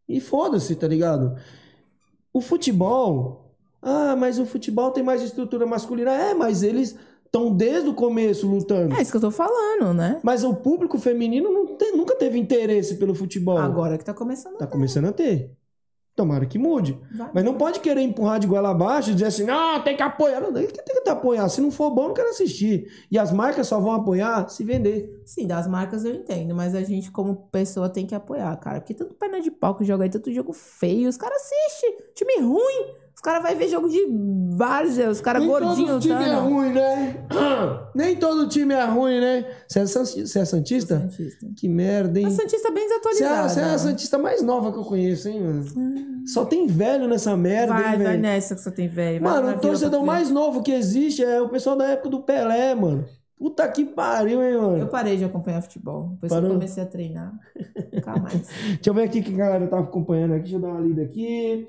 E 0.09 0.20
foda-se, 0.20 0.74
tá 0.76 0.86
ligado? 0.86 1.36
O 2.32 2.40
futebol. 2.40 3.55
Ah, 3.81 4.16
mas 4.16 4.39
o 4.39 4.47
futebol 4.47 4.90
tem 4.90 5.02
mais 5.02 5.22
estrutura 5.22 5.66
masculina. 5.66 6.12
É, 6.12 6.35
mas 6.35 6.62
eles 6.62 6.97
estão 7.24 7.55
desde 7.55 7.89
o 7.89 7.94
começo 7.94 8.47
lutando. 8.47 8.94
É 8.94 9.02
isso 9.02 9.10
que 9.10 9.16
eu 9.16 9.20
tô 9.20 9.31
falando, 9.31 9.93
né? 9.93 10.20
Mas 10.22 10.44
o 10.44 10.55
público 10.55 10.98
feminino 10.98 11.51
nunca 11.94 12.16
teve 12.16 12.39
interesse 12.39 12.97
pelo 12.97 13.14
futebol. 13.14 13.59
Agora 13.59 13.98
que 13.98 14.05
tá 14.05 14.14
começando. 14.14 14.56
Tá 14.56 14.66
começando 14.66 15.06
a 15.06 15.12
ter. 15.12 15.51
Tomara 16.16 16.47
que 16.47 16.59
mude. 16.59 16.97
Vai. 17.12 17.31
Mas 17.35 17.45
não 17.45 17.55
pode 17.55 17.81
querer 17.81 18.01
empurrar 18.01 18.39
de 18.39 18.47
goela 18.47 18.70
abaixo 18.70 19.11
e 19.11 19.15
dizer 19.15 19.27
assim, 19.27 19.45
não, 19.45 19.82
tem 19.82 19.97
que 19.97 20.03
apoiar. 20.03 20.41
Não, 20.41 20.53
tem 20.53 20.69
que 20.69 21.09
apoiar. 21.09 21.49
Se 21.49 21.61
não 21.61 21.73
for 21.73 21.91
bom, 21.91 22.09
não 22.09 22.15
quero 22.15 22.28
assistir. 22.28 22.89
E 23.11 23.19
as 23.19 23.32
marcas 23.32 23.66
só 23.66 23.81
vão 23.81 23.93
apoiar 23.93 24.49
se 24.49 24.62
vender. 24.62 25.23
Sim, 25.27 25.47
das 25.47 25.66
marcas 25.66 26.05
eu 26.05 26.15
entendo, 26.15 26.55
mas 26.55 26.74
a 26.74 26.82
gente, 26.82 27.11
como 27.11 27.49
pessoa, 27.51 27.89
tem 27.89 28.07
que 28.07 28.15
apoiar, 28.15 28.55
cara. 28.59 28.81
Porque 28.81 28.95
tanto 28.95 29.15
perna 29.15 29.41
de 29.41 29.51
pau 29.51 29.74
que 29.74 29.85
joga 29.85 30.05
aí, 30.05 30.11
tanto 30.11 30.32
jogo 30.32 30.53
feio, 30.53 31.09
os 31.09 31.16
caras 31.16 31.43
assistem. 31.43 31.97
Time 32.15 32.47
ruim. 32.47 32.95
Os 33.15 33.20
caras 33.20 33.43
vão 33.43 33.57
ver 33.57 33.69
jogo 33.69 33.89
de 33.89 34.07
várzea, 34.56 35.10
os 35.10 35.20
caras 35.20 35.43
Nem 35.43 35.51
todo 35.51 35.64
gordinhos 35.66 36.02
time 36.02 36.24
é 36.24 36.35
ruim, 36.35 36.72
né? 36.72 37.16
Nem 37.94 38.16
todo 38.16 38.48
time 38.48 38.74
é 38.74 38.85
ruim, 38.85 39.20
né? 39.20 39.44
Você 39.68 39.81
é, 39.81 39.86
san- 39.86 40.05
você 40.05 40.39
é 40.39 40.44
santista? 40.44 41.01
Santista. 41.01 41.47
Que 41.56 41.68
merda, 41.68 42.18
hein? 42.20 42.26
A 42.26 42.31
Santista 42.31 42.68
é 42.68 42.70
bem 42.70 42.85
é, 42.85 42.89
desatualizada. 42.89 43.48
você 43.48 43.60
é 43.60 43.64
a 43.64 43.78
santista 43.78 44.18
mais 44.18 44.43
nova 44.43 44.72
que 44.72 44.78
eu 44.78 44.85
conheço, 44.85 45.28
hein, 45.28 45.40
mano? 45.43 45.64
Só 46.26 46.44
tem 46.44 46.66
velho 46.66 47.06
nessa 47.09 47.36
merda, 47.36 47.74
Vai, 47.74 47.82
hein, 47.82 47.89
vai 47.98 48.06
velho? 48.06 48.22
nessa 48.22 48.55
que 48.55 48.60
você 48.60 48.70
tem 48.70 48.89
velho. 48.89 49.20
vai 49.22 49.32
Mano, 49.43 49.56
o 49.56 49.60
torcedor 49.60 50.05
mais 50.05 50.31
novo 50.31 50.62
que 50.62 50.72
existe 50.72 51.22
é 51.24 51.40
o 51.40 51.48
pessoal 51.48 51.76
da 51.76 51.86
época 51.89 52.09
do 52.09 52.20
Pelé, 52.22 52.74
mano. 52.74 53.05
Puta 53.36 53.66
que 53.68 53.85
pariu, 53.85 54.43
hein, 54.43 54.56
mano? 54.56 54.78
Eu 54.78 54.86
parei 54.86 55.16
de 55.16 55.24
acompanhar 55.24 55.60
futebol. 55.60 56.10
Depois 56.14 56.31
que 56.32 56.36
Parou? 56.36 56.51
eu 56.51 56.55
comecei 56.55 56.82
a 56.82 56.86
treinar. 56.86 57.32
Nunca 57.93 58.16
mais. 58.20 58.48
Deixa 58.76 58.78
eu 58.90 58.94
ver 58.94 59.02
aqui 59.02 59.20
que 59.22 59.35
a 59.35 59.36
galera 59.36 59.66
tava 59.66 59.82
acompanhando 59.82 60.32
aqui. 60.35 60.43
Deixa 60.44 60.56
eu 60.56 60.60
dar 60.60 60.68
uma 60.68 60.81
lida 60.81 61.02
aqui. 61.02 61.68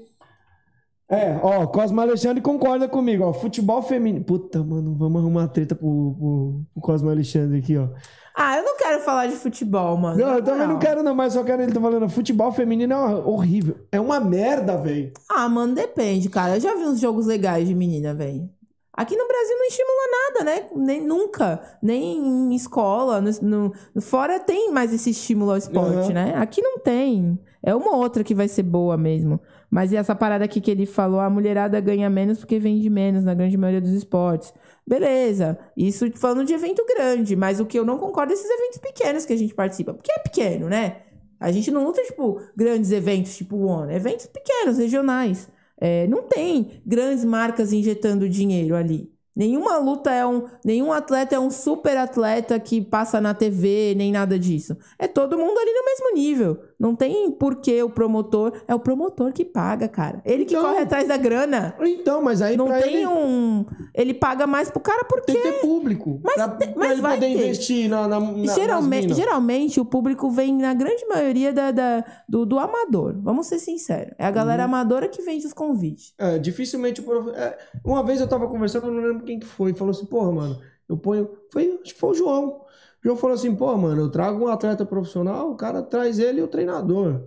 É, 1.07 1.37
ó, 1.43 1.67
Cosmo 1.67 2.01
Alexandre 2.01 2.41
concorda 2.41 2.87
comigo, 2.87 3.23
ó. 3.25 3.33
Futebol 3.33 3.81
feminino. 3.83 4.25
Puta, 4.25 4.63
mano, 4.63 4.95
vamos 4.97 5.21
arrumar 5.21 5.41
uma 5.41 5.47
treta 5.47 5.75
pro, 5.75 6.15
pro, 6.17 6.61
pro 6.73 6.81
Cosmo 6.81 7.09
Alexandre 7.09 7.59
aqui, 7.59 7.77
ó. 7.77 7.87
Ah, 8.35 8.57
eu 8.57 8.63
não 8.63 8.75
quero 8.75 8.99
falar 9.01 9.27
de 9.27 9.35
futebol, 9.35 9.95
mano. 9.95 10.17
Não, 10.19 10.33
eu 10.35 10.43
também 10.43 10.67
não 10.67 10.77
quero, 10.79 11.01
não, 11.03 11.15
mas 11.15 11.33
só 11.33 11.43
quero 11.43 11.61
ele 11.61 11.71
tá 11.71 11.79
falando. 11.79 12.09
Futebol 12.09 12.51
feminino 12.51 12.93
é 12.93 13.15
horrível. 13.23 13.77
É 13.91 13.99
uma 13.99 14.19
merda, 14.19 14.75
velho. 14.77 15.13
Ah, 15.29 15.47
mano, 15.47 15.73
depende, 15.75 16.27
cara. 16.27 16.55
Eu 16.57 16.59
já 16.59 16.75
vi 16.75 16.83
uns 16.83 16.99
jogos 16.99 17.27
legais 17.27 17.67
de 17.67 17.73
menina, 17.75 18.13
velho. 18.13 18.49
Aqui 18.91 19.15
no 19.15 19.27
Brasil 19.27 19.57
não 19.57 19.65
estimula 19.65 20.01
nada, 20.11 20.45
né? 20.45 20.67
Nem 20.75 21.05
nunca. 21.05 21.61
Nem 21.81 22.17
em 22.17 22.55
escola. 22.55 23.21
No, 23.21 23.31
no- 23.93 24.01
fora 24.01 24.39
tem 24.39 24.71
mais 24.71 24.91
esse 24.93 25.11
estímulo 25.11 25.51
ao 25.51 25.57
esporte, 25.57 26.07
Uhum. 26.07 26.13
né? 26.13 26.33
Aqui 26.35 26.61
não 26.61 26.79
tem. 26.79 27.37
É 27.61 27.73
uma 27.75 27.95
outra 27.95 28.23
que 28.23 28.33
vai 28.35 28.47
ser 28.47 28.63
boa 28.63 28.95
mesmo. 28.97 29.39
Mas 29.75 29.91
e 29.91 29.97
essa 29.97 30.15
parada 30.15 30.45
aqui 30.45 30.61
que 30.61 30.71
ele 30.71 30.85
falou, 30.85 31.19
a 31.19 31.29
mulherada 31.29 31.81
ganha 31.81 32.09
menos 32.09 32.39
porque 32.39 32.57
vende 32.57 32.89
menos 32.89 33.25
na 33.25 33.33
grande 33.33 33.57
maioria 33.57 33.81
dos 33.81 33.91
esportes. 33.91 34.53
Beleza. 34.87 35.59
Isso 35.75 36.09
falando 36.13 36.45
de 36.45 36.53
evento 36.53 36.81
grande. 36.87 37.35
Mas 37.35 37.59
o 37.59 37.65
que 37.65 37.77
eu 37.77 37.83
não 37.83 37.97
concordo 37.97 38.31
é 38.31 38.35
esses 38.35 38.49
eventos 38.49 38.77
pequenos 38.77 39.25
que 39.25 39.33
a 39.33 39.37
gente 39.37 39.53
participa. 39.53 39.93
Porque 39.93 40.13
é 40.13 40.19
pequeno, 40.19 40.69
né? 40.69 41.01
A 41.37 41.51
gente 41.51 41.69
não 41.71 41.83
luta, 41.83 42.01
tipo, 42.03 42.39
grandes 42.55 42.89
eventos, 42.93 43.35
tipo 43.35 43.57
o 43.57 43.65
ONU. 43.65 43.91
Eventos 43.91 44.27
pequenos, 44.27 44.77
regionais. 44.77 45.49
É, 45.77 46.07
não 46.07 46.23
tem 46.23 46.81
grandes 46.85 47.25
marcas 47.25 47.73
injetando 47.73 48.29
dinheiro 48.29 48.77
ali. 48.77 49.13
Nenhuma 49.35 49.77
luta 49.77 50.09
é 50.09 50.25
um. 50.25 50.47
Nenhum 50.63 50.93
atleta 50.93 51.35
é 51.35 51.39
um 51.39 51.51
super 51.51 51.97
atleta 51.97 52.57
que 52.57 52.81
passa 52.81 53.19
na 53.19 53.33
TV, 53.33 53.93
nem 53.93 54.09
nada 54.09 54.39
disso. 54.39 54.77
É 54.97 55.05
todo 55.05 55.37
mundo 55.37 55.59
ali 55.59 55.71
no 55.73 55.83
mesmo 55.83 56.13
nível. 56.15 56.57
Não 56.79 56.93
tem 56.95 57.31
porquê 57.31 57.81
o 57.83 57.89
promotor. 57.89 58.51
É 58.67 58.75
o 58.75 58.79
promotor 58.79 59.31
que 59.31 59.45
paga, 59.45 59.87
cara. 59.87 60.21
Ele 60.25 60.43
que 60.45 60.55
Então- 60.55 60.69
corre 60.69 60.83
atrás 60.83 61.07
da 61.07 61.15
grana. 61.17 61.75
Então, 61.81 62.21
mas 62.21 62.41
aí 62.41 62.57
Não 62.57 62.67
tem 62.67 62.95
ele 62.97 63.07
um. 63.07 63.65
Ele 63.93 64.13
paga 64.13 64.45
mais 64.45 64.69
pro 64.69 64.79
cara 64.81 65.05
por 65.05 65.21
tem 65.21 65.35
que 65.35 65.41
ter 65.41 65.61
público. 65.61 66.19
Mas 66.23 66.35
pra, 66.35 66.47
tem- 66.49 66.69
pra 66.73 66.79
mas 66.79 66.91
ele 66.91 67.01
vai 67.01 67.13
poder 67.15 67.25
ter. 67.27 67.33
investir 67.33 67.89
na, 67.89 68.07
na, 68.07 68.19
na 68.19 68.53
Geralmente, 68.53 69.13
geralmente 69.13 69.79
o 69.79 69.85
público 69.85 70.29
vem 70.29 70.53
na 70.53 70.73
grande 70.73 71.05
maioria 71.07 71.53
da, 71.53 71.71
da- 71.71 72.03
do, 72.27 72.45
do 72.45 72.59
amador. 72.59 73.15
Vamos 73.21 73.47
ser 73.47 73.59
sinceros. 73.59 74.13
É 74.19 74.25
a 74.25 74.31
galera 74.31 74.63
Uhum. 74.63 74.69
amadora 74.69 75.07
que 75.07 75.21
vende 75.21 75.45
os 75.45 75.53
convites. 75.53 76.13
É, 76.17 76.37
dificilmente 76.37 76.99
o 77.01 77.03
prof... 77.03 77.29
é, 77.35 77.57
Uma 77.83 78.03
vez 78.03 78.19
eu 78.19 78.27
tava 78.27 78.47
conversando, 78.47 78.87
eu 78.87 78.91
não 78.91 79.01
lembro 79.01 79.23
quem 79.25 79.39
que 79.39 79.45
foi, 79.45 79.73
falou 79.73 79.91
assim, 79.91 80.05
porra, 80.05 80.31
mano, 80.31 80.59
eu 80.89 80.97
ponho. 80.97 81.29
Foi, 81.51 81.79
acho 81.83 81.93
que 81.93 81.99
foi 81.99 82.09
o 82.11 82.13
João. 82.13 82.64
O 83.05 83.07
João 83.07 83.17
falou 83.17 83.35
assim, 83.35 83.55
pô, 83.55 83.77
mano, 83.77 84.01
eu 84.01 84.09
trago 84.09 84.43
um 84.43 84.47
atleta 84.47 84.83
profissional, 84.83 85.51
o 85.51 85.55
cara 85.55 85.83
traz 85.83 86.17
ele 86.17 86.39
e 86.39 86.43
o 86.43 86.47
treinador. 86.47 87.21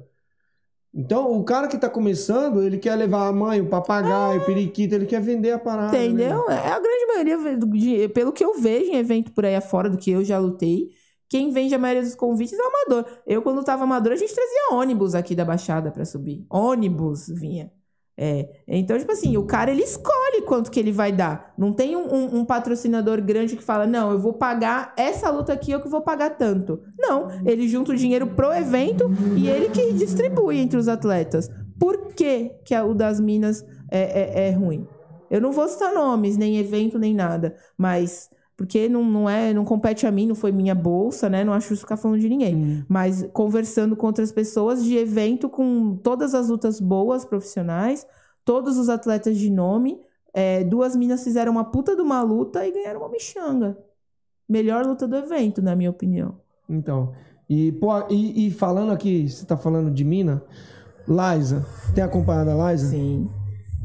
Então, 0.92 1.38
o 1.38 1.44
cara 1.44 1.68
que 1.68 1.78
tá 1.78 1.88
começando, 1.88 2.60
ele 2.62 2.78
quer 2.78 2.96
levar 2.96 3.28
a 3.28 3.32
mãe, 3.32 3.60
o 3.60 3.68
papagaio, 3.68 4.40
o 4.40 4.44
periquito, 4.44 4.96
ele 4.96 5.06
quer 5.06 5.20
vender 5.20 5.52
a 5.52 5.59
parada. 5.59 5.92
né? 5.96 6.06
Entendeu? 6.06 6.50
É 6.50 6.72
a 6.72 6.80
grande 6.80 7.06
maioria, 7.06 7.56
de- 7.68 8.09
pelo 8.09 8.32
que 8.32 8.44
eu 8.44 8.59
vejo 8.59 8.90
em 8.90 8.96
evento 8.96 9.30
por 9.30 9.44
aí 9.44 9.55
afora, 9.55 9.88
do 9.88 9.96
que 9.96 10.10
eu 10.10 10.24
já 10.24 10.36
lutei, 10.38 10.88
quem 11.28 11.52
vende 11.52 11.74
a 11.74 11.78
maioria 11.78 12.02
dos 12.02 12.16
convites 12.16 12.59
é 12.59 12.62
o 12.62 12.66
amador. 12.66 13.05
Eu, 13.24 13.40
quando 13.42 13.62
tava 13.62 13.84
amador, 13.84 14.14
a 14.14 14.16
gente 14.16 14.34
trazia 14.34 14.72
ônibus 14.72 15.14
aqui 15.14 15.36
da 15.36 15.44
Baixada 15.44 15.92
pra 15.92 16.05
subir. 16.05 16.44
Ônibus 16.50 17.28
vinha. 17.28 17.70
É. 18.20 18.49
Então, 18.66 18.99
tipo 18.99 19.12
assim, 19.12 19.36
o 19.36 19.45
cara 19.45 19.70
ele 19.70 19.85
escolhe 19.85 20.43
quanto 20.45 20.73
que 20.73 20.81
ele 20.81 20.90
vai 20.90 21.12
dar. 21.12 21.55
Não 21.57 21.73
tem 21.73 21.95
um, 21.95 22.12
um- 22.12 22.39
um 22.40 22.45
patrocinador 22.45 23.23
grande 23.23 23.55
que 23.57 23.62
fala, 23.62 23.86
não, 23.86 24.11
eu 24.11 24.19
vou 24.19 24.32
pagar 24.32 24.93
essa 24.97 25.31
luta 25.31 25.53
aqui, 25.53 25.70
eu 25.70 25.81
que 25.81 25.89
vou 25.89 26.01
pagar 26.01 26.31
tanto. 26.31 26.81
Não, 26.99 27.28
ele 27.47 27.69
junta 27.69 27.93
o 27.93 27.97
dinheiro 27.97 28.27
pro 28.27 28.53
evento 28.53 29.09
e 29.36 29.49
ele 29.49 29.69
que 29.69 29.93
distribui 29.93 30.59
entre 30.59 30.77
os 30.77 30.89
atletas. 30.89 31.49
Por 31.78 32.12
que, 32.12 32.51
que 32.65 32.74
o 32.77 32.93
das 32.93 33.20
Minas 33.20 33.65
é, 33.89 34.47
é, 34.47 34.49
é 34.49 34.51
ruim? 34.51 34.85
Eu 35.31 35.40
não 35.40 35.53
vou 35.53 35.69
citar 35.69 35.95
nomes, 35.95 36.36
nem 36.36 36.59
evento, 36.59 36.99
nem 36.99 37.15
nada, 37.15 37.55
mas 37.77 38.28
porque 38.59 38.89
não, 38.89 39.05
não 39.05 39.30
é, 39.30 39.55
não 39.55 39.64
compete 39.64 40.05
a 40.05 40.10
mim, 40.10 40.26
não 40.26 40.35
foi 40.35 40.51
minha 40.51 40.74
bolsa, 40.74 41.30
né? 41.30 41.44
Não 41.44 41.52
acho 41.52 41.68
justo 41.68 41.82
ficar 41.82 41.97
falando 41.97 42.18
de 42.18 42.28
ninguém. 42.28 42.56
Hum. 42.56 42.85
Mas 42.89 43.24
conversando 43.32 43.94
com 43.94 44.09
outras 44.09 44.32
pessoas 44.32 44.82
de 44.82 44.97
evento 44.97 45.48
com 45.48 45.94
todas 46.02 46.35
as 46.35 46.48
lutas 46.48 46.80
boas, 46.80 47.24
profissionais, 47.24 48.05
todos 48.44 48.76
os 48.76 48.89
atletas 48.89 49.39
de 49.39 49.48
nome, 49.48 50.01
é, 50.35 50.64
duas 50.64 50.97
minas 50.97 51.22
fizeram 51.22 51.52
uma 51.52 51.66
puta 51.66 51.94
de 51.94 52.02
uma 52.02 52.20
luta 52.20 52.66
e 52.66 52.72
ganharam 52.72 52.98
uma 52.98 53.09
michanga. 53.09 53.78
Melhor 54.48 54.85
luta 54.85 55.06
do 55.06 55.14
evento, 55.14 55.62
na 55.62 55.76
minha 55.76 55.90
opinião. 55.90 56.35
Então, 56.68 57.12
e, 57.48 57.70
pô, 57.70 57.93
e, 58.10 58.48
e 58.48 58.51
falando 58.51 58.90
aqui, 58.90 59.28
você 59.28 59.47
tá 59.47 59.56
falando 59.56 59.89
de 59.89 60.02
mina, 60.02 60.43
Liza, 61.06 61.64
tem 61.94 62.02
acompanhado 62.02 62.51
a 62.51 62.72
Liza? 62.72 62.89
Sim. 62.89 63.30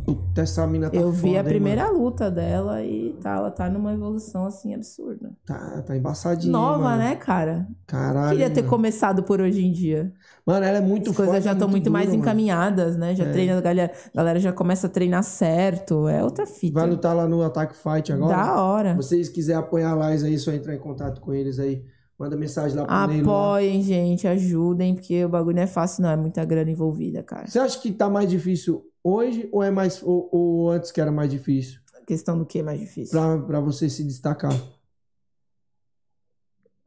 Puta, 0.06 0.42
essa 0.42 0.68
mina 0.68 0.90
tá 0.90 0.98
Eu 0.98 1.12
vi 1.12 1.22
foda, 1.22 1.34
a 1.34 1.38
hein, 1.40 1.44
primeira 1.46 1.90
luta 1.90 2.30
dela 2.30 2.84
e 2.84 3.14
tá, 3.22 3.38
ela 3.38 3.50
tá 3.50 3.70
numa 3.70 3.94
evolução 3.94 4.46
assim 4.46 4.74
absurda. 4.74 5.32
Tá, 5.46 5.82
tá 5.82 5.96
embaçadinha. 5.96 6.52
Nova, 6.52 6.80
mano. 6.84 6.98
né, 6.98 7.16
cara? 7.16 7.68
Caralho. 7.88 8.32
Queria 8.32 8.50
ter 8.50 8.62
mano. 8.62 8.70
começado 8.70 9.24
por 9.24 9.40
hoje 9.40 9.66
em 9.66 9.72
dia. 9.72 10.12
Mano, 10.46 10.66
ela 10.66 10.80
é 10.80 10.82
muito 10.82 11.12
As 11.12 11.16
coisas 11.16 11.34
forte, 11.36 11.46
já 11.46 11.52
é 11.52 11.54
estão 11.54 11.70
muito, 11.70 11.90
mais 11.90 12.08
mano. 12.10 12.20
encaminhadas, 12.20 12.98
né? 12.98 13.16
Já 13.16 13.24
É. 13.24 13.32
treina, 13.32 13.58
a 13.58 13.62
galera, 13.62 13.94
a 14.14 14.18
galera 14.18 14.40
já 14.40 14.52
começa 14.52 14.88
a 14.88 14.90
treinar 14.90 15.24
certo. 15.24 16.08
É 16.10 16.22
outra 16.22 16.46
fita. 16.46 16.80
Vai 16.82 16.90
lutar 16.90 17.16
lá 17.16 17.26
no 17.28 17.42
Attack 17.42 17.74
Fight 17.76 18.12
agora? 18.12 18.36
Da 18.36 18.62
hora. 18.62 18.90
Se 18.92 18.98
vocês 18.98 19.30
quiserem 19.30 19.62
apoiar 19.62 19.96
Liza 19.96 20.28
aí, 20.28 20.38
só 20.38 20.52
entrar 20.52 20.76
em 20.76 20.80
contato 20.80 21.22
com 21.22 21.34
eles 21.34 21.60
aí. 21.60 21.82
Manda 22.20 22.36
mensagem 22.36 22.78
lá 22.78 22.86
pro 22.86 22.94
lá. 22.94 23.04
Apoiem, 23.06 23.82
gente, 23.82 24.28
ajudem, 24.28 24.96
porque 24.96 25.24
o 25.26 25.30
bagulho 25.30 25.56
não 25.56 25.64
é 25.64 25.68
fácil, 25.68 26.04
não. 26.04 26.10
É 26.10 26.16
muita 26.18 26.44
grana 26.46 26.70
envolvida, 26.70 27.24
cara. 27.24 27.48
Você 27.48 27.58
acha 27.58 27.80
que 27.80 27.92
tá 27.92 28.10
mais 28.10 28.30
difícil 28.30 28.84
hoje 29.04 29.50
ou 29.52 29.62
é 29.64 29.70
mais 29.72 30.02
ou, 30.02 30.30
ou 30.32 30.70
antes 30.72 30.92
que 30.92 31.02
era 31.02 31.12
mais 31.12 31.30
difícil? 31.30 31.80
A 31.96 32.06
questão 32.06 32.38
do 32.38 32.46
que 32.46 32.60
é 32.60 32.64
mais 32.64 32.80
difícil. 32.80 33.12
Pra, 33.20 33.38
pra 33.40 33.60
você 33.60 33.90
se 33.90 34.04
destacar. 34.04 34.52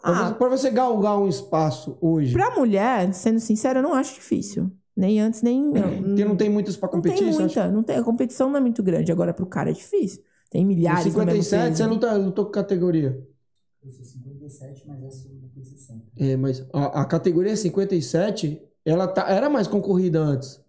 Pra, 0.01 0.11
Ah, 0.11 0.29
você, 0.29 0.35
pra 0.35 0.49
você 0.49 0.71
galgar 0.71 1.19
um 1.19 1.29
espaço 1.29 1.97
hoje. 2.01 2.33
pra 2.33 2.55
mulher, 2.55 3.13
sendo 3.15 3.41
sincera, 3.41 3.79
eu 3.79 3.83
não 3.83 3.95
acho 3.95 4.15
difícil. 4.15 4.71
Nem 4.97 5.21
antes, 5.21 5.43
nem. 5.43 5.73
Porque 5.73 6.25
não 6.25 6.37
tem 6.37 6.49
muitas 6.49 6.77
pra 6.77 6.89
Não 6.89 6.95
competir, 6.97 7.19
tem 7.19 7.33
você 7.33 7.43
acha? 7.43 7.61
muita, 7.63 7.73
não 7.77 7.83
tem. 7.83 7.97
A 7.97 8.03
competição 8.05 8.49
não 8.51 8.57
é 8.59 8.61
muito 8.61 8.83
grande. 8.83 9.11
Agora, 9.13 9.35
pro 9.35 9.47
cara 9.47 9.71
é 9.71 9.73
difícil. 9.75 10.23
Tem 10.51 10.65
milhares 10.65 11.05
mesmo 11.07 11.21
57, 11.21 11.65
peso. 11.71 11.77
você 11.77 11.87
luta, 11.87 12.13
lutou 12.15 12.45
com 12.47 12.51
categoria. 12.53 13.21
Eu 13.83 13.91
sou 13.91 14.05
57, 14.05 14.87
mas 14.87 15.03
eu 15.03 15.11
fui 15.53 15.65
60. 15.65 16.03
É, 16.19 16.37
mas 16.37 16.65
a, 16.73 17.03
a 17.03 17.05
categoria 17.05 17.57
57, 17.57 18.63
ela 18.85 19.07
tá, 19.09 19.29
era 19.29 19.51
mais 19.51 19.67
concorrida 19.67 20.21
antes. 20.21 20.61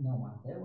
Não, 0.00 0.26
até 0.26 0.56
hoje. 0.58 0.63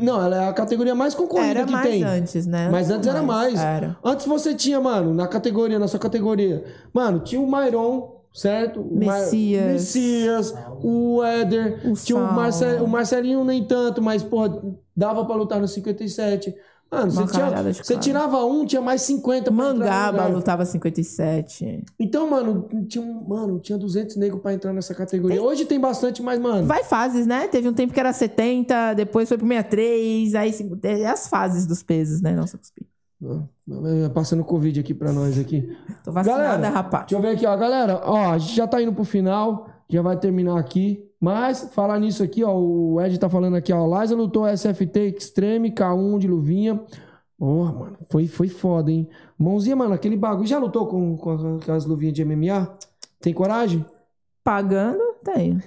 Não, 0.00 0.22
ela 0.22 0.44
é 0.44 0.48
a 0.48 0.52
categoria 0.52 0.94
mais 0.94 1.14
concorrida 1.14 1.50
Era 1.60 1.64
que 1.64 1.72
mais 1.72 1.88
tem. 1.88 2.02
antes, 2.02 2.46
né? 2.46 2.68
Mas 2.70 2.90
antes 2.90 3.08
era 3.08 3.22
mais. 3.22 3.58
Era. 3.58 3.96
Antes 4.04 4.26
você 4.26 4.54
tinha, 4.54 4.80
mano, 4.80 5.12
na 5.14 5.26
categoria, 5.28 5.78
na 5.78 5.88
sua 5.88 6.00
categoria. 6.00 6.64
Mano, 6.92 7.20
tinha 7.20 7.40
o 7.40 7.46
Mairon, 7.46 8.20
certo? 8.32 8.80
O 8.80 8.94
Ma- 9.04 9.18
Messias. 9.18 9.72
Messias, 9.72 10.54
o 10.82 11.22
Éder. 11.22 11.80
O 11.84 11.94
tinha 11.94 12.18
o. 12.18 12.32
Marce- 12.32 12.80
o 12.80 12.86
Marcelinho 12.86 13.44
nem 13.44 13.64
tanto, 13.64 14.00
mas, 14.02 14.22
porra, 14.22 14.60
dava 14.96 15.24
pra 15.24 15.34
lutar 15.36 15.60
no 15.60 15.68
57. 15.68 16.54
Mano, 16.92 17.10
você, 17.12 17.26
tinha- 17.26 17.72
você 17.84 17.96
tirava 17.98 18.44
um, 18.44 18.66
tinha 18.66 18.82
mais 18.82 19.02
50 19.02 19.44
pra 19.52 19.52
entrar 19.52 19.74
no 19.74 19.78
Mangaba 19.78 20.26
lutava 20.26 20.64
57. 20.64 21.84
Então, 21.98 22.28
mano, 22.28 22.66
tinha, 22.88 23.04
mano, 23.04 23.60
tinha 23.60 23.78
200 23.78 24.16
negros 24.16 24.42
pra 24.42 24.52
entrar 24.52 24.72
nessa 24.72 24.94
categoria. 24.94 25.40
Hoje 25.40 25.64
tem 25.64 25.78
bastante, 25.78 26.20
mas, 26.22 26.40
mano... 26.40 26.66
Vai 26.66 26.82
fases, 26.82 27.26
né? 27.26 27.46
Teve 27.48 27.68
um 27.68 27.72
tempo 27.72 27.92
que 27.94 28.00
era 28.00 28.12
70, 28.12 28.94
depois 28.94 29.28
foi 29.28 29.38
pro 29.38 29.46
63, 29.46 30.34
aí 30.34 30.52
se- 30.52 30.68
é 30.82 31.06
as 31.06 31.28
fases 31.28 31.66
dos 31.66 31.82
pesos, 31.82 32.20
né? 32.20 32.32
Nossa, 32.34 32.58
cuspi. 32.58 32.86
Ah, 33.24 34.10
Passando 34.12 34.42
Covid 34.42 34.80
aqui 34.80 34.92
pra 34.94 35.12
nós 35.12 35.38
aqui. 35.38 35.76
Tô 36.02 36.10
vacinada, 36.10 36.42
Galera, 36.42 36.68
rapaz. 36.70 37.04
Deixa 37.06 37.16
eu 37.16 37.22
ver 37.22 37.36
aqui, 37.36 37.46
ó. 37.46 37.56
Galera, 37.56 38.00
ó, 38.04 38.32
a 38.32 38.38
gente 38.38 38.56
já 38.56 38.66
tá 38.66 38.82
indo 38.82 38.92
pro 38.92 39.04
final, 39.04 39.68
já 39.88 40.02
vai 40.02 40.16
terminar 40.18 40.58
aqui. 40.58 41.04
Mas, 41.20 41.68
falar 41.74 41.98
nisso 41.98 42.22
aqui, 42.22 42.42
ó, 42.42 42.56
o 42.56 42.98
Ed 43.00 43.18
tá 43.18 43.28
falando 43.28 43.54
aqui, 43.54 43.72
ó. 43.72 44.00
Liza 44.00 44.16
lutou 44.16 44.48
SFT 44.48 45.14
Extreme, 45.18 45.70
K1 45.70 46.18
de 46.18 46.26
luvinha. 46.26 46.80
Porra, 47.38 47.72
mano, 47.72 47.96
foi, 48.08 48.26
foi 48.26 48.48
foda, 48.48 48.90
hein? 48.90 49.08
Mãozinha, 49.38 49.76
mano, 49.76 49.92
aquele 49.94 50.16
bagulho. 50.16 50.46
Já 50.46 50.58
lutou 50.58 50.86
com, 50.86 51.16
com 51.18 51.56
aquelas 51.56 51.84
luvinhas 51.84 52.14
de 52.14 52.24
MMA? 52.24 52.76
Tem 53.20 53.34
coragem? 53.34 53.84
Pagando, 54.42 55.02
tenho. 55.22 55.62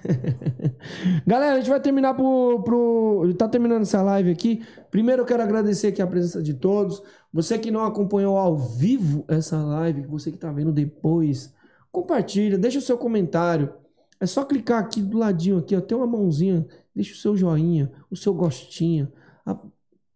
Galera, 1.25 1.53
a 1.53 1.57
gente 1.57 1.69
vai 1.69 1.79
terminar 1.79 2.15
pro, 2.15 2.63
pro. 2.63 3.33
Tá 3.37 3.47
terminando 3.47 3.83
essa 3.83 4.01
live 4.01 4.31
aqui. 4.31 4.65
Primeiro 4.89 5.21
eu 5.21 5.25
quero 5.25 5.43
agradecer 5.43 5.87
aqui 5.87 6.01
a 6.01 6.07
presença 6.07 6.41
de 6.41 6.55
todos. 6.55 7.01
Você 7.31 7.59
que 7.59 7.69
não 7.69 7.83
acompanhou 7.83 8.37
ao 8.37 8.57
vivo 8.57 9.23
essa 9.27 9.57
live, 9.57 10.01
você 10.01 10.31
que 10.31 10.37
tá 10.37 10.51
vendo 10.51 10.71
depois, 10.71 11.53
compartilha, 11.91 12.57
deixa 12.57 12.79
o 12.79 12.81
seu 12.81 12.97
comentário. 12.97 13.73
É 14.19 14.25
só 14.25 14.45
clicar 14.45 14.79
aqui 14.79 15.01
do 15.01 15.17
ladinho 15.17 15.57
aqui, 15.57 15.75
ó, 15.75 15.81
tem 15.81 15.97
uma 15.97 16.07
mãozinha, 16.07 16.65
deixa 16.95 17.13
o 17.13 17.17
seu 17.17 17.35
joinha, 17.35 17.91
o 18.09 18.15
seu 18.15 18.33
gostinho. 18.33 19.11
A- 19.45 19.57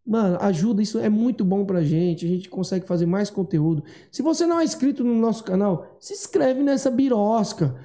Mano, 0.10 0.38
ajuda, 0.40 0.82
isso 0.82 0.98
é 1.00 1.10
muito 1.10 1.44
bom 1.44 1.66
pra 1.66 1.84
gente, 1.84 2.26
a 2.26 2.30
gente 2.30 2.48
consegue 2.50 2.88
fazer 2.88 3.06
mais 3.06 3.30
conteúdo. 3.30 3.84
Se 4.10 4.22
você 4.22 4.46
não 4.48 4.58
é 4.58 4.64
inscrito 4.64 5.04
no 5.04 5.14
nosso 5.14 5.44
canal, 5.44 5.98
se 6.00 6.14
inscreve 6.14 6.64
nessa 6.64 6.90
birosca. 6.90 7.76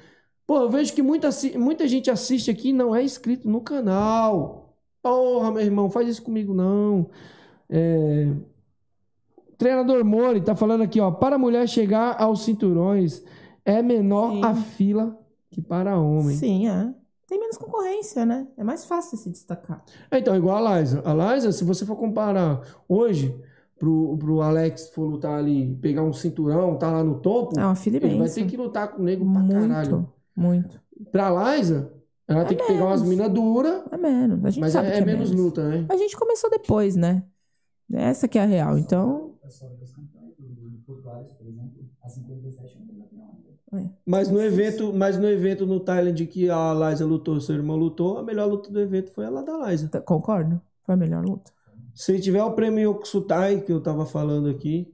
Pô, 0.47 0.59
eu 0.61 0.69
vejo 0.69 0.93
que 0.93 1.01
muita, 1.01 1.27
muita 1.57 1.85
gente 1.85 2.09
assiste 2.09 2.49
aqui 2.49 2.69
e 2.69 2.73
não 2.73 2.95
é 2.95 3.03
inscrito 3.03 3.49
no 3.49 3.59
canal. 3.59 4.73
Porra, 5.01 5.51
meu 5.51 5.61
irmão, 5.61 5.89
faz 5.89 6.07
isso 6.07 6.23
comigo 6.23 6.53
não. 6.53 7.09
É... 7.69 8.31
Treinador 9.57 10.03
Mori 10.05 10.39
tá 10.39 10.55
falando 10.55 10.81
aqui, 10.83 11.01
ó. 11.01 11.11
Para 11.11 11.35
a 11.35 11.39
mulher 11.39 11.67
chegar 11.67 12.21
aos 12.21 12.43
cinturões, 12.43 13.21
é 13.65 13.81
menor 13.81 14.31
Sim. 14.31 14.43
a 14.45 14.55
fila 14.55 15.19
que 15.53 15.61
para 15.61 15.97
homem. 15.97 16.35
Sim, 16.35 16.67
é. 16.67 16.93
Tem 17.27 17.39
menos 17.39 17.57
concorrência, 17.57 18.25
né? 18.25 18.47
É 18.57 18.63
mais 18.63 18.85
fácil 18.85 19.17
se 19.17 19.29
destacar. 19.29 19.83
Então, 20.11 20.35
igual 20.35 20.65
a 20.65 20.79
Liza. 20.79 21.01
A 21.05 21.13
Liza, 21.35 21.51
se 21.51 21.63
você 21.63 21.85
for 21.85 21.95
comparar 21.95 22.61
hoje 22.87 23.33
pro, 23.77 24.17
pro 24.17 24.41
Alex 24.41 24.89
for 24.89 25.05
lutar 25.05 25.39
ali, 25.39 25.75
pegar 25.81 26.03
um 26.03 26.13
cinturão, 26.13 26.77
tá 26.77 26.91
lá 26.91 27.03
no 27.03 27.19
topo, 27.19 27.59
É 27.59 27.65
uma 27.65 27.75
filha 27.75 27.97
ele 27.97 28.17
vai 28.17 28.29
ter 28.29 28.45
que 28.45 28.57
lutar 28.57 28.89
com 28.89 29.01
o 29.01 29.05
nego 29.05 29.25
pra 29.31 29.47
caralho. 29.47 30.09
Muito, 30.35 30.79
muito. 30.97 31.11
Pra 31.11 31.55
Liza, 31.55 31.91
ela 32.27 32.45
tem 32.45 32.57
que 32.57 32.65
pegar 32.65 32.85
umas 32.85 33.03
minas 33.03 33.29
duras, 33.31 33.83
É 33.91 33.97
menos. 33.97 34.43
A 34.45 34.49
gente 34.49 34.61
mas 34.61 34.73
sabe 34.73 34.87
é, 34.87 34.91
que 34.91 34.97
é 34.97 35.01
é 35.01 35.05
menos 35.05 35.31
luta, 35.31 35.67
né? 35.67 35.85
A 35.89 35.95
gente 35.95 36.17
começou 36.17 36.49
depois, 36.49 36.95
né? 36.95 37.23
Essa 37.91 38.27
que 38.27 38.39
é 38.39 38.43
a 38.43 38.45
real. 38.45 38.77
Então, 38.77 39.35
Só 39.47 39.67
os 39.81 39.91
campeões 39.91 40.35
do 40.37 40.45
do 40.69 40.77
Portuários, 40.85 41.31
por 41.31 41.47
exemplo, 41.47 41.83
a 42.03 42.09
57 42.09 42.79
não 42.79 42.85
tem 42.87 42.95
campeão 42.95 43.29
ainda. 43.33 43.53
Mas 44.05 44.29
no 44.29 44.41
evento, 44.41 44.91
mas 44.93 45.17
no 45.17 45.27
evento 45.27 45.65
no 45.65 45.79
Thailand 45.79 46.25
que 46.27 46.49
a 46.49 46.73
Liza 46.73 47.05
lutou, 47.05 47.39
seu 47.41 47.55
irmão 47.55 47.75
lutou, 47.77 48.17
a 48.17 48.23
melhor 48.23 48.47
luta 48.47 48.71
do 48.71 48.79
evento 48.79 49.11
foi 49.11 49.25
a 49.25 49.29
lá 49.29 49.41
da 49.41 49.57
Liza. 49.69 49.87
t- 49.87 50.01
concordo. 50.01 50.61
Foi 50.83 50.95
a 50.95 50.97
melhor 50.97 51.23
luta. 51.23 51.51
Se 51.93 52.19
tiver 52.19 52.43
o 52.43 52.51
prêmio 52.51 52.91
Yoksutai, 52.91 53.61
que 53.61 53.71
eu 53.71 53.79
tava 53.81 54.05
falando 54.05 54.49
aqui, 54.49 54.93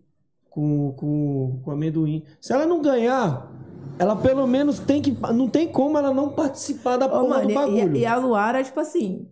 com, 0.49 0.91
com, 0.97 1.59
com 1.63 1.71
amendoim, 1.71 2.23
se 2.41 2.51
ela 2.53 2.65
não 2.65 2.81
ganhar, 2.81 3.49
ela 3.97 4.15
pelo 4.15 4.45
menos 4.45 4.79
tem 4.79 5.01
que. 5.01 5.11
Não 5.33 5.47
tem 5.47 5.67
como 5.67 5.97
ela 5.97 6.13
não 6.13 6.29
participar 6.29 6.97
da 6.97 7.05
Ô, 7.05 7.09
porra 7.09 7.27
mano, 7.27 7.47
do 7.47 7.53
bagulho. 7.53 7.95
e, 7.95 7.99
e 8.01 8.05
a 8.05 8.15
Luara, 8.17 8.63
tipo 8.63 8.79
assim. 8.79 9.27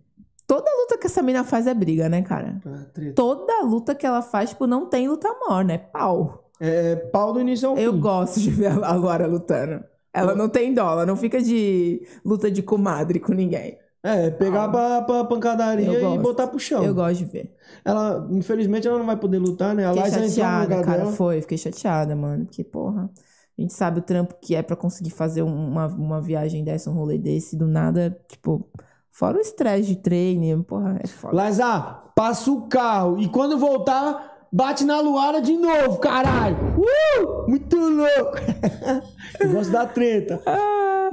Toda 0.47 0.63
luta 0.81 0.97
que 0.97 1.07
essa 1.07 1.21
mina 1.21 1.43
faz 1.43 1.67
é 1.67 1.73
briga, 1.73 2.07
né, 2.07 2.21
cara? 2.21 2.61
Ah. 2.65 2.85
Toda 3.13 3.63
luta 3.63 3.93
que 3.93 4.05
ela 4.05 4.21
faz, 4.21 4.51
tipo, 4.51 4.65
não 4.65 4.85
tem 4.85 5.07
luta 5.09 5.27
morna, 5.45 5.73
é 5.73 5.77
pau. 5.77 6.46
É 6.59 6.95
pau 6.95 7.33
do 7.33 7.39
início 7.41 7.69
ao 7.69 7.77
Eu 7.77 7.93
fim. 7.93 7.99
gosto 7.99 8.39
de 8.39 8.49
ver 8.49 8.71
a 8.83 8.93
Luara 8.93 9.27
lutando. 9.27 9.83
Ela 10.13 10.33
não 10.35 10.49
tem 10.49 10.73
dó, 10.73 10.91
ela 10.91 11.05
não 11.05 11.15
fica 11.15 11.41
de 11.41 12.01
luta 12.25 12.49
de 12.49 12.63
comadre 12.63 13.19
com 13.19 13.33
ninguém. 13.33 13.77
É, 14.03 14.29
pegar 14.29 14.69
pra, 14.69 15.01
pra 15.01 15.23
pancadaria 15.25 15.85
Eu 15.85 16.15
e 16.15 16.17
botar 16.19 16.47
pro 16.47 16.57
chão. 16.59 16.83
Eu 16.83 16.93
gosto 16.95 17.17
de 17.17 17.25
ver. 17.25 17.53
Ela, 17.83 18.27
infelizmente, 18.31 18.87
ela 18.87 18.97
não 18.97 19.05
vai 19.05 19.17
poder 19.17 19.37
lutar, 19.37 19.75
né? 19.75 19.85
A 19.85 19.93
Fiquei 19.93 20.03
Liza 20.05 20.27
chateada, 20.29 20.83
cara. 20.83 20.97
dela. 20.99 21.11
Foi, 21.11 21.41
fiquei 21.41 21.57
chateada, 21.57 22.15
mano. 22.15 22.45
Porque, 22.45 22.63
porra, 22.63 23.09
a 23.57 23.61
gente 23.61 23.73
sabe 23.73 23.99
o 23.99 24.03
trampo 24.03 24.35
que 24.41 24.55
é 24.55 24.61
pra 24.61 24.75
conseguir 24.75 25.09
fazer 25.09 25.43
um- 25.43 25.67
uma, 25.69 25.87
uma 25.87 26.21
viagem 26.21 26.63
dessa, 26.63 26.89
um 26.89 26.93
rolê 26.93 27.17
desse, 27.17 27.57
do 27.57 27.67
nada, 27.67 28.17
tipo, 28.29 28.69
fora 29.11 29.37
o 29.37 29.41
estresse 29.41 29.89
de 29.89 29.95
treino, 29.97 30.63
porra, 30.63 30.99
é 31.03 31.07
foda. 31.07 31.45
Liza, 31.45 31.79
passa 32.15 32.49
o 32.49 32.67
carro 32.67 33.19
e 33.19 33.27
quando 33.27 33.57
voltar, 33.57 34.36
bate 34.51 34.83
na 34.85 34.99
luara 34.99 35.41
de 35.41 35.53
novo, 35.57 35.97
caralho. 35.99 36.57
Uh! 36.77 37.49
Muito 37.49 37.77
louco. 37.77 38.37
Eu 39.39 39.51
gosto 39.51 39.71
da 39.71 39.85
treta. 39.85 40.41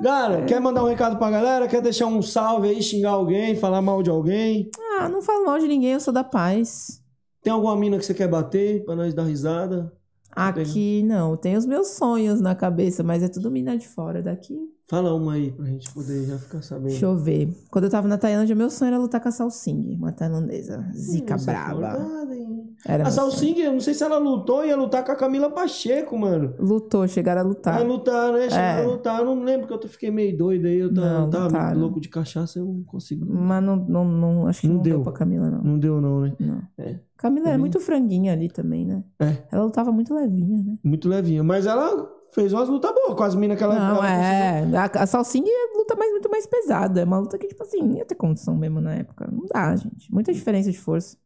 Cara, 0.03 0.45
quer 0.45 0.61
mandar 0.61 0.83
um 0.83 0.89
recado 0.89 1.17
pra 1.17 1.31
galera? 1.31 1.69
Quer 1.69 1.81
deixar 1.83 2.07
um 2.07 2.21
salve 2.23 2.69
aí, 2.69 2.83
xingar 2.83 3.11
alguém, 3.11 3.55
falar 3.57 3.83
mal 3.83 4.03
de 4.03 4.11
alguém? 4.11 4.71
Ah, 4.99 5.09
não 5.09 5.23
falo 5.23 5.47
mal 5.47 5.59
de 5.59 5.69
ninguém, 5.69 5.93
eu 5.93 6.01
sou 6.01 6.13
da 6.13 6.25
paz. 6.25 7.01
Tem 7.43 7.53
alguma 7.53 7.77
mina 7.77 7.99
que 7.99 8.05
você 8.05 8.15
quer 8.15 8.29
bater 8.29 8.85
pra 8.85 8.97
nós 8.97 9.15
dar 9.15 9.25
risada? 9.25 9.93
Aqui, 10.35 11.03
não. 11.05 11.37
Tem 11.37 11.57
os 11.57 11.65
meus 11.65 11.89
sonhos 11.89 12.41
na 12.41 12.55
cabeça, 12.55 13.05
mas 13.05 13.23
é 13.23 13.29
tudo 13.29 13.51
mina 13.51 13.77
de 13.79 13.87
fora 13.87 14.21
daqui. 14.21 14.59
Fala 14.87 15.15
uma 15.15 15.35
aí 15.35 15.53
pra 15.53 15.65
gente 15.65 15.93
poder 15.95 16.25
já 16.27 16.39
ficar 16.39 16.61
sabendo. 16.61 16.89
Deixa 16.89 17.07
eu 17.07 17.17
ver. 17.17 17.49
Quando 17.71 17.85
eu 17.85 17.91
tava 17.91 18.09
na 18.09 18.19
Tailândia, 18.19 18.55
meu 18.55 18.69
sonho 18.69 18.89
era 18.89 18.99
lutar 18.99 19.21
com 19.21 19.29
a 19.29 19.33
Salsing, 19.33 19.95
uma 19.95 20.13
tailandesa. 20.13 20.85
Zica 20.93 21.35
Nossa, 21.35 21.51
braba. 21.53 21.89
acordada, 21.93 22.35
hein? 22.37 22.54
Era 22.87 23.07
A. 23.07 23.11
Salsing, 23.11 23.59
eu 23.61 23.73
não 23.73 23.81
sei 23.81 23.95
se 23.95 24.03
ela 24.05 24.19
lutou, 24.19 24.65
ia 24.65 24.77
lutar 24.77 25.05
com 25.05 25.13
a 25.13 25.17
Camila 25.17 25.51
Pacheco, 25.51 26.17
mano. 26.19 26.55
Lutou, 26.59 27.07
chegaram 27.09 27.41
a 27.41 27.45
lutar. 27.45 27.75
Vai 27.75 27.85
lutar, 27.85 28.33
né? 28.33 28.43
Chegar 28.51 28.81
É. 28.81 28.85
a 28.85 28.87
lutar. 28.87 29.19
Eu 29.21 29.27
não 29.27 29.43
lembro 29.43 29.67
que 29.67 29.73
eu 29.73 29.89
fiquei 29.89 30.11
meio 30.11 30.37
doido 30.37 30.67
aí. 30.67 30.79
Eu 30.79 30.93
tava, 30.93 31.07
Não, 31.21 31.31
tava 31.31 31.45
lutaram. 31.47 31.81
louco 31.81 32.01
de 32.01 32.09
cachaça, 32.09 32.59
eu 32.59 32.65
não 32.67 32.83
consigo. 32.85 33.25
Mas 33.29 33.63
não, 33.63 33.77
não, 33.77 34.05
não 34.05 34.47
acho 34.47 34.63
que 34.63 34.69
Não 34.69 34.77
não, 34.77 34.83
deu. 34.83 34.95
deu. 34.97 35.03
pra 35.03 35.13
Camila, 35.13 35.51
não. 35.51 35.63
Não 35.63 35.79
deu, 35.79 36.01
não, 36.01 36.21
né? 36.21 36.33
Não. 36.39 36.63
É. 36.79 36.99
Camila 37.17 37.47
é 37.47 37.51
Também. 37.53 37.61
muito 37.61 37.81
franguinha 37.81 38.33
ali 38.33 38.49
também, 38.49 38.85
né? 38.85 39.03
É. 39.21 39.37
Ela 39.51 39.65
lutava 39.65 39.91
muito 39.93 40.13
levinha, 40.15 40.63
né? 40.63 40.77
Muito 40.85 41.09
levinha. 41.09 41.43
Mas 41.43 41.65
ela 41.67 42.11
fez 42.35 42.53
umas 42.53 42.69
lutas 42.69 42.93
boas 42.93 43.15
com 43.17 43.23
as 43.23 43.35
minas 43.37 43.57
que 43.57 43.63
ela 43.63 43.77
não, 43.79 43.97
ela 44.05 44.11
é. 44.11 44.77
A, 44.77 45.03
a 45.03 45.07
Salsinha 45.07 45.47
é 45.49 45.77
luta 45.79 45.95
mais, 45.97 46.11
muito 46.11 46.29
mais 46.29 46.47
pesada. 46.47 47.01
É 47.01 47.05
uma 47.05 47.19
luta 47.19 47.39
que, 47.39 47.47
tipo 47.47 47.63
assim, 47.63 47.81
não 47.81 47.97
ia 47.97 48.05
ter 48.05 48.17
condição 48.17 48.57
mesmo 48.57 48.81
na 48.81 48.95
época. 48.95 49.29
Não 49.31 49.47
dá, 49.47 49.75
gente. 49.77 50.13
Muita 50.13 50.33
diferença 50.33 50.71
de 50.71 50.79
força. 50.79 51.17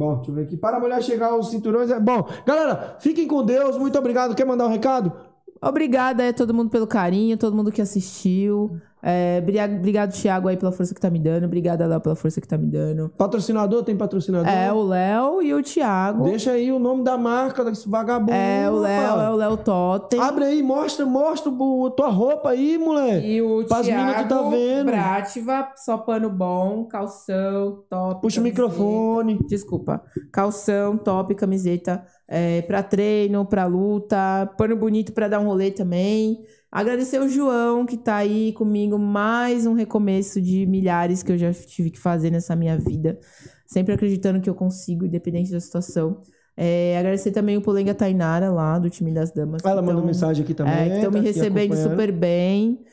Bom, 0.00 0.14
deixa 0.16 0.30
eu 0.30 0.34
ver 0.34 0.42
aqui. 0.44 0.56
Para 0.56 0.78
a 0.78 0.80
mulher 0.80 1.02
chegar 1.02 1.26
aos 1.26 1.50
cinturões. 1.50 1.90
É... 1.90 2.00
Bom, 2.00 2.26
galera, 2.46 2.96
fiquem 3.00 3.28
com 3.28 3.44
Deus. 3.44 3.76
Muito 3.76 3.98
obrigado. 3.98 4.34
Quer 4.34 4.46
mandar 4.46 4.64
um 4.64 4.70
recado? 4.70 5.12
Obrigada 5.60 6.26
a 6.26 6.32
todo 6.32 6.54
mundo 6.54 6.70
pelo 6.70 6.86
carinho, 6.86 7.36
todo 7.36 7.54
mundo 7.54 7.70
que 7.70 7.82
assistiu. 7.82 8.80
É, 9.02 9.38
obrigado, 9.42 10.12
Thiago, 10.12 10.48
aí, 10.48 10.56
pela 10.56 10.72
força 10.72 10.94
que 10.94 11.00
tá 11.00 11.08
me 11.08 11.18
dando. 11.18 11.44
Obrigada, 11.46 11.86
Léo, 11.86 12.00
pela 12.00 12.14
força 12.14 12.40
que 12.40 12.46
tá 12.46 12.58
me 12.58 12.66
dando. 12.66 13.08
Patrocinador? 13.16 13.82
Tem 13.82 13.96
patrocinador? 13.96 14.48
É, 14.48 14.70
o 14.72 14.82
Léo 14.82 15.42
e 15.42 15.54
o 15.54 15.62
Thiago. 15.62 16.24
Deixa 16.24 16.52
aí 16.52 16.70
o 16.70 16.78
nome 16.78 17.02
da 17.02 17.16
marca 17.16 17.64
desse 17.64 17.88
vagabundo. 17.88 18.32
É, 18.32 18.68
o 18.70 18.74
Léo, 18.78 19.20
é 19.20 19.30
o 19.30 19.36
Léo 19.36 19.56
Totem. 19.56 20.20
Abre 20.20 20.44
aí, 20.44 20.62
mostra, 20.62 21.06
mostra 21.06 21.50
o- 21.50 21.86
a 21.86 21.90
tua 21.92 22.08
roupa 22.08 22.50
aí, 22.50 22.76
moleque. 22.76 23.26
E 23.26 23.42
o 23.42 23.64
Pras 23.64 23.86
mina 23.86 24.14
que 24.22 24.28
tá 24.28 24.42
vendo. 24.42 24.86
Brativa, 24.86 25.68
só 25.76 25.96
pano 25.96 26.28
bom, 26.28 26.84
calção, 26.84 27.82
top. 27.88 28.20
Puxa 28.20 28.40
o 28.40 28.44
camiseta. 28.44 28.62
microfone. 28.68 29.38
Desculpa. 29.48 30.02
Calção, 30.32 30.96
top, 30.98 31.34
camiseta 31.34 32.04
é, 32.28 32.62
pra 32.62 32.82
treino, 32.82 33.44
pra 33.46 33.64
luta, 33.66 34.50
pano 34.58 34.76
bonito 34.76 35.12
pra 35.12 35.26
dar 35.28 35.40
um 35.40 35.46
rolê 35.46 35.70
também. 35.70 36.38
Agradecer 36.72 37.20
o 37.20 37.28
João, 37.28 37.84
que 37.84 37.96
tá 37.96 38.16
aí 38.16 38.52
comigo, 38.52 38.96
mais 38.96 39.66
um 39.66 39.72
recomeço 39.74 40.40
de 40.40 40.64
milhares 40.66 41.20
que 41.20 41.32
eu 41.32 41.36
já 41.36 41.52
tive 41.52 41.90
que 41.90 41.98
fazer 41.98 42.30
nessa 42.30 42.54
minha 42.54 42.78
vida. 42.78 43.18
Sempre 43.66 43.94
acreditando 43.94 44.40
que 44.40 44.48
eu 44.48 44.54
consigo, 44.54 45.04
independente 45.04 45.50
da 45.50 45.58
situação. 45.58 46.22
É, 46.56 46.96
agradecer 46.96 47.32
também 47.32 47.56
o 47.56 47.62
Polenga 47.62 47.92
Tainara, 47.92 48.52
lá 48.52 48.78
do 48.78 48.88
time 48.88 49.12
das 49.12 49.32
damas. 49.32 49.64
Ela 49.64 49.82
mandou 49.82 50.04
mensagem 50.04 50.44
aqui 50.44 50.54
também. 50.54 50.74
é, 50.74 50.88
que 50.88 50.94
estão 50.96 51.10
tá 51.10 51.18
me 51.18 51.24
recebendo 51.24 51.74
super 51.76 52.12
bem. 52.12 52.84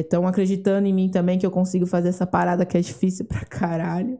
Estão 0.00 0.26
acreditando 0.26 0.86
em 0.86 0.92
mim 0.92 1.10
também 1.10 1.36
que 1.38 1.46
eu 1.46 1.50
consigo 1.50 1.86
fazer 1.86 2.10
essa 2.10 2.26
parada 2.26 2.64
que 2.64 2.76
é 2.78 2.80
difícil 2.80 3.24
pra 3.26 3.44
caralho. 3.44 4.18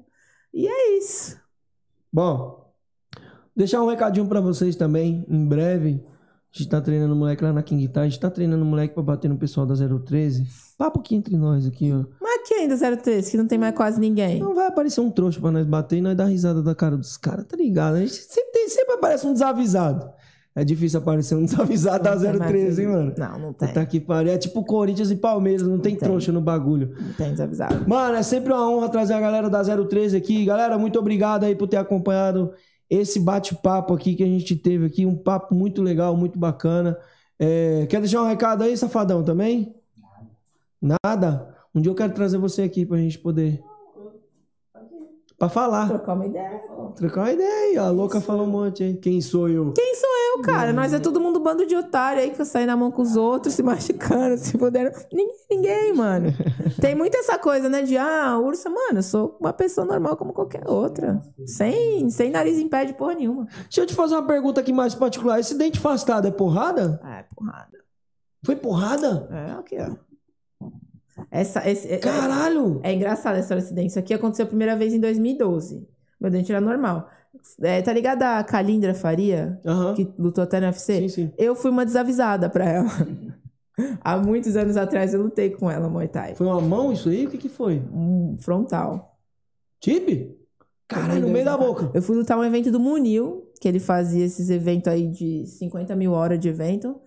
E 0.52 0.66
é 0.66 0.98
isso. 0.98 1.36
Bom, 2.12 2.72
deixar 3.54 3.82
um 3.82 3.88
recadinho 3.88 4.26
pra 4.26 4.40
vocês 4.40 4.74
também. 4.74 5.24
Em 5.28 5.46
breve, 5.46 6.02
a 6.54 6.58
gente 6.58 6.68
tá 6.68 6.80
treinando 6.80 7.16
moleque 7.16 7.42
lá 7.42 7.52
na 7.52 7.62
King 7.62 7.88
Tá. 7.88 8.02
A 8.02 8.04
gente 8.04 8.20
tá 8.20 8.30
treinando 8.30 8.64
moleque 8.64 8.94
pra 8.94 9.02
bater 9.02 9.28
no 9.28 9.36
pessoal 9.36 9.66
da 9.66 9.74
013. 9.74 10.44
Papo 10.78 11.00
aqui 11.00 11.14
entre 11.16 11.36
nós 11.36 11.66
aqui, 11.66 11.92
ó. 11.92 12.04
Mas 12.20 12.48
quem 12.48 12.68
do 12.68 12.76
03, 12.76 13.28
que 13.28 13.36
não 13.36 13.46
tem 13.46 13.58
mais 13.58 13.74
quase 13.74 13.98
ninguém. 14.00 14.38
Não 14.40 14.54
vai 14.54 14.66
aparecer 14.68 15.00
um 15.00 15.10
trouxa 15.10 15.40
pra 15.40 15.50
nós 15.50 15.66
bater 15.66 15.96
e 15.96 16.00
nós 16.00 16.16
dar 16.16 16.26
risada 16.26 16.62
da 16.62 16.74
cara 16.74 16.96
dos 16.96 17.16
caras, 17.16 17.44
tá 17.46 17.56
ligado? 17.56 17.96
A 17.96 18.00
gente 18.00 18.12
sempre, 18.14 18.52
tem- 18.52 18.68
sempre 18.68 18.94
aparece 18.94 19.26
um 19.26 19.32
desavisado. 19.32 20.08
É 20.56 20.62
difícil 20.64 21.00
aparecer 21.00 21.34
um 21.34 21.44
desavisado 21.44 22.04
da 22.04 22.14
Não 22.14 22.38
mais 22.38 22.50
013, 22.52 22.82
hein, 22.82 22.88
mano? 22.88 23.12
Não, 23.18 23.38
não 23.40 23.52
tem. 23.52 23.72
Tá 23.72 23.84
que 23.84 23.98
pariu. 23.98 24.30
É 24.32 24.38
tipo 24.38 24.62
Corinthians 24.64 25.10
e 25.10 25.16
Palmeiras, 25.16 25.66
não 25.66 25.78
tem 25.80 25.96
tem. 25.96 26.08
trouxa 26.08 26.30
no 26.30 26.40
bagulho. 26.40 26.94
Não 27.00 27.12
tem 27.14 27.32
desavisado. 27.32 27.88
Mano, 27.88 28.14
é 28.14 28.22
sempre 28.22 28.52
uma 28.52 28.70
honra 28.70 28.88
trazer 28.88 29.14
a 29.14 29.20
galera 29.20 29.50
da 29.50 29.62
013 29.64 30.16
aqui. 30.16 30.44
Galera, 30.44 30.78
muito 30.78 30.96
obrigado 30.96 31.42
aí 31.42 31.56
por 31.56 31.66
ter 31.66 31.76
acompanhado 31.78 32.52
esse 32.96 33.20
bate-papo 33.20 33.94
aqui 33.94 34.14
que 34.14 34.22
a 34.22 34.26
gente 34.26 34.56
teve 34.56 34.86
aqui. 34.86 35.06
Um 35.06 35.16
papo 35.16 35.54
muito 35.54 35.82
legal, 35.82 36.16
muito 36.16 36.38
bacana. 36.38 36.96
É, 37.38 37.86
Quer 37.86 38.00
deixar 38.00 38.22
um 38.22 38.26
recado 38.26 38.62
aí, 38.62 38.76
Safadão, 38.76 39.22
também? 39.22 39.74
Nada? 40.80 41.54
Um 41.74 41.80
dia 41.80 41.90
eu 41.90 41.96
quero 41.96 42.12
trazer 42.12 42.38
você 42.38 42.62
aqui 42.62 42.84
pra 42.86 42.98
gente 42.98 43.18
poder... 43.18 43.62
Pra 45.38 45.48
falar. 45.48 45.88
Trocar 45.88 46.14
uma 46.14 46.26
ideia. 46.26 46.60
Trocar 46.94 47.20
uma 47.22 47.32
ideia. 47.32 47.82
A 47.82 47.90
louca 47.90 48.20
falou 48.20 48.46
um 48.46 48.50
monte, 48.50 48.84
hein? 48.84 48.96
Quem 49.00 49.20
sou 49.20 49.48
eu? 49.48 49.72
Quem 49.72 49.94
sou 49.96 50.08
eu, 50.36 50.42
cara? 50.42 50.72
Nós 50.72 50.92
é 50.92 50.98
todo 51.00 51.20
mundo 51.20 51.40
bando 51.40 51.66
de 51.66 51.74
otário 51.74 52.22
aí 52.22 52.30
que 52.30 52.40
eu 52.40 52.44
saí 52.44 52.64
na 52.64 52.76
mão 52.76 52.90
com 52.90 53.02
os 53.02 53.16
outros, 53.16 53.54
se 53.54 53.62
machucando, 53.62 54.38
se 54.38 54.56
puderam. 54.56 54.92
Ninguém, 55.12 55.36
ninguém, 55.50 55.92
mano. 55.92 56.28
Tem 56.80 56.94
muito 56.94 57.16
essa 57.16 57.36
coisa, 57.36 57.68
né? 57.68 57.82
De, 57.82 57.96
ah, 57.96 58.38
ursa, 58.38 58.70
mano, 58.70 58.98
eu 58.98 59.02
sou 59.02 59.36
uma 59.40 59.52
pessoa 59.52 59.84
normal 59.84 60.16
como 60.16 60.32
qualquer 60.32 60.68
outra. 60.68 61.20
Sem, 61.46 62.08
sem 62.10 62.30
nariz 62.30 62.58
em 62.58 62.68
pé 62.68 62.84
de 62.84 62.94
porra 62.94 63.14
nenhuma. 63.14 63.46
Deixa 63.64 63.80
eu 63.80 63.86
te 63.86 63.94
fazer 63.94 64.14
uma 64.14 64.26
pergunta 64.26 64.60
aqui 64.60 64.72
mais 64.72 64.94
particular. 64.94 65.40
Esse 65.40 65.56
dente 65.56 65.78
afastado 65.78 66.28
é 66.28 66.30
porrada? 66.30 67.00
Ah, 67.02 67.18
é 67.18 67.24
porrada. 67.34 67.78
Foi 68.44 68.54
porrada? 68.54 69.28
É, 69.32 69.52
aqui, 69.52 69.76
ó. 69.80 70.13
Essa, 71.30 71.68
esse, 71.68 71.90
é- 71.92 71.98
Caralho! 71.98 72.80
É 72.82 72.92
engraçado 72.92 73.36
essa 73.36 73.54
acidente. 73.54 73.88
Isso 73.90 73.98
aqui 73.98 74.12
aconteceu 74.14 74.44
a 74.44 74.48
primeira 74.48 74.76
vez 74.76 74.92
em 74.92 75.00
2012. 75.00 75.86
Meu 76.20 76.30
dente 76.30 76.50
era 76.52 76.60
normal. 76.60 77.08
É, 77.60 77.82
tá 77.82 77.92
ligado 77.92 78.22
a 78.22 78.42
Calindra 78.44 78.94
Faria, 78.94 79.60
Aham. 79.66 79.94
que 79.94 80.08
lutou 80.18 80.42
até 80.44 80.60
no 80.60 80.66
UFC? 80.66 81.00
Sim, 81.02 81.08
sim. 81.08 81.32
Eu 81.36 81.54
fui 81.54 81.70
uma 81.70 81.84
desavisada 81.84 82.48
pra 82.48 82.64
ela. 82.64 82.88
Há 84.02 84.16
muitos 84.16 84.56
anos 84.56 84.76
atrás 84.76 85.12
eu 85.12 85.22
lutei 85.22 85.50
com 85.50 85.68
ela, 85.70 85.88
Muay 85.88 86.06
Thai. 86.08 86.34
Foi 86.36 86.46
uma 86.46 86.60
mão 86.60 86.92
isso 86.92 87.08
aí? 87.08 87.26
O 87.26 87.30
que 87.30 87.38
que 87.38 87.48
foi? 87.48 87.82
Um 87.92 88.36
frontal. 88.40 89.18
Tip? 89.80 90.32
Caralho, 90.86 91.22
no 91.26 91.28
meio 91.32 91.44
da 91.44 91.56
boca. 91.56 91.90
Eu 91.92 92.00
fui 92.00 92.16
lutar 92.16 92.38
um 92.38 92.44
evento 92.44 92.70
do 92.70 92.78
Munil, 92.78 93.50
que 93.60 93.66
ele 93.66 93.80
fazia 93.80 94.24
esses 94.24 94.48
eventos 94.48 94.92
aí 94.92 95.08
de 95.08 95.44
50 95.46 95.96
mil 95.96 96.12
horas 96.12 96.38
de 96.38 96.48
evento. 96.48 97.00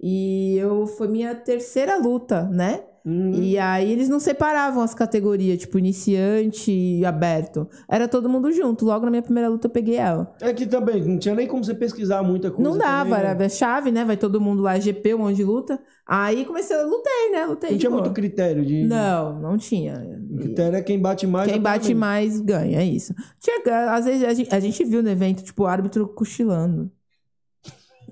E 0.00 0.56
eu 0.58 0.86
foi 0.86 1.08
minha 1.08 1.34
terceira 1.34 1.96
luta, 1.98 2.44
né? 2.48 2.84
Hum. 3.04 3.32
E 3.34 3.58
aí 3.58 3.90
eles 3.90 4.08
não 4.08 4.20
separavam 4.20 4.82
as 4.82 4.94
categorias, 4.94 5.58
tipo, 5.58 5.78
iniciante 5.78 6.70
e 6.70 7.04
aberto. 7.04 7.68
Era 7.88 8.06
todo 8.06 8.28
mundo 8.28 8.52
junto. 8.52 8.84
Logo 8.84 9.04
na 9.04 9.10
minha 9.10 9.22
primeira 9.22 9.48
luta 9.48 9.66
eu 9.66 9.70
peguei 9.70 9.96
ela. 9.96 10.34
É 10.40 10.52
que 10.52 10.66
também, 10.66 11.02
não 11.02 11.18
tinha 11.18 11.34
nem 11.34 11.46
como 11.48 11.64
você 11.64 11.74
pesquisar 11.74 12.22
muita 12.22 12.50
coisa. 12.50 12.70
não 12.70 12.78
dava, 12.78 13.10
também, 13.10 13.24
né? 13.24 13.30
era 13.30 13.48
chave, 13.48 13.90
né? 13.90 14.04
Vai 14.04 14.16
todo 14.16 14.40
mundo 14.40 14.62
lá, 14.62 14.78
GP, 14.78 15.14
um 15.14 15.18
monte 15.18 15.36
de 15.36 15.44
luta. 15.44 15.80
Aí 16.06 16.44
comecei, 16.44 16.76
lutei, 16.82 17.30
né? 17.32 17.46
Lutei 17.46 17.70
Não 17.72 17.78
tinha 17.78 17.90
boa. 17.90 18.02
muito 18.02 18.14
critério 18.14 18.64
de. 18.64 18.84
Não, 18.84 19.40
não 19.40 19.58
tinha. 19.58 19.94
O 20.30 20.36
critério 20.36 20.76
é 20.76 20.82
quem 20.82 21.00
bate 21.00 21.26
mais. 21.26 21.50
Quem 21.50 21.60
bate 21.60 21.94
mais 21.94 22.40
ganha, 22.40 22.78
é 22.78 22.84
isso. 22.84 23.14
Tinha, 23.40 23.92
às 23.92 24.04
vezes 24.04 24.24
a 24.24 24.34
gente, 24.34 24.54
a 24.54 24.60
gente 24.60 24.84
viu 24.84 25.02
no 25.02 25.08
evento, 25.08 25.42
tipo, 25.42 25.64
o 25.64 25.66
árbitro 25.66 26.06
cochilando. 26.08 26.90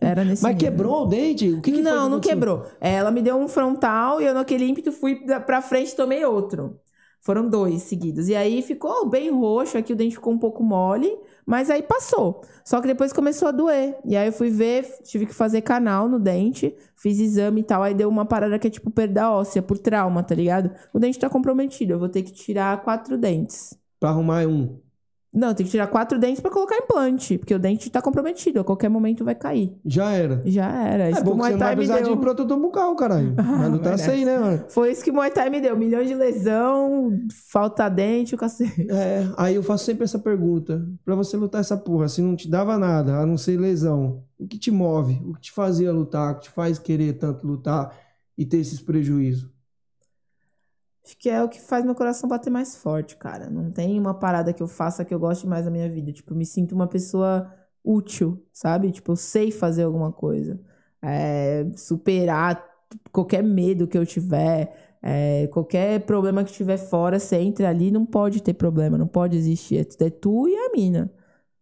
Era 0.01 0.25
nesse 0.25 0.43
Mas 0.43 0.55
nível. 0.55 0.71
quebrou 0.71 1.03
o 1.03 1.07
dente? 1.07 1.49
O 1.51 1.61
que, 1.61 1.73
que 1.73 1.83
não, 1.83 2.05
que 2.05 2.11
não 2.11 2.21
quebrou. 2.21 2.65
É, 2.81 2.95
Ela 2.95 3.11
me 3.11 3.21
deu 3.23 3.37
um 3.37 3.49
frontal 3.49 4.21
e 4.21 4.25
eu, 4.25 4.35
naquele 4.35 4.65
ímpeto, 4.65 4.91
fui 4.93 5.17
pra 5.47 5.61
frente 5.61 5.93
e 5.93 5.97
tomei 5.97 6.25
outro. 6.25 6.81
Foram 7.23 7.47
dois 7.51 7.83
seguidos. 7.83 8.29
E 8.29 8.35
aí 8.35 8.63
ficou 8.63 9.07
bem 9.07 9.31
roxo, 9.31 9.77
aqui 9.77 9.93
o 9.93 9.97
dente 9.97 10.15
ficou 10.15 10.33
um 10.33 10.39
pouco 10.39 10.63
mole, 10.63 11.11
mas 11.45 11.69
aí 11.69 11.83
passou. 11.83 12.41
Só 12.65 12.81
que 12.81 12.87
depois 12.87 13.13
começou 13.13 13.49
a 13.49 13.51
doer. 13.53 13.99
E 14.07 14.17
aí 14.17 14.29
eu 14.29 14.33
fui 14.33 14.49
ver, 14.49 14.87
tive 15.05 15.27
que 15.27 15.35
fazer 15.35 15.61
canal 15.61 16.09
no 16.09 16.19
dente, 16.19 16.75
fiz 16.97 17.21
exame 17.21 17.61
e 17.61 17.65
tal. 17.65 17.83
Aí 17.83 17.93
deu 17.93 18.09
uma 18.09 18.25
parada 18.25 18.59
que 18.59 18.69
é 18.69 18.71
tipo 18.71 18.91
perda 18.91 19.31
óssea 19.31 19.61
por 19.61 19.77
trauma, 19.77 20.23
tá 20.23 20.35
ligado? 20.35 20.71
O 20.95 20.99
dente 20.99 21.19
tá 21.19 21.29
comprometido. 21.29 21.93
Eu 21.93 21.99
vou 21.99 22.09
ter 22.09 22.23
que 22.23 22.33
tirar 22.33 22.83
quatro 22.83 23.19
dentes. 23.19 23.77
Pra 23.99 24.09
arrumar 24.09 24.47
um. 24.47 24.81
Não, 25.33 25.55
tem 25.55 25.65
que 25.65 25.71
tirar 25.71 25.87
quatro 25.87 26.19
dentes 26.19 26.41
pra 26.41 26.51
colocar 26.51 26.77
implante, 26.77 27.39
porque 27.39 27.55
o 27.55 27.59
dente 27.59 27.89
tá 27.89 28.03
comprometido. 28.03 28.59
A 28.59 28.65
qualquer 28.65 28.89
momento 28.89 29.25
vai 29.25 29.35
cair. 29.35 29.73
Já 29.87 30.11
era. 30.11 30.43
Já 30.45 30.67
era. 30.85 31.05
É 31.05 31.11
Isso 31.13 31.21
que 31.21 31.25
bom 31.25 31.31
que 31.33 31.37
Muay 31.39 31.53
você 31.53 31.59
não 31.59 31.87
vai 31.87 32.03
de 32.03 32.09
deu. 32.09 32.17
protetor 32.17 32.59
bucal, 32.59 32.97
caralho. 32.97 33.35
Mas 33.39 33.71
não 33.71 33.79
tá 33.79 33.97
sem, 33.97 34.25
né, 34.25 34.39
mano? 34.39 34.65
Foi 34.69 34.91
isso 34.91 35.05
que 35.05 35.11
o 35.11 35.15
Muay 35.15 35.31
Thai 35.31 35.49
me 35.49 35.61
deu. 35.61 35.77
Milhões 35.77 36.09
de 36.09 36.15
lesão, 36.15 37.17
falta 37.49 37.89
dente, 37.89 38.35
o 38.35 38.39
cacete. 38.39 38.91
É, 38.91 39.29
aí 39.37 39.55
eu 39.55 39.63
faço 39.63 39.85
sempre 39.85 40.03
essa 40.03 40.19
pergunta. 40.19 40.85
Pra 41.05 41.15
você 41.15 41.37
lutar 41.37 41.61
essa 41.61 41.77
porra, 41.77 42.09
se 42.09 42.21
não 42.21 42.35
te 42.35 42.51
dava 42.51 42.77
nada, 42.77 43.19
a 43.19 43.25
não 43.25 43.39
ser 43.39 43.57
lesão, 43.59 44.25
o 44.37 44.49
que 44.49 44.59
te 44.59 44.73
move? 44.73 45.21
O 45.25 45.35
que 45.35 45.43
te 45.43 45.53
fazia 45.53 45.93
lutar? 45.93 46.33
O 46.33 46.35
que 46.37 46.43
te 46.43 46.51
faz 46.51 46.77
querer 46.77 47.13
tanto 47.15 47.47
lutar 47.47 47.97
e 48.37 48.45
ter 48.45 48.57
esses 48.57 48.81
prejuízos? 48.81 49.49
Acho 51.11 51.19
que 51.19 51.29
é 51.29 51.43
o 51.43 51.49
que 51.49 51.61
faz 51.61 51.85
meu 51.85 51.95
coração 51.95 52.29
bater 52.29 52.51
mais 52.51 52.77
forte, 52.77 53.17
cara. 53.17 53.51
Não 53.51 53.71
tem 53.73 53.99
uma 53.99 54.15
parada 54.15 54.53
que 54.53 54.63
eu 54.63 54.69
faça 54.69 55.05
que 55.05 55.13
eu 55.13 55.19
goste 55.19 55.45
mais 55.47 55.65
da 55.65 55.71
minha 55.71 55.89
vida. 55.89 56.13
Tipo, 56.13 56.35
me 56.35 56.47
sinto 56.47 56.73
uma 56.75 56.87
pessoa 56.87 57.53
útil, 57.85 58.47
sabe? 58.53 58.93
Tipo, 58.93 59.13
eu 59.13 59.17
sei 59.17 59.51
fazer 59.51 59.83
alguma 59.83 60.13
coisa. 60.13 60.61
É, 61.03 61.67
superar 61.77 62.65
qualquer 63.13 63.43
medo 63.43 63.89
que 63.89 63.99
eu 63.99 64.07
tiver. 64.07 64.73
é, 65.03 65.47
qualquer 65.49 66.01
problema 66.07 66.45
que 66.45 66.53
tiver 66.53 66.77
fora, 66.77 67.19
você 67.19 67.37
entra 67.37 67.69
ali, 67.69 67.91
não 67.91 68.05
pode 68.07 68.43
ter 68.43 68.55
problema, 68.55 68.97
não 68.99 69.07
pode 69.09 69.37
existir. 69.37 69.79
É 69.79 69.85
tu- 70.11 70.47
É 70.49 70.51
e 70.53 70.57
a 70.57 70.71
mina. 70.73 71.11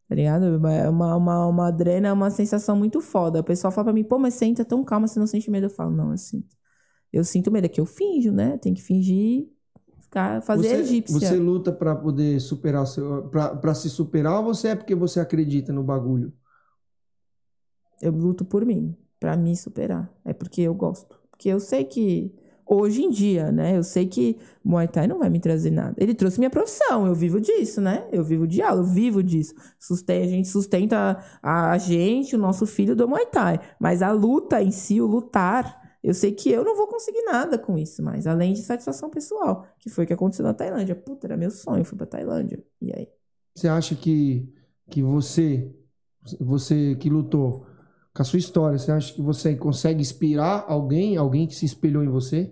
Tá 0.09 0.15
ligado? 0.17 0.47
É 0.69 0.91
uma, 0.91 1.17
uma, 1.17 1.47
uma 1.49 1.69
adrena, 1.69 2.09
é 2.11 2.13
uma 2.15 2.31
sensação 2.31 2.77
muito 2.77 3.01
foda. 3.03 3.41
O 3.41 3.45
pessoal 3.45 3.73
fala 3.73 3.87
pra 3.87 3.95
mim, 3.95 4.05
pô, 4.05 4.19
mas 4.21 4.35
você 4.35 4.47
entra 4.47 4.65
tão 4.67 4.85
calma, 4.85 5.09
você 5.09 5.21
não 5.21 5.29
sente 5.29 5.51
medo. 5.51 5.67
Eu 5.67 5.71
falo, 5.71 5.93
não, 5.93 6.13
eu 6.13 6.19
sinto. 6.19 6.58
Eu 7.13 7.25
sinto 7.25 7.51
medo, 7.51 7.65
é 7.65 7.69
que 7.69 7.81
eu 7.81 7.87
finjo, 7.87 8.31
né? 8.31 8.59
Tem 8.59 8.75
que 8.75 8.83
fingir, 8.83 9.49
ficar, 10.01 10.43
fazer 10.43 10.69
você, 10.69 10.77
egípcia. 10.77 11.19
Você 11.19 11.37
luta 11.37 11.73
pra 11.73 11.95
poder 11.95 12.41
superar 12.41 12.87
seu. 12.87 13.29
Pra 13.29 13.75
se 13.75 13.89
superar 13.89 14.39
ou 14.39 14.45
você 14.45 14.69
é 14.69 14.77
porque 14.77 14.95
você 14.95 15.21
acredita 15.21 15.73
no 15.73 15.83
bagulho? 15.83 16.33
Eu 18.01 18.13
luto 18.13 18.45
por 18.45 18.65
mim, 18.65 18.97
pra 19.19 19.37
me 19.37 19.57
superar. 19.57 20.13
É 20.25 20.33
porque 20.33 20.63
eu 20.63 20.75
gosto. 20.75 21.19
Porque 21.31 21.49
eu 21.49 21.61
sei 21.61 21.85
que, 21.85 22.35
hoje 22.67 23.03
em 23.03 23.11
dia, 23.11 23.51
né? 23.51 23.77
Eu 23.77 23.83
sei 23.83 24.07
que 24.07 24.37
Muay 24.65 24.87
Thai 24.89 25.07
não 25.07 25.19
vai 25.19 25.31
me 25.31 25.41
trazer 25.41 25.71
nada. 25.71 25.95
Ele 25.99 26.15
trouxe 26.15 26.39
minha 26.39 26.51
profissão, 26.51 27.07
eu 27.07 27.15
vivo 27.15 27.41
disso, 27.41 27.81
né? 27.81 28.07
Eu 28.13 28.23
vivo 28.23 28.47
de 28.47 28.63
aula, 28.63 28.81
eu 28.81 28.85
vivo 28.85 29.23
disso. 29.23 29.55
Sustenta, 29.79 30.27
a 30.27 30.29
gente 30.29 30.49
sustenta 30.49 31.19
a, 31.43 31.73
a 31.73 31.79
gente, 31.79 32.37
o 32.37 32.39
nosso 32.39 32.67
filho 32.67 32.95
do 32.95 33.09
Muay 33.09 33.27
Thai. 33.27 33.61
Mas 33.81 34.03
a 34.03 34.13
luta 34.13 34.63
em 34.63 34.71
si, 34.71 35.01
o 35.01 35.07
lutar, 35.07 35.88
eu 36.03 36.15
sei 36.15 36.33
que 36.33 36.51
eu 36.51 36.65
não 36.65 36.77
vou 36.77 36.87
conseguir 36.87 37.23
nada 37.25 37.59
com 37.59 37.77
isso 37.79 38.03
mais. 38.03 38.27
Além 38.27 38.53
de 38.53 38.63
satisfação 38.63 39.11
pessoal, 39.11 39.67
que 39.79 39.91
foi 39.91 40.05
o 40.05 40.07
que 40.07 40.13
aconteceu 40.13 40.45
na 40.45 40.55
Tailândia. 40.55 40.95
Puta, 40.95 41.27
era 41.27 41.37
meu 41.37 41.51
sonho, 41.51 41.85
fui 41.85 41.97
pra 41.99 42.07
Tailândia. 42.07 42.63
E 42.81 42.93
aí? 42.95 43.09
Você 43.55 43.69
acha 43.69 43.95
que, 43.95 44.49
que 44.91 45.03
você, 45.03 45.71
você 46.41 46.95
que 46.97 47.11
lutou 47.11 47.67
com 48.15 48.23
a 48.23 48.25
sua 48.25 48.39
história, 48.39 48.79
você 48.79 48.91
acha 48.93 49.13
que 49.15 49.23
você 49.23 49.55
consegue 49.57 50.01
inspirar 50.01 50.65
alguém, 50.69 51.17
alguém 51.17 51.47
que 51.47 51.55
se 51.55 51.65
espelhou 51.67 52.03
em 52.05 52.09
você? 52.09 52.51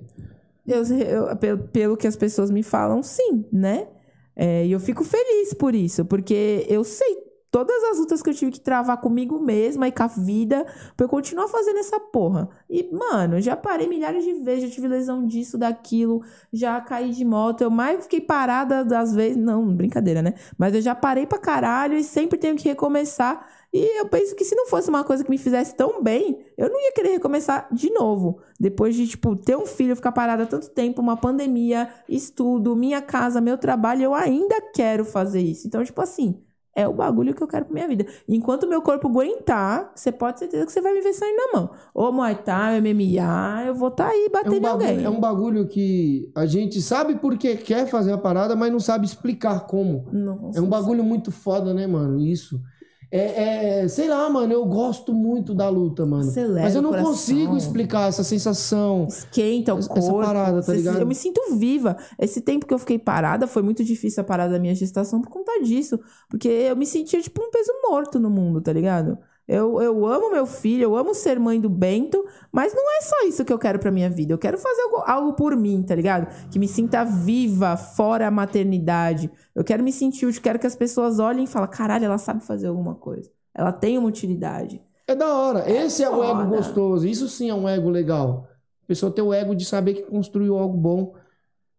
Eu, 0.67 0.83
eu- 0.85 1.37
pelo, 1.37 1.69
pelo 1.69 1.97
que 1.97 2.07
as 2.07 2.17
pessoas 2.17 2.51
me 2.51 2.63
falam, 2.63 3.03
sim, 3.03 3.45
né? 3.53 3.89
É, 4.35 4.67
E 4.67 4.73
eu 4.73 4.81
fico 4.81 5.03
feliz 5.05 5.55
por 5.55 5.75
isso, 5.75 6.05
porque 6.05 6.67
eu 6.69 6.85
sei 6.85 7.26
todas 7.57 7.85
as 7.85 7.99
lutas 7.99 8.21
que 8.21 8.29
eu 8.29 8.35
tive 8.35 8.51
que 8.51 8.61
travar 8.61 9.01
comigo 9.01 9.41
mesma 9.41 9.89
e 9.89 9.93
com 9.93 10.03
a 10.03 10.07
vida 10.09 10.67
pra 10.95 11.07
eu 11.07 11.09
continuar 11.09 11.49
fazendo 11.49 11.79
essa 11.79 11.99
porra. 11.99 12.51
E, 12.69 12.87
mano, 12.93 13.41
já 13.41 13.57
parei 13.57 13.89
milhares 13.89 14.23
de 14.23 14.35
vezes, 14.35 14.65
já 14.65 14.75
tive 14.75 14.87
lesão 14.89 15.27
disso, 15.27 15.57
daquilo, 15.57 16.23
já 16.53 16.79
caí 16.83 17.13
de 17.13 17.25
moto, 17.25 17.63
eu 17.63 17.71
mais 17.71 18.03
fiquei 18.03 18.21
parada 18.21 18.85
das 18.85 19.15
vezes. 19.15 19.39
Não, 19.39 19.75
brincadeira, 19.75 20.21
né? 20.21 20.35
Mas 20.59 20.75
eu 20.75 20.83
já 20.83 20.95
parei 20.95 21.27
pra 21.27 21.39
caralho 21.39 21.97
e 21.97 22.05
sempre 22.05 22.39
tenho 22.39 22.57
que 22.57 22.69
recomeçar. 22.69 23.49
E 23.73 24.01
eu 24.01 24.07
penso 24.07 24.37
que 24.37 24.45
se 24.45 24.55
não 24.55 24.67
fosse 24.67 24.91
uma 24.91 25.03
coisa 25.03 25.25
que 25.25 25.31
me 25.31 25.39
fizesse 25.39 25.75
tão 25.75 26.03
bem, 26.03 26.45
eu 26.59 26.69
não 26.69 26.79
ia 26.79 26.93
querer 26.93 27.13
recomeçar 27.13 27.69
de 27.73 27.91
novo. 27.91 28.39
Depois 28.61 28.95
de, 28.95 29.07
tipo, 29.07 29.35
ter 29.35 29.57
um 29.57 29.65
filho, 29.65 29.97
ficar 29.97 30.13
parada 30.13 30.45
tanto 30.45 30.69
tempo, 30.69 31.01
uma 31.01 31.17
pandemia, 31.17 31.89
estudo, 32.07 32.77
minha 32.77 33.01
casa, 33.01 33.41
meu 33.41 33.57
trabalho, 33.57 34.03
eu 34.03 34.15
ainda 34.15 34.61
quero 34.75 35.07
fazer 35.07 35.41
isso. 35.41 35.67
Então, 35.67 35.83
tipo 35.83 36.03
assim, 36.03 36.39
é 36.77 36.87
o 36.87 36.93
bagulho 36.93 37.35
que 37.35 37.43
eu 37.43 37.49
quero 37.49 37.65
pra 37.65 37.75
minha 37.75 37.89
vida. 37.89 38.07
Enquanto 38.29 38.69
meu 38.69 38.83
corpo 38.83 39.09
aguentar, 39.09 39.91
você 39.95 40.13
pode 40.13 40.35
ter 40.35 40.41
certeza 40.41 40.67
que 40.67 40.73
você 40.73 40.81
vai 40.83 40.93
me 40.93 41.01
ver 41.01 41.15
saindo 41.15 41.37
na 41.37 41.59
mão. 41.61 41.71
Ou 41.95 42.13
Muay 42.13 42.35
Thai, 42.37 42.81
MMA, 42.81 43.65
eu 43.67 43.75
vou 43.75 43.89
estar 43.89 44.09
aí 44.09 44.27
É 44.27 44.29
batendo 44.29 44.53
um, 44.53 44.57
em 44.59 44.61
bagulho, 44.61 44.89
alguém. 44.89 45.05
é 45.05 45.09
um 45.11 45.21
bagulho 45.21 45.67
que 45.67 46.31
a 46.35 46.45
gente 46.45 46.81
sabe 46.83 47.17
porque 47.17 47.57
quer 47.57 47.87
fazer 47.87 48.13
a 48.13 48.19
parada, 48.19 48.55
mas 48.55 48.71
não 48.71 48.79
sabe 48.79 49.07
explicar 49.07 49.67
como. 49.67 50.07
Não 50.13 50.51
É 50.55 50.61
um 50.61 50.69
bagulho 50.69 51.03
muito 51.03 51.33
foda, 51.33 51.73
né, 51.73 51.87
mano? 51.87 52.21
Isso. 52.21 52.61
É, 53.11 53.83
é, 53.83 53.89
sei 53.89 54.09
lá, 54.09 54.29
mano, 54.29 54.53
eu 54.53 54.65
gosto 54.67 55.15
muito 55.15 55.55
da 55.55 55.69
luta, 55.69 56.05
mano. 56.05 56.29
Acelera 56.29 56.63
Mas 56.63 56.75
eu 56.75 56.83
não 56.83 56.93
consigo 56.93 57.57
explicar 57.57 58.09
essa 58.09 58.25
sensação. 58.25 59.07
Esquenta 59.09 59.75
o 59.75 59.79
Essa- 59.79 59.93
essa 59.93 60.11
corpo. 60.11 60.27
parada, 60.27 60.63
tá 60.63 60.73
ligado? 60.73 61.01
Eu 61.01 61.07
me 61.07 61.15
sinto 61.15 61.41
viva. 61.57 61.97
Esse 62.19 62.41
tempo 62.41 62.67
que 62.67 62.75
eu 62.75 62.79
fiquei 62.79 62.99
parada 62.99 63.47
foi 63.47 63.63
muito 63.63 63.85
difícil 63.85 64.21
a 64.21 64.25
parada 64.25 64.55
da 64.55 64.59
minha 64.59 64.75
gestação 64.75 65.21
por 65.23 65.31
conta 65.31 65.63
disso. 65.63 65.99
Porque 66.29 66.49
eu 66.49 66.77
me 66.77 66.85
sentia 66.85 67.21
tipo 67.23 67.43
um 67.43 67.51
peso 67.51 67.71
morto 67.89 68.19
no 68.19 68.29
mundo, 68.29 68.61
tá 68.61 68.73
ligado? 68.73 69.17
Eu, 69.49 69.81
eu 69.81 70.05
amo 70.07 70.33
meu 70.33 70.45
filho, 70.45 70.83
eu 70.83 70.97
amo 70.97 71.15
ser 71.15 71.39
mãe 71.39 71.61
do 71.61 71.69
Bento, 71.69 72.25
mas 72.51 72.75
não 72.75 72.83
é 72.99 73.01
só 73.01 73.29
isso 73.29 73.45
que 73.45 73.53
eu 73.53 73.59
quero 73.59 73.79
pra 73.79 73.93
minha 73.93 74.11
vida. 74.11 74.33
Eu 74.33 74.39
quero 74.39 74.59
fazer 74.59 74.83
algo, 74.83 74.97
algo 75.07 75.33
por 75.35 75.55
mim, 75.57 75.83
tá 75.83 75.95
ligado? 75.95 76.27
Que 76.51 76.59
me 76.59 76.67
sinta 76.67 77.05
viva 77.05 77.77
fora 77.77 78.27
a 78.27 78.31
maternidade. 78.31 79.31
Eu 79.55 79.63
quero 79.63 79.85
me 79.85 79.93
sentir 79.93 80.27
útil, 80.27 80.43
quero 80.43 80.59
que 80.59 80.67
as 80.67 80.75
pessoas 80.75 81.21
olhem 81.21 81.45
e 81.45 81.47
falem: 81.47 81.71
caralho, 81.71 82.05
ela 82.05 82.19
sabe 82.19 82.45
fazer 82.45 82.67
alguma 82.67 82.97
coisa. 82.97 83.31
Ela 83.55 83.71
tem 83.73 83.97
uma 83.97 84.09
utilidade. 84.09 84.83
É 85.07 85.15
da 85.15 85.33
hora. 85.33 85.71
Esse 85.71 86.03
é 86.03 86.11
o 86.11 86.25
ego 86.25 86.43
foda. 86.43 86.57
gostoso. 86.57 87.07
Isso 87.07 87.29
sim 87.29 87.49
é 87.49 87.55
um 87.55 87.69
ego 87.69 87.89
legal. 87.89 88.49
A 88.83 88.87
pessoa 88.89 89.13
ter 89.13 89.23
o 89.23 89.33
ego 89.33 89.55
de 89.55 89.65
saber 89.65 89.95
que 89.95 90.03
construiu 90.03 90.59
algo 90.59 90.77
bom. 90.77 91.15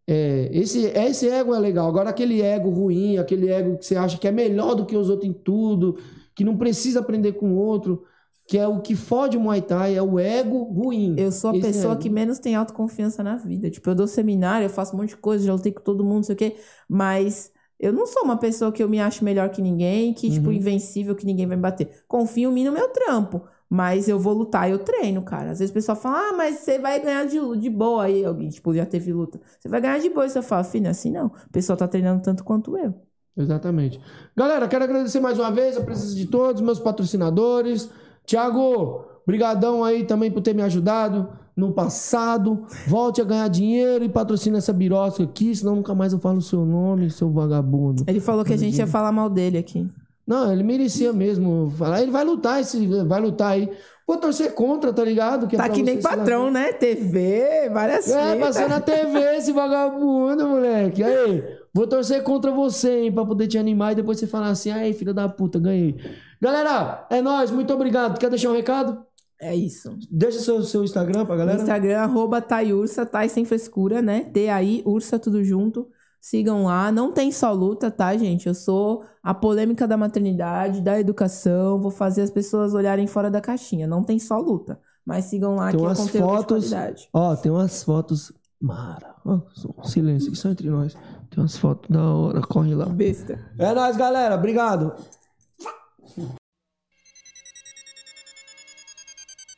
É, 0.07 0.49
esse, 0.53 0.85
esse 0.85 1.30
ego 1.30 1.53
é 1.53 1.60
legal. 1.60 1.89
Agora, 1.89 2.10
aquele 2.10 2.41
ego 2.41 2.69
ruim, 2.69 3.18
aquele 3.18 3.49
ego 3.49 3.77
que 3.77 3.85
você 3.85 3.98
acha 3.98 4.18
que 4.18 4.27
é 4.27 4.31
melhor 4.31 4.73
do 4.73 4.85
que 4.85 4.95
os 4.95 5.10
outros 5.10 5.30
em 5.30 5.34
tudo, 5.34 5.98
que 6.38 6.43
não 6.45 6.57
precisa 6.57 6.99
aprender 7.01 7.34
com 7.34 7.51
o 7.51 7.57
outro, 7.57 8.05
que 8.47 8.57
é 8.57 8.65
o 8.68 8.80
que 8.81 8.95
fode 8.95 9.35
o 9.35 9.41
Muay 9.41 9.61
Thai, 9.61 9.95
é 9.95 10.01
o 10.01 10.18
ego 10.19 10.64
ruim. 10.64 11.15
Eu 11.18 11.31
sou 11.34 11.49
a 11.51 11.57
Esse 11.57 11.68
pessoa 11.68 11.93
ego. 11.93 12.01
que 12.03 12.09
menos 12.09 12.39
tem 12.39 12.55
autoconfiança 12.55 13.23
na 13.23 13.35
vida. 13.35 13.69
Tipo, 13.69 13.89
eu 13.89 13.95
dou 13.95 14.07
seminário, 14.07 14.65
eu 14.65 14.69
faço 14.69 14.95
um 14.95 14.99
monte 14.99 15.09
de 15.09 15.18
coisa, 15.18 15.45
já 15.45 15.53
lutei 15.53 15.72
com 15.73 15.81
todo 15.81 16.03
mundo, 16.03 16.15
não 16.18 16.23
sei 16.23 16.35
o 16.35 16.38
quê. 16.38 16.55
Mas 16.88 17.51
eu 17.80 17.91
não 17.91 18.05
sou 18.07 18.23
uma 18.23 18.38
pessoa 18.38 18.72
que 18.72 18.81
eu 18.81 18.89
me 18.89 19.01
acho 19.01 19.23
melhor 19.26 19.49
que 19.49 19.61
ninguém, 19.61 20.14
que, 20.14 20.31
tipo, 20.31 20.49
Uhum. 20.49 20.55
invencível, 20.55 21.15
que 21.15 21.26
ninguém 21.26 21.45
vai 21.47 21.57
me 21.57 21.61
bater. 21.61 22.03
Confio 22.07 22.49
em 22.49 22.53
mim 22.53 22.64
no 22.65 22.72
meu 22.72 22.89
trampo. 22.89 23.41
Mas 23.69 24.07
eu 24.07 24.18
vou 24.18 24.34
lutar, 24.34 24.69
eu 24.72 24.80
treino, 24.80 25.22
cara. 25.23 25.51
Às 25.51 25.59
vezes 25.59 25.72
o 25.72 25.73
pessoal 25.73 25.97
fala, 25.97 26.30
ah, 26.30 26.34
mas 26.34 26.59
você 26.59 26.80
vai 26.80 27.01
ganhar 27.01 27.26
de, 27.26 27.38
de 27.59 27.69
boa. 27.69 28.03
Aí 28.05 28.23
alguém, 28.23 28.47
tipo, 28.49 28.73
já 28.73 28.85
teve 28.85 29.11
luta. 29.11 29.41
Você 29.59 29.68
vai 29.68 29.81
ganhar 29.81 29.99
de 29.99 30.09
boa. 30.09 30.26
E 30.26 30.30
você 30.30 30.41
fala, 30.41 30.64
filho, 30.64 30.89
assim 30.89 31.11
não. 31.11 31.27
O 31.27 31.49
pessoal 31.51 31.76
tá 31.77 31.85
treinando 31.88 32.22
tanto 32.23 32.43
quanto 32.45 32.77
eu. 32.77 32.93
Exatamente. 33.38 33.99
Galera, 34.35 34.68
quero 34.68 34.84
agradecer 34.84 35.19
mais 35.19 35.38
uma 35.38 35.51
vez 35.51 35.77
a 35.77 35.81
presença 35.81 36.15
de 36.15 36.26
todos, 36.26 36.61
meus 36.61 36.80
patrocinadores. 36.80 37.89
Tiago, 38.26 39.05
brigadão 39.26 39.84
aí 39.84 40.03
também 40.03 40.31
por 40.31 40.41
ter 40.41 40.55
me 40.55 40.64
ajudado 40.64 41.30
no 41.55 41.72
passado. 41.72 42.65
Volte 42.88 43.22
a 43.22 43.23
ganhar 43.23 43.47
dinheiro 43.47 44.03
e 44.03 44.09
patrocina 44.09 44.57
essa 44.57 44.73
birosca 44.73 45.23
aqui, 45.23 45.55
senão 45.55 45.76
nunca 45.76 45.93
mais 45.95 46.14
eu 46.14 46.19
falo 46.19 46.38
o 46.38 46.41
seu 46.41 46.65
nome, 46.65 47.09
seu 47.09 47.30
vagabundo. 47.30 48.03
Ele 48.07 48.19
falou 48.19 48.43
que 48.43 48.53
a 48.53 48.57
gente 48.57 48.77
ia 48.77 48.88
falar 48.88 49.11
mal 49.11 49.30
dele 49.30 49.57
aqui. 49.57 49.88
Não, 50.26 50.51
ele 50.51 50.61
merecia 50.61 51.14
mesmo 51.14 51.72
falar. 51.77 52.01
Ele 52.01 52.11
vai 52.11 52.26
lutar, 52.26 52.59
esse, 52.59 52.85
vai 53.05 53.22
lutar 53.22 53.51
aí. 53.51 53.72
Vou 54.05 54.18
torcer 54.18 54.53
contra, 54.53 54.93
tá 54.93 55.03
ligado? 55.03 55.53
é 55.53 55.57
Tá 55.57 55.69
que 55.69 55.84
nem 55.84 56.01
patrão, 56.01 56.49
né? 56.49 56.72
TV, 56.73 57.69
várias 57.73 58.09
é, 58.09 58.34
fitas. 58.34 58.39
passou 58.47 58.69
na 58.69 58.80
TV 58.80 59.19
esse 59.38 59.51
vagabundo, 59.51 60.47
moleque. 60.47 61.03
Aí, 61.03 61.43
vou 61.77 61.85
torcer 61.85 62.23
contra 62.23 62.51
você, 62.51 63.03
hein, 63.03 63.11
pra 63.11 63.23
poder 63.23 63.47
te 63.47 63.57
animar 63.57 63.91
e 63.91 63.95
depois 63.95 64.17
você 64.17 64.25
falar 64.25 64.49
assim, 64.49 64.71
aí, 64.71 64.93
filha 64.93 65.13
da 65.13 65.29
puta, 65.29 65.59
ganhei. 65.59 65.95
Galera, 66.41 67.05
é 67.09 67.21
nóis, 67.21 67.51
muito 67.51 67.71
obrigado. 67.71 68.17
Quer 68.17 68.31
deixar 68.31 68.49
um 68.49 68.55
recado? 68.55 69.05
É 69.39 69.55
isso. 69.55 69.95
Deixa 70.09 70.39
seu, 70.39 70.63
seu 70.63 70.83
Instagram 70.83 71.23
pra 71.23 71.35
galera. 71.35 71.59
Instagram, 71.59 71.99
arroba 71.99 72.41
Taiursa, 72.41 73.05
Tai 73.05 73.29
sem 73.29 73.45
frescura, 73.45 74.01
né? 74.01 74.21
T-A-I, 74.21 74.81
Ursa, 74.85 75.19
tudo 75.19 75.43
junto. 75.43 75.87
Sigam 76.19 76.63
lá. 76.63 76.91
Não 76.91 77.11
tem 77.11 77.31
só 77.31 77.53
luta, 77.53 77.91
tá, 77.91 78.17
gente? 78.17 78.47
Eu 78.47 78.55
sou 78.55 79.03
a 79.21 79.35
polêmica 79.35 79.87
da 79.87 79.95
maternidade, 79.95 80.81
da 80.81 80.99
educação. 80.99 81.79
Vou 81.79 81.91
fazer 81.91 82.23
as 82.23 82.31
pessoas 82.31 82.73
olharem 82.73 83.05
fora 83.05 83.29
da 83.29 83.39
caixinha. 83.39 83.85
Não 83.85 84.03
tem 84.03 84.17
só 84.17 84.39
luta. 84.39 84.79
Mas 85.05 85.25
sigam 85.25 85.55
lá 85.55 85.69
Tem 85.69 85.79
que 85.79 85.85
é 85.85 85.87
umas 85.87 85.99
conteúdo 85.99 86.27
fotos. 86.27 86.73
Ó, 87.13 87.35
tem 87.35 87.51
umas 87.51 87.83
fotos. 87.83 88.33
Mara. 88.59 89.15
Ó, 89.23 89.39
silêncio, 89.83 90.29
aqui 90.29 90.37
só 90.37 90.49
entre 90.49 90.67
nós. 90.69 90.97
Tem 91.29 91.43
umas 91.43 91.57
fotos 91.57 91.89
da 91.89 92.03
hora, 92.03 92.41
corre 92.41 92.73
lá. 92.73 92.85
Besta. 92.85 93.39
É 93.57 93.73
nóis, 93.73 93.97
galera. 93.97 94.35
Obrigado. 94.35 94.93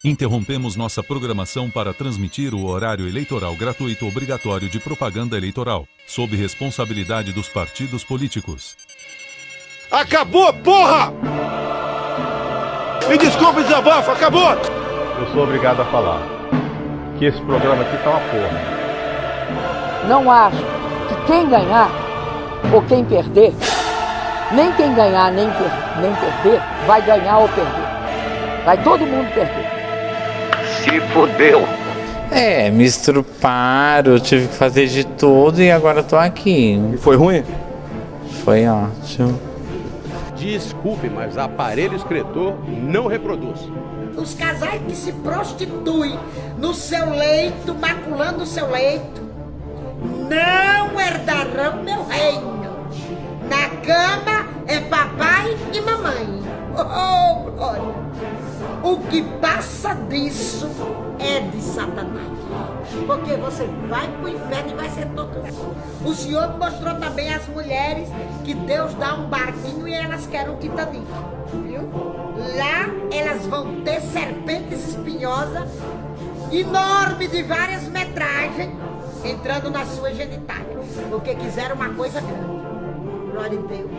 Interrompemos 0.04 0.78
nossa 0.78 1.04
programação 1.04 1.70
para 1.70 1.94
transmitir 1.94 2.56
o 2.56 2.66
horário 2.66 3.06
eleitoral 3.06 3.54
gratuito 3.56 4.08
obrigatório 4.08 4.70
de 4.70 4.80
propaganda 4.80 5.36
eleitoral, 5.36 5.86
sob 6.08 6.38
responsabilidade 6.38 7.34
dos 7.34 7.50
partidos 7.50 8.02
políticos. 8.02 8.78
Acabou, 9.92 10.54
porra! 10.54 11.12
Me 13.10 13.18
desculpe, 13.18 13.62
desabafo, 13.64 14.12
acabou! 14.12 14.54
Eu 15.20 15.34
sou 15.34 15.44
obrigado 15.44 15.82
a 15.82 15.86
falar 15.92 16.22
que 17.18 17.26
esse 17.26 17.42
programa 17.42 17.82
aqui 17.82 18.02
tá 18.02 18.12
uma 18.12 18.20
porra. 18.22 20.08
Não 20.08 20.32
acho 20.32 20.79
que 21.10 21.26
quem 21.28 21.50
ganhar 21.50 21.90
ou 22.74 22.82
quem 22.84 23.04
perder, 23.04 23.54
nem 24.52 24.72
quem 24.74 24.94
ganhar 24.94 25.32
nem, 25.32 25.50
per- 25.50 26.02
nem 26.02 26.14
perder, 26.16 26.62
vai 26.86 27.02
ganhar 27.02 27.40
ou 27.40 27.50
perder. 27.50 27.90
Vai 28.66 28.84
todo 28.84 29.06
mundo 29.06 29.34
perder. 29.34 29.66
Se 30.82 31.00
fodeu! 31.14 31.68
É, 32.32 32.70
me 32.70 32.84
estruparam, 32.86 34.12
eu 34.14 34.20
tive 34.20 34.48
que 34.48 34.54
fazer 34.56 34.86
de 34.88 35.04
tudo 35.04 35.62
e 35.62 35.72
agora 35.72 36.04
tô 36.04 36.16
aqui. 36.16 36.80
E 36.94 36.98
foi 36.98 37.16
ruim? 37.16 37.44
Foi 38.44 38.68
ótimo. 38.68 39.40
Desculpe, 40.36 41.10
mas 41.10 41.38
aparelho 41.38 41.96
excretor 41.96 42.54
não 42.68 43.08
reproduz. 43.08 43.60
Os 44.16 44.34
casais 44.36 44.80
que 44.88 44.96
se 44.96 45.12
prostituem 45.12 46.18
no 46.58 46.74
seu 46.74 47.10
leito, 47.10 47.74
maculando 47.74 48.44
o 48.44 48.46
seu 48.46 48.70
leito, 48.70 49.22
não 50.02 51.00
herdarão 51.00 51.84
meu 51.84 52.06
reino. 52.06 52.60
Na 53.50 53.70
cama 53.84 54.48
é 54.68 54.80
papai 54.82 55.58
e 55.74 55.82
mamãe. 55.82 56.40
Oh, 56.76 57.52
glória! 57.52 57.96
O 58.84 58.98
que 59.10 59.22
passa 59.42 59.94
disso 59.94 60.70
é 61.20 61.42
de 61.42 61.62
Satanás. 61.62 62.28
Porque 63.06 63.34
você 63.36 63.66
vai 63.88 64.08
para 64.08 64.26
o 64.26 64.30
inferno 64.30 64.72
e 64.72 64.76
vai 64.76 64.90
ser 64.90 65.06
torturado. 65.08 65.76
O 66.06 66.14
Senhor 66.14 66.58
mostrou 66.58 66.96
também 66.96 67.34
às 67.34 67.48
mulheres 67.48 68.10
que 68.44 68.54
Deus 68.54 68.94
dá 68.96 69.16
um 69.16 69.28
barquinho 69.28 69.88
e 69.88 69.94
elas 69.94 70.26
querem 70.28 70.54
um 70.54 70.58
Titanic. 70.58 71.06
Viu? 71.54 71.90
Lá 72.58 72.90
elas 73.12 73.46
vão 73.48 73.82
ter 73.82 74.02
serpentes 74.02 74.88
espinhosas, 74.88 75.70
enorme 76.52 77.28
de 77.28 77.44
várias 77.44 77.84
metragens, 77.90 78.72
entrando 79.24 79.70
na 79.70 79.86
sua 79.86 80.14
genitália. 80.14 80.78
Porque 81.10 81.36
quiseram 81.36 81.76
uma 81.76 81.90
coisa 81.90 82.22
grande. 82.22 82.60
Glória 83.32 83.60
a 83.60 83.62
Deus. 83.62 83.92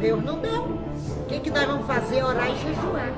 Deus 0.00 0.24
não 0.24 0.38
deu. 0.38 0.62
O 0.62 1.26
que, 1.28 1.40
que 1.40 1.50
nós 1.50 1.64
vamos 1.64 1.86
fazer? 1.86 2.22
Orar 2.24 2.50
e 2.50 2.56
jejuar. 2.56 3.12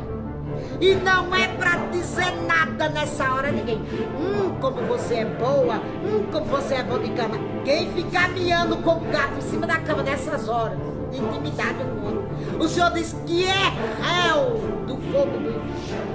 E 0.81 0.95
não 0.95 1.35
é 1.35 1.49
pra 1.49 1.77
dizer 1.91 2.33
nada 2.47 2.89
nessa 2.89 3.33
hora 3.33 3.51
ninguém. 3.51 3.79
Hum, 3.79 4.57
como 4.61 4.83
você 4.83 5.17
é 5.17 5.25
boa. 5.25 5.77
Hum, 5.77 6.27
como 6.31 6.47
você 6.47 6.75
é 6.75 6.83
bom 6.83 6.99
de 6.99 7.11
cama. 7.11 7.37
Quem 7.65 7.91
ficar 7.93 8.29
miando 8.31 8.77
com 8.79 8.97
o 8.97 9.01
gato 9.01 9.39
em 9.39 9.43
cima 9.43 9.67
da 9.67 9.79
cama 9.79 10.03
nessas 10.03 10.49
horas, 10.49 10.79
intimidade 11.13 11.79
com 11.79 12.59
o. 12.59 12.65
O 12.65 12.69
senhor 12.69 12.91
diz 12.93 13.15
que 13.27 13.45
é 13.45 13.73
réu 14.03 14.59
do 14.87 14.97
fogo 15.11 15.39
do 15.39 15.51
inferno. 15.51 16.15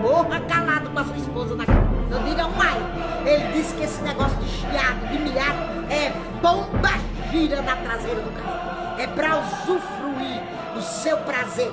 Morra 0.00 0.40
calado 0.40 0.90
com 0.90 0.98
a 0.98 1.04
sua 1.04 1.16
esposa 1.16 1.54
na 1.54 1.66
cama. 1.66 1.77
Diga 2.24 2.46
um 2.46 2.60
ai. 2.60 2.78
Ele 3.26 3.52
disse 3.52 3.74
que 3.74 3.84
esse 3.84 4.00
negócio 4.02 4.36
de 4.38 4.48
chiado, 4.48 5.06
de 5.08 5.18
miado, 5.18 5.92
é 5.92 6.10
bomba 6.40 6.90
gira 7.30 7.60
na 7.62 7.76
traseira 7.76 8.20
do 8.20 8.30
carro. 8.32 8.98
É 8.98 9.06
pra 9.06 9.38
usufruir 9.38 10.42
do 10.74 10.82
seu 10.82 11.16
prazer. 11.18 11.72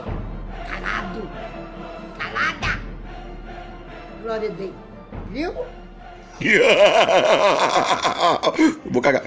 Calado. 0.69 1.27
Calada. 2.19 2.79
Glória 4.21 4.49
a 4.49 4.53
Deus. 4.53 4.73
Viu? 5.29 5.55
Vou 8.91 9.01
cagar. 9.01 9.23